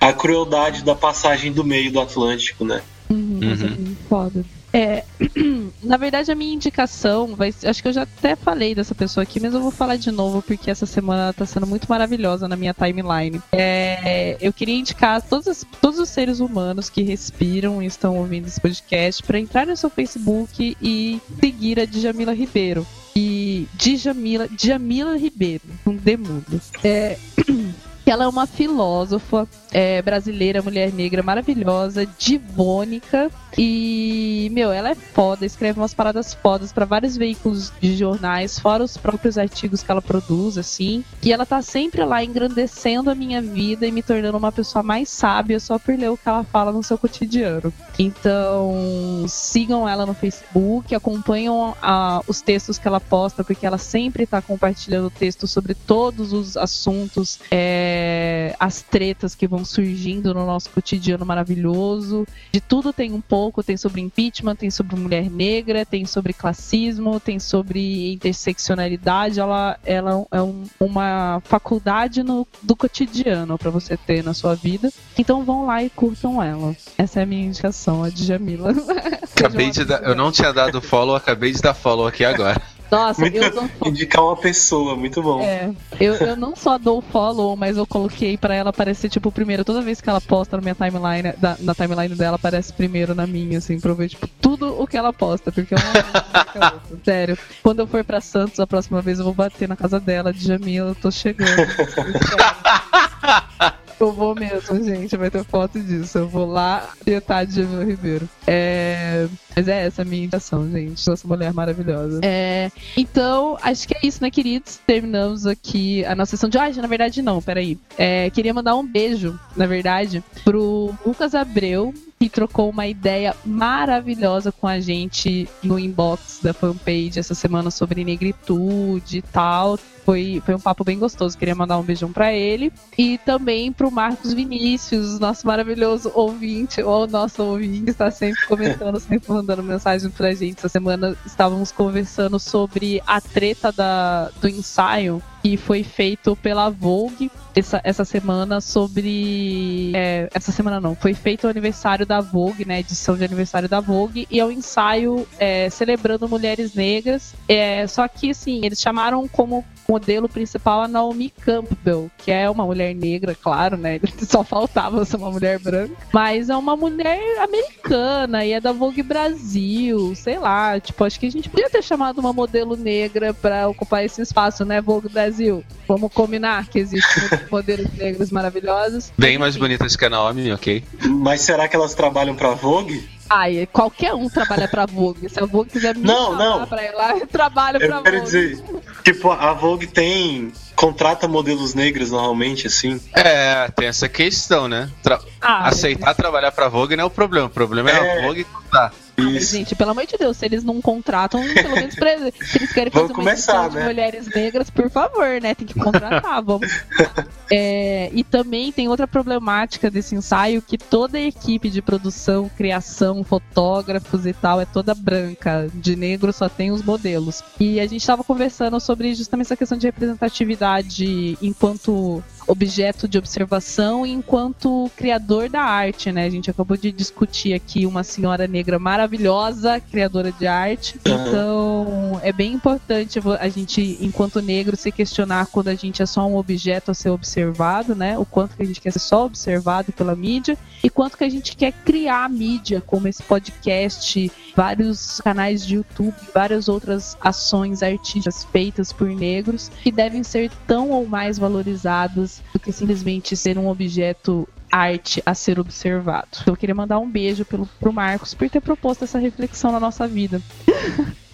a, 0.00 0.08
a 0.08 0.12
crueldade 0.12 0.84
da 0.84 0.94
passagem 0.94 1.50
do 1.50 1.64
meio 1.64 1.90
do 1.90 1.98
Atlântico, 2.00 2.62
né? 2.64 2.82
Uhum, 3.10 3.40
é 3.42 3.46
Uhum. 3.46 3.56
muito 3.70 4.08
foda. 4.08 4.44
É, 4.76 5.04
na 5.82 5.96
verdade, 5.96 6.32
a 6.32 6.34
minha 6.34 6.52
indicação 6.52 7.36
vai 7.36 7.54
Acho 7.64 7.80
que 7.80 7.88
eu 7.88 7.92
já 7.92 8.02
até 8.02 8.34
falei 8.34 8.74
dessa 8.74 8.92
pessoa 8.94 9.22
aqui, 9.22 9.38
mas 9.38 9.54
eu 9.54 9.60
vou 9.60 9.70
falar 9.70 9.94
de 9.96 10.10
novo 10.10 10.42
porque 10.42 10.68
essa 10.68 10.84
semana 10.84 11.32
tá 11.32 11.46
sendo 11.46 11.64
muito 11.66 11.86
maravilhosa 11.88 12.48
na 12.48 12.56
minha 12.56 12.74
timeline. 12.74 13.40
É, 13.52 14.36
eu 14.40 14.52
queria 14.52 14.74
indicar 14.74 15.22
todos, 15.22 15.46
os- 15.46 15.64
todos 15.80 16.00
os 16.00 16.08
seres 16.08 16.40
humanos 16.40 16.90
que 16.90 17.02
respiram 17.02 17.80
e 17.80 17.86
estão 17.86 18.18
ouvindo 18.18 18.48
esse 18.48 18.60
podcast 18.60 19.22
para 19.22 19.38
entrar 19.38 19.64
no 19.64 19.76
seu 19.76 19.88
Facebook 19.88 20.76
e 20.82 21.20
seguir 21.38 21.78
a 21.78 21.84
Djamila 21.84 22.32
Ribeiro. 22.34 22.84
E 23.14 23.68
Djamila, 23.74 24.48
Djamila 24.48 25.16
Ribeiro, 25.16 25.62
um 25.86 25.94
demudo. 25.94 26.60
É, 26.82 27.16
ela 28.04 28.24
é 28.24 28.28
uma 28.28 28.46
filósofa 28.46 29.48
é, 29.72 30.02
brasileira, 30.02 30.60
mulher 30.60 30.92
negra 30.92 31.22
maravilhosa, 31.22 32.06
divônica. 32.18 33.30
E, 33.56 34.23
meu, 34.50 34.72
ela 34.72 34.90
é 34.90 34.94
foda, 34.94 35.46
escreve 35.46 35.78
umas 35.78 35.94
paradas 35.94 36.34
fodas 36.34 36.72
pra 36.72 36.84
vários 36.84 37.16
veículos 37.16 37.72
de 37.80 37.96
jornais, 37.96 38.58
fora 38.58 38.84
os 38.84 38.96
próprios 38.96 39.38
artigos 39.38 39.82
que 39.82 39.90
ela 39.90 40.02
produz, 40.02 40.58
assim. 40.58 41.04
E 41.22 41.32
ela 41.32 41.46
tá 41.46 41.62
sempre 41.62 42.04
lá 42.04 42.22
engrandecendo 42.22 43.10
a 43.10 43.14
minha 43.14 43.40
vida 43.40 43.86
e 43.86 43.92
me 43.92 44.02
tornando 44.02 44.38
uma 44.38 44.52
pessoa 44.52 44.82
mais 44.82 45.08
sábia 45.08 45.58
só 45.60 45.78
por 45.78 45.96
ler 45.96 46.10
o 46.10 46.16
que 46.16 46.28
ela 46.28 46.44
fala 46.44 46.72
no 46.72 46.82
seu 46.82 46.98
cotidiano. 46.98 47.72
Então, 47.98 49.24
sigam 49.28 49.88
ela 49.88 50.04
no 50.04 50.14
Facebook, 50.14 50.94
acompanham 50.94 51.76
ah, 51.80 52.20
os 52.26 52.40
textos 52.40 52.78
que 52.78 52.88
ela 52.88 53.00
posta, 53.00 53.44
porque 53.44 53.66
ela 53.66 53.78
sempre 53.78 54.26
tá 54.26 54.42
compartilhando 54.42 55.10
textos 55.10 55.50
sobre 55.50 55.74
todos 55.74 56.32
os 56.32 56.56
assuntos, 56.56 57.38
é, 57.50 58.54
as 58.58 58.82
tretas 58.82 59.34
que 59.34 59.46
vão 59.46 59.64
surgindo 59.64 60.34
no 60.34 60.44
nosso 60.44 60.70
cotidiano 60.70 61.24
maravilhoso. 61.24 62.26
De 62.52 62.60
tudo 62.60 62.92
tem 62.92 63.12
um 63.12 63.20
pouco, 63.20 63.62
tem 63.62 63.76
sobre 63.76 64.00
impeachment, 64.00 64.33
tem 64.56 64.70
sobre 64.70 64.96
mulher 64.96 65.30
negra, 65.30 65.84
tem 65.86 66.04
sobre 66.06 66.32
classismo, 66.32 67.20
tem 67.20 67.38
sobre 67.38 68.12
interseccionalidade. 68.12 69.38
Ela, 69.38 69.78
ela 69.84 70.26
é 70.30 70.42
um- 70.42 70.64
uma 70.80 71.40
faculdade 71.44 72.22
no- 72.22 72.46
do 72.62 72.74
cotidiano 72.74 73.56
para 73.58 73.70
você 73.70 73.96
ter 73.96 74.24
na 74.24 74.34
sua 74.34 74.54
vida. 74.54 74.90
Então 75.18 75.44
vão 75.44 75.66
lá 75.66 75.82
e 75.82 75.90
curtam 75.90 76.42
ela. 76.42 76.74
Essa 76.98 77.20
é 77.20 77.22
a 77.22 77.26
minha 77.26 77.44
indicação, 77.46 78.02
a 78.02 78.08
Djamila. 78.10 78.72
Acabei 79.36 79.70
de 79.70 79.84
dar, 79.84 80.02
eu 80.02 80.14
não 80.14 80.30
tinha 80.32 80.52
dado 80.52 80.80
follow, 80.80 81.14
acabei 81.16 81.52
de 81.52 81.60
dar 81.60 81.74
follow 81.74 82.06
aqui 82.06 82.24
agora. 82.24 82.60
Nossa, 82.90 83.20
Muito 83.22 83.36
eu 83.36 83.50
não 83.52 83.68
indicar 83.86 84.22
uma 84.22 84.36
pessoa, 84.36 84.94
muito 84.94 85.20
bom. 85.22 85.40
É, 85.40 85.72
eu, 85.98 86.14
eu 86.14 86.36
não 86.36 86.54
só 86.54 86.78
dou 86.78 87.00
follow, 87.02 87.56
mas 87.56 87.76
eu 87.76 87.84
coloquei 87.86 88.36
pra 88.38 88.54
ela 88.54 88.70
aparecer, 88.70 89.08
tipo, 89.08 89.32
primeiro, 89.32 89.64
toda 89.64 89.82
vez 89.82 90.00
que 90.00 90.08
ela 90.08 90.20
posta 90.20 90.56
na 90.56 90.62
minha 90.62 90.74
timeline, 90.76 91.32
da- 91.38 91.56
na 91.58 91.74
timeline 91.74 92.14
dela, 92.14 92.36
aparece 92.36 92.72
primeiro 92.72 93.12
na 93.14 93.26
minha, 93.26 93.58
assim, 93.58 93.80
pra 93.80 93.90
eu 93.90 93.96
ver, 93.96 94.10
tipo, 94.10 94.28
tudo 94.40 94.80
o 94.80 94.86
que 94.86 94.96
ela 94.96 95.12
posta, 95.12 95.50
porque 95.50 95.74
eu 95.74 95.78
não 95.78 96.70
é. 96.70 96.72
Sério. 97.04 97.36
Quando 97.62 97.80
eu 97.80 97.86
for 97.86 98.04
pra 98.04 98.20
Santos 98.20 98.60
a 98.60 98.66
próxima 98.66 99.02
vez, 99.02 99.18
eu 99.18 99.24
vou 99.24 99.34
bater 99.34 99.68
na 99.68 99.76
casa 99.76 99.98
dela, 99.98 100.32
de 100.32 100.46
Jamila, 100.46 100.90
eu 100.90 100.94
tô 100.94 101.10
chegando. 101.10 101.50
Eu 103.98 104.12
vou 104.12 104.34
mesmo, 104.34 104.82
gente. 104.82 105.16
Vai 105.16 105.30
ter 105.30 105.44
foto 105.44 105.80
disso. 105.80 106.18
Eu 106.18 106.28
vou 106.28 106.46
lá 106.46 106.90
detalhe 107.04 107.48
de 107.48 107.62
Jamila 107.62 107.84
Ribeiro. 107.84 108.28
É... 108.46 109.26
Mas 109.54 109.68
é 109.68 109.86
essa 109.86 110.02
a 110.02 110.04
minha 110.04 110.24
indicação, 110.24 110.68
gente. 110.70 111.06
Nossa 111.06 111.26
mulher 111.26 111.52
maravilhosa. 111.52 112.20
É... 112.22 112.70
Então, 112.96 113.56
acho 113.62 113.86
que 113.86 113.94
é 113.94 114.00
isso, 114.02 114.22
né, 114.22 114.30
queridos? 114.30 114.80
Terminamos 114.86 115.46
aqui 115.46 116.04
a 116.04 116.14
nossa 116.14 116.32
sessão 116.32 116.48
de. 116.48 116.58
Ah, 116.58 116.70
na 116.70 116.86
verdade, 116.86 117.22
não, 117.22 117.40
peraí. 117.40 117.78
É, 117.96 118.30
queria 118.30 118.52
mandar 118.52 118.74
um 118.74 118.86
beijo, 118.86 119.38
na 119.56 119.66
verdade, 119.66 120.22
pro 120.42 120.94
Lucas 121.06 121.34
Abreu, 121.34 121.94
que 122.18 122.28
trocou 122.28 122.70
uma 122.70 122.86
ideia 122.86 123.34
maravilhosa 123.44 124.50
com 124.50 124.66
a 124.66 124.80
gente 124.80 125.48
no 125.62 125.78
inbox 125.78 126.40
da 126.42 126.54
fanpage 126.54 127.18
essa 127.18 127.34
semana 127.34 127.70
sobre 127.70 128.04
negritude 128.04 129.18
e 129.18 129.22
tal. 129.22 129.78
Foi, 130.04 130.42
foi 130.44 130.54
um 130.54 130.60
papo 130.60 130.84
bem 130.84 130.98
gostoso. 130.98 131.36
Queria 131.36 131.54
mandar 131.54 131.78
um 131.78 131.82
beijão 131.82 132.12
pra 132.12 132.32
ele. 132.32 132.72
E 132.96 133.16
também 133.18 133.72
pro 133.72 133.90
Marcos 133.90 134.34
Vinícius, 134.34 135.18
nosso 135.18 135.46
maravilhoso 135.46 136.12
ouvinte, 136.14 136.82
ou 136.82 137.06
nosso 137.06 137.42
ouvinte, 137.42 137.90
está 137.90 138.10
sempre 138.10 138.46
comentando, 138.46 139.00
sempre 139.00 139.32
mandando 139.32 139.62
mensagem 139.62 140.10
pra 140.10 140.34
gente. 140.34 140.58
Essa 140.58 140.68
semana 140.68 141.16
estávamos 141.24 141.72
conversando 141.72 142.38
sobre 142.38 143.02
a 143.06 143.20
treta 143.20 143.72
da, 143.72 144.30
do 144.40 144.48
ensaio 144.48 145.22
que 145.42 145.56
foi 145.56 145.82
feito 145.82 146.36
pela 146.36 146.68
Vogue 146.68 147.30
essa, 147.54 147.80
essa 147.84 148.04
semana 148.04 148.60
sobre. 148.60 149.92
é, 149.94 150.28
essa 150.34 150.52
semana 150.52 150.80
não, 150.80 150.94
foi 150.94 151.14
feito 151.14 151.46
o 151.46 151.50
aniversário 151.50 152.04
da 152.04 152.20
Vogue, 152.20 152.64
né? 152.64 152.80
Edição 152.80 153.16
de 153.16 153.24
aniversário 153.24 153.68
da 153.68 153.80
Vogue, 153.80 154.26
e 154.30 154.40
é 154.40 154.44
um 154.44 154.50
ensaio 154.50 155.26
é, 155.38 155.70
celebrando 155.70 156.28
mulheres 156.28 156.74
negras. 156.74 157.34
É, 157.48 157.86
só 157.86 158.06
que, 158.08 158.30
assim, 158.30 158.60
eles 158.64 158.80
chamaram 158.80 159.26
como 159.28 159.64
modelo 159.88 160.28
principal 160.28 160.82
a 160.82 160.88
Naomi 160.88 161.30
Campbell, 161.30 162.10
que 162.18 162.30
é 162.30 162.48
uma 162.48 162.64
mulher 162.64 162.94
negra, 162.94 163.34
claro, 163.34 163.76
né? 163.76 164.00
Só 164.26 164.42
faltava 164.44 165.04
ser 165.04 165.16
uma 165.16 165.30
mulher 165.30 165.58
branca. 165.58 165.94
Mas 166.12 166.48
é 166.50 166.56
uma 166.56 166.76
mulher 166.76 167.20
americana 167.42 168.44
e 168.44 168.52
é 168.52 168.60
da 168.60 168.72
Vogue 168.72 169.02
Brasil, 169.02 170.14
sei 170.14 170.38
lá. 170.38 170.78
Tipo, 170.80 171.04
acho 171.04 171.18
que 171.18 171.26
a 171.26 171.30
gente 171.30 171.48
podia 171.48 171.68
ter 171.70 171.82
chamado 171.82 172.18
uma 172.18 172.32
modelo 172.32 172.76
negra 172.76 173.32
pra 173.34 173.68
ocupar 173.68 174.04
esse 174.04 174.22
espaço, 174.22 174.64
né, 174.64 174.80
Vogue 174.80 175.08
Brasil? 175.08 175.64
Vamos 175.86 176.12
combinar 176.12 176.66
que 176.68 176.78
existem 176.78 177.24
modelos 177.50 177.92
negros 177.94 178.30
maravilhosos. 178.30 179.12
Bem 179.18 179.38
mais 179.38 179.56
bonitas 179.56 179.96
que 179.96 180.04
a 180.04 180.10
Naomi, 180.10 180.52
ok? 180.52 180.82
Mas 181.04 181.40
será 181.42 181.68
que 181.68 181.76
elas 181.76 181.94
trabalham 181.94 182.34
pra 182.34 182.50
Vogue? 182.50 183.08
Ai, 183.28 183.66
qualquer 183.72 184.12
um 184.14 184.28
trabalha 184.28 184.68
pra 184.68 184.84
Vogue. 184.84 185.30
Se 185.30 185.40
a 185.42 185.46
Vogue 185.46 185.70
quiser 185.70 185.96
me 185.96 186.04
Não, 186.06 186.32
chamar 186.32 186.58
não. 186.60 186.66
pra 186.66 186.84
ir 186.84 186.92
lá, 186.92 187.16
eu 187.18 187.26
trabalho 187.26 187.78
pra 187.78 187.96
Eu 187.96 188.02
quero 188.02 188.16
Vogue. 188.18 188.26
dizer, 188.26 188.62
tipo, 189.04 189.30
a 189.30 189.52
Vogue 189.52 189.86
tem. 189.86 190.52
contrata 190.74 191.28
modelos 191.28 191.72
negros 191.74 192.10
normalmente, 192.10 192.66
assim. 192.66 193.00
É, 193.14 193.68
tem 193.76 193.86
essa 193.86 194.08
questão, 194.08 194.66
né? 194.66 194.90
Tra- 195.02 195.20
Ah, 195.40 195.68
Aceitar 195.68 196.14
trabalhar 196.14 196.50
pra 196.50 196.68
Vogue 196.68 196.96
não 196.96 197.04
é 197.04 197.06
o 197.06 197.10
problema. 197.10 197.46
O 197.46 197.50
problema 197.50 197.90
é, 197.90 197.94
É. 197.94 198.18
a 198.18 198.26
Vogue 198.26 198.42
contar. 198.44 198.92
Gente, 199.16 199.74
pelo 199.74 199.90
amor 199.90 200.06
de 200.06 200.16
Deus, 200.16 200.36
se 200.36 200.44
eles 200.44 200.64
não 200.64 200.80
contratam, 200.80 201.42
pelo 201.54 201.74
menos 201.74 201.94
pra, 201.94 202.18
se 202.18 202.58
eles 202.58 202.72
querem 202.72 202.90
fazer 202.90 203.06
Vamos 203.06 203.10
uma 203.10 203.24
começar, 203.24 203.52
edição 203.52 203.68
de 203.68 203.76
né? 203.76 203.84
mulheres 203.84 204.26
negras, 204.26 204.70
por 204.70 204.90
favor, 204.90 205.40
né? 205.40 205.54
Tem 205.54 205.66
que 205.66 205.74
contratar, 205.74 206.42
vamos. 206.42 206.70
É, 207.50 208.10
e 208.12 208.24
também 208.24 208.72
tem 208.72 208.88
outra 208.88 209.06
problemática 209.06 209.90
desse 209.90 210.14
ensaio 210.14 210.62
que 210.62 210.78
toda 210.78 211.18
a 211.18 211.20
equipe 211.20 211.68
de 211.68 211.82
produção, 211.82 212.50
criação, 212.56 213.22
fotógrafos 213.22 214.24
e 214.26 214.32
tal 214.32 214.60
é 214.60 214.64
toda 214.64 214.94
branca. 214.94 215.68
De 215.74 215.94
negro 215.94 216.32
só 216.32 216.48
tem 216.48 216.72
os 216.72 216.82
modelos. 216.82 217.44
E 217.60 217.78
a 217.78 217.86
gente 217.86 218.00
estava 218.00 218.24
conversando 218.24 218.80
sobre 218.80 219.14
justamente 219.14 219.46
essa 219.46 219.56
questão 219.56 219.76
de 219.76 219.86
representatividade 219.86 221.38
enquanto 221.40 222.24
objeto 222.46 223.08
de 223.08 223.18
observação 223.18 224.06
e 224.06 224.10
enquanto 224.10 224.90
criador 224.96 225.48
da 225.48 225.62
arte, 225.62 226.12
né? 226.12 226.24
A 226.24 226.30
gente 226.30 226.50
acabou 226.50 226.76
de 226.76 226.92
discutir 226.92 227.54
aqui 227.54 227.86
uma 227.86 228.02
senhora 228.02 228.46
negra 228.46 228.78
maravilhosa, 228.78 229.80
criadora 229.80 230.32
de 230.32 230.46
arte. 230.46 230.98
Então, 231.04 232.20
é 232.22 232.32
bem 232.32 232.52
importante 232.52 233.20
a 233.38 233.48
gente, 233.48 233.98
enquanto 234.00 234.40
negro, 234.40 234.76
se 234.76 234.90
questionar 234.90 235.46
quando 235.46 235.68
a 235.68 235.74
gente 235.74 236.02
é 236.02 236.06
só 236.06 236.26
um 236.26 236.36
objeto 236.36 236.90
a 236.90 236.94
ser 236.94 237.10
observado, 237.10 237.94
né? 237.94 238.18
O 238.18 238.24
quanto 238.24 238.56
que 238.56 238.62
a 238.62 238.66
gente 238.66 238.80
quer 238.80 238.92
ser 238.92 238.98
só 238.98 239.24
observado 239.24 239.92
pela 239.92 240.14
mídia 240.14 240.56
e 240.82 240.90
quanto 240.90 241.16
que 241.16 241.24
a 241.24 241.28
gente 241.28 241.56
quer 241.56 241.72
criar 241.72 242.28
mídia, 242.28 242.82
como 242.86 243.08
esse 243.08 243.22
podcast, 243.22 244.30
vários 244.54 245.20
canais 245.20 245.66
de 245.66 245.76
YouTube, 245.76 246.14
várias 246.32 246.68
outras 246.68 247.16
ações 247.20 247.82
artísticas 247.82 248.44
feitas 248.44 248.92
por 248.92 249.08
negros 249.08 249.70
que 249.82 249.90
devem 249.90 250.22
ser 250.22 250.50
tão 250.66 250.90
ou 250.90 251.06
mais 251.06 251.38
valorizadas 251.38 252.33
do 252.52 252.58
que 252.58 252.72
simplesmente 252.72 253.36
ser 253.36 253.58
um 253.58 253.68
objeto 253.68 254.48
arte 254.70 255.22
a 255.24 255.34
ser 255.34 255.60
observado. 255.60 256.28
Então, 256.40 256.52
eu 256.52 256.56
queria 256.56 256.74
mandar 256.74 256.98
um 256.98 257.08
beijo 257.08 257.44
pelo, 257.44 257.66
pro 257.78 257.92
Marcos 257.92 258.34
por 258.34 258.48
ter 258.50 258.60
proposto 258.60 259.04
essa 259.04 259.18
reflexão 259.18 259.70
na 259.70 259.78
nossa 259.78 260.06
vida. 260.08 260.42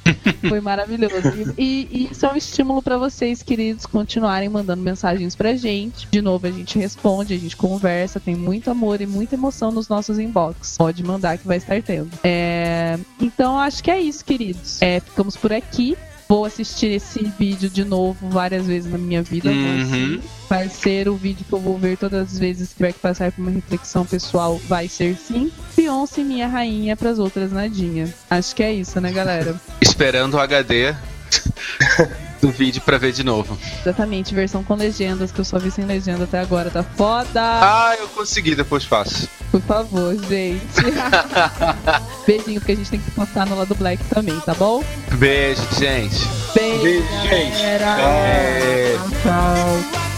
Foi 0.48 0.60
maravilhoso. 0.60 1.14
E, 1.56 1.89
e 1.90 2.09
isso 2.10 2.27
é 2.27 2.32
um 2.32 2.36
estímulo 2.36 2.82
para 2.82 2.98
vocês, 2.98 3.43
queridos, 3.43 3.86
continuarem 3.86 4.48
mandando 4.48 4.82
mensagens 4.82 5.35
pra 5.35 5.55
gente. 5.55 6.09
De 6.10 6.20
novo, 6.20 6.47
a 6.47 6.51
gente 6.51 6.78
responde, 6.78 7.35
a 7.35 7.39
gente 7.39 7.56
conversa, 7.56 8.18
tem 8.18 8.35
muito 8.35 8.70
amor 8.70 9.01
e 9.01 9.06
muita 9.06 9.35
emoção 9.35 9.70
nos 9.70 9.89
nossos 9.89 10.18
inbox. 10.18 10.77
Pode 10.77 11.02
mandar 11.02 11.39
que 11.39 11.47
vai 11.47 11.59
estar 11.59 11.82
tendo. 11.82 12.10
É, 12.24 12.98
Então, 13.20 13.59
acho 13.59 13.82
que 13.82 13.90
é 13.90 14.01
isso, 14.01 14.24
queridos. 14.24 14.81
É, 14.82 15.01
ficamos 15.01 15.36
por 15.36 15.52
aqui. 15.52 15.97
Vou 16.31 16.44
assistir 16.44 16.93
esse 16.93 17.24
vídeo 17.36 17.69
de 17.69 17.85
novo 17.85 18.28
várias 18.28 18.65
vezes 18.65 18.89
na 18.89 18.97
minha 18.97 19.20
vida. 19.20 19.51
vou 19.51 19.59
Uhum. 19.59 19.90
sim. 19.90 20.23
Vai 20.48 20.69
ser 20.69 21.09
o 21.09 21.16
vídeo 21.16 21.44
que 21.44 21.52
eu 21.52 21.59
vou 21.59 21.77
ver 21.77 21.98
todas 21.98 22.32
as 22.32 22.39
vezes 22.39 22.69
que 22.69 22.77
tiver 22.77 22.93
que 22.93 23.01
passar 23.01 23.32
por 23.32 23.43
uma 23.43 23.51
reflexão 23.51 24.07
pessoal. 24.07 24.57
Vai 24.69 24.86
ser 24.86 25.16
sim. 25.16 25.51
Beyoncé, 25.77 26.23
minha 26.23 26.47
rainha, 26.47 26.97
pras 26.97 27.19
outras 27.19 27.51
nadinha. 27.51 28.15
Acho 28.31 28.55
que 28.55 28.62
é 28.62 28.73
isso, 28.73 29.01
né, 29.01 29.11
galera? 29.11 29.61
Esperando 29.81 30.35
o 30.35 30.39
HD 30.39 30.94
do 32.40 32.51
vídeo 32.51 32.81
pra 32.82 32.98
ver 32.98 33.12
de 33.12 33.23
novo. 33.23 33.59
Exatamente, 33.81 34.35
versão 34.35 34.65
com 34.65 34.74
legendas, 34.74 35.31
que 35.31 35.40
eu 35.40 35.44
só 35.44 35.59
vi 35.59 35.70
sem 35.70 35.85
legenda 35.85 36.24
até 36.24 36.40
agora. 36.40 36.70
Tá 36.70 36.82
foda! 36.82 37.40
Ah, 37.40 37.97
eu 37.98 38.09
consegui, 38.09 38.55
depois 38.55 38.85
faço. 38.85 39.28
Por 39.51 39.61
favor, 39.62 40.16
gente. 40.28 40.61
Beijinho, 42.27 42.61
porque 42.61 42.73
a 42.73 42.77
gente 42.77 42.90
tem 42.90 43.01
que 43.01 43.11
postar 43.11 43.47
no 43.47 43.57
lado 43.57 43.74
Black 43.74 44.02
também, 44.05 44.39
tá 44.40 44.55
bom? 44.55 44.82
Beijo, 45.12 45.62
gente. 45.78 46.27
Beijo, 46.55 46.82
Beijo, 46.82 47.09
gente. 47.28 47.62
É. 47.62 48.97
Tchau. 49.23 50.09